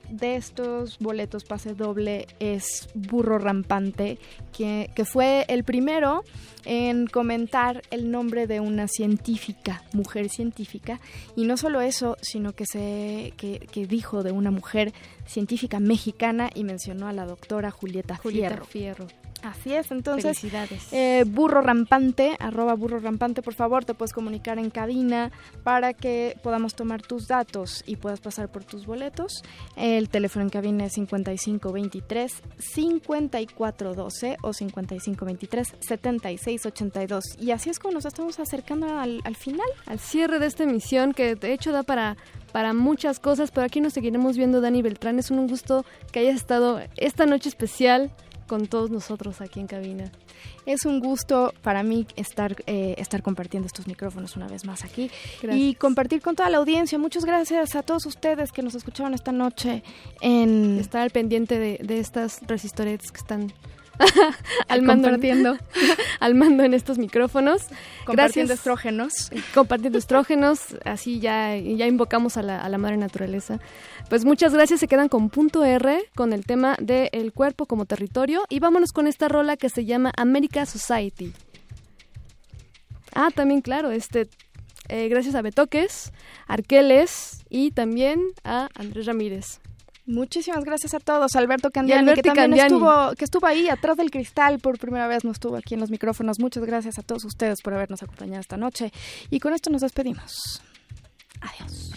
de 0.10 0.36
estos 0.36 1.00
boletos 1.00 1.44
pase 1.44 1.74
doble 1.74 2.28
es 2.40 2.90
Burro 2.94 3.38
Rampante, 3.38 4.18
que, 4.56 4.90
que 4.96 5.06
fue 5.06 5.46
el 5.48 5.64
primero 5.64 6.24
en 6.66 7.08
comentar 7.08 7.82
el 7.92 8.12
nombre 8.12 8.48
de 8.48 8.60
una 8.60 8.88
científica, 8.88 9.84
mujer 9.94 10.30
científica, 10.30 11.00
y 11.36 11.46
no 11.46 11.58
solo 11.58 11.82
eso, 11.82 12.18
sino 12.22 12.54
que 12.54 12.66
se 12.66 13.34
que, 13.38 13.60
que 13.72 13.86
dijo 13.86 14.24
de 14.24 14.32
una 14.32 14.52
mujer 14.52 14.94
científica 15.26 15.80
mexicana 15.80 16.50
y 16.54 16.64
mencionó 16.64 17.08
a 17.08 17.14
la 17.14 17.26
doctora 17.26 17.72
Julieta, 17.72 18.18
Julieta 18.18 18.66
Fierro. 18.66 18.66
Fierro. 18.66 19.27
Así 19.44 19.74
es, 19.74 19.92
entonces 19.92 20.40
Felicidades. 20.40 20.92
eh, 20.92 21.24
burro 21.28 21.62
rampante, 21.62 22.36
arroba 22.40 22.74
burro 22.74 23.00
rampante, 23.00 23.42
por 23.42 23.54
favor, 23.54 23.86
te 23.86 23.94
puedes 23.94 24.14
comunicar 24.14 24.60
en 24.60 24.70
cabina 24.70 25.32
para 25.64 25.94
que 25.94 26.38
podamos 26.44 26.76
tomar 26.76 27.02
tus 27.02 27.28
datos 27.28 27.84
y 27.86 27.98
puedas 27.98 28.20
pasar 28.20 28.50
por 28.52 28.64
tus 28.64 28.86
boletos. 28.86 29.44
El 29.76 30.10
teléfono 30.10 30.44
en 30.44 30.50
cabina 30.50 30.86
es 30.86 30.94
5523 30.94 32.42
5412 32.60 34.38
o 34.42 34.54
5523 34.54 35.76
7682. 35.80 37.24
Y 37.40 37.52
así 37.52 37.70
es 37.70 37.80
como 37.80 37.94
nos 37.94 38.06
estamos 38.06 38.40
acercando 38.40 38.98
al, 39.00 39.22
al 39.24 39.36
final. 39.36 39.68
al 39.86 40.00
cierre 40.00 40.40
de 40.40 40.48
esta 40.48 40.64
emisión 40.64 41.14
que 41.14 41.36
de 41.36 41.54
hecho 41.54 41.72
da 41.72 41.84
para 41.84 42.18
para 42.52 42.74
muchas 42.74 43.20
cosas, 43.20 43.52
pero 43.52 43.66
aquí 43.66 43.82
nos 43.82 43.94
seguiremos 43.94 44.38
viendo 44.38 44.62
Dani 44.62 44.82
Beltrán. 44.82 45.20
Es 45.20 45.30
un 45.30 45.48
gusto 45.48 45.86
que 46.12 46.22
hayas 46.22 46.38
estado 46.38 46.80
esta 46.96 47.26
noche 47.26 47.50
especial 47.50 48.10
con 48.48 48.68
todos 48.68 48.90
nosotros 48.90 49.42
aquí 49.42 49.60
en 49.60 49.68
cabina. 49.68 50.12
Es 50.66 50.86
un 50.86 51.00
gusto 51.00 51.54
para 51.62 51.84
mí 51.84 52.08
estar, 52.16 52.56
eh, 52.66 52.96
estar 52.98 53.22
compartiendo 53.22 53.68
estos 53.68 53.88
micrófonos 53.88 54.36
una 54.36 54.48
vez 54.48 54.66
más 54.66 54.84
aquí 54.84 55.12
Gracias. 55.42 55.62
y 55.62 55.76
compartir 55.76 56.22
con 56.22 56.36
toda 56.36 56.50
la 56.50 56.58
audiencia. 56.58 56.98
Muchas 56.98 57.26
gracias 57.26 57.76
a 57.76 57.84
todos 57.84 58.06
ustedes 58.06 58.52
que 58.52 58.64
nos 58.64 58.76
escucharon 58.76 59.14
esta 59.14 59.32
noche 59.32 59.84
en... 60.22 60.80
Estar 60.80 61.02
al 61.02 61.10
pendiente 61.10 61.60
de, 61.60 61.80
de 61.84 62.00
estas 62.00 62.40
resistoretes 62.48 63.12
que 63.12 63.18
están 63.18 63.54
al 64.68 64.82
mando, 64.82 65.08
Compartiendo. 65.08 65.58
al 66.20 66.36
mando 66.36 66.64
en 66.64 66.74
estos 66.74 66.98
micrófonos. 66.98 67.64
Compartiendo 68.06 68.50
Gracias. 68.50 68.60
estrógenos. 68.60 69.32
Compartiendo 69.54 69.98
estrógenos, 69.98 70.78
así 70.86 71.20
ya, 71.20 71.56
ya 71.56 71.88
invocamos 71.88 72.38
a 72.38 72.42
la, 72.42 72.62
a 72.62 72.70
la 72.70 72.78
madre 72.78 72.98
naturaleza. 72.98 73.60
Pues 74.10 74.26
muchas 74.26 74.54
gracias, 74.54 74.80
se 74.80 74.88
quedan 74.88 75.10
con 75.10 75.30
punto 75.30 75.66
R, 75.66 76.04
con 76.16 76.34
el 76.34 76.46
tema 76.46 76.76
del 76.80 77.34
cuerpo 77.34 77.66
como 77.66 77.86
territorio. 77.86 78.44
Y 78.50 78.60
vámonos 78.60 78.92
con 78.92 79.08
esta 79.08 79.28
rola 79.28 79.58
que 79.58 79.70
se 79.70 79.86
llama 79.86 80.12
America 80.16 80.66
Society. 80.66 81.34
Ah, 83.14 83.30
también, 83.34 83.62
claro, 83.62 83.92
este, 83.92 84.30
eh, 84.90 85.10
gracias 85.10 85.36
a 85.36 85.42
Betoques, 85.42 86.14
Arqueles 86.48 87.44
y 87.50 87.72
también 87.72 88.22
a 88.44 88.70
Andrés 88.76 89.06
Ramírez. 89.06 89.60
Muchísimas 90.08 90.64
gracias 90.64 90.94
a 90.94 91.00
todos. 91.02 91.36
Alberto 91.36 91.70
Candiani, 91.70 92.00
Alberti 92.00 92.22
que 92.22 92.30
también 92.30 92.52
Candiani. 92.52 92.74
estuvo, 92.74 93.16
que 93.16 93.26
estuvo 93.26 93.46
ahí 93.46 93.68
atrás 93.68 93.98
del 93.98 94.10
cristal 94.10 94.58
por 94.60 94.80
primera 94.80 95.06
vez, 95.06 95.26
no 95.26 95.32
estuvo 95.32 95.58
aquí 95.58 95.74
en 95.74 95.82
los 95.82 95.90
micrófonos. 95.92 96.40
Muchas 96.40 96.64
gracias 96.64 96.98
a 96.98 97.02
todos 97.02 97.26
ustedes 97.26 97.62
por 97.62 97.74
habernos 97.74 98.02
acompañado 98.02 98.40
esta 98.40 98.56
noche. 98.56 98.94
Y 99.30 99.42
con 99.42 99.54
esto 99.54 99.70
nos 99.70 99.82
despedimos. 99.82 100.62
Adiós. 101.42 101.92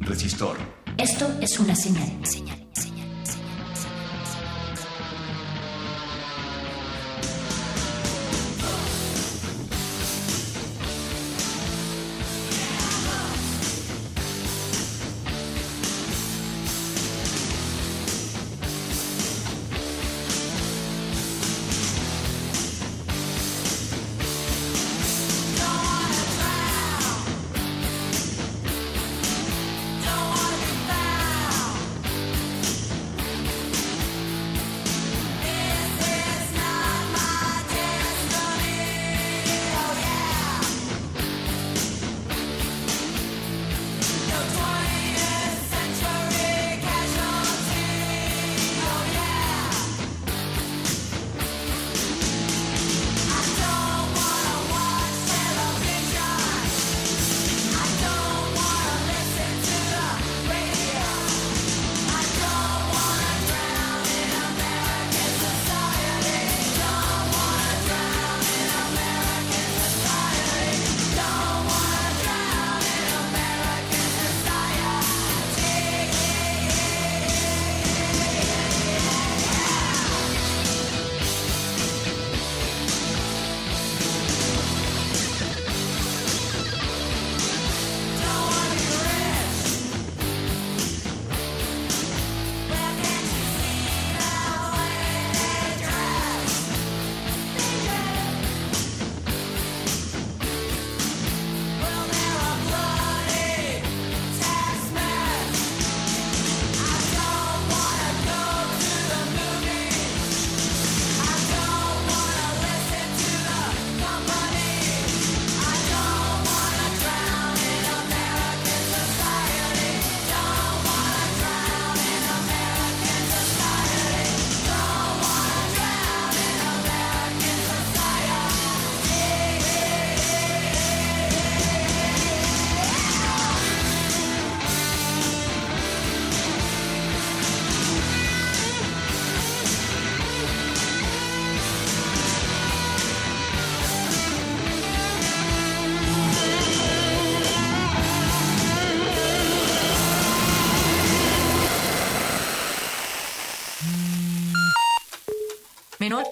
Resistor. 0.00 0.58
Esto 0.98 1.26
es 1.40 1.58
una 1.58 1.74
señal. 1.74 2.26
señal. 2.26 2.63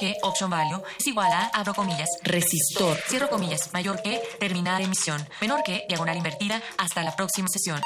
Que 0.02 0.16
option 0.22 0.50
value 0.50 0.82
es 0.98 1.06
igual 1.06 1.30
a, 1.32 1.42
abro 1.54 1.74
comillas, 1.74 2.08
resistor, 2.24 2.96
cierro 3.08 3.28
comillas, 3.28 3.72
mayor 3.72 4.02
que, 4.02 4.20
terminar 4.40 4.80
emisión, 4.82 5.24
menor 5.40 5.62
que, 5.62 5.84
diagonal 5.88 6.16
invertida, 6.16 6.60
hasta 6.76 7.04
la 7.04 7.14
próxima 7.14 7.46
sesión. 7.46 7.80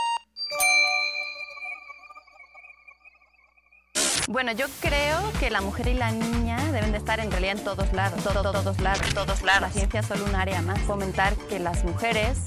Bueno, 4.29 4.53
yo 4.53 4.65
creo 4.81 5.31
que 5.39 5.51
la 5.51 5.61
mujer 5.61 5.89
y 5.89 5.95
la 5.95 6.11
niña 6.11 6.57
deben 6.73 6.93
de 6.93 6.97
estar 6.99 7.21
en 7.21 7.31
realidad 7.31 7.59
en 7.59 7.65
todos 7.65 7.93
lados, 7.93 8.25
todo- 8.25 8.41
todo- 8.43 8.53
todos 8.63 8.81
lados, 8.81 9.03
todos 9.15 9.43
lados. 9.43 9.61
La 9.61 9.71
ciencia 9.71 10.01
es 10.01 10.07
solo 10.07 10.25
un 10.25 10.35
área 10.35 10.63
más. 10.63 10.79
Fomentar 10.81 11.35
que 11.51 11.59
las 11.59 11.85
mujeres 11.85 12.39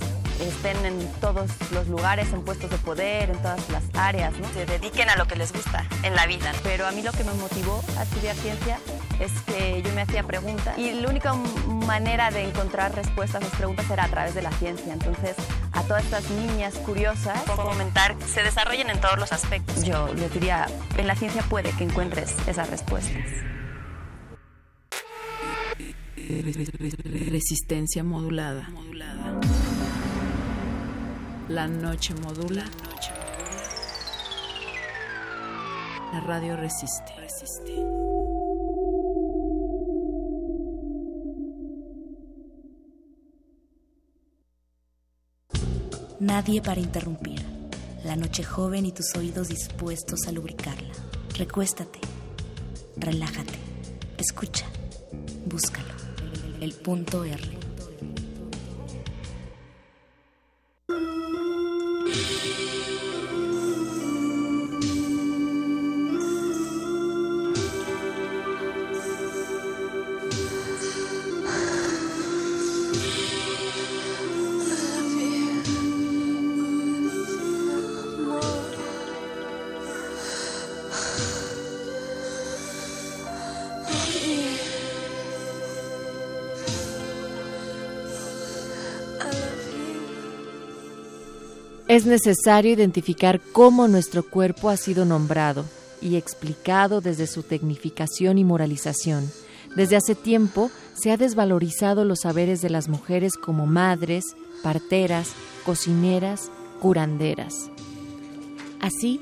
estén 0.41 0.83
en 0.85 1.11
todos 1.21 1.51
los 1.71 1.87
lugares, 1.87 2.33
en 2.33 2.43
puestos 2.43 2.69
de 2.71 2.77
poder, 2.79 3.29
en 3.29 3.37
todas 3.37 3.69
las 3.69 3.83
áreas, 3.93 4.33
¿no? 4.39 4.47
Se 4.53 4.65
dediquen 4.65 5.09
a 5.09 5.15
lo 5.15 5.25
que 5.27 5.35
les 5.35 5.53
gusta 5.53 5.85
en 6.03 6.15
la 6.15 6.25
vida. 6.25 6.51
Pero 6.63 6.87
a 6.87 6.91
mí 6.91 7.01
lo 7.03 7.11
que 7.11 7.23
me 7.23 7.33
motivó 7.33 7.83
a 7.99 8.03
estudiar 8.03 8.35
ciencia 8.37 8.79
es 9.19 9.31
que 9.41 9.81
yo 9.81 9.93
me 9.93 10.01
hacía 10.01 10.23
preguntas 10.23 10.77
y 10.77 10.91
la 10.93 11.09
única 11.09 11.33
manera 11.33 12.31
de 12.31 12.43
encontrar 12.43 12.95
respuestas 12.95 13.41
a 13.41 13.45
esas 13.45 13.57
preguntas 13.57 13.89
era 13.89 14.05
a 14.05 14.07
través 14.07 14.35
de 14.35 14.41
la 14.41 14.51
ciencia. 14.53 14.93
Entonces, 14.93 15.35
a 15.73 15.83
todas 15.83 16.03
estas 16.03 16.29
niñas 16.31 16.75
curiosas, 16.75 17.41
fomentar 17.43 18.15
que 18.15 18.25
se 18.25 18.43
desarrollen 18.43 18.89
en 18.89 19.01
todos 19.01 19.19
los 19.19 19.31
aspectos. 19.31 19.83
Yo 19.83 20.13
les 20.13 20.33
diría, 20.33 20.67
en 20.97 21.07
la 21.07 21.15
ciencia 21.15 21.41
puede 21.43 21.71
que 21.71 21.83
encuentres 21.83 22.35
esas 22.47 22.69
respuestas. 22.69 23.23
Resistencia 27.31 28.03
modulada. 28.03 28.69
La 31.47 31.67
noche 31.67 32.13
modula. 32.21 32.63
La 36.13 36.19
radio 36.21 36.55
resiste. 36.55 37.13
Nadie 46.19 46.61
para 46.61 46.81
interrumpir. 46.81 47.39
La 48.03 48.17
noche 48.17 48.43
joven 48.43 48.85
y 48.85 48.91
tus 48.91 49.15
oídos 49.15 49.47
dispuestos 49.47 50.27
a 50.27 50.33
lubricarla. 50.33 50.89
Recuéstate. 51.37 51.99
Relájate. 52.97 53.53
Escucha. 54.17 54.65
Búscalo. 55.45 55.93
El 56.59 56.73
punto 56.73 57.23
R. 57.23 57.58
Es 91.89 92.05
necesario 92.05 92.71
identificar 92.71 93.41
cómo 93.51 93.87
nuestro 93.87 94.21
cuerpo 94.21 94.69
ha 94.69 94.77
sido 94.77 95.05
nombrado 95.05 95.65
y 96.03 96.17
explicado 96.17 97.01
desde 97.01 97.25
su 97.25 97.41
tecnificación 97.41 98.37
y 98.37 98.43
moralización, 98.43 99.27
Desde 99.75 99.95
hace 99.95 100.13
tiempo 100.13 100.69
se 100.93 101.11
ha 101.11 101.17
desvalorizado 101.17 102.05
los 102.05 102.19
saberes 102.21 102.61
de 102.61 102.69
las 102.69 102.89
mujeres 102.89 103.37
como 103.37 103.65
madres, 103.65 104.23
parteras, 104.61 105.31
cocineras, 105.65 106.51
curanderas. 106.79 107.71
Así, 108.79 109.19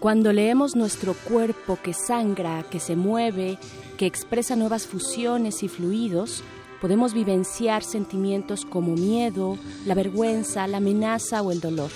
cuando 0.00 0.32
leemos 0.32 0.74
nuestro 0.74 1.12
cuerpo 1.12 1.78
que 1.82 1.92
sangra, 1.92 2.64
que 2.70 2.80
se 2.80 2.96
mueve, 2.96 3.58
que 3.98 4.06
expresa 4.06 4.56
nuevas 4.56 4.86
fusiones 4.86 5.62
y 5.62 5.68
fluidos, 5.68 6.42
podemos 6.80 7.14
vivenciar 7.14 7.82
sentimientos 7.82 8.64
como 8.64 8.94
miedo, 8.94 9.58
la 9.84 9.94
vergüenza, 9.94 10.66
la 10.66 10.78
amenaza 10.78 11.42
o 11.42 11.52
el 11.52 11.60
dolor. 11.60 11.90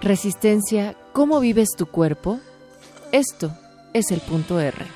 Resistencia, 0.00 0.96
¿cómo 1.12 1.40
vives 1.40 1.70
tu 1.76 1.86
cuerpo? 1.86 2.40
Esto 3.12 3.52
es 3.92 4.10
el 4.10 4.20
punto 4.20 4.58
R. 4.60 4.86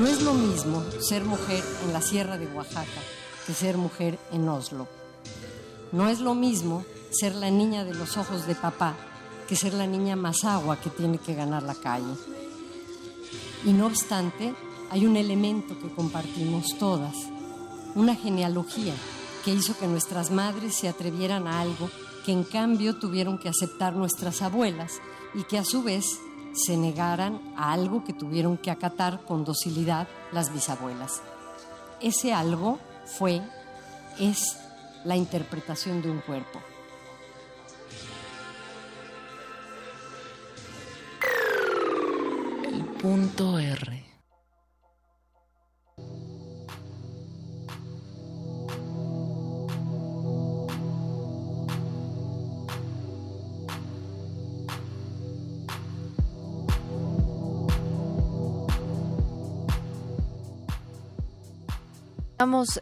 No 0.00 0.06
es 0.06 0.22
lo 0.22 0.32
mismo 0.32 0.82
ser 1.00 1.24
mujer 1.24 1.62
en 1.84 1.92
la 1.92 2.00
Sierra 2.00 2.38
de 2.38 2.46
Oaxaca 2.46 3.00
que 3.46 3.52
ser 3.52 3.76
mujer 3.76 4.18
en 4.32 4.48
Oslo. 4.48 4.88
No 5.92 6.08
es 6.08 6.20
lo 6.20 6.34
mismo 6.34 6.84
ser 7.10 7.34
la 7.34 7.50
niña 7.50 7.84
de 7.84 7.94
los 7.94 8.16
ojos 8.16 8.46
de 8.46 8.54
papá 8.54 8.94
que 9.50 9.56
ser 9.56 9.74
la 9.74 9.88
niña 9.88 10.14
más 10.14 10.44
agua 10.44 10.80
que 10.80 10.90
tiene 10.90 11.18
que 11.18 11.34
ganar 11.34 11.64
la 11.64 11.74
calle. 11.74 12.14
Y 13.64 13.72
no 13.72 13.86
obstante, 13.86 14.54
hay 14.92 15.04
un 15.06 15.16
elemento 15.16 15.76
que 15.76 15.92
compartimos 15.92 16.78
todas, 16.78 17.16
una 17.96 18.14
genealogía 18.14 18.94
que 19.44 19.52
hizo 19.52 19.76
que 19.76 19.88
nuestras 19.88 20.30
madres 20.30 20.76
se 20.76 20.88
atrevieran 20.88 21.48
a 21.48 21.60
algo 21.60 21.90
que 22.24 22.30
en 22.30 22.44
cambio 22.44 22.94
tuvieron 23.00 23.38
que 23.38 23.48
aceptar 23.48 23.96
nuestras 23.96 24.40
abuelas 24.40 25.00
y 25.34 25.42
que 25.42 25.58
a 25.58 25.64
su 25.64 25.82
vez 25.82 26.06
se 26.52 26.76
negaran 26.76 27.40
a 27.56 27.72
algo 27.72 28.04
que 28.04 28.12
tuvieron 28.12 28.56
que 28.56 28.70
acatar 28.70 29.24
con 29.24 29.44
docilidad 29.44 30.06
las 30.30 30.52
bisabuelas. 30.52 31.22
Ese 32.00 32.32
algo 32.32 32.78
fue, 33.04 33.42
es 34.16 34.58
la 35.04 35.16
interpretación 35.16 36.02
de 36.02 36.10
un 36.12 36.20
cuerpo. 36.20 36.60
Punto 43.00 43.58
R. 43.58 43.99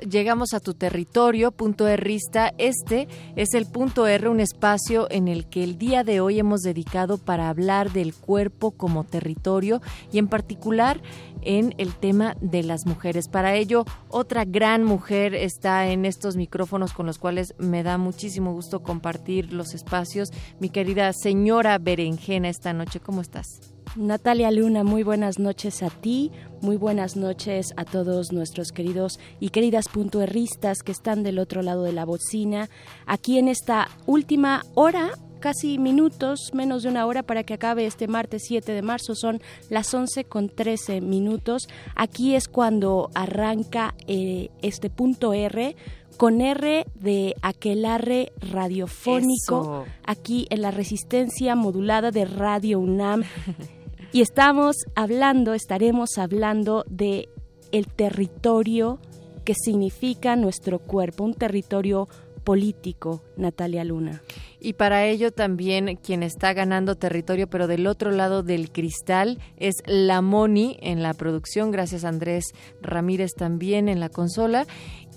Llegamos, 0.08 0.54
a 0.54 0.60
tu 0.60 0.74
territorio, 0.74 1.50
punto 1.50 1.84
Rista. 1.96 2.54
Este 2.58 3.08
es 3.34 3.54
el 3.54 3.66
punto 3.66 4.06
R, 4.06 4.28
un 4.28 4.38
espacio 4.38 5.08
en 5.10 5.26
el 5.26 5.48
que 5.48 5.64
el 5.64 5.78
día 5.78 6.04
de 6.04 6.20
hoy 6.20 6.38
hemos 6.38 6.60
dedicado 6.60 7.18
para 7.18 7.48
hablar 7.48 7.90
del 7.90 8.14
cuerpo 8.14 8.70
como 8.70 9.02
territorio 9.02 9.82
y 10.12 10.18
en 10.18 10.28
particular 10.28 11.02
en 11.42 11.74
el 11.78 11.92
tema 11.96 12.36
de 12.40 12.62
las 12.62 12.86
mujeres. 12.86 13.26
Para 13.26 13.56
ello, 13.56 13.84
otra 14.10 14.44
gran 14.44 14.84
mujer 14.84 15.34
está 15.34 15.88
en 15.88 16.04
estos 16.04 16.36
micrófonos 16.36 16.92
con 16.92 17.06
los 17.06 17.18
cuales 17.18 17.56
me 17.58 17.82
da 17.82 17.98
muchísimo 17.98 18.52
gusto 18.52 18.84
compartir 18.84 19.52
los 19.52 19.74
espacios. 19.74 20.30
Mi 20.60 20.70
querida 20.70 21.12
señora 21.12 21.78
Berenjena, 21.78 22.48
esta 22.48 22.72
noche, 22.72 23.00
¿cómo 23.00 23.22
estás? 23.22 23.77
Natalia 23.96 24.50
Luna, 24.50 24.84
muy 24.84 25.02
buenas 25.02 25.38
noches 25.38 25.82
a 25.82 25.90
ti, 25.90 26.30
muy 26.60 26.76
buenas 26.76 27.16
noches 27.16 27.72
a 27.76 27.84
todos 27.84 28.32
nuestros 28.32 28.72
queridos 28.72 29.18
y 29.40 29.50
queridas 29.50 29.88
puntuerristas 29.88 30.82
que 30.82 30.92
están 30.92 31.22
del 31.22 31.38
otro 31.38 31.62
lado 31.62 31.82
de 31.82 31.92
la 31.92 32.04
bocina, 32.04 32.68
aquí 33.06 33.38
en 33.38 33.48
esta 33.48 33.88
última 34.06 34.64
hora 34.74 35.12
casi 35.38 35.78
minutos, 35.78 36.50
menos 36.52 36.82
de 36.82 36.88
una 36.88 37.06
hora 37.06 37.22
para 37.22 37.44
que 37.44 37.54
acabe 37.54 37.86
este 37.86 38.08
martes 38.08 38.42
7 38.46 38.72
de 38.72 38.82
marzo. 38.82 39.14
Son 39.14 39.40
las 39.70 39.94
11 39.94 40.24
con 40.24 40.48
13 40.48 41.00
minutos. 41.00 41.68
Aquí 41.94 42.34
es 42.34 42.48
cuando 42.48 43.08
arranca 43.14 43.94
eh, 44.08 44.50
este 44.62 44.90
punto 44.90 45.32
R 45.32 45.76
con 46.16 46.40
R 46.40 46.86
de 46.96 47.36
aquelarre 47.42 48.32
radiofónico 48.50 49.60
Eso. 49.60 49.84
aquí 50.04 50.48
en 50.50 50.62
la 50.62 50.72
resistencia 50.72 51.54
modulada 51.54 52.10
de 52.10 52.24
Radio 52.24 52.80
UNAM. 52.80 53.22
y 54.12 54.22
estamos 54.22 54.76
hablando, 54.94 55.54
estaremos 55.54 56.18
hablando 56.18 56.84
de 56.88 57.28
el 57.72 57.86
territorio 57.86 58.98
que 59.44 59.54
significa 59.54 60.36
nuestro 60.36 60.78
cuerpo, 60.78 61.24
un 61.24 61.34
territorio 61.34 62.08
político, 62.44 63.22
Natalia 63.36 63.84
Luna. 63.84 64.22
Y 64.58 64.72
para 64.72 65.04
ello 65.04 65.32
también 65.32 65.96
quien 65.96 66.22
está 66.22 66.54
ganando 66.54 66.96
territorio, 66.96 67.46
pero 67.46 67.66
del 67.66 67.86
otro 67.86 68.10
lado 68.10 68.42
del 68.42 68.72
cristal, 68.72 69.38
es 69.58 69.74
la 69.84 70.22
Moni 70.22 70.78
en 70.80 71.02
la 71.02 71.12
producción. 71.12 71.70
Gracias 71.70 72.04
Andrés 72.04 72.54
Ramírez 72.80 73.32
también 73.34 73.88
en 73.88 74.00
la 74.00 74.08
consola. 74.08 74.66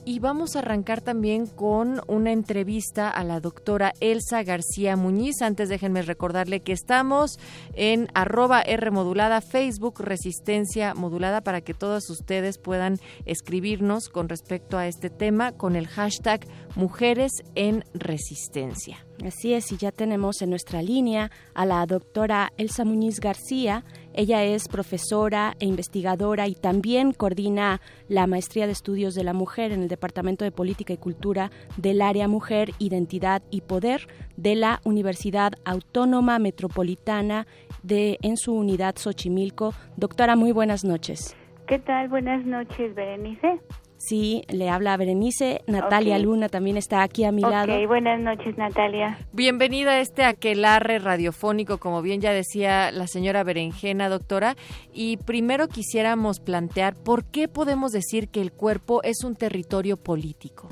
Y 0.03 0.17
vamos 0.17 0.55
a 0.55 0.59
arrancar 0.59 1.01
también 1.01 1.45
con 1.45 2.01
una 2.07 2.31
entrevista 2.31 3.07
a 3.07 3.23
la 3.23 3.39
doctora 3.39 3.93
Elsa 3.99 4.41
García 4.41 4.95
Muñiz. 4.95 5.43
Antes 5.43 5.69
déjenme 5.69 6.01
recordarle 6.01 6.61
que 6.61 6.73
estamos 6.73 7.37
en 7.73 8.07
arroba 8.15 8.61
R 8.61 8.89
modulada, 8.89 9.41
Facebook 9.41 9.99
Resistencia 9.99 10.95
Modulada, 10.95 11.41
para 11.41 11.61
que 11.61 11.75
todos 11.75 12.09
ustedes 12.09 12.57
puedan 12.57 12.97
escribirnos 13.25 14.09
con 14.09 14.27
respecto 14.27 14.79
a 14.79 14.87
este 14.87 15.11
tema 15.11 15.51
con 15.51 15.75
el 15.75 15.87
hashtag 15.87 16.47
Mujeres 16.75 17.31
en 17.53 17.83
Resistencia. 17.93 19.05
Así 19.23 19.53
es, 19.53 19.71
y 19.71 19.77
ya 19.77 19.91
tenemos 19.91 20.41
en 20.41 20.49
nuestra 20.49 20.81
línea 20.81 21.29
a 21.53 21.65
la 21.67 21.85
doctora 21.85 22.53
Elsa 22.57 22.85
Muñiz 22.85 23.19
García. 23.19 23.85
Ella 24.13 24.43
es 24.43 24.67
profesora 24.67 25.55
e 25.59 25.65
investigadora 25.65 26.47
y 26.47 26.55
también 26.55 27.13
coordina 27.13 27.79
la 28.07 28.27
Maestría 28.27 28.65
de 28.65 28.73
Estudios 28.73 29.15
de 29.15 29.23
la 29.23 29.33
Mujer 29.33 29.71
en 29.71 29.81
el 29.81 29.87
Departamento 29.87 30.43
de 30.43 30.51
Política 30.51 30.93
y 30.93 30.97
Cultura 30.97 31.51
del 31.77 32.01
Área 32.01 32.27
Mujer, 32.27 32.71
Identidad 32.79 33.41
y 33.49 33.61
Poder 33.61 34.07
de 34.37 34.55
la 34.55 34.81
Universidad 34.83 35.53
Autónoma 35.63 36.39
Metropolitana 36.39 37.47
de 37.83 38.17
en 38.21 38.37
su 38.37 38.53
unidad 38.53 38.95
Xochimilco. 38.97 39.73
Doctora, 39.97 40.35
muy 40.35 40.51
buenas 40.51 40.83
noches. 40.83 41.35
¿Qué 41.67 41.79
tal? 41.79 42.09
Buenas 42.09 42.45
noches, 42.45 42.93
Berenice. 42.95 43.61
Sí, 44.03 44.41
le 44.49 44.67
habla 44.67 44.97
Berenice. 44.97 45.61
Natalia. 45.67 46.17
Luna 46.17 46.49
también 46.49 46.75
está 46.75 47.03
aquí 47.03 47.23
a 47.23 47.31
mi 47.31 47.43
Ok, 47.43 47.51
lado. 47.51 47.87
buenas 47.87 48.19
noches, 48.19 48.57
Natalia. 48.57 49.19
Bienvenida 49.31 49.91
a 49.91 49.99
este 49.99 50.23
aquelarre 50.23 50.97
radiofónico, 50.97 51.77
como 51.77 52.01
bien 52.01 52.19
ya 52.19 52.33
decía 52.33 52.91
la 52.91 53.05
señora 53.05 53.43
Berenjena, 53.43 54.09
doctora. 54.09 54.55
Y 54.91 55.17
primero 55.17 55.67
quisiéramos 55.67 56.39
plantear 56.39 56.95
por 56.95 57.25
qué 57.25 57.47
podemos 57.47 57.91
decir 57.91 58.29
que 58.29 58.41
el 58.41 58.51
cuerpo 58.51 59.03
es 59.03 59.23
un 59.23 59.35
territorio 59.35 59.97
político. 59.97 60.67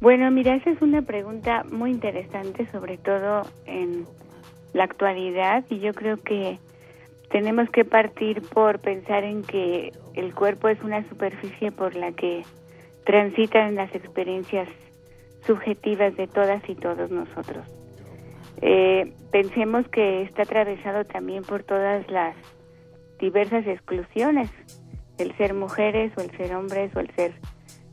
Bueno, 0.00 0.30
mira, 0.30 0.54
esa 0.54 0.70
es 0.70 0.80
una 0.80 1.02
pregunta 1.02 1.64
muy 1.72 1.90
interesante, 1.90 2.68
sobre 2.70 2.98
todo 2.98 3.42
en 3.66 4.06
la 4.74 4.84
actualidad, 4.84 5.64
y 5.70 5.80
yo 5.80 5.92
creo 5.92 6.18
que 6.18 6.58
tenemos 7.34 7.68
que 7.70 7.84
partir 7.84 8.42
por 8.42 8.78
pensar 8.78 9.24
en 9.24 9.42
que 9.42 9.90
el 10.14 10.32
cuerpo 10.36 10.68
es 10.68 10.80
una 10.84 11.02
superficie 11.08 11.72
por 11.72 11.96
la 11.96 12.12
que 12.12 12.44
transitan 13.04 13.74
las 13.74 13.92
experiencias 13.92 14.68
subjetivas 15.44 16.16
de 16.16 16.28
todas 16.28 16.62
y 16.68 16.76
todos 16.76 17.10
nosotros. 17.10 17.66
Eh, 18.62 19.12
pensemos 19.32 19.88
que 19.88 20.22
está 20.22 20.42
atravesado 20.42 21.04
también 21.04 21.42
por 21.42 21.64
todas 21.64 22.08
las 22.08 22.36
diversas 23.18 23.66
exclusiones, 23.66 24.48
el 25.18 25.36
ser 25.36 25.54
mujeres 25.54 26.12
o 26.16 26.20
el 26.20 26.30
ser 26.36 26.54
hombres 26.54 26.94
o 26.94 27.00
el 27.00 27.10
ser 27.16 27.34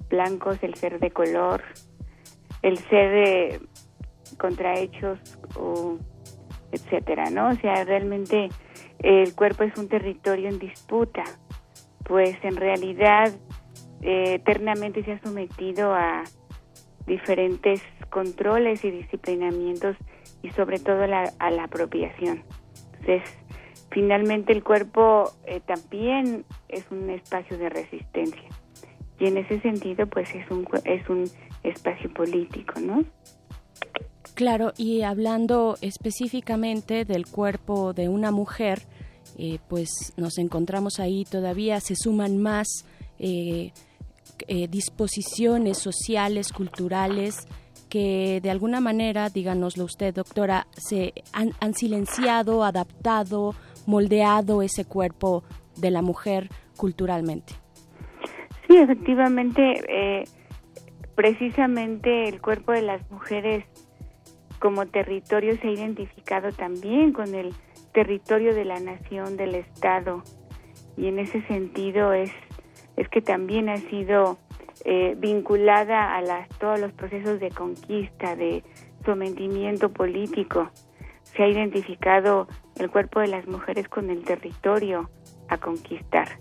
blancos, 0.07 0.59
el 0.61 0.75
ser 0.75 0.99
de 0.99 1.09
color, 1.09 1.63
el 2.61 2.77
ser 2.77 3.27
eh, 3.27 3.59
contrahechos 4.37 5.17
o 5.55 5.97
etcétera, 6.71 7.31
¿no? 7.31 7.49
O 7.49 7.55
sea, 7.55 7.83
realmente 7.85 8.49
el 9.03 9.33
cuerpo 9.35 9.63
es 9.63 9.75
un 9.77 9.87
territorio 9.87 10.49
en 10.49 10.59
disputa, 10.59 11.23
pues 12.03 12.35
en 12.43 12.55
realidad 12.55 13.33
eh, 14.01 14.35
eternamente 14.35 15.03
se 15.03 15.13
ha 15.13 15.21
sometido 15.21 15.93
a 15.93 16.23
diferentes 17.07 17.81
controles 18.09 18.83
y 18.85 18.91
disciplinamientos 18.91 19.95
y 20.43 20.49
sobre 20.51 20.79
todo 20.79 21.05
la- 21.07 21.31
a 21.39 21.51
la 21.51 21.65
apropiación. 21.65 22.43
Entonces, 22.99 23.23
finalmente 23.91 24.53
el 24.53 24.63
cuerpo 24.63 25.31
eh, 25.45 25.59
también 25.65 26.45
es 26.69 26.85
un 26.91 27.09
espacio 27.09 27.57
de 27.57 27.69
resistencia 27.69 28.49
y 29.19 29.27
en 29.27 29.37
ese 29.37 29.59
sentido 29.61 30.07
pues 30.07 30.33
es 30.35 30.49
un, 30.49 30.67
es 30.85 31.07
un 31.09 31.25
espacio 31.63 32.11
político, 32.13 32.79
¿no? 32.79 33.03
Claro, 34.33 34.73
y 34.77 35.03
hablando 35.03 35.75
específicamente 35.81 37.05
del 37.05 37.27
cuerpo 37.27 37.93
de 37.93 38.09
una 38.09 38.31
mujer, 38.31 38.81
eh, 39.37 39.59
pues 39.67 40.13
nos 40.17 40.37
encontramos 40.37 40.99
ahí 40.99 41.25
todavía, 41.25 41.79
se 41.79 41.95
suman 41.95 42.37
más 42.37 42.67
eh, 43.19 43.71
eh, 44.47 44.67
disposiciones 44.67 45.77
sociales, 45.77 46.51
culturales, 46.51 47.47
que 47.89 48.39
de 48.41 48.49
alguna 48.49 48.79
manera, 48.79 49.29
díganoslo 49.29 49.85
usted, 49.85 50.13
doctora, 50.13 50.67
se 50.73 51.13
han, 51.33 51.51
han 51.59 51.73
silenciado, 51.73 52.63
adaptado, 52.63 53.53
moldeado 53.85 54.61
ese 54.61 54.85
cuerpo 54.85 55.43
de 55.75 55.91
la 55.91 56.01
mujer 56.01 56.49
culturalmente. 56.77 57.53
Sí, 58.67 58.77
efectivamente, 58.77 59.61
eh, 59.89 60.23
precisamente 61.15 62.29
el 62.29 62.41
cuerpo 62.41 62.71
de 62.71 62.81
las 62.81 63.11
mujeres 63.11 63.65
como 64.59 64.85
territorio 64.85 65.57
se 65.57 65.67
ha 65.67 65.71
identificado 65.71 66.51
también 66.51 67.11
con 67.11 67.35
el 67.35 67.53
territorio 67.91 68.53
de 68.53 68.65
la 68.65 68.79
nación, 68.79 69.37
del 69.37 69.55
Estado, 69.55 70.23
y 70.97 71.07
en 71.07 71.19
ese 71.19 71.41
sentido 71.47 72.13
es, 72.13 72.31
es 72.97 73.07
que 73.09 73.21
también 73.21 73.69
ha 73.69 73.77
sido 73.77 74.37
eh, 74.83 75.15
vinculada 75.17 76.15
a 76.15 76.21
las, 76.21 76.49
todos 76.57 76.79
los 76.79 76.91
procesos 76.93 77.39
de 77.39 77.49
conquista, 77.49 78.35
de 78.35 78.63
sometimiento 79.05 79.89
político. 79.89 80.69
Se 81.23 81.43
ha 81.43 81.47
identificado 81.47 82.47
el 82.77 82.89
cuerpo 82.89 83.19
de 83.19 83.27
las 83.27 83.47
mujeres 83.47 83.87
con 83.87 84.09
el 84.09 84.23
territorio 84.23 85.09
a 85.47 85.57
conquistar. 85.57 86.39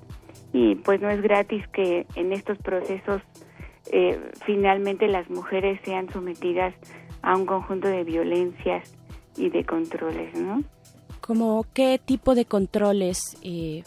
Y 0.52 0.74
pues 0.76 1.00
no 1.00 1.10
es 1.10 1.22
gratis 1.22 1.66
que 1.68 2.06
en 2.16 2.32
estos 2.32 2.58
procesos 2.58 3.22
eh, 3.92 4.18
finalmente 4.44 5.06
las 5.06 5.28
mujeres 5.30 5.80
sean 5.84 6.08
sometidas 6.10 6.74
a 7.22 7.36
un 7.36 7.46
conjunto 7.46 7.88
de 7.88 8.04
violencias 8.04 8.96
y 9.36 9.50
de 9.50 9.64
controles, 9.64 10.34
¿no? 10.34 10.62
Como 11.30 11.64
qué 11.74 12.00
tipo 12.04 12.34
de 12.34 12.44
controles 12.44 13.36
eh, 13.44 13.84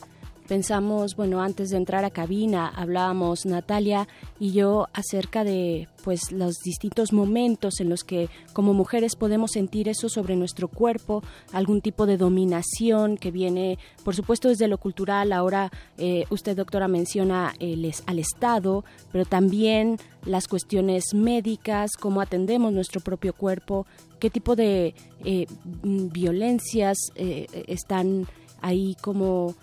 pensamos, 0.47 1.15
bueno, 1.15 1.41
antes 1.41 1.69
de 1.69 1.77
entrar 1.77 2.05
a 2.05 2.09
cabina 2.09 2.67
hablábamos 2.67 3.45
Natalia 3.45 4.07
y 4.39 4.51
yo 4.51 4.87
acerca 4.93 5.43
de 5.43 5.87
pues 6.03 6.31
los 6.31 6.59
distintos 6.59 7.13
momentos 7.13 7.79
en 7.79 7.89
los 7.89 8.03
que 8.03 8.29
como 8.51 8.73
mujeres 8.73 9.15
podemos 9.15 9.51
sentir 9.51 9.87
eso 9.87 10.09
sobre 10.09 10.35
nuestro 10.35 10.67
cuerpo, 10.67 11.23
algún 11.53 11.81
tipo 11.81 12.05
de 12.05 12.17
dominación 12.17 13.17
que 13.17 13.31
viene, 13.31 13.79
por 14.03 14.15
supuesto, 14.15 14.49
desde 14.49 14.67
lo 14.67 14.77
cultural. 14.77 15.31
Ahora 15.31 15.71
eh, 15.97 16.25
usted, 16.29 16.57
doctora, 16.57 16.87
menciona 16.87 17.53
el 17.59 17.83
al 18.05 18.19
Estado, 18.19 18.83
pero 19.11 19.25
también 19.25 19.97
las 20.25 20.47
cuestiones 20.47 21.13
médicas, 21.13 21.91
cómo 21.99 22.21
atendemos 22.21 22.73
nuestro 22.73 23.01
propio 23.01 23.33
cuerpo, 23.33 23.85
qué 24.19 24.29
tipo 24.29 24.55
de 24.55 24.95
eh, 25.25 25.47
violencias 25.83 26.97
eh, 27.15 27.47
están 27.67 28.27
ahí 28.61 28.95
como 29.01 29.55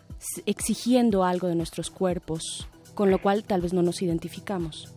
exigiendo 0.47 1.25
algo 1.25 1.49
de 1.49 1.55
nuestros 1.55 1.91
cuerpos, 1.91 2.69
con 2.95 3.11
lo 3.11 3.19
cual 3.21 3.45
tal 3.45 3.61
vez 3.61 3.73
no 3.73 3.83
nos 3.83 4.03
identificamos. 4.03 4.95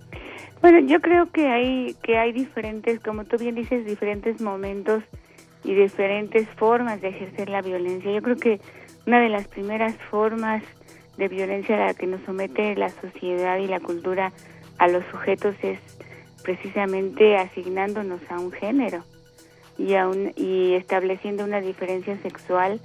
Bueno, 0.61 0.79
yo 0.79 1.01
creo 1.01 1.29
que 1.31 1.47
hay 1.47 1.95
que 2.03 2.17
hay 2.17 2.31
diferentes, 2.31 2.99
como 3.01 3.25
tú 3.25 3.37
bien 3.37 3.55
dices, 3.55 3.85
diferentes 3.85 4.39
momentos 4.41 5.03
y 5.63 5.73
diferentes 5.73 6.47
formas 6.49 7.01
de 7.01 7.09
ejercer 7.09 7.49
la 7.49 7.61
violencia. 7.61 8.11
Yo 8.11 8.21
creo 8.21 8.37
que 8.37 8.59
una 9.05 9.19
de 9.19 9.29
las 9.29 9.47
primeras 9.47 9.95
formas 10.09 10.63
de 11.17 11.27
violencia 11.27 11.75
a 11.75 11.87
la 11.87 11.93
que 11.93 12.07
nos 12.07 12.21
somete 12.23 12.75
la 12.75 12.89
sociedad 12.89 13.57
y 13.57 13.67
la 13.67 13.79
cultura 13.79 14.31
a 14.77 14.87
los 14.87 15.03
sujetos 15.11 15.55
es 15.61 15.79
precisamente 16.43 17.37
asignándonos 17.37 18.19
a 18.29 18.39
un 18.39 18.51
género 18.51 19.03
y, 19.77 19.93
a 19.95 20.07
un- 20.07 20.33
y 20.35 20.73
estableciendo 20.73 21.43
una 21.43 21.61
diferencia 21.61 22.17
sexual 22.21 22.79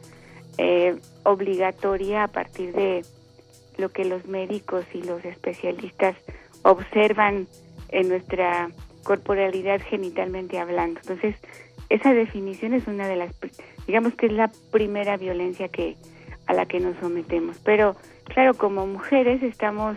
eh, 0.58 0.96
obligatoria 1.22 2.24
a 2.24 2.28
partir 2.28 2.72
de 2.72 3.04
lo 3.76 3.90
que 3.90 4.04
los 4.04 4.26
médicos 4.26 4.84
y 4.92 5.02
los 5.02 5.24
especialistas 5.24 6.16
observan 6.62 7.46
en 7.88 8.08
nuestra 8.08 8.70
corporalidad 9.04 9.80
genitalmente 9.80 10.58
hablando. 10.58 11.00
Entonces, 11.00 11.36
esa 11.88 12.12
definición 12.12 12.74
es 12.74 12.86
una 12.86 13.08
de 13.08 13.16
las, 13.16 13.32
digamos 13.86 14.14
que 14.14 14.26
es 14.26 14.32
la 14.32 14.50
primera 14.70 15.16
violencia 15.16 15.68
que 15.68 15.96
a 16.46 16.54
la 16.54 16.66
que 16.66 16.80
nos 16.80 16.96
sometemos. 16.98 17.58
Pero, 17.64 17.94
claro, 18.24 18.54
como 18.54 18.86
mujeres 18.86 19.42
estamos 19.42 19.96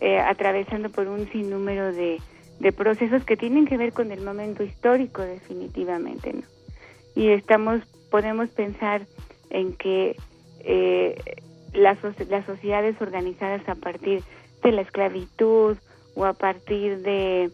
eh, 0.00 0.18
atravesando 0.18 0.90
por 0.90 1.08
un 1.08 1.30
sinnúmero 1.32 1.92
de, 1.92 2.20
de 2.60 2.72
procesos 2.72 3.24
que 3.24 3.36
tienen 3.36 3.66
que 3.66 3.76
ver 3.76 3.92
con 3.92 4.12
el 4.12 4.22
momento 4.22 4.62
histórico, 4.62 5.22
definitivamente, 5.22 6.32
¿no? 6.32 6.42
Y 7.14 7.30
estamos, 7.30 7.80
podemos 8.10 8.48
pensar 8.50 9.06
en 9.50 9.74
que 9.74 10.16
eh, 10.60 11.16
las, 11.72 11.98
las 12.28 12.46
sociedades 12.46 13.00
organizadas 13.00 13.68
a 13.68 13.74
partir 13.74 14.22
de 14.62 14.72
la 14.72 14.82
esclavitud 14.82 15.76
o 16.14 16.24
a 16.24 16.32
partir 16.32 17.02
de, 17.02 17.50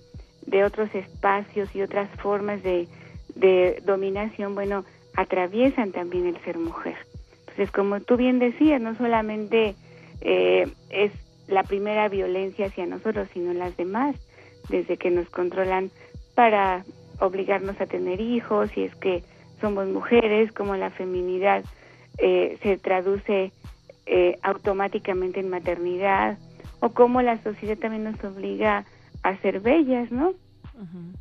de 0.46 0.64
otros 0.64 0.94
espacios 0.94 1.74
y 1.74 1.82
otras 1.82 2.08
formas 2.20 2.62
de, 2.62 2.88
de 3.34 3.82
dominación, 3.84 4.54
bueno, 4.54 4.84
atraviesan 5.16 5.92
también 5.92 6.26
el 6.26 6.38
ser 6.44 6.58
mujer. 6.58 6.96
Entonces, 7.40 7.70
como 7.70 8.00
tú 8.00 8.16
bien 8.16 8.38
decías, 8.38 8.80
no 8.80 8.96
solamente 8.96 9.74
eh, 10.22 10.66
es 10.90 11.12
la 11.46 11.62
primera 11.62 12.08
violencia 12.08 12.66
hacia 12.66 12.86
nosotros, 12.86 13.28
sino 13.32 13.52
las 13.52 13.76
demás, 13.76 14.16
desde 14.68 14.97
que 14.97 15.10
nos 15.10 15.28
controlan 15.28 15.90
para 16.34 16.84
obligarnos 17.20 17.81
a 17.81 17.86
tener 17.86 18.20
hijos, 18.20 18.70
si 18.70 18.84
es 18.84 18.94
que 18.97 19.23
somos 19.60 19.86
mujeres, 19.89 20.52
como 20.52 20.74
la 20.76 20.90
feminidad 20.90 21.64
eh, 22.18 22.59
se 22.62 22.76
traduce 22.78 23.52
eh, 24.07 24.39
automáticamente 24.43 25.41
en 25.41 25.49
maternidad, 25.49 26.39
o 26.81 26.91
cómo 26.91 27.23
la 27.23 27.43
sociedad 27.43 27.78
también 27.78 28.05
nos 28.05 28.23
obliga 28.23 28.84
a 29.23 29.36
ser 29.39 29.60
bellas, 29.60 30.10
¿no? 30.12 30.34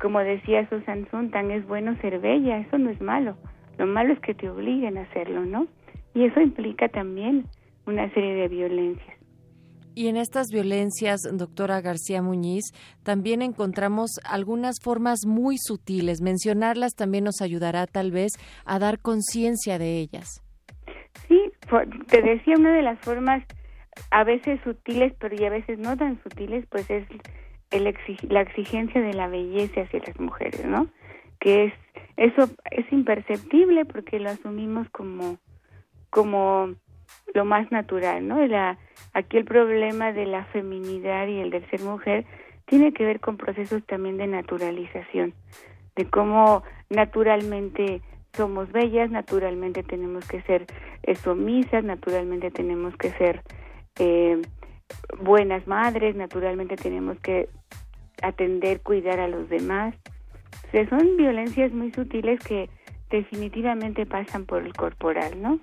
Como 0.00 0.18
decía 0.18 0.68
Susan 0.68 1.06
Sontag, 1.10 1.50
es 1.50 1.66
bueno 1.66 1.96
ser 2.00 2.18
bella, 2.18 2.58
eso 2.58 2.76
no 2.76 2.90
es 2.90 3.00
malo. 3.00 3.36
Lo 3.78 3.86
malo 3.86 4.12
es 4.12 4.20
que 4.20 4.34
te 4.34 4.50
obliguen 4.50 4.98
a 4.98 5.02
hacerlo, 5.02 5.44
¿no? 5.44 5.68
Y 6.12 6.24
eso 6.24 6.40
implica 6.40 6.88
también 6.88 7.46
una 7.86 8.12
serie 8.12 8.34
de 8.34 8.48
violencias. 8.48 9.16
Y 9.94 10.08
en 10.08 10.16
estas 10.16 10.48
violencias, 10.48 11.20
doctora 11.32 11.80
García 11.80 12.20
Muñiz, 12.20 12.64
también 13.04 13.42
encontramos 13.42 14.10
algunas 14.24 14.76
formas 14.82 15.20
muy 15.24 15.56
sutiles. 15.56 16.20
Mencionarlas 16.20 16.94
también 16.94 17.24
nos 17.24 17.40
ayudará 17.40 17.86
tal 17.86 18.10
vez 18.10 18.32
a 18.64 18.80
dar 18.80 18.98
conciencia 18.98 19.78
de 19.78 19.98
ellas. 19.98 20.43
Sí, 21.28 21.52
te 22.08 22.22
decía, 22.22 22.56
una 22.56 22.74
de 22.74 22.82
las 22.82 22.98
formas 23.00 23.42
a 24.10 24.24
veces 24.24 24.60
sutiles, 24.62 25.12
pero 25.18 25.34
y 25.34 25.44
a 25.44 25.50
veces 25.50 25.78
no 25.78 25.96
tan 25.96 26.22
sutiles, 26.22 26.66
pues 26.68 26.88
es 26.90 27.06
el 27.70 27.94
la 28.28 28.40
exigencia 28.40 29.00
de 29.00 29.14
la 29.14 29.26
belleza 29.26 29.80
hacia 29.80 30.00
las 30.06 30.18
mujeres, 30.20 30.64
¿no? 30.64 30.86
Que 31.40 31.66
es 31.66 31.74
eso 32.16 32.48
es 32.70 32.90
imperceptible 32.92 33.84
porque 33.84 34.20
lo 34.20 34.30
asumimos 34.30 34.88
como 34.90 35.38
como 36.10 36.74
lo 37.34 37.44
más 37.44 37.70
natural, 37.72 38.26
¿no? 38.26 38.44
La, 38.46 38.78
aquí 39.12 39.36
el 39.36 39.44
problema 39.44 40.12
de 40.12 40.26
la 40.26 40.44
feminidad 40.46 41.26
y 41.26 41.40
el 41.40 41.50
del 41.50 41.68
ser 41.70 41.82
mujer 41.82 42.24
tiene 42.66 42.92
que 42.92 43.04
ver 43.04 43.20
con 43.20 43.36
procesos 43.36 43.84
también 43.84 44.16
de 44.16 44.28
naturalización, 44.28 45.34
de 45.96 46.08
cómo 46.08 46.62
naturalmente 46.88 48.00
somos 48.36 48.70
bellas, 48.72 49.10
naturalmente 49.10 49.82
tenemos 49.82 50.26
que 50.26 50.42
ser 50.42 50.66
eh, 51.02 51.14
sumisas, 51.14 51.84
naturalmente 51.84 52.50
tenemos 52.50 52.96
que 52.96 53.10
ser 53.12 53.42
eh, 53.98 54.40
buenas 55.20 55.66
madres, 55.66 56.16
naturalmente 56.16 56.76
tenemos 56.76 57.18
que 57.20 57.48
atender, 58.22 58.80
cuidar 58.80 59.20
a 59.20 59.28
los 59.28 59.48
demás. 59.48 59.94
O 60.68 60.70
sea, 60.70 60.88
son 60.88 61.16
violencias 61.16 61.72
muy 61.72 61.92
sutiles 61.92 62.40
que 62.40 62.68
definitivamente 63.10 64.06
pasan 64.06 64.44
por 64.44 64.62
el 64.62 64.72
corporal, 64.72 65.40
¿no? 65.40 65.60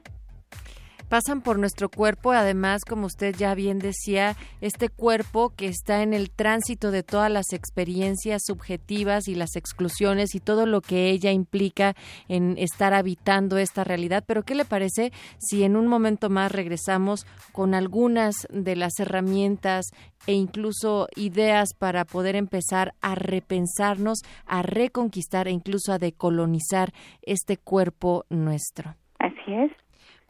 Pasan 1.11 1.41
por 1.41 1.59
nuestro 1.59 1.89
cuerpo, 1.89 2.31
además, 2.31 2.85
como 2.85 3.05
usted 3.05 3.35
ya 3.35 3.53
bien 3.53 3.79
decía, 3.79 4.37
este 4.61 4.87
cuerpo 4.87 5.51
que 5.57 5.67
está 5.67 6.03
en 6.03 6.13
el 6.13 6.31
tránsito 6.31 6.89
de 6.89 7.03
todas 7.03 7.29
las 7.29 7.51
experiencias 7.51 8.43
subjetivas 8.45 9.27
y 9.27 9.35
las 9.35 9.57
exclusiones 9.57 10.35
y 10.35 10.39
todo 10.39 10.65
lo 10.65 10.79
que 10.79 11.09
ella 11.09 11.33
implica 11.33 11.95
en 12.29 12.57
estar 12.57 12.93
habitando 12.93 13.57
esta 13.57 13.83
realidad. 13.83 14.23
Pero, 14.25 14.43
¿qué 14.43 14.55
le 14.55 14.63
parece 14.63 15.11
si 15.37 15.65
en 15.65 15.75
un 15.75 15.87
momento 15.87 16.29
más 16.29 16.49
regresamos 16.49 17.25
con 17.51 17.73
algunas 17.73 18.47
de 18.49 18.77
las 18.77 18.97
herramientas 18.97 19.87
e 20.27 20.31
incluso 20.31 21.09
ideas 21.17 21.73
para 21.77 22.05
poder 22.05 22.37
empezar 22.37 22.93
a 23.01 23.15
repensarnos, 23.15 24.19
a 24.45 24.61
reconquistar 24.61 25.49
e 25.49 25.51
incluso 25.51 25.91
a 25.91 25.97
decolonizar 25.97 26.93
este 27.21 27.57
cuerpo 27.57 28.23
nuestro? 28.29 28.95
Así 29.19 29.53
es. 29.53 29.71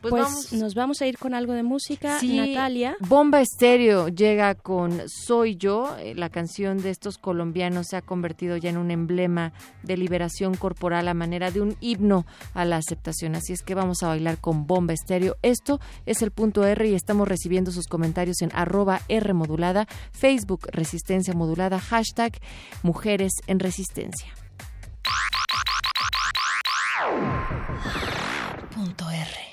Pues 0.02 0.12
Pues, 0.12 0.24
vamos- 0.24 0.54
nos 0.54 0.74
vamos 0.74 1.02
a 1.02 1.06
ir 1.06 1.18
con 1.20 1.34
algo 1.36 1.54
de 1.54 1.62
música, 1.62 2.20
Sí, 2.20 2.36
Natalia. 2.36 2.98
Bomba 3.02 3.40
Estéreo 3.40 4.08
llega 4.08 4.56
con 4.56 5.00
Soy 5.08 5.56
Yo. 5.58 5.96
Eh, 6.00 6.16
La 6.16 6.30
canción 6.30 6.82
de 6.82 6.90
estos 6.90 7.18
colombianos 7.20 7.88
se 7.88 7.98
ha 7.98 8.02
convertido 8.02 8.58
ya 8.58 8.70
en 8.72 8.78
un 8.78 8.90
emblema 8.90 9.54
de 9.84 9.98
liberación 9.98 10.56
corporal 10.56 11.08
a 11.08 11.14
manera 11.14 11.52
de 11.52 11.62
un 11.62 11.76
himno 11.82 12.26
a 12.56 12.66
la 12.66 12.78
aceptación. 12.78 13.36
Así 13.36 13.54
es 13.54 13.62
que 13.62 13.76
vamos 13.76 14.02
a 14.02 14.08
bailar 14.08 14.40
con 14.40 14.66
Bomba 14.66 14.94
Estéreo. 14.94 15.36
Esto 15.44 15.80
es 16.08 16.22
el 16.24 16.32
punto 16.32 16.66
R 16.66 16.88
y 16.90 16.96
estamos 16.96 17.28
recibiendo 17.28 17.72
sus 17.72 17.86
comentarios 17.88 18.42
en 18.42 18.50
arroba 18.56 19.02
R 19.08 19.34
modulada, 19.34 19.88
Facebook 20.12 20.68
Resistencia 20.72 21.34
Modulada, 21.36 21.80
hashtag 21.80 22.34
Mujeres 22.82 23.34
en 23.48 23.60
Resistencia. 23.60 24.34
Punto 28.74 29.10
R. 29.10 29.51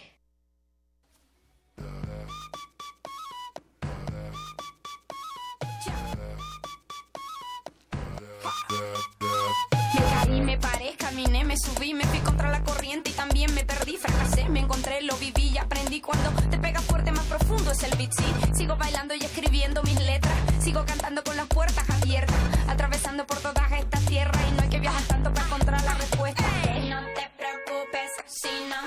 me 11.49 11.57
subí, 11.57 11.94
me 11.94 12.05
fui 12.05 12.18
contra 12.18 12.51
la 12.51 12.62
corriente 12.62 13.09
y 13.09 13.15
también 13.15 13.55
me 13.55 13.65
perdí, 13.65 13.97
fracasé, 13.97 14.51
me 14.51 14.60
encontré, 14.60 15.01
lo 15.01 15.17
viví 15.17 15.49
y 15.49 15.57
aprendí. 15.57 16.02
Cuando 16.02 16.31
te 16.51 16.59
pega 16.59 16.78
fuerte, 16.83 17.10
más 17.10 17.25
profundo 17.25 17.70
es 17.73 17.83
el 17.85 17.97
beat, 17.97 18.12
sí. 18.12 18.27
Sigo 18.55 18.77
bailando 18.77 19.15
y 19.15 19.25
escribiendo 19.25 19.83
mis 19.83 19.99
letras, 20.05 20.35
sigo 20.60 20.85
cantando 20.85 21.25
con 21.25 21.36
las 21.39 21.47
puertas 21.47 21.89
abiertas, 21.89 22.36
atravesando 22.68 23.27
por 23.27 23.39
todas 23.39 23.73
estas 23.73 24.05
tierras 24.05 24.43
y 24.47 24.57
no 24.57 24.62
hay 24.62 24.68
que 24.68 24.78
viajar 24.78 25.02
tanto 25.05 25.33
para 25.33 25.47
encontrar 25.47 25.83
la 25.85 25.94
respuesta. 25.94 26.44
No 26.86 27.01
te 27.17 27.31
preocupes 27.39 28.10
si 28.27 28.51
no 28.68 28.83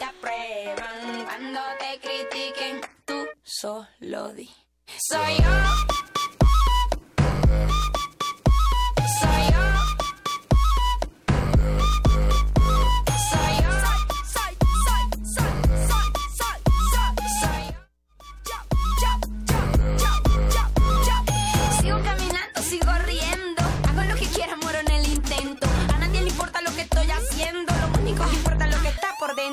te 0.00 0.04
aprueban 0.04 1.24
cuando 1.24 1.60
te 1.78 2.00
critiquen, 2.00 2.80
tú 3.04 3.28
solo 3.44 4.32
di. 4.32 4.50
Soy 5.08 5.36
yo. 5.36 6.21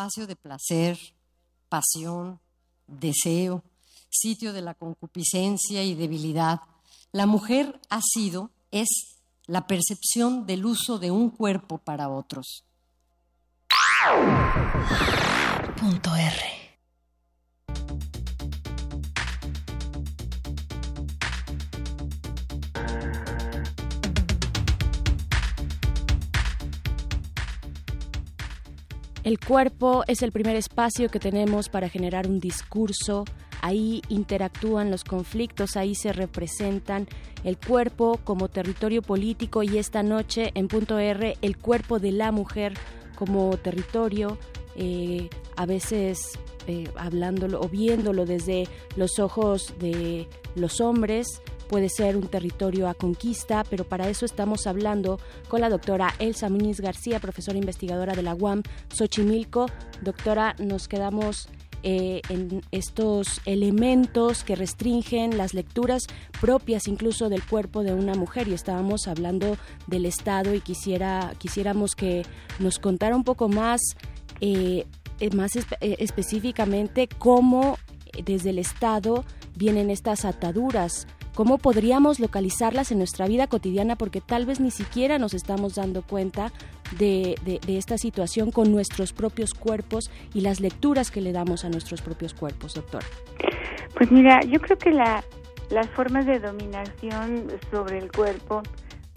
Espacio 0.00 0.26
de 0.26 0.34
placer, 0.34 0.98
pasión, 1.68 2.40
deseo, 2.86 3.62
sitio 4.08 4.54
de 4.54 4.62
la 4.62 4.72
concupiscencia 4.72 5.84
y 5.84 5.94
debilidad, 5.94 6.62
la 7.12 7.26
mujer 7.26 7.78
ha 7.90 8.00
sido, 8.00 8.50
es 8.70 8.88
la 9.44 9.66
percepción 9.66 10.46
del 10.46 10.64
uso 10.64 10.98
de 10.98 11.10
un 11.10 11.28
cuerpo 11.28 11.76
para 11.76 12.08
otros. 12.08 12.64
El 29.22 29.38
cuerpo 29.38 30.02
es 30.06 30.22
el 30.22 30.32
primer 30.32 30.56
espacio 30.56 31.10
que 31.10 31.18
tenemos 31.18 31.68
para 31.68 31.90
generar 31.90 32.26
un 32.26 32.40
discurso. 32.40 33.26
Ahí 33.60 34.00
interactúan 34.08 34.90
los 34.90 35.04
conflictos, 35.04 35.76
ahí 35.76 35.94
se 35.94 36.14
representan 36.14 37.06
el 37.44 37.58
cuerpo 37.58 38.18
como 38.24 38.48
territorio 38.48 39.02
político 39.02 39.62
y 39.62 39.76
esta 39.76 40.02
noche 40.02 40.52
en 40.54 40.68
punto 40.68 40.98
R 40.98 41.36
el 41.42 41.58
cuerpo 41.58 41.98
de 41.98 42.12
la 42.12 42.32
mujer 42.32 42.72
como 43.14 43.54
territorio, 43.58 44.38
eh, 44.76 45.28
a 45.56 45.66
veces 45.66 46.38
eh, 46.66 46.88
hablándolo 46.96 47.60
o 47.60 47.68
viéndolo 47.68 48.26
desde 48.26 48.68
los 48.96 49.18
ojos 49.18 49.74
de 49.78 50.28
los 50.54 50.80
hombres, 50.80 51.42
puede 51.68 51.88
ser 51.88 52.16
un 52.16 52.26
territorio 52.26 52.88
a 52.88 52.94
conquista, 52.94 53.64
pero 53.70 53.84
para 53.84 54.08
eso 54.08 54.26
estamos 54.26 54.66
hablando 54.66 55.20
con 55.48 55.60
la 55.60 55.68
doctora 55.68 56.14
Elsa 56.18 56.48
Muñiz 56.48 56.80
García, 56.80 57.20
profesora 57.20 57.58
investigadora 57.58 58.14
de 58.14 58.22
la 58.22 58.34
UAM 58.34 58.62
Xochimilco. 58.92 59.66
Doctora, 60.02 60.56
nos 60.58 60.88
quedamos 60.88 61.48
eh, 61.82 62.20
en 62.28 62.60
estos 62.72 63.40
elementos 63.46 64.44
que 64.44 64.54
restringen 64.54 65.38
las 65.38 65.54
lecturas 65.54 66.02
propias 66.38 66.86
incluso 66.88 67.30
del 67.30 67.42
cuerpo 67.42 67.82
de 67.82 67.94
una 67.94 68.14
mujer 68.14 68.48
y 68.48 68.52
estábamos 68.52 69.08
hablando 69.08 69.56
del 69.86 70.04
Estado 70.04 70.54
y 70.54 70.60
quisiera 70.60 71.32
quisiéramos 71.38 71.94
que 71.94 72.26
nos 72.58 72.78
contara 72.78 73.16
un 73.16 73.24
poco 73.24 73.48
más 73.48 73.80
eh, 74.42 74.84
más 75.34 75.52
espe- 75.56 75.76
eh, 75.80 75.96
específicamente 75.98 77.08
cómo 77.18 77.78
eh, 78.14 78.22
desde 78.24 78.50
el 78.50 78.58
Estado 78.58 79.24
vienen 79.56 79.90
estas 79.90 80.24
ataduras 80.24 81.06
cómo 81.34 81.58
podríamos 81.58 82.18
localizarlas 82.18 82.90
en 82.90 82.98
nuestra 82.98 83.26
vida 83.26 83.46
cotidiana 83.46 83.96
porque 83.96 84.20
tal 84.20 84.46
vez 84.46 84.58
ni 84.60 84.70
siquiera 84.70 85.18
nos 85.18 85.32
estamos 85.32 85.74
dando 85.76 86.02
cuenta 86.02 86.52
de 86.98 87.36
esta 87.68 87.98
situación 87.98 88.50
con 88.50 88.72
nuestros 88.72 89.12
propios 89.12 89.54
cuerpos 89.54 90.10
y 90.34 90.40
las 90.40 90.58
lecturas 90.60 91.10
que 91.12 91.20
le 91.20 91.32
damos 91.32 91.64
a 91.64 91.68
nuestros 91.68 92.02
propios 92.02 92.34
cuerpos, 92.34 92.74
doctor. 92.74 93.04
Pues 93.94 94.10
mira, 94.10 94.40
yo 94.42 94.60
creo 94.60 94.76
que 94.76 94.90
la, 94.90 95.22
las 95.70 95.88
formas 95.90 96.26
de 96.26 96.40
dominación 96.40 97.46
sobre 97.70 97.98
el 97.98 98.10
cuerpo 98.10 98.62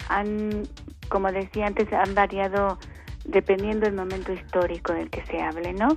han, 0.08 0.62
como 1.08 1.30
decía 1.32 1.66
antes, 1.66 1.92
han 1.92 2.14
variado 2.14 2.78
dependiendo 3.24 3.86
del 3.86 3.94
momento 3.94 4.32
histórico 4.32 4.92
del 4.92 5.10
que 5.10 5.24
se 5.26 5.40
hable, 5.40 5.72
¿no? 5.72 5.96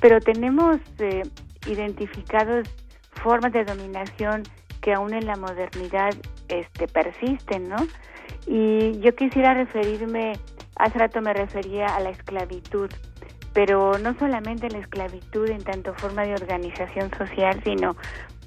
Pero 0.00 0.20
tenemos 0.20 0.78
eh, 0.98 1.22
identificados 1.66 2.68
formas 3.12 3.52
de 3.52 3.64
dominación 3.64 4.42
que 4.80 4.92
aún 4.92 5.14
en 5.14 5.26
la 5.26 5.36
modernidad 5.36 6.14
este, 6.48 6.86
persisten, 6.86 7.68
¿no? 7.68 7.76
Y 8.46 9.00
yo 9.00 9.14
quisiera 9.14 9.54
referirme, 9.54 10.34
hace 10.76 10.98
rato 10.98 11.20
me 11.20 11.32
refería 11.32 11.86
a 11.86 12.00
la 12.00 12.10
esclavitud, 12.10 12.90
pero 13.52 13.98
no 13.98 14.16
solamente 14.18 14.68
la 14.70 14.78
esclavitud 14.78 15.48
en 15.48 15.64
tanto 15.64 15.94
forma 15.94 16.22
de 16.22 16.34
organización 16.34 17.10
social, 17.16 17.60
sino 17.64 17.96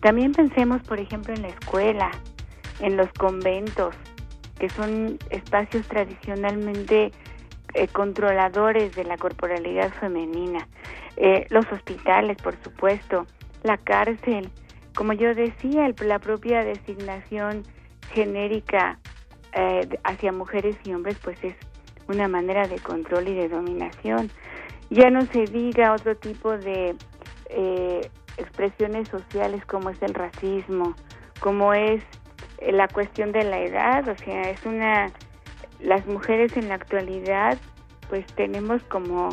también 0.02 0.32
pensemos, 0.32 0.82
por 0.84 1.00
ejemplo, 1.00 1.34
en 1.34 1.42
la 1.42 1.50
escuela, 1.50 2.12
en 2.80 2.96
los 2.96 3.12
conventos, 3.14 3.96
que 4.58 4.70
son 4.70 5.18
espacios 5.30 5.88
tradicionalmente 5.88 7.12
eh, 7.74 7.88
controladores 7.88 8.96
de 8.96 9.04
la 9.04 9.18
corporalidad 9.18 9.92
femenina, 9.94 10.68
eh, 11.18 11.46
los 11.50 11.70
hospitales, 11.72 12.38
por 12.42 12.56
supuesto, 12.64 13.26
la 13.64 13.78
cárcel, 13.78 14.50
como 14.96 15.14
yo 15.14 15.34
decía, 15.36 15.88
la 16.02 16.20
propia 16.20 16.64
designación 16.64 17.64
genérica 18.12 19.00
eh, 19.54 19.88
hacia 20.04 20.32
mujeres 20.32 20.76
y 20.84 20.94
hombres, 20.94 21.18
pues 21.24 21.44
es 21.44 21.56
una 22.08 22.28
manera 22.28 22.68
de 22.68 22.80
control 22.80 23.28
y 23.28 23.36
de 23.36 23.50
dominación. 23.50 24.30
Ya 24.90 25.10
no 25.10 25.22
se 25.28 25.46
diga 25.46 25.94
otro 25.94 26.18
tipo 26.18 26.58
de 26.58 26.96
eh, 27.50 28.10
expresiones 28.38 29.08
sociales 29.10 29.64
como 29.66 29.90
es 29.90 30.02
el 30.02 30.14
racismo, 30.14 30.96
como 31.40 31.74
es 31.74 32.04
eh, 32.60 32.72
la 32.72 32.88
cuestión 32.88 33.32
de 33.32 33.44
la 33.44 33.60
edad, 33.60 34.08
o 34.08 34.18
sea, 34.18 34.50
es 34.50 34.66
una 34.66 35.12
las 35.80 36.06
mujeres 36.08 36.56
en 36.58 36.70
la 36.70 36.76
actualidad 36.76 37.58
pues 38.10 38.26
tenemos 38.34 38.82
como 38.84 39.30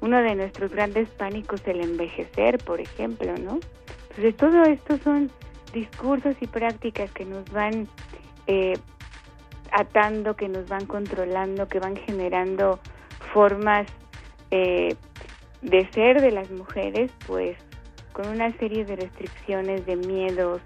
uno 0.00 0.22
de 0.22 0.34
nuestros 0.34 0.72
grandes 0.72 1.08
pánicos 1.10 1.60
el 1.66 1.80
envejecer, 1.80 2.58
por 2.58 2.80
ejemplo, 2.80 3.34
¿no? 3.36 3.58
Entonces 4.10 4.36
todo 4.36 4.62
esto 4.62 4.98
son 4.98 5.30
discursos 5.72 6.34
y 6.40 6.46
prácticas 6.46 7.10
que 7.12 7.24
nos 7.24 7.44
van 7.50 7.86
eh, 8.46 8.78
atando, 9.72 10.34
que 10.36 10.48
nos 10.48 10.68
van 10.68 10.86
controlando, 10.86 11.68
que 11.68 11.78
van 11.78 11.96
generando 11.96 12.80
formas 13.32 13.86
eh, 14.50 14.96
de 15.62 15.90
ser 15.92 16.20
de 16.20 16.30
las 16.30 16.50
mujeres, 16.50 17.12
pues 17.26 17.56
con 18.12 18.28
una 18.28 18.52
serie 18.58 18.84
de 18.84 18.96
restricciones, 18.96 19.86
de 19.86 19.96
miedos, 19.96 20.60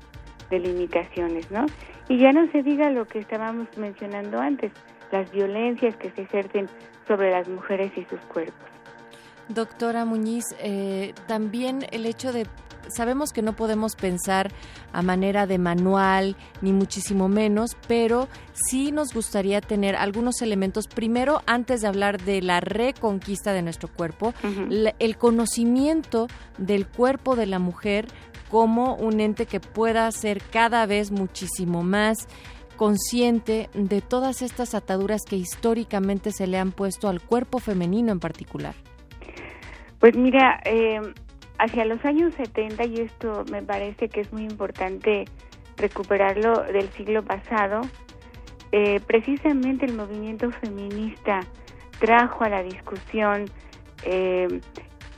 de 0.51 0.59
limitaciones, 0.61 1.51
¿no? 1.51 1.67
Y 2.09 2.19
ya 2.19 2.33
no 2.33 2.51
se 2.53 2.63
diga 2.63 2.91
lo 2.91 3.07
que 3.07 3.19
estábamos 3.19 3.67
mencionando 3.77 4.41
antes, 4.41 4.73
las 5.15 5.31
violencias 5.31 5.97
que 5.97 6.11
se 6.11 6.23
ejercen 6.23 6.69
sobre 7.07 7.31
las 7.31 7.49
mujeres 7.49 7.93
y 7.97 8.05
sus 8.05 8.21
cuerpos. 8.23 8.69
Doctora 9.49 10.05
Muñiz, 10.05 10.45
eh, 10.59 11.15
también 11.29 11.87
el 11.93 12.07
hecho 12.07 12.33
de 12.33 12.47
sabemos 12.89 13.33
que 13.33 13.41
no 13.41 13.55
podemos 13.55 13.95
pensar 13.95 14.51
a 14.93 15.03
manera 15.03 15.47
de 15.47 15.59
manual 15.59 16.37
ni 16.61 16.73
muchísimo 16.73 17.29
menos, 17.29 17.77
pero 17.89 18.29
sí 18.53 18.91
nos 18.93 19.15
gustaría 19.15 19.61
tener 19.61 19.97
algunos 19.97 20.43
elementos. 20.43 20.89
Primero, 20.89 21.43
antes 21.47 21.81
de 21.81 21.89
hablar 21.89 22.21
de 22.21 22.43
la 22.43 22.61
reconquista 22.61 23.53
de 23.53 23.63
nuestro 23.63 23.89
cuerpo, 23.89 24.35
el 24.99 25.17
conocimiento 25.17 26.27
del 26.59 26.87
cuerpo 26.87 27.37
de 27.37 27.47
la 27.47 27.59
mujer 27.59 28.07
como 28.51 28.95
un 28.97 29.21
ente 29.21 29.47
que 29.47 29.61
pueda 29.61 30.11
ser 30.13 30.43
cada 30.43 30.87
vez 30.87 31.11
muchísimo 31.11 31.83
más 31.83 32.29
consciente 32.77 33.69
de 33.75 34.01
todas 34.01 34.43
estas 34.43 34.75
ataduras 34.75 35.23
que 35.29 35.37
históricamente 35.37 36.31
se 36.33 36.47
le 36.47 36.59
han 36.59 36.73
puesto 36.73 37.09
al 37.09 37.21
cuerpo 37.21 37.59
femenino 37.59 38.13
en 38.13 38.21
particular. 38.21 38.75
Pues 40.01 40.17
mira, 40.17 40.61
eh, 40.65 41.01
hacia 41.59 41.85
los 41.85 42.05
años 42.05 42.35
70, 42.35 42.85
y 42.85 42.97
esto 43.01 43.45
me 43.51 43.63
parece 43.63 44.09
que 44.09 44.21
es 44.21 44.33
muy 44.33 44.43
importante 44.43 45.25
recuperarlo 45.77 46.63
del 46.65 46.91
siglo 46.93 47.23
pasado, 47.25 47.81
eh, 48.73 49.01
precisamente 49.07 49.87
el 49.87 49.95
movimiento 49.95 50.51
feminista 50.51 51.41
trajo 52.01 52.45
a 52.45 52.49
la 52.49 52.63
discusión, 52.63 53.47
eh, 54.05 54.61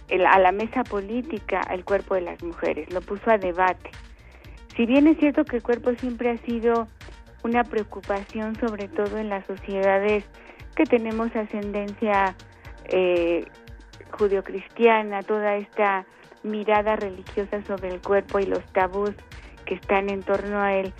el- 0.08 0.26
a 0.26 0.38
la 0.38 0.52
mesa 0.52 0.84
política, 0.84 1.60
el 1.70 1.84
cuerpo 1.84 2.14
de 2.14 2.20
las 2.20 2.42
mujeres, 2.42 2.92
lo 2.92 3.00
puso 3.00 3.30
a 3.30 3.38
debate. 3.38 3.90
Si 4.76 4.84
bien 4.86 5.06
es 5.06 5.18
cierto 5.18 5.44
que 5.44 5.56
el 5.56 5.62
cuerpo 5.62 5.90
siempre 5.98 6.30
ha 6.30 6.36
sido 6.44 6.86
una 7.46 7.64
preocupación, 7.64 8.56
sobre 8.56 8.88
todo 8.88 9.18
en 9.18 9.28
las 9.28 9.46
sociedades 9.46 10.24
que 10.74 10.84
tenemos 10.84 11.34
ascendencia 11.34 12.34
eh, 12.84 13.46
judio-cristiana, 14.10 15.22
toda 15.22 15.56
esta 15.56 16.04
mirada 16.42 16.96
religiosa 16.96 17.62
sobre 17.64 17.88
el 17.88 18.00
cuerpo 18.00 18.40
y 18.40 18.46
los 18.46 18.64
tabús 18.72 19.12
que 19.64 19.74
están 19.74 20.10
en 20.10 20.22
torno 20.22 20.60
a 20.60 20.74
él. 20.74 20.92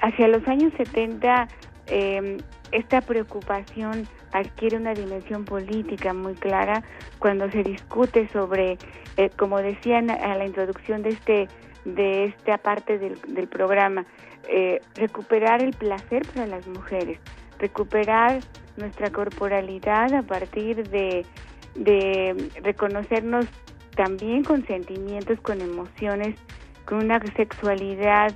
Hacia 0.00 0.28
los 0.28 0.46
años 0.48 0.72
70, 0.76 1.48
eh, 1.86 2.38
esta 2.72 3.02
preocupación 3.02 4.08
adquiere 4.32 4.78
una 4.78 4.94
dimensión 4.94 5.44
política 5.44 6.14
muy 6.14 6.34
clara 6.34 6.82
cuando 7.18 7.50
se 7.50 7.62
discute 7.62 8.28
sobre, 8.28 8.78
eh, 9.18 9.30
como 9.36 9.58
decían 9.58 10.10
a 10.10 10.34
la 10.36 10.46
introducción 10.46 11.02
de 11.02 11.10
este 11.10 11.48
de 11.84 12.26
esta 12.26 12.58
parte 12.58 12.98
del 12.98 13.48
programa, 13.48 14.06
eh, 14.48 14.80
recuperar 14.94 15.62
el 15.62 15.72
placer 15.72 16.26
para 16.34 16.46
las 16.46 16.66
mujeres, 16.66 17.18
recuperar 17.58 18.40
nuestra 18.76 19.10
corporalidad 19.10 20.12
a 20.14 20.22
partir 20.22 20.88
de, 20.88 21.24
reconocernos 22.62 23.46
también 23.96 24.44
con 24.44 24.66
sentimientos, 24.66 25.40
con 25.40 25.60
emociones, 25.60 26.36
con 26.84 27.04
una 27.04 27.20
sexualidad 27.34 28.32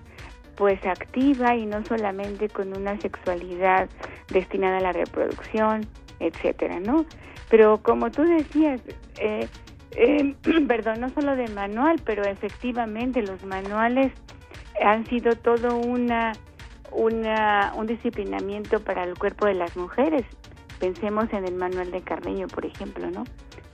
pues 0.57 0.85
activa 0.86 1.55
y 1.55 1.67
no 1.67 1.85
solamente 1.85 2.49
con 2.49 2.75
una 2.76 2.99
sexualidad 3.01 3.89
destinada 4.28 4.78
a 4.78 4.81
la 4.81 4.93
reproducción, 4.93 5.86
etcétera, 6.18 6.81
¿no? 6.81 7.05
Pero 7.51 7.83
como 7.83 8.10
tú 8.10 8.23
decías, 8.23 8.81
eh, 9.18 9.49
eh, 9.97 10.35
perdón, 10.68 11.01
no 11.01 11.10
solo 11.10 11.36
de 11.36 11.49
manual, 11.49 12.01
pero 12.05 12.25
efectivamente 12.25 13.23
los 13.23 13.44
manuales 13.44 14.12
han 14.85 15.07
sido 15.07 15.35
todo 15.37 15.77
una, 15.79 16.33
una 16.93 17.73
un 17.77 17.87
disciplinamiento 17.87 18.81
para 18.81 19.05
el 19.05 19.15
cuerpo 19.19 19.47
de 19.47 19.55
las 19.55 19.77
mujeres. 19.77 20.25
Pensemos 20.79 21.33
en 21.33 21.47
el 21.47 21.55
manual 21.55 21.91
de 21.91 22.03
Carreño, 22.03 22.49
por 22.49 22.67
ejemplo, 22.67 23.11
¿no? 23.11 23.25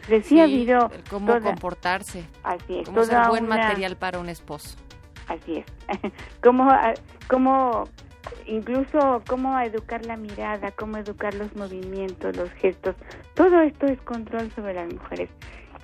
Entonces, 0.03 0.27
sí, 0.27 0.41
ha 0.41 0.45
habido 0.45 0.91
cómo 1.11 1.27
toda- 1.29 1.41
comportarse, 1.41 2.25
así 2.43 2.79
es, 2.81 2.89
cómo 2.89 3.05
ser 3.05 3.29
buen 3.29 3.45
una- 3.45 3.57
material 3.57 3.97
para 3.97 4.19
un 4.19 4.29
esposo. 4.29 4.77
Así 5.29 5.59
es. 5.59 5.67
cómo, 6.43 6.69
cómo, 7.29 7.85
incluso 8.47 9.23
cómo 9.29 9.59
educar 9.61 10.05
la 10.07 10.17
mirada, 10.17 10.73
cómo 10.73 10.97
educar 10.99 11.35
los 11.35 11.55
movimientos, 11.57 12.37
los 12.37 12.51
gestos. 12.53 12.97
Todo 13.35 13.61
esto 13.63 13.87
es 13.87 14.01
control 14.03 14.51
sobre 14.53 14.75
las 14.75 14.93
mujeres. 14.93 15.31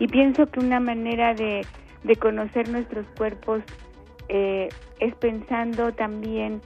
Y 0.01 0.07
pienso 0.09 0.47
que 0.47 0.61
una 0.61 0.81
manera 0.81 1.35
de, 1.35 1.65
de 2.05 2.17
conocer 2.17 2.69
nuestros 2.69 3.07
cuerpos 3.17 3.63
eh, 4.29 4.69
es 5.01 5.15
pensando 5.17 5.93
también 5.93 6.61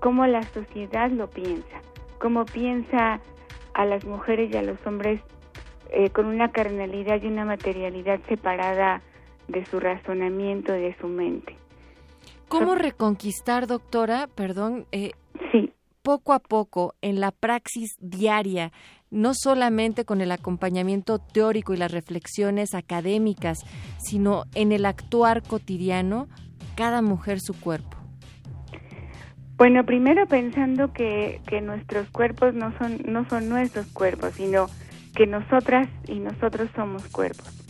cómo 0.00 0.26
la 0.26 0.42
sociedad 0.42 1.10
lo 1.10 1.28
piensa, 1.30 1.80
cómo 2.18 2.44
piensa 2.44 3.20
a 3.74 3.84
las 3.86 4.04
mujeres 4.04 4.52
y 4.52 4.56
a 4.56 4.62
los 4.62 4.78
hombres 4.86 5.20
eh, 5.90 6.10
con 6.10 6.26
una 6.26 6.50
carnalidad 6.50 7.22
y 7.22 7.26
una 7.26 7.44
materialidad 7.44 8.20
separada 8.28 9.02
de 9.48 9.64
su 9.66 9.78
razonamiento 9.78 10.76
y 10.76 10.80
de 10.82 10.96
su 10.98 11.06
mente. 11.06 11.56
¿Cómo 12.48 12.74
reconquistar, 12.74 13.66
doctora, 13.66 14.28
perdón, 14.34 14.86
eh, 14.92 15.12
sí. 15.52 15.72
poco 16.02 16.32
a 16.32 16.38
poco 16.38 16.94
en 17.00 17.20
la 17.20 17.30
praxis 17.30 17.94
diaria, 18.00 18.72
no 19.10 19.32
solamente 19.34 20.04
con 20.04 20.20
el 20.20 20.32
acompañamiento 20.32 21.18
teórico 21.18 21.74
y 21.74 21.76
las 21.76 21.92
reflexiones 21.92 22.74
académicas, 22.74 23.58
sino 23.98 24.44
en 24.54 24.72
el 24.72 24.86
actuar 24.86 25.42
cotidiano, 25.42 26.28
cada 26.74 27.02
mujer 27.02 27.40
su 27.40 27.58
cuerpo? 27.58 27.96
Bueno, 29.56 29.84
primero 29.84 30.26
pensando 30.26 30.92
que, 30.92 31.40
nuestros 31.62 32.08
cuerpos 32.10 32.54
no 32.54 32.76
son, 32.78 32.98
no 33.06 33.28
son 33.28 33.48
nuestros 33.48 33.86
cuerpos, 33.86 34.32
sino 34.34 34.66
que 35.14 35.26
nosotras 35.26 35.88
y 36.08 36.18
nosotros 36.18 36.68
somos 36.74 37.06
cuerpos. 37.08 37.62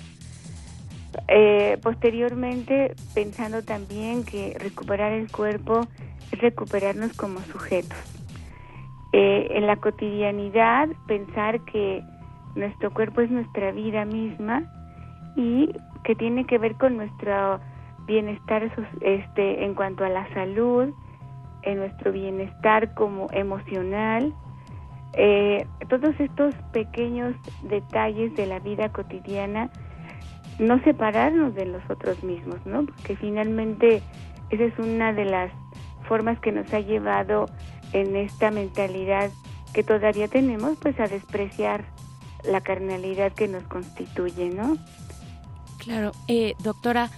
Eh, 1.29 1.79
posteriormente, 1.83 2.95
pensando 3.15 3.63
también 3.63 4.25
que 4.25 4.57
recuperar 4.59 5.13
el 5.13 5.31
cuerpo 5.31 5.81
es 6.31 6.39
recuperarnos 6.41 7.13
como 7.15 7.41
sujetos. 7.41 7.99
Eh, 9.13 9.49
en 9.51 9.67
la 9.67 9.77
cotidianidad, 9.77 10.89
pensar 11.07 11.63
que 11.67 12.03
nuestro 12.55 12.95
cuerpo 12.95 13.21
es 13.21 13.31
nuestra 13.31 13.73
vida 13.73 14.07
misma 14.07 14.63
y 15.37 15.69
que 16.05 16.15
tiene 16.15 16.47
que 16.47 16.57
ver 16.57 16.77
con 16.77 16.97
nuestro 16.97 17.61
bienestar 18.07 18.71
este, 19.01 19.65
en 19.65 19.75
cuanto 19.75 20.05
a 20.05 20.09
la 20.09 20.33
salud, 20.35 20.93
en 21.63 21.79
nuestro 21.79 22.13
bienestar 22.13 22.95
como 22.95 23.29
emocional, 23.33 24.35
eh, 25.15 25.67
todos 25.89 26.19
estos 26.19 26.55
pequeños 26.73 27.35
detalles 27.63 28.35
de 28.35 28.47
la 28.47 28.59
vida 28.59 28.91
cotidiana, 28.91 29.71
no 30.59 30.83
separarnos 30.85 31.55
de 31.55 31.67
nosotros 31.67 32.23
mismos, 32.23 32.65
¿no? 32.65 32.87
Porque 32.87 33.17
finalmente 33.17 34.03
esa 34.51 34.65
es 34.65 34.79
una 34.79 35.13
de 35.13 35.25
las 35.25 35.53
formas 36.09 36.39
que 36.41 36.53
nos 36.53 36.73
ha 36.73 36.81
llevado 36.81 37.47
en 37.93 38.17
esta 38.17 38.51
mentalidad 38.51 39.31
que 39.73 39.83
todavía 39.83 40.29
tenemos, 40.29 40.79
pues 40.81 40.99
a 41.01 41.07
despreciar 41.07 41.85
la 42.45 42.61
carnalidad 42.61 43.33
que 43.33 43.49
nos 43.49 43.63
constituye, 43.65 44.51
¿no? 44.51 44.77
Claro, 45.79 46.13
eh, 46.29 46.55
doctora, 46.63 47.11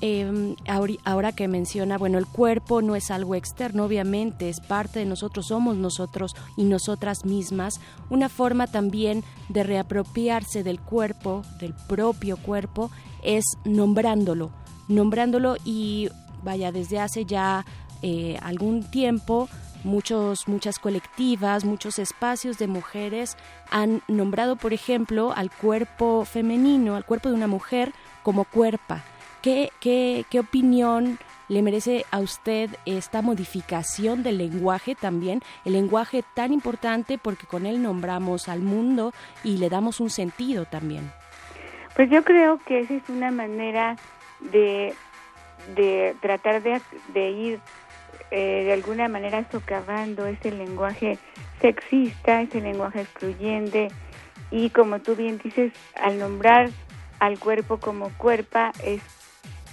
ahori- 0.00 0.98
ahora 1.04 1.32
que 1.32 1.46
menciona, 1.48 1.98
bueno, 1.98 2.18
el 2.18 2.26
cuerpo 2.26 2.80
no 2.82 2.96
es 2.96 3.10
algo 3.10 3.34
externo, 3.34 3.84
obviamente, 3.84 4.48
es 4.48 4.60
parte 4.60 5.00
de 5.00 5.04
nosotros, 5.04 5.46
somos 5.48 5.76
nosotros 5.76 6.34
y 6.56 6.64
nosotras 6.64 7.24
mismas. 7.24 7.80
Una 8.08 8.28
forma 8.28 8.66
también 8.66 9.22
de 9.48 9.62
reapropiarse 9.62 10.62
del 10.62 10.80
cuerpo, 10.80 11.42
del 11.60 11.74
propio 11.74 12.36
cuerpo, 12.36 12.90
es 13.22 13.44
nombrándolo, 13.64 14.50
nombrándolo 14.88 15.56
y 15.64 16.08
vaya, 16.42 16.72
desde 16.72 16.98
hace 16.98 17.24
ya 17.26 17.66
eh, 18.02 18.38
algún 18.42 18.82
tiempo 18.82 19.48
muchos 19.84 20.46
muchas 20.46 20.78
colectivas, 20.78 21.64
muchos 21.64 21.98
espacios 21.98 22.58
de 22.58 22.66
mujeres 22.66 23.36
han 23.70 24.02
nombrado, 24.08 24.56
por 24.56 24.72
ejemplo, 24.72 25.32
al 25.34 25.50
cuerpo 25.50 26.24
femenino, 26.24 26.96
al 26.96 27.04
cuerpo 27.04 27.28
de 27.28 27.34
una 27.34 27.46
mujer 27.46 27.92
como 28.22 28.44
cuerpa. 28.44 29.02
¿Qué, 29.42 29.70
qué, 29.80 30.24
qué 30.30 30.40
opinión 30.40 31.18
le 31.48 31.62
merece 31.62 32.04
a 32.10 32.18
usted 32.18 32.70
esta 32.84 33.22
modificación 33.22 34.22
del 34.22 34.38
lenguaje 34.38 34.94
también? 34.94 35.40
El 35.64 35.72
lenguaje 35.72 36.22
tan 36.34 36.52
importante 36.52 37.18
porque 37.18 37.46
con 37.46 37.66
él 37.66 37.82
nombramos 37.82 38.48
al 38.48 38.60
mundo 38.60 39.12
y 39.42 39.56
le 39.56 39.68
damos 39.68 40.00
un 40.00 40.10
sentido 40.10 40.64
también. 40.66 41.10
Pues 41.96 42.10
yo 42.10 42.22
creo 42.22 42.58
que 42.66 42.80
esa 42.80 42.94
es 42.94 43.08
una 43.08 43.30
manera 43.30 43.96
de, 44.40 44.94
de 45.74 46.14
tratar 46.20 46.62
de, 46.62 46.80
de 47.12 47.30
ir 47.30 47.60
eh, 48.30 48.64
de 48.64 48.72
alguna 48.72 49.08
manera 49.08 49.44
socavando 49.50 50.26
ese 50.26 50.52
lenguaje 50.52 51.18
sexista, 51.60 52.42
ese 52.42 52.60
lenguaje 52.60 53.00
excluyente 53.00 53.88
y 54.50 54.70
como 54.70 55.00
tú 55.00 55.16
bien 55.16 55.38
dices, 55.42 55.72
al 56.00 56.18
nombrar 56.18 56.70
al 57.18 57.38
cuerpo 57.38 57.78
como 57.78 58.10
cuerpa 58.16 58.72
es 58.84 59.02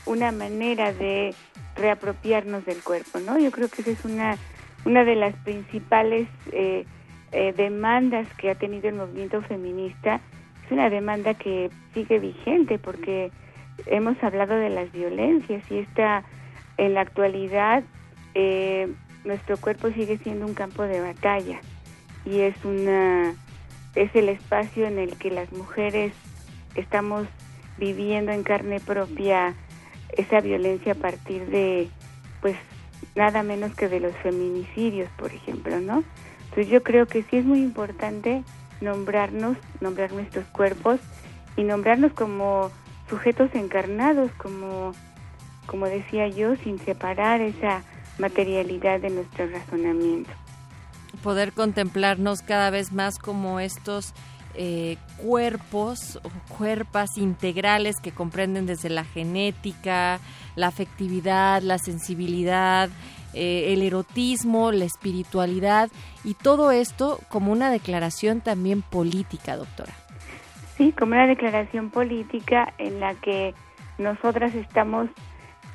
una 0.08 0.32
manera 0.32 0.94
de 0.94 1.34
reapropiarnos 1.76 2.66
del 2.66 2.82
cuerpo, 2.84 3.20
¿no? 3.20 3.38
Yo 3.38 3.52
creo 3.52 3.70
que 3.70 3.82
esa 3.82 3.92
es 3.92 4.06
una, 4.06 4.38
una 4.86 5.04
de 5.04 5.16
las 5.16 5.36
principales 5.36 6.28
eh, 6.52 6.86
eh, 7.32 7.54
demandas 7.56 8.28
que 8.36 8.50
ha 8.50 8.56
tenido 8.56 8.90
el 8.90 8.96
movimiento 8.96 9.42
feminista. 9.44 10.22
Es 10.66 10.72
una 10.72 10.90
demanda 10.90 11.34
que 11.34 11.70
sigue 11.94 12.20
vigente 12.20 12.80
porque 12.80 13.32
hemos 13.86 14.22
hablado 14.24 14.56
de 14.56 14.70
las 14.70 14.92
violencias 14.92 15.64
y 15.70 15.80
esta, 15.80 16.24
en 16.78 16.94
la 16.94 17.02
actualidad, 17.02 17.84
eh, 18.34 18.92
nuestro 19.24 19.58
cuerpo 19.58 19.90
sigue 19.92 20.18
siendo 20.18 20.46
un 20.46 20.54
campo 20.54 20.84
de 20.84 21.02
batalla 21.02 21.60
y 22.26 22.40
es 22.40 22.56
una 22.66 23.36
es 23.96 24.16
el 24.16 24.30
espacio 24.30 24.86
en 24.86 25.00
el 25.00 25.18
que 25.18 25.32
las 25.32 25.52
mujeres 25.52 26.14
estamos 26.76 27.28
viviendo 27.78 28.32
en 28.32 28.44
carne 28.44 28.80
propia 28.80 29.56
esa 30.10 30.42
violencia 30.42 30.94
a 30.94 30.96
partir 30.96 31.46
de 31.48 31.90
pues 32.42 32.56
nada 33.16 33.44
menos 33.44 33.76
que 33.76 33.90
de 33.90 34.00
los 34.00 34.16
feminicidios 34.18 35.10
por 35.18 35.32
ejemplo 35.32 35.80
no 35.80 36.04
entonces 36.46 36.70
yo 36.70 36.84
creo 36.84 37.06
que 37.08 37.24
sí 37.24 37.38
es 37.38 37.46
muy 37.46 37.60
importante 37.60 38.44
nombrarnos 38.82 39.58
nombrar 39.82 40.12
nuestros 40.12 40.46
cuerpos 40.48 41.00
y 41.56 41.64
nombrarnos 41.64 42.14
como 42.14 42.72
sujetos 43.10 43.50
encarnados 43.54 44.32
como 44.34 44.94
como 45.68 45.86
decía 45.88 46.28
yo 46.28 46.56
sin 46.56 46.80
separar 46.80 47.42
esa 47.42 47.84
materialidad 48.18 49.00
de 49.00 49.12
nuestro 49.12 49.48
razonamiento. 49.48 50.32
Poder 51.22 51.52
contemplarnos 51.52 52.42
cada 52.42 52.70
vez 52.70 52.92
más 52.92 53.20
como 53.20 53.60
estos 53.60 54.14
eh, 54.58 54.98
cuerpos 55.18 56.20
o 56.24 56.56
cuerpas 56.58 57.18
integrales 57.18 57.98
que 58.02 58.12
comprenden 58.12 58.66
desde 58.66 58.90
la 58.90 59.04
genética, 59.04 60.20
la 60.56 60.68
afectividad, 60.68 61.62
la 61.62 61.78
sensibilidad, 61.78 62.90
eh, 63.34 63.74
el 63.74 63.84
erotismo, 63.84 64.72
la 64.72 64.86
espiritualidad 64.86 65.90
y 66.24 66.34
todo 66.34 66.72
esto 66.72 67.20
como 67.30 67.52
una 67.52 67.70
declaración 67.70 68.42
también 68.42 68.82
política, 68.82 69.56
doctora. 69.56 69.94
Sí, 70.76 70.92
como 70.92 71.14
una 71.14 71.28
declaración 71.28 71.92
política 71.92 72.74
en 72.78 73.00
la 73.00 73.14
que 73.16 73.54
nosotras 73.98 74.56
estamos 74.56 75.10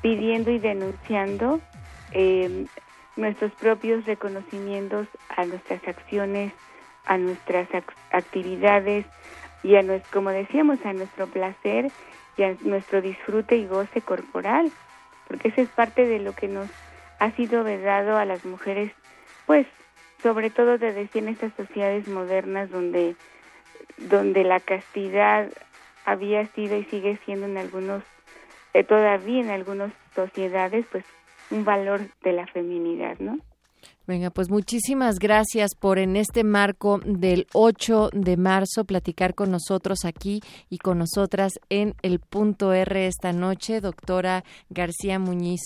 pidiendo 0.01 0.51
y 0.51 0.59
denunciando 0.59 1.61
eh, 2.11 2.65
nuestros 3.15 3.51
propios 3.53 4.05
reconocimientos 4.05 5.07
a 5.35 5.45
nuestras 5.45 5.87
acciones, 5.87 6.51
a 7.05 7.17
nuestras 7.17 7.69
ac- 7.69 7.93
actividades 8.11 9.05
y 9.63 9.75
a 9.75 9.83
nuestro, 9.83 10.11
como 10.11 10.29
decíamos, 10.31 10.79
a 10.85 10.93
nuestro 10.93 11.27
placer 11.27 11.91
y 12.37 12.43
a 12.43 12.55
nuestro 12.61 13.01
disfrute 13.01 13.55
y 13.55 13.67
goce 13.67 14.01
corporal, 14.01 14.71
porque 15.27 15.49
esa 15.49 15.61
es 15.61 15.69
parte 15.69 16.05
de 16.05 16.19
lo 16.19 16.33
que 16.33 16.47
nos 16.47 16.69
ha 17.19 17.31
sido 17.31 17.63
vedado 17.63 18.17
a 18.17 18.25
las 18.25 18.43
mujeres, 18.45 18.91
pues 19.45 19.65
sobre 20.21 20.49
todo 20.49 20.79
te 20.79 20.91
decía 20.93 21.21
en 21.21 21.29
estas 21.29 21.53
sociedades 21.53 22.07
modernas 22.07 22.69
donde 22.71 23.15
donde 23.97 24.43
la 24.43 24.59
castidad 24.59 25.49
había 26.05 26.47
sido 26.53 26.77
y 26.77 26.83
sigue 26.85 27.19
siendo 27.25 27.45
en 27.45 27.57
algunos 27.57 28.03
eh, 28.73 28.83
todavía 28.83 29.41
en 29.41 29.49
algunas 29.49 29.91
sociedades 30.15 30.85
pues 30.91 31.03
un 31.51 31.63
valor 31.65 32.09
de 32.23 32.33
la 32.33 32.47
feminidad, 32.47 33.17
¿no? 33.19 33.37
Venga, 34.05 34.31
pues 34.31 34.49
muchísimas 34.49 35.17
gracias 35.17 35.75
por 35.79 35.97
en 35.97 36.17
este 36.17 36.43
marco 36.43 36.99
del 37.05 37.47
8 37.53 38.09
de 38.11 38.35
marzo 38.35 38.83
platicar 38.83 39.33
con 39.33 39.49
nosotros 39.49 39.99
aquí 40.03 40.41
y 40.69 40.77
con 40.79 40.97
nosotras 40.97 41.53
en 41.69 41.93
el 42.01 42.19
punto 42.19 42.73
R 42.73 43.07
esta 43.07 43.31
noche, 43.31 43.79
doctora 43.79 44.43
García 44.69 45.19
Muñiz. 45.19 45.61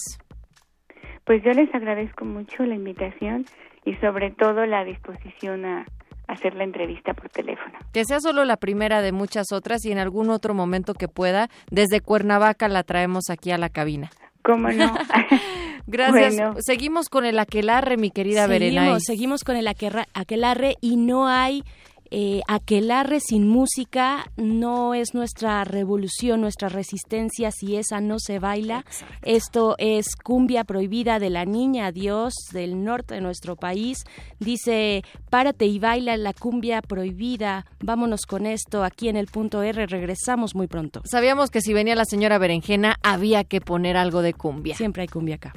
Pues 1.26 1.44
yo 1.44 1.52
les 1.52 1.74
agradezco 1.74 2.26
mucho 2.26 2.64
la 2.64 2.76
invitación 2.76 3.46
y 3.86 3.96
sobre 3.96 4.30
todo 4.30 4.68
la 4.68 4.84
disposición 4.84 5.66
a 5.66 5.86
hacer 6.28 6.54
la 6.54 6.64
entrevista 6.64 7.16
por 7.16 7.30
teléfono. 7.30 7.80
Que 7.92 8.06
sea 8.06 8.20
solo 8.20 8.46
la 8.46 8.58
primera 8.58 9.02
de 9.02 9.14
muchas 9.14 9.52
otras 9.52 9.84
y 9.86 9.92
en 9.92 9.98
algún 9.98 10.30
otro 10.30 10.54
momento 10.54 10.94
que 10.94 11.08
pueda, 11.08 11.50
desde 11.72 12.02
Cuernavaca 12.02 12.68
la 12.68 12.84
traemos 12.84 13.32
aquí 13.32 13.50
a 13.50 13.58
la 13.58 13.70
cabina. 13.70 14.12
¿Cómo 14.44 14.70
no? 14.70 14.94
Gracias. 15.88 16.36
Bueno. 16.36 16.56
Seguimos 16.60 17.10
con 17.10 17.26
el 17.26 17.40
aquelarre, 17.40 17.98
mi 17.98 18.12
querida 18.12 18.48
seguimos, 18.48 19.04
seguimos 19.04 19.44
con 19.44 19.56
el 19.56 19.68
aquelarre 19.68 20.76
y 20.82 20.98
no 20.98 21.28
hay 21.28 21.64
eh, 22.10 22.42
aquelarre 22.48 23.20
sin 23.20 23.48
música, 23.48 24.32
no 24.38 24.94
es 24.94 25.14
nuestra 25.14 25.64
revolución, 25.66 26.42
nuestra 26.42 26.70
resistencia 26.70 27.52
si 27.52 27.76
esa 27.76 28.00
no 28.00 28.20
se 28.20 28.40
baila. 28.40 28.86
Esto 29.24 29.76
es 29.78 30.16
cumbia 30.16 30.64
prohibida 30.64 31.20
de 31.20 31.30
la 31.30 31.46
niña 31.46 31.92
Dios 31.92 32.34
del 32.54 32.84
norte 32.84 33.16
de 33.16 33.22
nuestro 33.22 33.56
país. 33.56 34.04
Dice, 34.40 35.04
párate 35.30 35.66
y 35.66 35.80
baila 35.80 36.16
la 36.18 36.34
cumbia 36.34 36.82
prohibida. 36.82 37.66
Vámonos 37.82 38.22
con 38.26 38.46
esto 38.46 38.84
aquí 38.84 39.10
en 39.10 39.18
el 39.18 39.28
punto 39.28 39.62
R. 39.62 39.86
Regresamos 39.88 40.56
muy 40.56 40.68
pronto. 40.68 41.02
Sabíamos 41.04 41.50
que 41.50 41.62
si 41.62 41.74
venía 41.74 41.96
la 41.96 42.06
señora 42.06 42.38
Berenjena 42.38 42.96
había 43.04 43.44
que 43.44 43.60
poner 43.60 43.98
algo 43.98 44.22
de 44.22 44.34
cumbia. 44.34 44.76
Siempre 44.76 45.02
hay 45.02 45.08
cumbia 45.08 45.36
acá. 45.36 45.54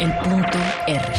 El 0.00 0.12
punto 0.18 0.58
R. 0.86 1.12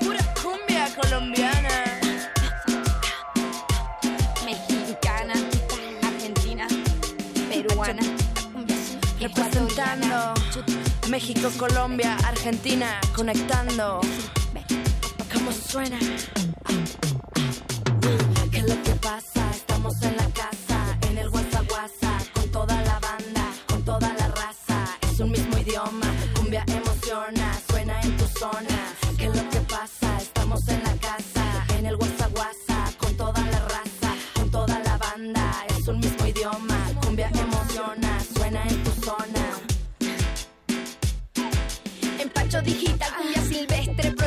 Pura 0.00 0.20
cumbia 0.40 0.88
colombiana. 1.00 2.00
Mexicana, 4.44 5.34
argentina, 6.02 6.66
peruana. 7.50 8.02
Representando 9.20 10.34
México, 11.08 11.50
Colombia, 11.58 12.16
Argentina, 12.24 13.00
conectando 13.14 14.00
como 15.44 15.56
suena. 15.56 15.98
¿Qué 18.50 18.58
es 18.58 18.68
lo 18.68 18.82
que 18.82 18.92
pasa? 18.92 19.50
Estamos 19.50 20.00
en 20.02 20.16
la 20.16 20.28
casa, 20.30 20.98
en 21.08 21.18
el 21.18 21.28
WhatsApp, 21.28 21.70
WhatsApp, 21.70 22.32
con 22.32 22.50
toda 22.50 22.82
la 22.82 22.98
banda, 23.00 23.52
con 23.68 23.82
toda 23.84 24.12
la 24.14 24.28
raza. 24.28 24.98
Es 25.02 25.20
un 25.20 25.30
mismo 25.30 25.58
idioma, 25.58 26.06
cumbia 26.34 26.64
emociona, 26.66 27.58
suena 27.68 28.00
en 28.00 28.16
tu 28.16 28.26
zona. 28.26 28.78
¿Qué 29.18 29.26
es 29.26 29.36
lo 29.36 29.50
que 29.50 29.60
pasa? 29.60 30.18
Estamos 30.18 30.66
en 30.68 30.82
la 30.82 30.94
casa, 30.96 31.66
en 31.78 31.86
el 31.86 31.96
WhatsApp, 31.96 32.36
WhatsApp, 32.36 32.96
con 32.96 33.14
toda 33.16 33.40
la 33.40 33.60
raza, 33.68 34.14
con 34.34 34.50
toda 34.50 34.78
la 34.78 34.96
banda. 34.96 35.66
Es 35.76 35.86
un 35.88 36.00
mismo 36.00 36.26
idioma, 36.26 36.78
cumbia 37.02 37.28
emociona, 37.28 38.20
suena 38.34 38.62
en 38.66 38.82
tu 38.82 38.90
zona. 39.02 39.44
Empacho 42.18 42.62
digital, 42.62 43.12
cumbia 43.18 43.43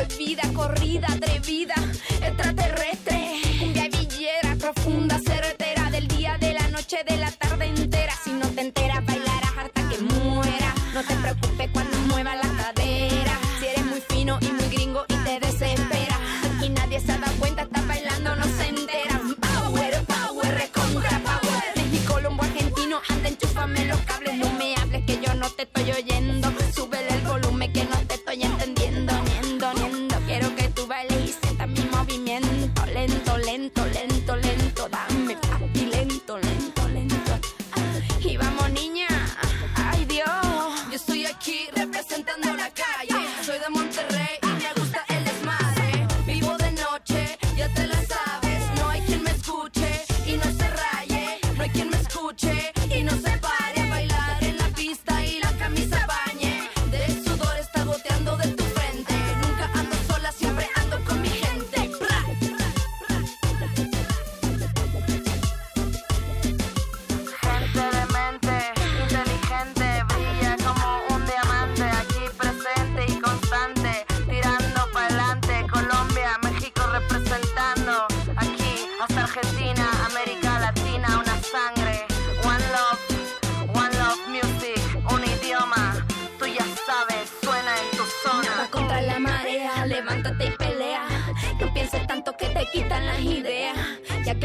prohibida, 0.08 0.42
corrida, 0.54 1.06
atrevida, 1.12 1.74
extraterrestre, 2.22 3.40
cumbia 3.60 3.88
villera, 3.88 4.56
profunda, 4.58 5.18
certera, 5.18 5.90
del 5.90 6.08
día, 6.08 6.36
de 6.38 6.54
la 6.54 6.68
noche, 6.68 6.98
de 7.06 7.16
la 7.16 7.30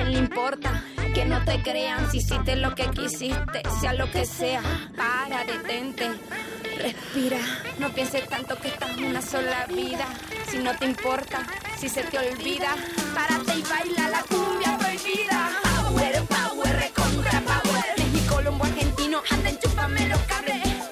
Que 0.03 0.09
le 0.09 0.17
importa 0.17 0.83
que 1.13 1.23
no 1.23 1.41
te 1.45 1.63
crean 1.63 2.11
si 2.11 2.17
hiciste 2.17 2.57
lo 2.57 2.75
que 2.75 2.89
quisiste, 2.89 3.61
sea 3.79 3.93
lo 3.93 4.11
que 4.11 4.25
sea. 4.25 4.61
Para, 4.97 5.45
detente, 5.45 6.11
respira. 6.77 7.37
No 7.79 7.89
pienses 7.93 8.27
tanto 8.27 8.57
que 8.57 8.67
estás 8.67 8.97
una 8.97 9.21
sola 9.21 9.65
vida. 9.67 10.05
Si 10.49 10.59
no 10.59 10.75
te 10.77 10.87
importa, 10.87 11.47
si 11.77 11.87
se 11.87 12.03
te 12.03 12.19
olvida, 12.19 12.75
párate 13.15 13.59
y 13.59 13.61
baila 13.61 14.09
la 14.09 14.23
cumbia 14.23 14.77
prohibida. 14.77 15.51
Power, 15.63 16.23
power, 16.25 16.75
recontra 16.81 17.41
power. 17.41 17.85
México, 17.97 18.35
Colombo, 18.35 18.65
argentino, 18.65 19.21
anda, 19.31 19.49
enchúfame 19.51 20.09
los 20.09 20.19
cables. 20.23 20.82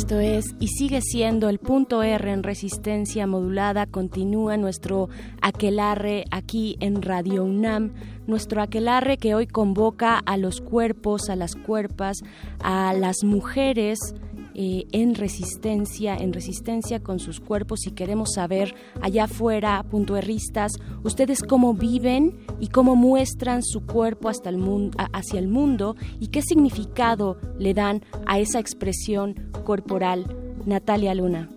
Esto 0.00 0.18
es 0.18 0.56
y 0.58 0.68
sigue 0.68 1.02
siendo 1.02 1.50
el 1.50 1.58
punto 1.58 2.02
R 2.02 2.32
en 2.32 2.42
resistencia 2.42 3.26
modulada. 3.26 3.84
Continúa 3.84 4.56
nuestro 4.56 5.10
aquelarre 5.42 6.24
aquí 6.30 6.78
en 6.80 7.02
Radio 7.02 7.44
UNAM. 7.44 7.92
Nuestro 8.26 8.62
aquelarre 8.62 9.18
que 9.18 9.34
hoy 9.34 9.46
convoca 9.46 10.16
a 10.16 10.38
los 10.38 10.62
cuerpos, 10.62 11.28
a 11.28 11.36
las 11.36 11.54
cuerpas, 11.54 12.16
a 12.60 12.94
las 12.94 13.16
mujeres 13.24 13.98
eh, 14.62 14.86
en 14.92 15.14
resistencia, 15.14 16.14
en 16.14 16.34
resistencia 16.34 17.00
con 17.00 17.18
sus 17.18 17.40
cuerpos 17.40 17.86
y 17.86 17.92
queremos 17.92 18.34
saber 18.34 18.74
allá 19.00 19.24
afuera, 19.24 19.82
puntuerristas, 19.90 20.72
ustedes 21.02 21.42
cómo 21.42 21.72
viven 21.72 22.36
y 22.58 22.68
cómo 22.68 22.94
muestran 22.94 23.62
su 23.62 23.86
cuerpo 23.86 24.28
hasta 24.28 24.50
el 24.50 24.58
mundo, 24.58 24.98
hacia 25.14 25.38
el 25.38 25.48
mundo 25.48 25.96
y 26.18 26.26
qué 26.26 26.42
significado 26.42 27.38
le 27.58 27.72
dan 27.72 28.04
a 28.26 28.38
esa 28.38 28.58
expresión 28.58 29.50
corporal. 29.64 30.36
Natalia 30.66 31.14
Luna. 31.14 31.48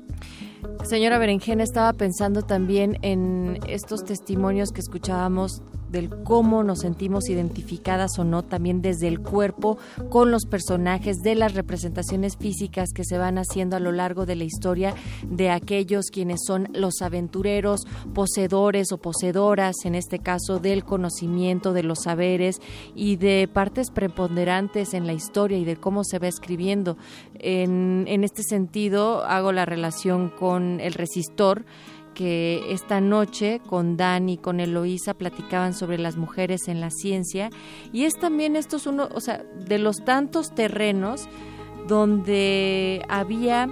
Señora 0.85 1.17
Berenjena, 1.17 1.63
estaba 1.63 1.91
pensando 1.91 2.43
también 2.43 2.99
en 3.01 3.59
estos 3.67 4.05
testimonios 4.05 4.69
que 4.71 4.79
escuchábamos 4.79 5.61
del 5.93 6.09
cómo 6.23 6.63
nos 6.63 6.79
sentimos 6.79 7.29
identificadas 7.29 8.19
o 8.19 8.25
no 8.25 8.43
también 8.43 8.81
desde 8.81 9.07
el 9.07 9.21
cuerpo 9.21 9.77
con 10.09 10.31
los 10.31 10.45
personajes, 10.45 11.19
de 11.19 11.35
las 11.35 11.53
representaciones 11.53 12.35
físicas 12.35 12.89
que 12.93 13.05
se 13.05 13.17
van 13.17 13.37
haciendo 13.37 13.77
a 13.77 13.79
lo 13.79 13.91
largo 13.91 14.25
de 14.25 14.35
la 14.35 14.43
historia 14.43 14.95
de 15.25 15.51
aquellos 15.51 16.07
quienes 16.11 16.41
son 16.45 16.67
los 16.73 17.01
aventureros, 17.01 17.85
poseedores 18.13 18.91
o 18.91 18.97
poseedoras, 18.97 19.75
en 19.85 19.95
este 19.95 20.19
caso 20.19 20.59
del 20.59 20.83
conocimiento, 20.83 21.73
de 21.73 21.83
los 21.83 21.99
saberes 22.03 22.59
y 22.95 23.17
de 23.17 23.47
partes 23.51 23.91
preponderantes 23.91 24.93
en 24.93 25.05
la 25.05 25.13
historia 25.13 25.59
y 25.59 25.63
de 25.63 25.77
cómo 25.77 26.03
se 26.03 26.17
va 26.17 26.27
escribiendo. 26.27 26.97
En, 27.35 28.05
en 28.07 28.23
este 28.23 28.41
sentido, 28.41 29.23
hago 29.25 29.51
la 29.51 29.65
relación 29.65 30.29
con 30.29 30.79
el 30.79 30.93
resistor 30.93 31.65
que 32.13 32.71
esta 32.71 33.01
noche 33.01 33.61
con 33.67 33.97
Dani, 33.97 34.37
con 34.37 34.59
Eloísa 34.59 35.13
platicaban 35.13 35.73
sobre 35.73 35.97
las 35.97 36.17
mujeres 36.17 36.67
en 36.67 36.81
la 36.81 36.89
ciencia. 36.89 37.49
Y 37.91 38.05
es 38.05 38.13
también 38.19 38.55
esto 38.55 38.77
es 38.77 38.87
uno, 38.87 39.09
o 39.13 39.19
sea, 39.19 39.43
de 39.67 39.79
los 39.79 39.97
tantos 40.03 40.53
terrenos 40.53 41.27
donde 41.87 43.05
había 43.09 43.69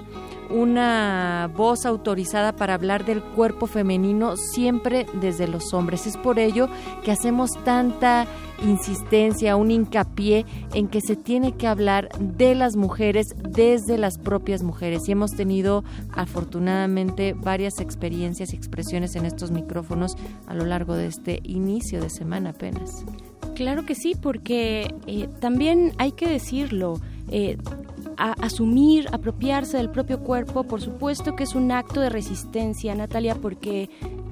una 0.51 1.49
voz 1.55 1.85
autorizada 1.85 2.55
para 2.55 2.73
hablar 2.73 3.05
del 3.05 3.21
cuerpo 3.21 3.67
femenino 3.67 4.35
siempre 4.35 5.05
desde 5.19 5.47
los 5.47 5.73
hombres. 5.73 6.07
Es 6.07 6.17
por 6.17 6.39
ello 6.39 6.67
que 7.03 7.11
hacemos 7.11 7.51
tanta 7.63 8.27
insistencia, 8.63 9.55
un 9.55 9.71
hincapié 9.71 10.45
en 10.73 10.87
que 10.87 11.01
se 11.01 11.15
tiene 11.15 11.53
que 11.53 11.67
hablar 11.67 12.09
de 12.19 12.53
las 12.53 12.75
mujeres 12.75 13.27
desde 13.37 13.97
las 13.97 14.17
propias 14.17 14.61
mujeres. 14.61 15.07
Y 15.07 15.13
hemos 15.13 15.31
tenido 15.31 15.83
afortunadamente 16.13 17.33
varias 17.33 17.79
experiencias 17.79 18.53
y 18.53 18.55
expresiones 18.55 19.15
en 19.15 19.25
estos 19.25 19.51
micrófonos 19.51 20.15
a 20.47 20.53
lo 20.53 20.65
largo 20.65 20.95
de 20.95 21.07
este 21.07 21.39
inicio 21.43 22.01
de 22.01 22.09
semana 22.09 22.51
apenas. 22.51 23.05
Claro 23.55 23.85
que 23.85 23.95
sí, 23.95 24.15
porque 24.19 24.93
eh, 25.07 25.27
también 25.39 25.93
hay 25.97 26.11
que 26.11 26.27
decirlo. 26.27 26.99
eh, 27.29 27.57
a- 28.17 28.33
asumir, 28.41 29.07
apropiarse 29.11 29.77
del 29.77 29.89
propio 29.89 30.19
cuerpo, 30.21 30.63
por 30.63 30.81
supuesto 30.81 31.35
que 31.35 31.43
es 31.43 31.55
un 31.55 31.71
acto 31.71 31.99
de 32.01 32.09
resistencia, 32.09 32.93
Natalia, 32.95 33.35
porque 33.35 33.89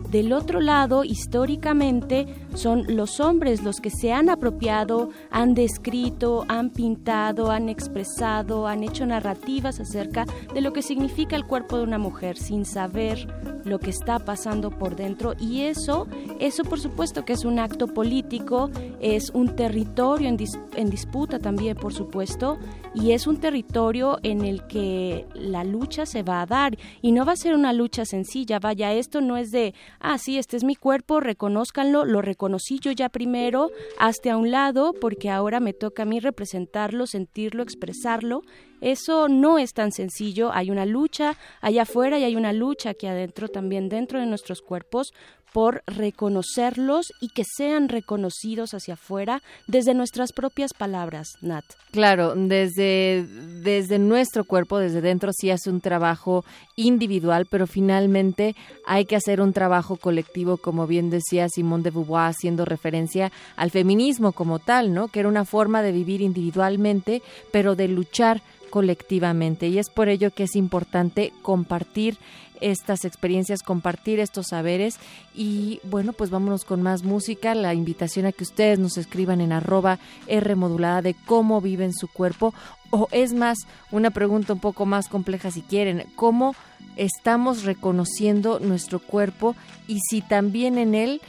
del 0.09 0.33
otro 0.33 0.59
lado, 0.59 1.03
históricamente, 1.03 2.27
son 2.55 2.95
los 2.95 3.19
hombres 3.19 3.61
los 3.61 3.79
que 3.79 3.91
se 3.91 4.11
han 4.11 4.29
apropiado, 4.29 5.09
han 5.29 5.53
descrito, 5.53 6.45
han 6.47 6.71
pintado, 6.71 7.51
han 7.51 7.69
expresado, 7.69 8.67
han 8.67 8.83
hecho 8.83 9.05
narrativas 9.05 9.79
acerca 9.79 10.25
de 10.53 10.61
lo 10.61 10.73
que 10.73 10.81
significa 10.81 11.35
el 11.35 11.45
cuerpo 11.45 11.77
de 11.77 11.83
una 11.83 11.97
mujer, 11.99 12.37
sin 12.37 12.65
saber 12.65 13.27
lo 13.65 13.79
que 13.79 13.91
está 13.91 14.19
pasando 14.19 14.71
por 14.71 14.95
dentro. 14.95 15.33
Y 15.39 15.61
eso, 15.61 16.07
eso 16.39 16.63
por 16.63 16.79
supuesto 16.79 17.23
que 17.23 17.33
es 17.33 17.45
un 17.45 17.59
acto 17.59 17.87
político, 17.87 18.71
es 18.99 19.29
un 19.29 19.55
territorio 19.55 20.27
en, 20.27 20.37
en 20.75 20.89
disputa 20.89 21.39
también, 21.39 21.77
por 21.77 21.93
supuesto, 21.93 22.57
y 22.95 23.11
es 23.11 23.27
un 23.27 23.37
territorio 23.37 24.17
en 24.23 24.43
el 24.43 24.65
que 24.67 25.27
la 25.35 25.63
lucha 25.63 26.05
se 26.05 26.23
va 26.23 26.41
a 26.41 26.45
dar. 26.45 26.77
Y 27.01 27.11
no 27.11 27.25
va 27.25 27.33
a 27.33 27.37
ser 27.37 27.53
una 27.53 27.73
lucha 27.73 28.05
sencilla, 28.05 28.59
vaya, 28.59 28.91
esto 28.93 29.21
no 29.21 29.37
es 29.37 29.51
de, 29.51 29.73
ah, 29.99 30.17
sí, 30.17 30.37
este 30.37 30.57
es 30.57 30.63
mi 30.63 30.75
cuerpo, 30.75 31.19
reconózcanlo, 31.19 32.05
lo 32.05 32.21
reconocí 32.21 32.79
yo 32.79 32.91
ya 32.91 33.09
primero, 33.09 33.69
hazte 33.97 34.29
a 34.29 34.37
un 34.37 34.51
lado, 34.51 34.93
porque 34.93 35.29
ahora 35.29 35.59
me 35.59 35.73
toca 35.73 36.03
a 36.03 36.05
mí 36.05 36.19
representarlo, 36.19 37.07
sentirlo, 37.07 37.63
expresarlo. 37.63 38.41
Eso 38.81 39.27
no 39.27 39.57
es 39.59 39.73
tan 39.73 39.91
sencillo, 39.91 40.51
hay 40.53 40.71
una 40.71 40.85
lucha 40.85 41.35
allá 41.59 41.81
afuera 41.81 42.17
y 42.17 42.23
hay 42.23 42.37
una 42.37 42.53
lucha 42.53 42.91
aquí 42.91 43.07
adentro, 43.07 43.49
también 43.49 43.89
dentro 43.89 44.19
de 44.19 44.25
nuestros 44.25 44.61
cuerpos, 44.61 45.13
por 45.53 45.83
reconocerlos 45.87 47.07
y 47.19 47.29
que 47.29 47.43
sean 47.45 47.89
reconocidos 47.89 48.73
hacia 48.73 48.93
afuera 48.95 49.41
desde 49.67 49.93
nuestras 49.93 50.31
propias 50.31 50.73
palabras, 50.73 51.29
Nat. 51.41 51.65
Claro, 51.91 52.35
desde, 52.35 53.25
desde 53.63 53.99
nuestro 53.99 54.43
cuerpo, 54.43 54.77
desde 54.77 55.01
dentro, 55.01 55.31
sí 55.33 55.49
hace 55.49 55.69
un 55.69 55.81
trabajo 55.81 56.45
individual, 56.75 57.47
pero 57.49 57.67
finalmente 57.67 58.55
hay 58.85 59.05
que 59.05 59.15
hacer 59.15 59.41
un 59.41 59.53
trabajo 59.53 59.97
colectivo, 59.97 60.57
como 60.57 60.87
bien 60.87 61.09
decía 61.09 61.49
Simone 61.49 61.83
de 61.83 61.91
Beauvoir, 61.91 62.29
haciendo 62.29 62.65
referencia 62.65 63.31
al 63.55 63.71
feminismo 63.71 64.31
como 64.31 64.59
tal, 64.59 64.93
¿no? 64.93 65.07
Que 65.07 65.21
era 65.21 65.29
una 65.29 65.45
forma 65.45 65.81
de 65.81 65.91
vivir 65.91 66.21
individualmente, 66.21 67.21
pero 67.51 67.75
de 67.75 67.87
luchar 67.87 68.41
colectivamente. 68.69 69.67
Y 69.67 69.79
es 69.79 69.89
por 69.89 70.09
ello 70.09 70.31
que 70.31 70.43
es 70.43 70.55
importante 70.55 71.33
compartir 71.41 72.17
estas 72.61 73.05
experiencias, 73.05 73.63
compartir 73.63 74.19
estos 74.19 74.47
saberes. 74.49 74.95
Y 75.33 75.79
bueno, 75.83 76.13
pues 76.13 76.29
vámonos 76.29 76.63
con 76.63 76.81
más 76.81 77.03
música, 77.03 77.55
la 77.55 77.73
invitación 77.73 78.25
a 78.25 78.31
que 78.31 78.43
ustedes 78.43 78.79
nos 78.79 78.97
escriban 78.97 79.41
en 79.41 79.51
arroba 79.51 79.99
R 80.27 80.55
modulada 80.55 81.01
de 81.01 81.15
cómo 81.25 81.61
viven 81.61 81.93
su 81.93 82.07
cuerpo. 82.07 82.53
O 82.91 83.07
es 83.11 83.33
más, 83.33 83.57
una 83.91 84.11
pregunta 84.11 84.53
un 84.53 84.59
poco 84.59 84.85
más 84.85 85.07
compleja 85.07 85.51
si 85.51 85.61
quieren, 85.61 86.05
cómo 86.15 86.55
estamos 86.95 87.63
reconociendo 87.63 88.59
nuestro 88.59 88.99
cuerpo 88.99 89.55
y 89.87 89.99
si 90.09 90.21
también 90.21 90.77
en 90.77 90.95
él 90.95 91.21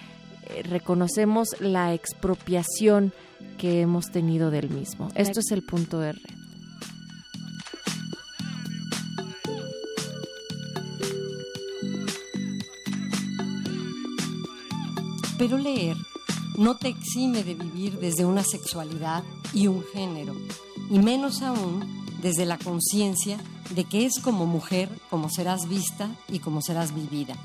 eh, 0.49 0.63
reconocemos 0.63 1.49
la 1.61 1.95
expropiación 1.95 3.13
que 3.59 3.83
hemos 3.83 4.07
tenido 4.07 4.51
del 4.51 4.71
mismo. 4.71 5.09
Esto 5.15 5.41
es 5.41 5.51
el 5.53 5.63
punto 5.63 6.03
R. 6.03 6.19
Pero 15.41 15.57
leer 15.57 15.97
no 16.59 16.77
te 16.77 16.89
exime 16.89 17.43
de 17.43 17.55
vivir 17.55 17.99
desde 17.99 18.27
una 18.27 18.45
sexualidad 18.45 19.25
y 19.55 19.69
un 19.69 19.83
género, 19.83 20.35
y 20.91 20.99
menos 20.99 21.41
aún 21.41 22.05
desde 22.21 22.45
la 22.45 22.59
conciencia 22.59 23.39
de 23.71 23.85
que 23.85 24.05
es 24.05 24.19
como 24.21 24.45
mujer 24.45 24.91
como 25.09 25.31
serás 25.31 25.67
vista 25.67 26.11
y 26.29 26.41
como 26.41 26.61
serás 26.61 26.95
vivida. 26.95 27.37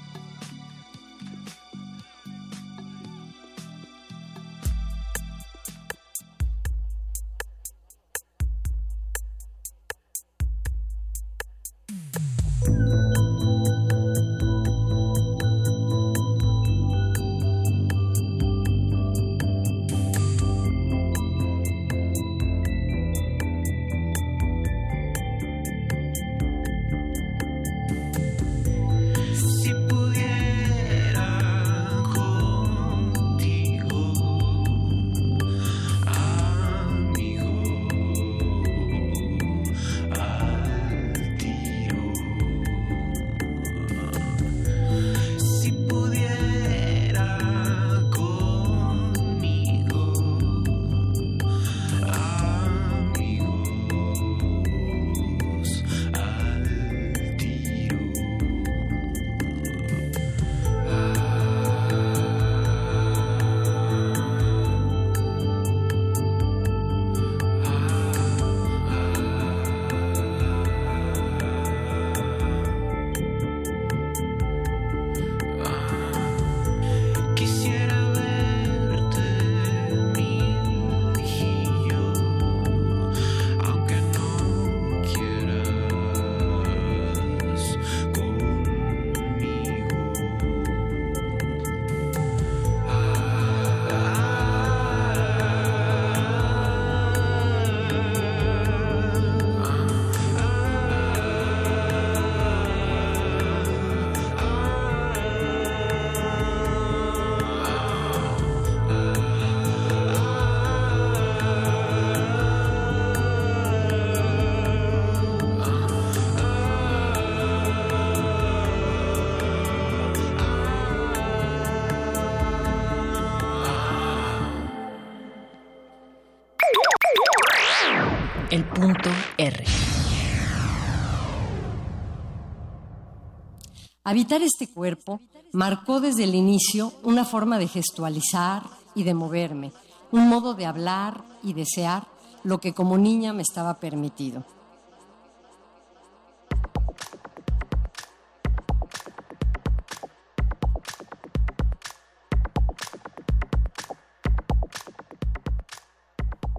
Habitar 134.16 134.42
este 134.44 134.70
cuerpo 134.70 135.20
marcó 135.52 136.00
desde 136.00 136.24
el 136.24 136.36
inicio 136.36 136.94
una 137.04 137.26
forma 137.26 137.60
de 137.60 137.68
gestualizar 137.68 138.64
y 138.96 139.04
de 139.04 139.14
moverme, 139.14 139.74
un 140.10 140.30
modo 140.30 140.54
de 140.54 140.66
hablar 140.66 141.26
y 141.44 141.52
desear 141.52 142.08
lo 142.46 142.62
que 142.62 142.74
como 142.74 142.98
niña 142.98 143.34
me 143.34 143.42
estaba 143.42 143.78
permitido. 143.82 144.46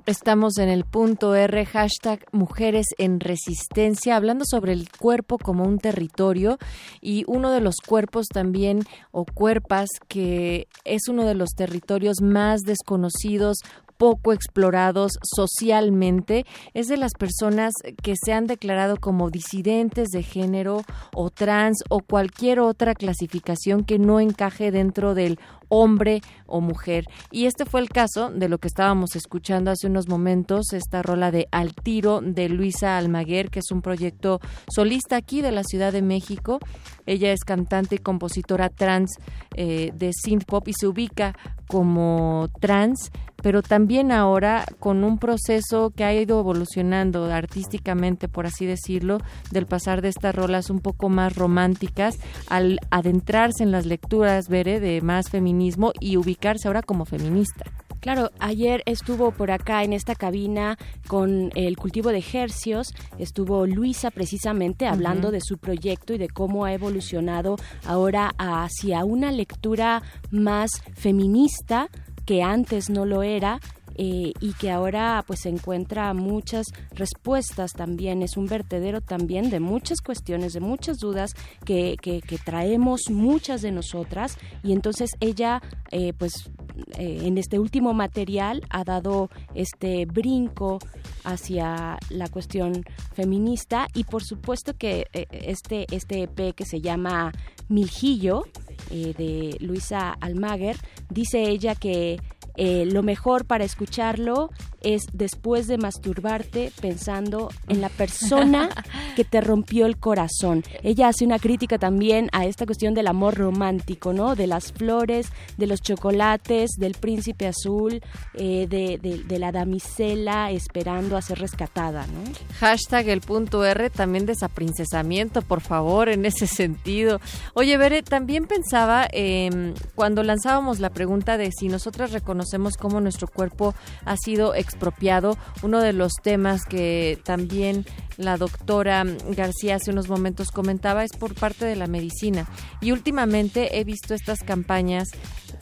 Estamos 0.06 0.58
en 0.58 0.68
el 0.68 0.84
punto 0.84 1.34
R, 1.34 1.66
hashtag 1.66 2.24
Mujeres 2.30 2.86
en 2.96 3.18
Resistencia, 3.18 4.14
hablando 4.14 4.44
sobre 4.48 4.72
el 4.72 4.88
cuerpo 4.88 5.36
como 5.36 5.64
un 5.64 5.78
territorio 5.78 6.58
y 7.00 7.24
uno 7.26 7.50
de 7.50 7.60
los 7.60 7.74
cuerpos 7.84 8.28
también 8.28 8.84
o 9.10 9.24
cuerpas 9.24 9.88
que 10.06 10.68
es 10.84 11.08
uno 11.08 11.24
de 11.24 11.34
los 11.34 11.50
territorios 11.56 12.20
más 12.22 12.60
desconocidos 12.60 13.58
poco 13.96 14.32
explorados 14.32 15.12
socialmente. 15.22 16.44
Es 16.74 16.86
de 16.86 16.96
las 16.96 17.12
personas 17.18 17.72
que 18.02 18.14
se 18.16 18.32
han 18.32 18.46
declarado 18.46 18.98
como 18.98 19.30
disidentes 19.30 20.08
de 20.10 20.22
género 20.22 20.82
o 21.14 21.30
trans 21.30 21.82
o 21.88 22.00
cualquier 22.00 22.60
otra 22.60 22.94
clasificación 22.94 23.84
que 23.84 23.98
no 23.98 24.20
encaje 24.20 24.70
dentro 24.70 25.14
del 25.14 25.38
hombre 25.68 26.20
o 26.46 26.60
mujer. 26.60 27.04
Y 27.30 27.46
este 27.46 27.64
fue 27.64 27.80
el 27.80 27.88
caso 27.88 28.30
de 28.30 28.48
lo 28.48 28.58
que 28.58 28.68
estábamos 28.68 29.16
escuchando 29.16 29.70
hace 29.70 29.86
unos 29.86 30.08
momentos, 30.08 30.72
esta 30.72 31.02
rola 31.02 31.30
de 31.30 31.48
Al 31.50 31.74
Tiro 31.74 32.20
de 32.20 32.48
Luisa 32.48 32.96
Almaguer, 32.96 33.50
que 33.50 33.60
es 33.60 33.70
un 33.70 33.82
proyecto 33.82 34.40
solista 34.68 35.16
aquí 35.16 35.42
de 35.42 35.52
la 35.52 35.64
Ciudad 35.64 35.92
de 35.92 36.02
México. 36.02 36.58
Ella 37.06 37.32
es 37.32 37.40
cantante 37.44 37.96
y 37.96 37.98
compositora 37.98 38.68
trans 38.68 39.16
eh, 39.54 39.92
de 39.94 40.12
synth 40.12 40.44
pop 40.44 40.66
y 40.68 40.72
se 40.72 40.86
ubica 40.86 41.34
como 41.68 42.48
trans, 42.60 43.10
pero 43.42 43.62
también 43.62 44.12
ahora 44.12 44.64
con 44.78 45.04
un 45.04 45.18
proceso 45.18 45.90
que 45.90 46.04
ha 46.04 46.14
ido 46.14 46.40
evolucionando 46.40 47.24
artísticamente, 47.26 48.28
por 48.28 48.46
así 48.46 48.66
decirlo, 48.66 49.18
del 49.50 49.66
pasar 49.66 50.02
de 50.02 50.08
estas 50.08 50.34
rolas 50.34 50.70
un 50.70 50.80
poco 50.80 51.08
más 51.08 51.36
románticas 51.36 52.16
al 52.48 52.78
adentrarse 52.90 53.62
en 53.62 53.72
las 53.72 53.86
lecturas, 53.86 54.48
Bere, 54.48 54.80
de 54.80 55.00
más 55.00 55.28
feminismo 55.56 55.92
y 56.00 56.16
ubicarse 56.16 56.68
ahora 56.68 56.82
como 56.82 57.06
feminista. 57.06 57.64
Claro, 58.00 58.30
ayer 58.38 58.82
estuvo 58.86 59.32
por 59.32 59.50
acá 59.50 59.82
en 59.82 59.92
esta 59.92 60.14
cabina 60.14 60.78
con 61.08 61.50
el 61.56 61.76
cultivo 61.76 62.10
de 62.10 62.18
ejercios, 62.18 62.92
estuvo 63.18 63.66
Luisa 63.66 64.10
precisamente 64.10 64.86
hablando 64.86 65.30
de 65.30 65.40
su 65.40 65.58
proyecto 65.58 66.12
y 66.12 66.18
de 66.18 66.28
cómo 66.28 66.66
ha 66.66 66.72
evolucionado 66.72 67.56
ahora 67.84 68.32
hacia 68.38 69.04
una 69.04 69.32
lectura 69.32 70.02
más 70.30 70.82
feminista 70.94 71.88
que 72.26 72.42
antes 72.42 72.90
no 72.90 73.06
lo 73.06 73.22
era 73.22 73.60
eh, 73.98 74.32
y 74.40 74.52
que 74.54 74.70
ahora 74.70 75.24
pues 75.26 75.46
encuentra 75.46 76.12
muchas 76.14 76.66
respuestas 76.92 77.72
también, 77.72 78.22
es 78.22 78.36
un 78.36 78.46
vertedero 78.46 79.00
también 79.00 79.50
de 79.50 79.60
muchas 79.60 80.00
cuestiones, 80.00 80.52
de 80.52 80.60
muchas 80.60 80.98
dudas 80.98 81.30
que, 81.64 81.96
que- 82.00 82.20
traemos 82.44 83.02
muchas 83.10 83.62
de 83.62 83.72
nosotras. 83.72 84.36
Y 84.62 84.72
entonces 84.72 85.10
ella 85.20 85.62
eh, 85.90 86.12
pues 86.12 86.50
eh, 86.98 87.20
en 87.22 87.38
este 87.38 87.58
último 87.58 87.94
material 87.94 88.62
ha 88.70 88.84
dado 88.84 89.30
este 89.54 90.04
brinco 90.06 90.78
hacia 91.24 91.98
la 92.10 92.28
cuestión 92.28 92.84
feminista. 93.14 93.88
Y 93.94 94.04
por 94.04 94.22
supuesto 94.22 94.74
que 94.76 95.06
este, 95.12 95.86
este 95.90 96.24
EP 96.24 96.54
que 96.54 96.64
se 96.66 96.80
llama 96.80 97.32
Miljillo 97.68 98.42
de 98.90 99.56
Luisa 99.60 100.12
Almaguer, 100.20 100.76
dice 101.10 101.42
ella 101.48 101.74
que 101.74 102.20
eh, 102.56 102.84
lo 102.86 103.02
mejor 103.02 103.44
para 103.44 103.64
escucharlo 103.64 104.50
es 104.80 105.02
después 105.12 105.66
de 105.66 105.78
masturbarte 105.78 106.70
pensando 106.80 107.50
en 107.68 107.80
la 107.80 107.88
persona 107.88 108.68
que 109.16 109.24
te 109.24 109.40
rompió 109.40 109.86
el 109.86 109.96
corazón. 109.96 110.62
Ella 110.82 111.08
hace 111.08 111.24
una 111.24 111.38
crítica 111.40 111.76
también 111.78 112.28
a 112.32 112.44
esta 112.46 112.66
cuestión 112.66 112.94
del 112.94 113.08
amor 113.08 113.34
romántico, 113.34 114.12
¿no? 114.12 114.36
De 114.36 114.46
las 114.46 114.72
flores, 114.72 115.28
de 115.56 115.66
los 115.66 115.80
chocolates, 115.82 116.70
del 116.78 116.94
príncipe 116.94 117.46
azul, 117.48 118.00
eh, 118.34 118.66
de, 118.68 118.98
de- 119.02 119.24
de 119.24 119.38
la 119.38 119.50
damisela 119.50 120.50
esperando 120.52 121.16
a 121.16 121.22
ser 121.22 121.40
rescatada, 121.40 122.06
¿no? 122.06 122.22
Hashtag 122.60 123.08
el 123.08 123.22
punto 123.22 123.64
R 123.64 123.90
también 123.90 124.24
desaprincesamiento, 124.26 125.42
por 125.42 125.60
favor, 125.60 126.08
en 126.08 126.24
ese 126.26 126.46
sentido. 126.46 127.20
Oye, 127.54 127.76
Bere, 127.76 128.02
también 128.02 128.46
pensaba 128.46 129.08
eh, 129.12 129.74
cuando 129.94 130.22
lanzábamos 130.22 130.78
la 130.78 130.90
pregunta 130.90 131.36
de 131.38 131.50
si 131.50 131.68
nosotras 131.68 132.12
reconocemos 132.12 132.45
cómo 132.78 133.00
nuestro 133.00 133.28
cuerpo 133.28 133.74
ha 134.04 134.16
sido 134.16 134.54
expropiado, 134.54 135.36
uno 135.62 135.80
de 135.80 135.92
los 135.92 136.12
temas 136.22 136.64
que 136.64 137.18
también 137.24 137.84
la 138.16 138.36
doctora 138.36 139.04
García 139.04 139.76
hace 139.76 139.90
unos 139.90 140.08
momentos 140.08 140.50
comentaba 140.50 141.04
es 141.04 141.12
por 141.12 141.34
parte 141.34 141.64
de 141.64 141.76
la 141.76 141.86
medicina. 141.86 142.48
Y 142.80 142.92
últimamente 142.92 143.78
he 143.78 143.84
visto 143.84 144.14
estas 144.14 144.40
campañas 144.40 145.08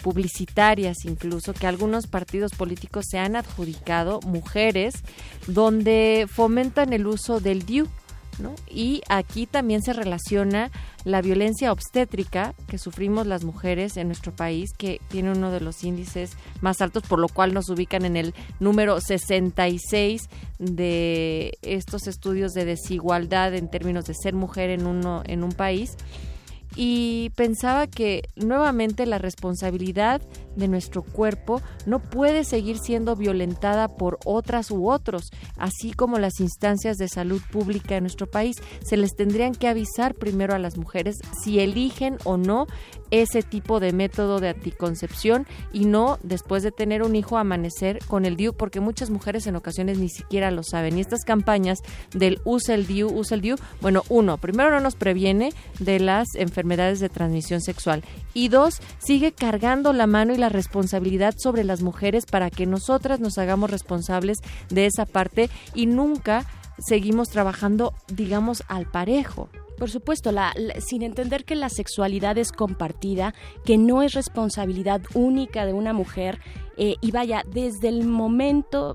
publicitarias 0.02 0.98
incluso 1.04 1.54
que 1.54 1.66
algunos 1.66 2.06
partidos 2.06 2.52
políticos 2.52 3.06
se 3.08 3.18
han 3.18 3.36
adjudicado 3.36 4.20
mujeres 4.20 4.94
donde 5.46 6.26
fomentan 6.30 6.92
el 6.92 7.06
uso 7.06 7.40
del 7.40 7.64
DIU. 7.64 7.88
Y 8.68 9.02
aquí 9.08 9.46
también 9.46 9.82
se 9.82 9.92
relaciona 9.92 10.70
la 11.04 11.22
violencia 11.22 11.72
obstétrica 11.72 12.54
que 12.66 12.78
sufrimos 12.78 13.26
las 13.26 13.44
mujeres 13.44 13.96
en 13.96 14.08
nuestro 14.08 14.34
país, 14.34 14.72
que 14.76 15.00
tiene 15.08 15.32
uno 15.32 15.50
de 15.50 15.60
los 15.60 15.84
índices 15.84 16.32
más 16.60 16.80
altos, 16.80 17.02
por 17.04 17.18
lo 17.18 17.28
cual 17.28 17.54
nos 17.54 17.68
ubican 17.68 18.04
en 18.04 18.16
el 18.16 18.34
número 18.60 19.00
66 19.00 20.28
de 20.58 21.58
estos 21.62 22.06
estudios 22.06 22.52
de 22.52 22.64
desigualdad 22.64 23.54
en 23.54 23.68
términos 23.68 24.06
de 24.06 24.14
ser 24.14 24.34
mujer 24.34 24.70
en, 24.70 24.86
uno, 24.86 25.22
en 25.26 25.44
un 25.44 25.52
país. 25.52 25.96
Y 26.76 27.30
pensaba 27.36 27.86
que 27.86 28.28
nuevamente 28.34 29.06
la 29.06 29.18
responsabilidad 29.18 30.20
de 30.57 30.68
nuestro 30.68 31.02
cuerpo 31.02 31.60
no 31.86 31.99
puede 31.99 32.44
seguir 32.44 32.78
siendo 32.78 33.16
violentada 33.16 33.89
por 33.89 34.18
otras 34.24 34.70
u 34.70 34.89
otros, 34.91 35.31
así 35.57 35.92
como 35.92 36.18
las 36.18 36.41
instancias 36.41 36.97
de 36.97 37.08
salud 37.08 37.41
pública 37.50 37.97
en 37.97 38.05
nuestro 38.05 38.26
país. 38.26 38.57
Se 38.84 38.97
les 38.97 39.15
tendrían 39.15 39.55
que 39.55 39.68
avisar 39.68 40.15
primero 40.15 40.55
a 40.55 40.58
las 40.58 40.76
mujeres 40.76 41.16
si 41.42 41.60
eligen 41.60 42.18
o 42.24 42.36
no 42.36 42.66
ese 43.10 43.42
tipo 43.42 43.81
de 43.81 43.92
método 43.92 44.41
de 44.41 44.49
anticoncepción 44.49 45.47
y 45.73 45.84
no 45.84 46.18
después 46.23 46.62
de 46.62 46.73
tener 46.73 47.02
un 47.02 47.15
hijo 47.15 47.39
amanecer 47.39 48.00
con 48.07 48.24
el 48.24 48.36
DIU, 48.36 48.55
porque 48.55 48.81
muchas 48.81 49.10
mujeres 49.10 49.47
en 49.47 49.57
ocasiones 49.57 49.99
ni 49.99 50.08
siquiera 50.08 50.50
lo 50.50 50.62
saben. 50.62 50.99
Y 50.99 51.00
estas 51.00 51.24
campañas 51.24 51.78
del 52.12 52.41
usa 52.44 52.74
el 52.74 52.86
DIU, 52.86 53.08
usa 53.08 53.36
el 53.36 53.41
DIU, 53.41 53.57
bueno, 53.81 54.02
uno, 54.08 54.39
primero 54.39 54.70
no 54.70 54.81
nos 54.81 54.97
previene 54.97 55.52
de 55.78 56.00
las 56.00 56.34
enfermedades 56.34 56.99
de 56.99 57.08
transmisión 57.08 57.60
sexual 57.60 58.02
y 58.33 58.49
dos, 58.49 58.81
sigue 58.99 59.33
cargando 59.33 59.92
la 59.92 60.07
mano 60.07 60.34
y 60.34 60.36
la 60.36 60.43
responsabilidad 60.48 61.34
sobre 61.36 61.64
las 61.64 61.82
mujeres 61.82 62.26
para 62.26 62.50
que 62.50 62.66
nosotras 62.66 63.20
nos 63.20 63.39
hagamos 63.39 63.70
responsables 63.70 64.39
de 64.70 64.86
esa 64.86 65.06
parte 65.06 65.50
y 65.74 65.86
nunca 65.86 66.44
seguimos 66.78 67.28
trabajando, 67.28 67.94
digamos, 68.08 68.62
al 68.68 68.86
parejo. 68.86 69.48
Por 69.78 69.90
supuesto, 69.90 70.31
la- 70.32 70.52
la- 70.56 70.81
sin 70.81 71.02
entender 71.02 71.44
que 71.44 71.55
la 71.56 71.68
sexualidad 71.68 72.39
es 72.39 72.52
compartida, 72.52 73.34
que 73.64 73.76
no 73.78 74.02
es 74.02 74.12
responsabilidad 74.14 75.00
única 75.14 75.66
de 75.66 75.73
una 75.73 75.92
mujer, 75.92 76.40
eh, 76.76 76.94
y 77.00 77.10
vaya, 77.10 77.42
desde 77.52 77.89
el 77.89 78.05
momento 78.06 78.94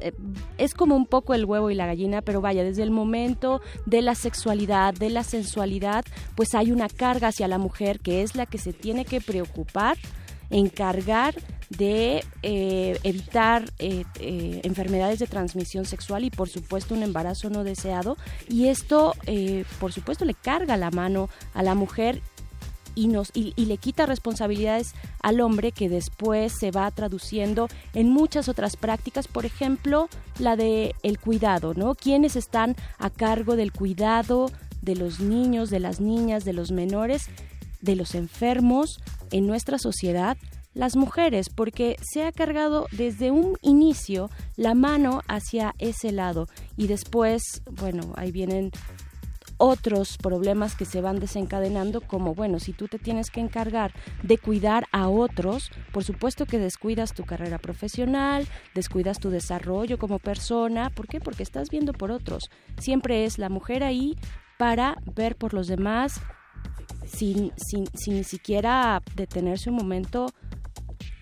eh, 0.00 0.12
es 0.58 0.74
como 0.74 0.96
un 0.96 1.06
poco 1.06 1.32
el 1.32 1.44
huevo 1.44 1.70
y 1.70 1.74
la 1.76 1.86
gallina, 1.86 2.20
pero 2.20 2.40
vaya, 2.40 2.64
desde 2.64 2.82
el 2.82 2.90
momento 2.90 3.60
de 3.84 4.02
la 4.02 4.16
sexualidad, 4.16 4.92
de 4.94 5.10
la 5.10 5.22
sensualidad, 5.22 6.04
pues 6.34 6.56
hay 6.56 6.72
una 6.72 6.88
carga 6.88 7.28
hacia 7.28 7.46
la 7.46 7.58
mujer 7.58 8.00
que 8.00 8.22
es 8.22 8.34
la 8.34 8.46
que 8.46 8.58
se 8.58 8.72
tiene 8.72 9.04
que 9.04 9.20
preocupar, 9.20 9.96
encargar 10.50 11.34
de 11.70 12.24
eh, 12.42 12.98
evitar 13.02 13.64
eh, 13.78 14.04
eh, 14.20 14.60
enfermedades 14.62 15.18
de 15.18 15.26
transmisión 15.26 15.84
sexual 15.84 16.24
y 16.24 16.30
por 16.30 16.48
supuesto 16.48 16.94
un 16.94 17.02
embarazo 17.02 17.50
no 17.50 17.64
deseado. 17.64 18.16
Y 18.48 18.68
esto 18.68 19.14
por 19.80 19.92
supuesto 19.92 20.24
le 20.24 20.34
carga 20.34 20.76
la 20.76 20.90
mano 20.90 21.28
a 21.54 21.62
la 21.62 21.74
mujer 21.74 22.22
y, 22.94 23.08
nos, 23.08 23.30
y, 23.34 23.52
y 23.56 23.66
le 23.66 23.76
quita 23.76 24.06
responsabilidades 24.06 24.94
al 25.22 25.40
hombre 25.40 25.72
que 25.72 25.88
después 25.88 26.52
se 26.58 26.70
va 26.70 26.90
traduciendo 26.90 27.68
en 27.92 28.08
muchas 28.08 28.48
otras 28.48 28.76
prácticas, 28.76 29.28
por 29.28 29.44
ejemplo, 29.44 30.08
la 30.38 30.56
de 30.56 30.94
el 31.02 31.18
cuidado, 31.18 31.74
¿no? 31.74 31.94
Quienes 31.94 32.36
están 32.36 32.74
a 32.98 33.10
cargo 33.10 33.56
del 33.56 33.72
cuidado 33.72 34.50
de 34.80 34.96
los 34.96 35.20
niños, 35.20 35.68
de 35.68 35.80
las 35.80 36.00
niñas, 36.00 36.46
de 36.46 36.54
los 36.54 36.72
menores, 36.72 37.28
de 37.82 37.96
los 37.96 38.14
enfermos 38.14 39.00
en 39.30 39.46
nuestra 39.46 39.78
sociedad, 39.78 40.36
las 40.74 40.94
mujeres, 40.94 41.48
porque 41.48 41.96
se 42.02 42.24
ha 42.24 42.32
cargado 42.32 42.86
desde 42.92 43.30
un 43.30 43.56
inicio 43.62 44.30
la 44.56 44.74
mano 44.74 45.22
hacia 45.26 45.74
ese 45.78 46.12
lado. 46.12 46.48
Y 46.76 46.86
después, 46.86 47.62
bueno, 47.70 48.12
ahí 48.16 48.30
vienen 48.30 48.72
otros 49.58 50.18
problemas 50.18 50.76
que 50.76 50.84
se 50.84 51.00
van 51.00 51.18
desencadenando 51.18 52.00
como 52.02 52.34
bueno 52.34 52.58
si 52.60 52.72
tú 52.72 52.88
te 52.88 52.98
tienes 52.98 53.30
que 53.30 53.40
encargar 53.40 53.92
de 54.22 54.36
cuidar 54.36 54.84
a 54.92 55.08
otros 55.08 55.70
por 55.92 56.04
supuesto 56.04 56.44
que 56.44 56.58
descuidas 56.58 57.14
tu 57.14 57.24
carrera 57.24 57.58
profesional 57.58 58.46
descuidas 58.74 59.18
tu 59.18 59.30
desarrollo 59.30 59.98
como 59.98 60.18
persona. 60.18 60.90
¿por 60.90 61.06
qué? 61.08 61.20
porque 61.20 61.42
estás 61.42 61.70
viendo 61.70 61.92
por 61.92 62.10
otros. 62.10 62.50
Siempre 62.78 63.24
es 63.24 63.38
la 63.38 63.48
mujer 63.48 63.82
ahí 63.82 64.16
para 64.58 64.96
ver 65.14 65.36
por 65.36 65.54
los 65.54 65.66
demás 65.66 66.20
sin, 67.06 67.52
sin, 67.56 67.86
sin 67.94 68.14
ni 68.16 68.24
siquiera 68.24 69.02
detenerse 69.14 69.70
un 69.70 69.76
momento 69.76 70.26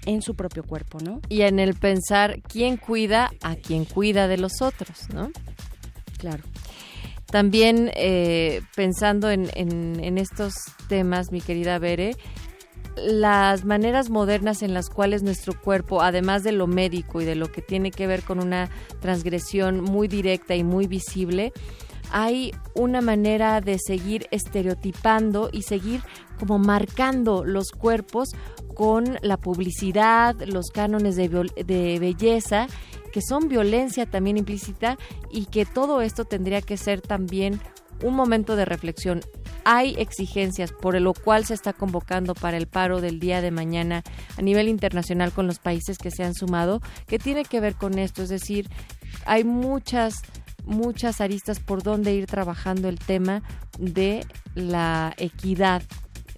en 0.06 0.20
su 0.22 0.34
propio 0.34 0.62
cuerpo, 0.64 0.98
¿no? 1.00 1.20
Y 1.28 1.42
en 1.42 1.58
el 1.58 1.74
pensar 1.74 2.40
quién 2.42 2.76
cuida 2.76 3.30
a 3.42 3.56
quien 3.56 3.84
cuida 3.84 4.28
de 4.28 4.36
los 4.36 4.60
otros, 4.60 5.08
¿no? 5.12 5.30
Claro. 6.18 6.42
También 7.26 7.90
eh, 7.96 8.60
pensando 8.76 9.30
en, 9.30 9.50
en- 9.54 9.98
en 10.04 10.18
estos 10.18 10.54
temas, 10.88 11.32
mi 11.32 11.40
querida 11.40 11.78
Bere, 11.78 12.16
las 12.96 13.64
maneras 13.64 14.08
modernas 14.08 14.62
en 14.62 14.72
las 14.72 14.88
cuales 14.88 15.22
nuestro 15.24 15.60
cuerpo, 15.60 16.00
además 16.02 16.44
de 16.44 16.52
lo 16.52 16.66
médico 16.68 17.20
y 17.20 17.24
de 17.24 17.34
lo 17.34 17.50
que 17.50 17.60
tiene 17.60 17.90
que 17.90 18.06
ver 18.06 18.22
con 18.22 18.38
una 18.38 18.70
transgresión 19.00 19.80
muy 19.80 20.06
directa 20.06 20.54
y 20.54 20.62
muy 20.62 20.86
visible, 20.86 21.52
hay 22.10 22.52
una 22.74 23.00
manera 23.00 23.60
de 23.60 23.78
seguir 23.78 24.26
estereotipando 24.30 25.48
y 25.52 25.62
seguir 25.62 26.02
como 26.38 26.58
marcando 26.58 27.44
los 27.44 27.70
cuerpos 27.70 28.30
con 28.74 29.18
la 29.22 29.36
publicidad, 29.36 30.36
los 30.46 30.70
cánones 30.70 31.16
de, 31.16 31.98
belleza, 32.00 32.66
que 33.12 33.22
son 33.22 33.48
violencia 33.48 34.06
también 34.06 34.36
implícita 34.36 34.98
y 35.30 35.46
que 35.46 35.64
todo 35.64 36.02
esto 36.02 36.24
tendría 36.24 36.60
que 36.60 36.76
ser 36.76 37.00
también 37.00 37.60
un 38.02 38.14
momento 38.14 38.56
de 38.56 38.64
reflexión. 38.64 39.20
Hay 39.64 39.94
exigencias 39.98 40.72
por 40.72 41.00
lo 41.00 41.14
cual 41.14 41.46
se 41.46 41.54
está 41.54 41.72
convocando 41.72 42.34
para 42.34 42.56
el 42.56 42.66
paro 42.66 43.00
del 43.00 43.20
día 43.20 43.40
de 43.40 43.50
mañana 43.50 44.02
a 44.36 44.42
nivel 44.42 44.68
internacional 44.68 45.32
con 45.32 45.46
los 45.46 45.60
países 45.60 45.96
que 45.96 46.10
se 46.10 46.24
han 46.24 46.34
sumado, 46.34 46.80
que 47.06 47.18
tiene 47.18 47.44
que 47.44 47.60
ver 47.60 47.76
con 47.76 47.98
esto, 47.98 48.22
es 48.22 48.28
decir, 48.28 48.68
hay 49.24 49.44
muchas 49.44 50.16
muchas 50.64 51.20
aristas 51.20 51.60
por 51.60 51.82
donde 51.82 52.14
ir 52.14 52.26
trabajando 52.26 52.88
el 52.88 52.98
tema 52.98 53.42
de 53.78 54.26
la 54.54 55.14
equidad 55.16 55.82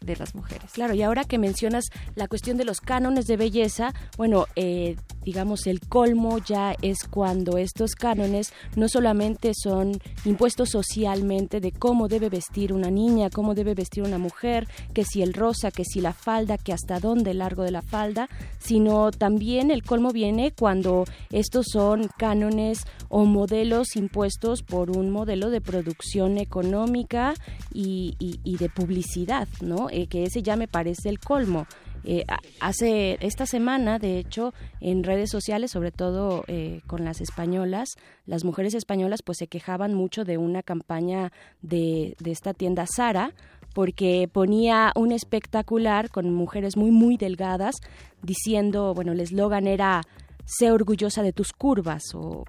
de 0.01 0.17
las 0.17 0.35
mujeres. 0.35 0.71
Claro, 0.73 0.95
y 0.95 1.03
ahora 1.03 1.25
que 1.25 1.39
mencionas 1.39 1.85
la 2.15 2.29
cuestión 2.29 2.57
de 2.57 2.65
los 2.65 2.81
cánones 2.81 3.27
de 3.27 3.37
belleza, 3.37 3.93
bueno, 4.17 4.47
eh, 4.57 4.97
digamos, 5.25 5.67
el 5.67 5.81
colmo 5.81 6.39
ya 6.39 6.75
es 6.83 6.99
cuando 7.11 7.59
estos 7.59 7.95
cánones 7.95 8.53
no 8.77 8.89
solamente 8.89 9.53
son 9.55 9.99
impuestos 10.25 10.71
socialmente 10.71 11.61
de 11.61 11.73
cómo 11.73 12.09
debe 12.09 12.29
vestir 12.29 12.73
una 12.73 12.91
niña, 12.91 13.31
cómo 13.31 13.55
debe 13.55 13.75
vestir 13.75 14.03
una 14.05 14.19
mujer, 14.19 14.69
que 14.95 15.05
si 15.05 15.23
el 15.23 15.35
rosa, 15.35 15.71
que 15.71 15.85
si 15.85 16.01
la 16.01 16.13
falda, 16.13 16.59
que 16.59 16.73
hasta 16.73 17.01
dónde 17.01 17.33
el 17.33 17.39
largo 17.39 17.63
de 17.65 17.71
la 17.73 17.83
falda, 17.83 18.29
sino 18.59 19.11
también 19.11 19.71
el 19.71 19.83
colmo 19.83 20.11
viene 20.13 20.53
cuando 20.53 21.05
estos 21.31 21.67
son 21.73 22.09
cánones 22.17 22.81
o 23.09 23.25
modelos 23.25 23.97
impuestos 23.97 24.63
por 24.63 24.91
un 24.91 25.11
modelo 25.11 25.51
de 25.51 25.61
producción 25.61 26.39
económica 26.39 27.35
y, 27.73 28.15
y- 28.19 28.41
y 28.45 28.57
de 28.59 28.69
publicidad, 28.69 29.49
¿no? 29.61 29.89
Eh, 29.97 30.09
que 30.09 30.25
ese 30.25 30.43
ya 30.43 30.57
me 30.57 30.69
parece 30.69 31.09
el 31.09 31.19
colmo. 31.19 31.67
Eh, 32.05 32.27
hace 32.61 33.17
esta 33.23 33.47
semana, 33.47 33.99
de 33.99 34.19
hecho, 34.19 34.53
en 34.79 35.03
redes 35.03 35.31
sociales, 35.31 35.71
sobre 35.71 35.91
todo 35.91 36.45
eh, 36.49 36.83
con 36.87 37.03
las 37.03 37.23
españolas, 37.23 37.89
las 38.27 38.45
mujeres 38.45 38.75
españolas 38.75 39.23
pues 39.23 39.39
se 39.39 39.47
quejaban 39.47 39.95
mucho 39.95 40.25
de 40.25 40.37
una 40.37 40.63
campaña 40.63 41.33
de, 41.63 42.15
de 42.21 42.31
esta 42.31 42.53
tienda 42.53 42.85
Sara 42.87 43.33
porque 43.75 44.29
ponía 44.31 44.93
un 44.97 45.13
espectacular 45.13 46.11
con 46.11 46.31
mujeres 46.31 46.77
muy 46.77 46.91
muy 46.91 47.17
delgadas 47.17 47.77
diciendo, 48.23 48.93
bueno, 48.93 49.13
el 49.13 49.21
eslogan 49.21 49.67
era 49.67 50.03
sé 50.47 50.71
orgullosa 50.73 51.23
de 51.23 51.33
tus 51.33 51.53
curvas 51.53 52.03
o 52.15 52.45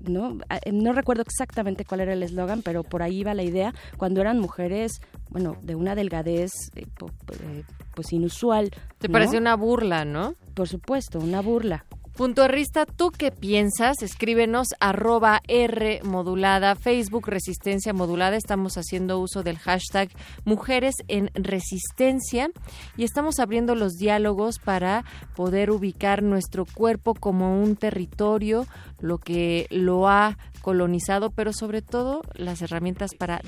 no 0.00 0.38
Ah, 0.50 0.58
no 0.72 0.92
recuerdo 0.92 1.22
exactamente 1.22 1.84
cuál 1.84 2.00
era 2.00 2.12
el 2.12 2.22
eslogan 2.22 2.62
pero 2.62 2.82
por 2.82 3.02
ahí 3.02 3.20
iba 3.20 3.32
la 3.34 3.42
idea 3.44 3.72
cuando 3.96 4.20
eran 4.20 4.38
mujeres 4.40 5.00
bueno 5.30 5.56
de 5.62 5.74
una 5.76 5.94
delgadez 5.94 6.50
eh, 6.74 6.84
eh, 6.84 7.64
pues 7.94 8.12
inusual 8.12 8.70
Te 8.98 9.08
¿no? 9.08 9.12
parece 9.12 9.38
una 9.38 9.56
burla, 9.56 10.04
¿no? 10.04 10.34
por 10.54 10.68
supuesto 10.68 11.18
una 11.20 11.40
burla 11.40 11.86
Punto 12.16 12.46
Rista, 12.46 12.84
¿tú 12.84 13.10
qué 13.10 13.30
piensas? 13.30 14.02
Escríbenos 14.02 14.68
arroba 14.80 15.40
R 15.48 16.02
modulada, 16.04 16.74
Facebook 16.76 17.26
Resistencia 17.26 17.94
Modulada. 17.94 18.36
Estamos 18.36 18.76
haciendo 18.76 19.18
uso 19.18 19.42
del 19.42 19.56
hashtag 19.56 20.10
Mujeres 20.44 20.96
en 21.08 21.30
Resistencia 21.32 22.50
y 22.98 23.04
estamos 23.04 23.38
abriendo 23.38 23.74
los 23.74 23.94
diálogos 23.94 24.58
para 24.58 25.06
poder 25.34 25.70
ubicar 25.70 26.22
nuestro 26.22 26.66
cuerpo 26.66 27.14
como 27.14 27.62
un 27.62 27.76
territorio, 27.76 28.66
lo 29.00 29.16
que 29.16 29.66
lo 29.70 30.06
ha 30.06 30.36
colonizado, 30.60 31.30
pero 31.30 31.54
sobre 31.54 31.80
todo 31.80 32.20
las 32.34 32.60
herramientas 32.60 33.12
para 33.18 33.40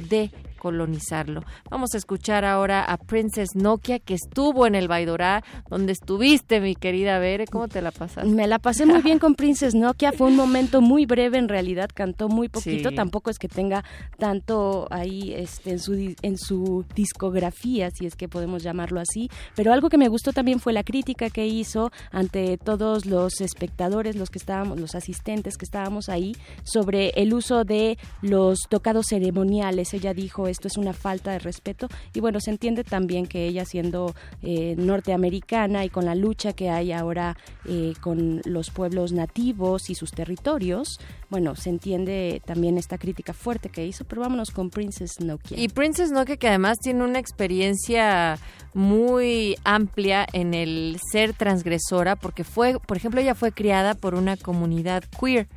decolonizarlo. 0.65 1.43
Vamos 1.70 1.94
a 1.94 1.99
escuchar 1.99 2.44
ahora 2.44 2.83
a 2.84 2.97
Princess 2.97 3.55
Nokia, 3.55 3.99
que 3.99 4.15
estuvo 4.15 4.67
en 4.67 4.75
el 4.75 4.89
Baidorá, 4.89 5.44
donde 5.68 5.93
estuviste, 5.93 6.60
mi 6.60 6.75
querida 6.75 7.18
Bere. 7.18 7.47
¿Cómo 7.47 7.68
te 7.68 7.83
la 7.83 7.91
pasaste? 7.91 8.28
Me 8.31 8.47
la 8.47 8.59
pasé 8.59 8.86
muy 8.86 9.02
bien 9.02 9.18
con 9.18 9.34
Princess 9.34 9.75
Nokia, 9.75 10.12
fue 10.12 10.28
un 10.28 10.36
momento 10.36 10.81
muy 10.81 11.05
breve, 11.07 11.36
en 11.39 11.49
realidad 11.49 11.91
cantó 11.93 12.28
muy 12.28 12.49
poquito, 12.49 12.89
Sí. 12.91 12.94
tampoco 12.97 13.31
es 13.31 13.39
que 13.39 13.49
tenga 13.49 13.84
tanto 14.18 14.86
ahí 14.91 15.33
este, 15.34 15.70
en, 15.73 15.78
su, 15.78 16.15
en 16.23 16.39
su 16.39 16.84
discografía, 16.94 17.91
si 17.91 18.07
es 18.07 18.17
que 18.17 18.28
podemos 18.28 18.62
llamarlo 18.62 19.01
así, 19.01 19.28
pero 19.55 19.73
algo 19.73 19.91
que 19.91 19.99
me 19.99 20.09
gustó 20.09 20.33
también 20.33 20.60
fue 20.60 20.73
la 20.73 20.83
crítica 20.84 21.28
que 21.31 21.47
hizo 21.47 21.91
ante 22.10 22.57
todos 22.59 23.05
los 23.07 23.41
espectadores, 23.41 24.17
los 24.17 24.31
que 24.31 24.39
estábamos, 24.39 24.81
los 24.81 24.94
asistentes 24.94 25.57
que 25.59 25.65
estábamos 25.65 26.09
ahí, 26.09 26.34
sobre 26.62 27.10
el 27.17 27.34
uso 27.34 27.65
de 27.65 27.99
los 28.23 28.60
tocados 28.68 29.07
ceremoniales. 29.09 29.93
Ella 29.94 30.15
dijo, 30.15 30.49
esto 30.55 30.68
es 30.68 30.76
una 30.76 30.92
falta 30.92 31.33
de 31.33 31.39
respeto, 31.39 31.89
y 32.15 32.20
bueno, 32.20 32.41
se 32.41 32.50
entiende 32.50 32.84
también 32.84 33.26
que 33.26 33.47
ella 33.47 33.65
siendo 33.65 34.15
eh, 34.42 34.74
norteamericana 34.78 35.84
y 35.84 35.91
con 35.91 36.05
la 36.05 36.15
lucha 36.15 36.52
que 36.52 36.70
hay 36.70 36.92
ahora 36.92 37.36
eh, 37.66 37.92
con 38.00 38.41
los 38.44 38.70
pueblos 38.70 39.12
nativos 39.12 39.91
y 39.91 39.94
sus 39.94 40.12
territorios, 40.12 40.99
bueno, 41.28 41.57
se 41.57 41.70
entiende 41.70 42.41
también 42.44 42.78
esta 42.78 42.97
crítica 42.97 43.33
fuerte 43.33 43.68
que 43.68 43.84
hizo, 43.84 44.05
pero 44.05 44.23
vámonos 44.23 44.50
con 44.50 44.70
Princess 44.70 45.20
Nokia. 45.20 45.58
Y 45.58 45.68
Princess 45.68 46.10
Nokia 46.10 46.36
que 46.36 46.49
además 46.49 46.78
tiene 46.78 47.02
una 47.02 47.18
experiencia 47.18 48.39
muy 48.73 49.57
amplia 49.65 50.26
en 50.33 50.55
el 50.55 50.99
ser 51.10 51.33
transgresora 51.33 52.16
porque 52.16 52.44
fue, 52.44 52.78
por 52.78 52.97
ejemplo, 52.97 53.20
ella 53.20 53.34
fue 53.34 53.52
criada 53.52 53.94
por 53.94 54.15
una 54.15 54.36
comunidad 54.36 55.05
queer 55.20 55.49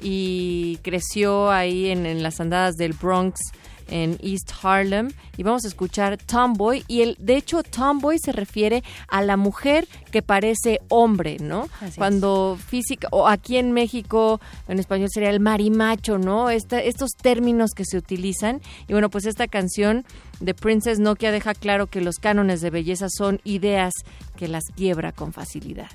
y 0.00 0.78
creció 0.82 1.50
ahí 1.50 1.90
en, 1.90 2.06
en 2.06 2.22
las 2.22 2.40
andadas 2.40 2.74
del 2.76 2.92
Bronx 2.92 3.40
en 3.88 4.18
East 4.22 4.50
Harlem 4.62 5.10
y 5.36 5.42
vamos 5.42 5.64
a 5.64 5.68
escuchar 5.68 6.16
Tomboy 6.18 6.84
y 6.88 7.02
el 7.02 7.16
de 7.18 7.36
hecho 7.36 7.62
Tomboy 7.62 8.18
se 8.18 8.32
refiere 8.32 8.82
a 9.08 9.22
la 9.22 9.36
mujer 9.36 9.86
que 10.10 10.22
parece 10.22 10.80
hombre, 10.88 11.36
¿no? 11.40 11.68
Así 11.80 11.86
es. 11.86 11.94
Cuando 11.96 12.58
física 12.64 13.08
o 13.10 13.28
aquí 13.28 13.56
en 13.58 13.72
México 13.72 14.40
en 14.68 14.78
español 14.78 15.08
sería 15.12 15.30
el 15.30 15.40
marimacho, 15.40 16.18
¿no? 16.18 16.50
Esta- 16.50 16.80
estos 16.80 17.10
términos 17.20 17.70
que 17.76 17.84
se 17.84 17.96
utilizan 17.96 18.60
y 18.88 18.92
bueno, 18.92 19.10
pues 19.10 19.26
esta 19.26 19.46
canción 19.48 20.04
de 20.40 20.52
Princess 20.54 20.98
Nokia 20.98 21.30
deja 21.32 21.54
claro 21.54 21.86
que 21.86 22.00
los 22.00 22.16
cánones 22.16 22.60
de 22.60 22.70
belleza 22.70 23.06
son 23.08 23.40
ideas 23.44 23.92
que 24.36 24.48
las 24.48 24.64
quiebra 24.74 25.12
con 25.12 25.32
facilidad. 25.32 25.88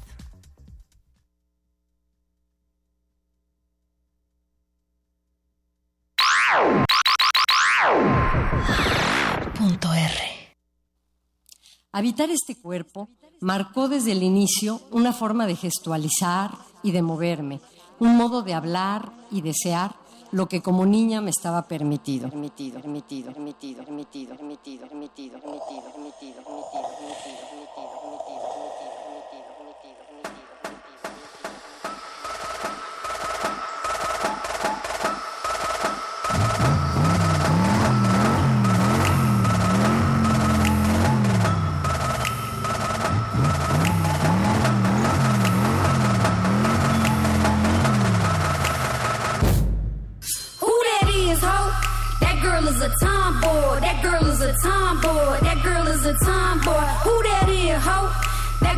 Habitar 11.93 12.29
este 12.29 12.55
cuerpo 12.55 13.09
marcó 13.41 13.89
desde 13.89 14.13
el 14.13 14.23
inicio 14.23 14.79
una 14.91 15.11
forma 15.11 15.45
de 15.45 15.55
gestualizar 15.57 16.51
y 16.83 16.91
de 16.91 17.01
moverme, 17.01 17.59
un 17.99 18.15
modo 18.15 18.43
de 18.43 18.53
hablar 18.53 19.11
y 19.29 19.41
desear 19.41 19.95
lo 20.31 20.47
que 20.47 20.61
como 20.61 20.85
niña 20.85 21.19
me 21.19 21.31
estaba 21.31 21.67
permitido. 21.67 22.29
Permitido, 22.29 22.81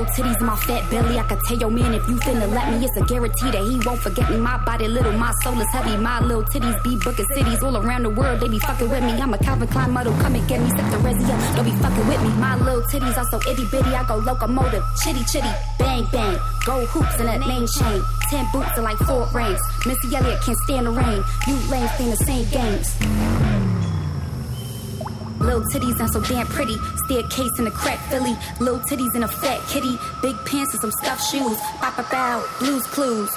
Girl 0.00 0.08
titties, 0.16 0.40
my 0.40 0.56
fat 0.56 0.88
belly. 0.90 1.18
I 1.18 1.24
could 1.24 1.40
tell 1.40 1.58
your 1.58 1.70
man 1.70 1.92
if 1.92 2.08
you 2.08 2.16
finna 2.16 2.48
let 2.48 2.72
me, 2.72 2.86
it's 2.86 2.96
a 2.96 3.04
guarantee 3.04 3.50
that 3.50 3.62
he 3.62 3.78
won't 3.84 4.00
forget 4.00 4.30
me. 4.30 4.38
My 4.38 4.56
body 4.64 4.88
little, 4.88 5.12
my 5.12 5.30
soul 5.42 5.60
is 5.60 5.68
heavy. 5.72 5.94
My 5.98 6.20
little 6.20 6.42
titties 6.44 6.82
be 6.82 6.96
booking 6.96 7.26
cities 7.34 7.62
all 7.62 7.76
around 7.76 8.04
the 8.04 8.08
world. 8.08 8.40
They 8.40 8.48
be 8.48 8.58
fucking 8.60 8.88
with 8.88 9.02
me. 9.04 9.12
I'm 9.20 9.34
a 9.34 9.38
Calvin 9.38 9.68
Klein 9.68 9.90
model. 9.90 10.14
Come 10.14 10.36
and 10.36 10.48
get 10.48 10.58
me, 10.58 10.70
sip 10.70 10.90
the 10.90 10.96
resi 11.04 11.28
up. 11.28 11.56
Don't 11.56 11.66
be 11.66 11.72
fucking 11.72 12.06
with 12.08 12.22
me. 12.22 12.28
My 12.40 12.56
little 12.56 12.80
titties 12.84 13.18
are 13.18 13.28
so 13.28 13.40
itty 13.50 13.66
bitty. 13.66 13.90
I 13.90 14.02
go 14.06 14.16
locomotive, 14.16 14.82
chitty 15.04 15.22
chitty, 15.24 15.52
bang 15.78 16.06
bang. 16.10 16.38
Gold 16.64 16.88
hoops 16.88 17.20
in 17.20 17.26
that 17.26 17.40
name 17.40 17.66
chain. 17.66 18.02
Ten 18.30 18.46
boots 18.54 18.72
and 18.76 18.84
like 18.84 18.96
four 18.98 19.28
rings. 19.34 19.60
Missy 19.84 20.16
Elliott 20.16 20.40
can't 20.40 20.56
stand 20.64 20.86
the 20.86 20.92
rain. 20.92 21.22
You 21.46 21.56
lames 21.68 21.90
playing 21.96 22.10
the 22.10 22.16
same 22.24 22.48
games. 22.48 23.49
Little 25.40 25.62
titties 25.72 25.98
not 25.98 26.12
so 26.12 26.20
damn 26.20 26.46
pretty. 26.46 26.76
Staircase 27.04 27.58
in 27.58 27.66
a 27.66 27.70
crack 27.70 27.98
Philly. 28.10 28.36
Little 28.60 28.80
titties 28.80 29.14
in 29.14 29.22
a 29.22 29.28
fat 29.28 29.60
kitty. 29.68 29.98
Big 30.20 30.36
pants 30.44 30.72
and 30.72 30.80
some 30.82 30.92
stuffed 30.92 31.24
shoes. 31.30 31.56
Pop 31.80 31.98
a 31.98 32.02
bow. 32.02 32.44
Blues 32.58 32.86
clues. 32.86 33.30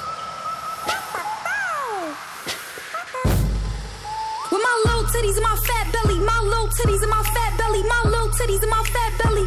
With 4.52 4.62
my 4.62 4.82
little 4.84 5.04
titties 5.04 5.36
and 5.36 5.42
my 5.42 5.56
fat 5.66 5.92
belly. 5.92 6.20
My 6.20 6.40
little 6.40 6.68
titties 6.68 7.00
and 7.00 7.10
my 7.10 7.22
fat 7.22 7.58
belly. 7.58 7.82
My 7.82 8.02
little 8.04 8.28
titties 8.28 8.60
and 8.60 8.70
my 8.70 8.84
fat 8.84 9.12
belly. 9.22 9.46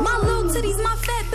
My 0.00 0.18
little 0.22 0.44
titties 0.50 0.74
and 0.74 0.84
my 0.84 0.96
fat 0.96 1.30
belly. 1.30 1.31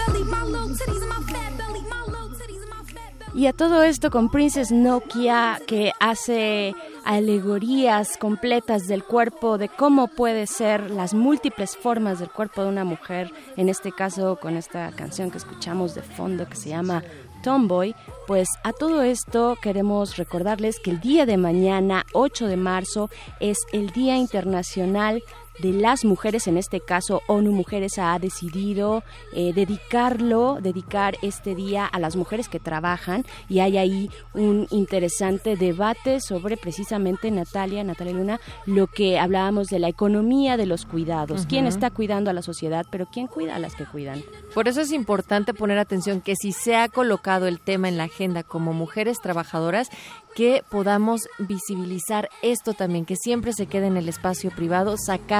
Y 3.38 3.46
a 3.46 3.54
todo 3.54 3.84
esto 3.84 4.10
con 4.10 4.32
Princess 4.32 4.72
Nokia 4.72 5.62
que 5.68 5.92
hace 6.00 6.74
alegorías 7.06 8.18
completas 8.18 8.88
del 8.88 9.04
cuerpo, 9.04 9.60
de 9.60 9.70
cómo 9.70 10.08
puede 10.08 10.48
ser 10.48 10.90
las 10.90 11.14
múltiples 11.14 11.78
formas 11.78 12.18
del 12.18 12.32
cuerpo 12.32 12.64
de 12.64 12.70
una 12.70 12.84
mujer, 12.84 13.32
en 13.56 13.70
este 13.70 13.92
caso 13.92 14.38
con 14.38 14.58
esta 14.58 14.92
canción 14.92 15.30
que 15.30 15.38
escuchamos 15.38 15.94
de 15.94 16.02
fondo 16.02 16.50
que 16.50 16.56
se 16.56 16.70
llama 16.70 17.04
Tomboy, 17.44 17.96
pues 18.26 18.50
a 18.64 18.74
todo 18.74 19.04
esto 19.04 19.56
queremos 19.62 20.18
recordarles 20.18 20.80
que 20.80 20.90
el 20.90 21.00
día 21.00 21.28
de 21.28 21.38
mañana, 21.38 22.08
8 22.14 22.48
de 22.48 22.58
marzo, 22.58 23.12
es 23.40 23.60
el 23.72 23.92
Día 23.92 24.18
Internacional 24.18 25.22
de 25.60 25.74
las 25.74 26.06
mujeres, 26.06 26.48
en 26.48 26.58
este 26.58 26.80
caso 26.80 27.22
ONU 27.28 27.52
Mujeres 27.52 27.98
ha 27.98 28.18
decidido 28.20 29.04
eh, 29.34 29.54
dedicarlo, 29.54 30.60
dedicar 30.62 31.18
este 31.22 31.56
día 31.56 31.86
a 31.86 32.00
las 32.00 32.16
mujeres 32.16 32.50
que 32.50 32.60
trabajan. 32.60 33.26
Y 33.50 33.60
hay 33.60 33.78
ahí 33.78 34.10
un 34.34 34.68
interesante 34.72 35.56
debate 35.56 36.20
sobre 36.20 36.58
precisamente 36.58 37.32
Natalia, 37.32 37.84
Natalia 37.84 38.14
Luna, 38.14 38.40
lo 38.66 38.88
que 38.88 39.20
hablábamos 39.20 39.68
de 39.68 39.80
la 39.80 39.88
economía 39.88 40.58
de 40.58 40.66
los 40.66 40.86
cuidados, 40.86 41.46
quién 41.48 41.66
está 41.66 41.90
cuidando 41.90 42.30
a 42.30 42.34
la 42.34 42.42
sociedad, 42.42 42.86
pero 42.92 43.08
quién 43.12 43.28
cuida 43.28 43.56
a 43.56 43.60
las 43.60 43.76
que 43.76 43.86
cuidan. 43.86 44.24
Por 44.54 44.68
eso 44.68 44.82
es 44.82 44.92
importante 44.92 45.54
poner 45.54 45.80
atención 45.80 46.22
que 46.22 46.36
si 46.36 46.52
se 46.52 46.76
ha 46.76 46.90
colocado 46.90 47.48
el 47.48 47.60
tema 47.60 47.88
en 47.90 47.98
la 47.98 48.06
agenda 48.06 48.44
como 48.44 48.74
mujeres 48.74 49.20
trabajadoras, 49.22 49.90
que 50.38 50.64
podamos 50.70 51.28
visibilizar 51.40 52.30
esto 52.44 52.74
también, 52.74 53.06
que 53.06 53.16
siempre 53.16 53.54
se 53.54 53.66
quede 53.66 53.88
en 53.88 53.98
el 53.98 54.08
espacio 54.08 54.52
privado, 54.52 54.96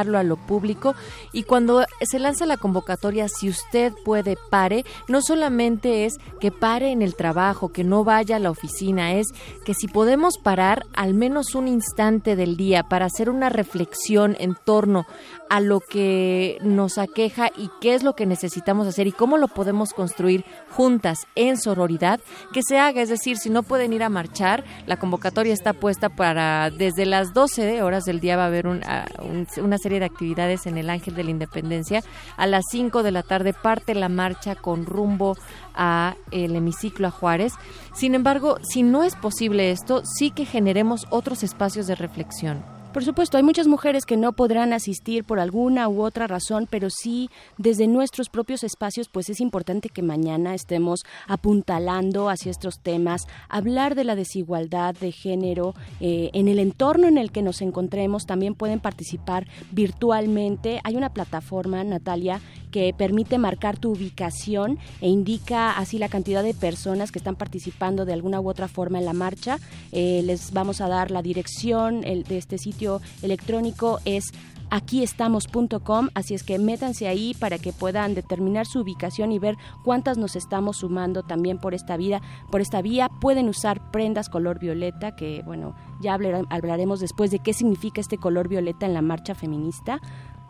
sacarlo 0.08 0.18
a 0.20 0.24
lo 0.24 0.38
público 0.38 0.96
y 1.34 1.44
cuando 1.44 1.86
se 2.02 2.20
lanza 2.20 2.46
la 2.46 2.58
convocatoria, 2.58 3.28
si 3.28 3.50
usted 3.50 3.92
puede, 4.06 4.38
pare, 4.50 4.86
no 5.08 5.22
solamente 5.22 6.06
es 6.06 6.14
que 6.40 6.52
pare 6.52 6.92
en 6.92 7.02
el 7.02 7.16
trabajo, 7.16 7.70
que 7.70 7.84
no 7.84 8.04
vaya 8.04 8.38
a 8.38 8.40
la 8.40 8.50
oficina, 8.52 9.14
es 9.14 9.28
que 9.66 9.74
si 9.74 9.88
podemos 9.88 10.38
parar 10.38 10.86
al 10.96 11.14
menos 11.14 11.56
un 11.56 11.68
instante 11.68 12.36
del 12.36 12.56
día 12.58 12.84
para 12.84 13.06
hacer 13.06 13.30
una 13.30 13.50
reflexión 13.50 14.36
en 14.40 14.56
torno 14.66 15.06
a 15.50 15.60
lo 15.62 15.80
que 15.80 16.58
nos 16.62 16.98
aqueja 16.98 17.50
y 17.58 17.70
qué 17.82 17.96
es 17.96 18.04
lo 18.04 18.14
que 18.14 18.26
necesitamos 18.26 18.86
hacer 18.88 19.08
y 19.08 19.12
cómo 19.14 19.38
lo 19.38 19.48
podemos 19.48 19.94
construir 19.94 20.44
juntas 20.72 21.20
en 21.36 21.58
sororidad, 21.58 22.20
que 22.54 22.62
se 22.68 22.78
haga. 22.78 23.02
Es 23.02 23.10
decir, 23.10 23.38
si 23.38 23.50
no 23.50 23.64
pueden 23.64 23.94
ir 23.94 24.04
a 24.04 24.10
marchar, 24.10 24.64
la 24.86 24.98
convocatoria 24.98 25.54
está 25.54 25.72
puesta 25.74 26.10
para 26.10 26.70
desde 26.70 27.06
las 27.06 27.34
12 27.34 27.82
horas 27.82 28.04
del 28.04 28.20
día 28.20 28.36
va 28.36 28.44
a 28.44 28.48
haber 28.48 28.68
un- 28.68 28.84
a- 28.84 29.06
un- 29.22 29.48
una 29.64 29.78
serie 29.78 29.97
de 30.00 30.06
actividades 30.06 30.66
en 30.66 30.78
el 30.78 30.90
Ángel 30.90 31.16
de 31.16 31.24
la 31.24 31.32
Independencia. 31.32 32.04
A 32.38 32.48
las 32.48 32.64
5 32.72 33.04
de 33.04 33.12
la 33.12 33.24
tarde 33.24 33.54
parte 33.54 33.96
la 33.96 34.10
marcha 34.10 34.56
con 34.56 34.86
rumbo 34.86 35.38
a 35.76 36.16
el 36.32 36.56
hemiciclo 36.56 37.08
a 37.08 37.12
Juárez. 37.12 37.54
Sin 37.94 38.16
embargo, 38.16 38.58
si 38.62 38.84
no 38.84 39.04
es 39.04 39.16
posible 39.16 39.72
esto, 39.72 40.04
sí 40.06 40.32
que 40.32 40.46
generemos 40.46 41.06
otros 41.10 41.44
espacios 41.44 41.88
de 41.88 41.96
reflexión. 41.96 42.77
Por 42.94 43.04
supuesto, 43.04 43.38
hay 43.38 43.44
muchas 43.44 43.68
mujeres 43.68 44.06
que 44.06 44.18
no 44.18 44.34
podrán 44.34 44.74
asistir 44.74 45.24
por 45.24 45.40
alguna 45.40 45.88
u 45.88 46.02
otra 46.02 46.26
razón, 46.26 46.68
pero 46.70 46.90
sí 46.90 47.30
desde 47.58 47.86
nuestros 47.86 48.30
propios 48.30 48.64
espacios, 48.64 49.08
pues 49.08 49.30
es 49.30 49.40
importante 49.40 49.90
que 49.90 50.02
mañana 50.02 50.56
estemos 50.56 51.02
apuntalando 51.28 52.30
hacia 52.30 52.50
estos 52.50 52.80
temas, 52.80 53.28
hablar 53.50 53.94
de 53.94 54.04
la 54.04 54.16
desigualdad 54.16 54.96
de 54.96 55.12
género 55.12 55.76
eh, 56.00 56.32
en 56.34 56.48
el 56.48 56.60
entorno 56.60 57.08
en 57.08 57.18
el 57.20 57.32
que 57.32 57.44
nos 57.44 57.62
encontremos. 57.62 58.26
También 58.26 58.56
pueden 58.56 58.80
participar 58.80 59.48
virtualmente. 59.72 60.80
Hay 60.84 60.96
una 60.96 61.14
plataforma, 61.14 61.84
Natalia, 61.84 62.42
que 62.72 62.94
permite 62.98 63.38
marcar 63.38 63.78
tu 63.78 63.92
ubicación 63.92 64.80
e 65.02 65.10
indica 65.10 65.78
así 65.78 66.00
la 66.00 66.10
cantidad 66.10 66.42
de 66.44 66.54
personas 66.54 67.12
que 67.12 67.20
están 67.20 67.36
participando 67.36 68.06
de 68.06 68.14
alguna 68.14 68.40
u 68.40 68.50
otra 68.50 68.68
forma 68.68 68.98
en 68.98 69.06
la 69.06 69.14
marcha. 69.14 69.60
Eh, 69.92 70.22
les 70.24 70.52
vamos 70.52 70.82
a 70.82 70.88
dar 70.88 71.12
la 71.12 71.22
dirección 71.22 72.02
de 72.02 72.38
este 72.38 72.58
sitio 72.58 72.87
electrónico 73.22 74.00
es 74.06 74.32
aquiestamos.com, 74.70 76.10
así 76.14 76.34
es 76.34 76.44
que 76.44 76.60
métanse 76.60 77.08
ahí 77.08 77.34
para 77.40 77.58
que 77.58 77.72
puedan 77.72 78.16
determinar 78.16 78.66
su 78.66 78.82
ubicación 78.82 79.32
y 79.32 79.40
ver 79.40 79.56
cuántas 79.86 80.18
nos 80.18 80.36
estamos 80.36 80.78
sumando 80.78 81.24
también 81.24 81.58
por 81.58 81.74
esta 81.74 81.96
vida, 81.96 82.22
por 82.52 82.60
esta 82.60 82.82
vía. 82.82 83.08
Pueden 83.22 83.48
usar 83.48 83.92
prendas 83.92 84.28
color 84.28 84.60
violeta, 84.60 85.16
que 85.16 85.42
bueno, 85.46 85.74
ya 86.02 86.14
hablar- 86.14 86.46
hablaremos 86.50 87.00
después 87.00 87.32
de 87.32 87.40
qué 87.40 87.54
significa 87.54 88.02
este 88.02 88.18
color 88.18 88.50
violeta 88.50 88.86
en 88.86 88.94
la 88.94 89.02
marcha 89.02 89.36
feminista. 89.36 90.02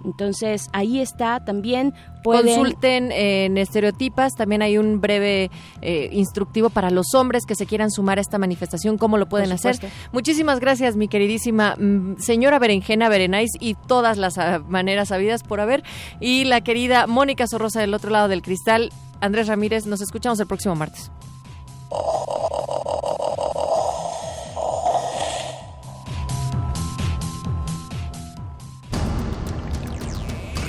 Entonces, 0.05 0.69
ahí 0.73 0.99
está 0.99 1.43
también 1.43 1.93
pueden 2.23 2.45
Consulten 2.45 3.11
en 3.11 3.57
Estereotipas, 3.57 4.33
también 4.35 4.61
hay 4.61 4.77
un 4.77 5.01
breve 5.01 5.49
eh, 5.81 6.09
instructivo 6.11 6.69
para 6.69 6.89
los 6.89 7.13
hombres 7.13 7.45
que 7.45 7.55
se 7.55 7.65
quieran 7.65 7.91
sumar 7.91 8.17
a 8.17 8.21
esta 8.21 8.37
manifestación, 8.37 8.97
cómo 8.97 9.17
lo 9.17 9.27
pueden 9.27 9.51
hacer. 9.51 9.79
Muchísimas 10.11 10.59
gracias, 10.59 10.95
mi 10.95 11.07
queridísima 11.07 11.75
mm, 11.75 12.17
señora 12.19 12.59
Berenjena 12.59 13.09
Berenais 13.09 13.51
y 13.59 13.75
todas 13.75 14.17
las 14.17 14.37
ah, 14.37 14.59
maneras 14.67 15.11
habidas 15.11 15.43
por 15.43 15.59
haber. 15.59 15.83
Y 16.19 16.45
la 16.45 16.61
querida 16.61 17.07
Mónica 17.07 17.47
Sorrosa 17.47 17.79
del 17.79 17.93
otro 17.93 18.09
lado 18.09 18.27
del 18.27 18.41
cristal, 18.41 18.91
Andrés 19.21 19.47
Ramírez, 19.47 19.85
nos 19.85 20.01
escuchamos 20.01 20.39
el 20.39 20.47
próximo 20.47 20.75
martes. 20.75 21.11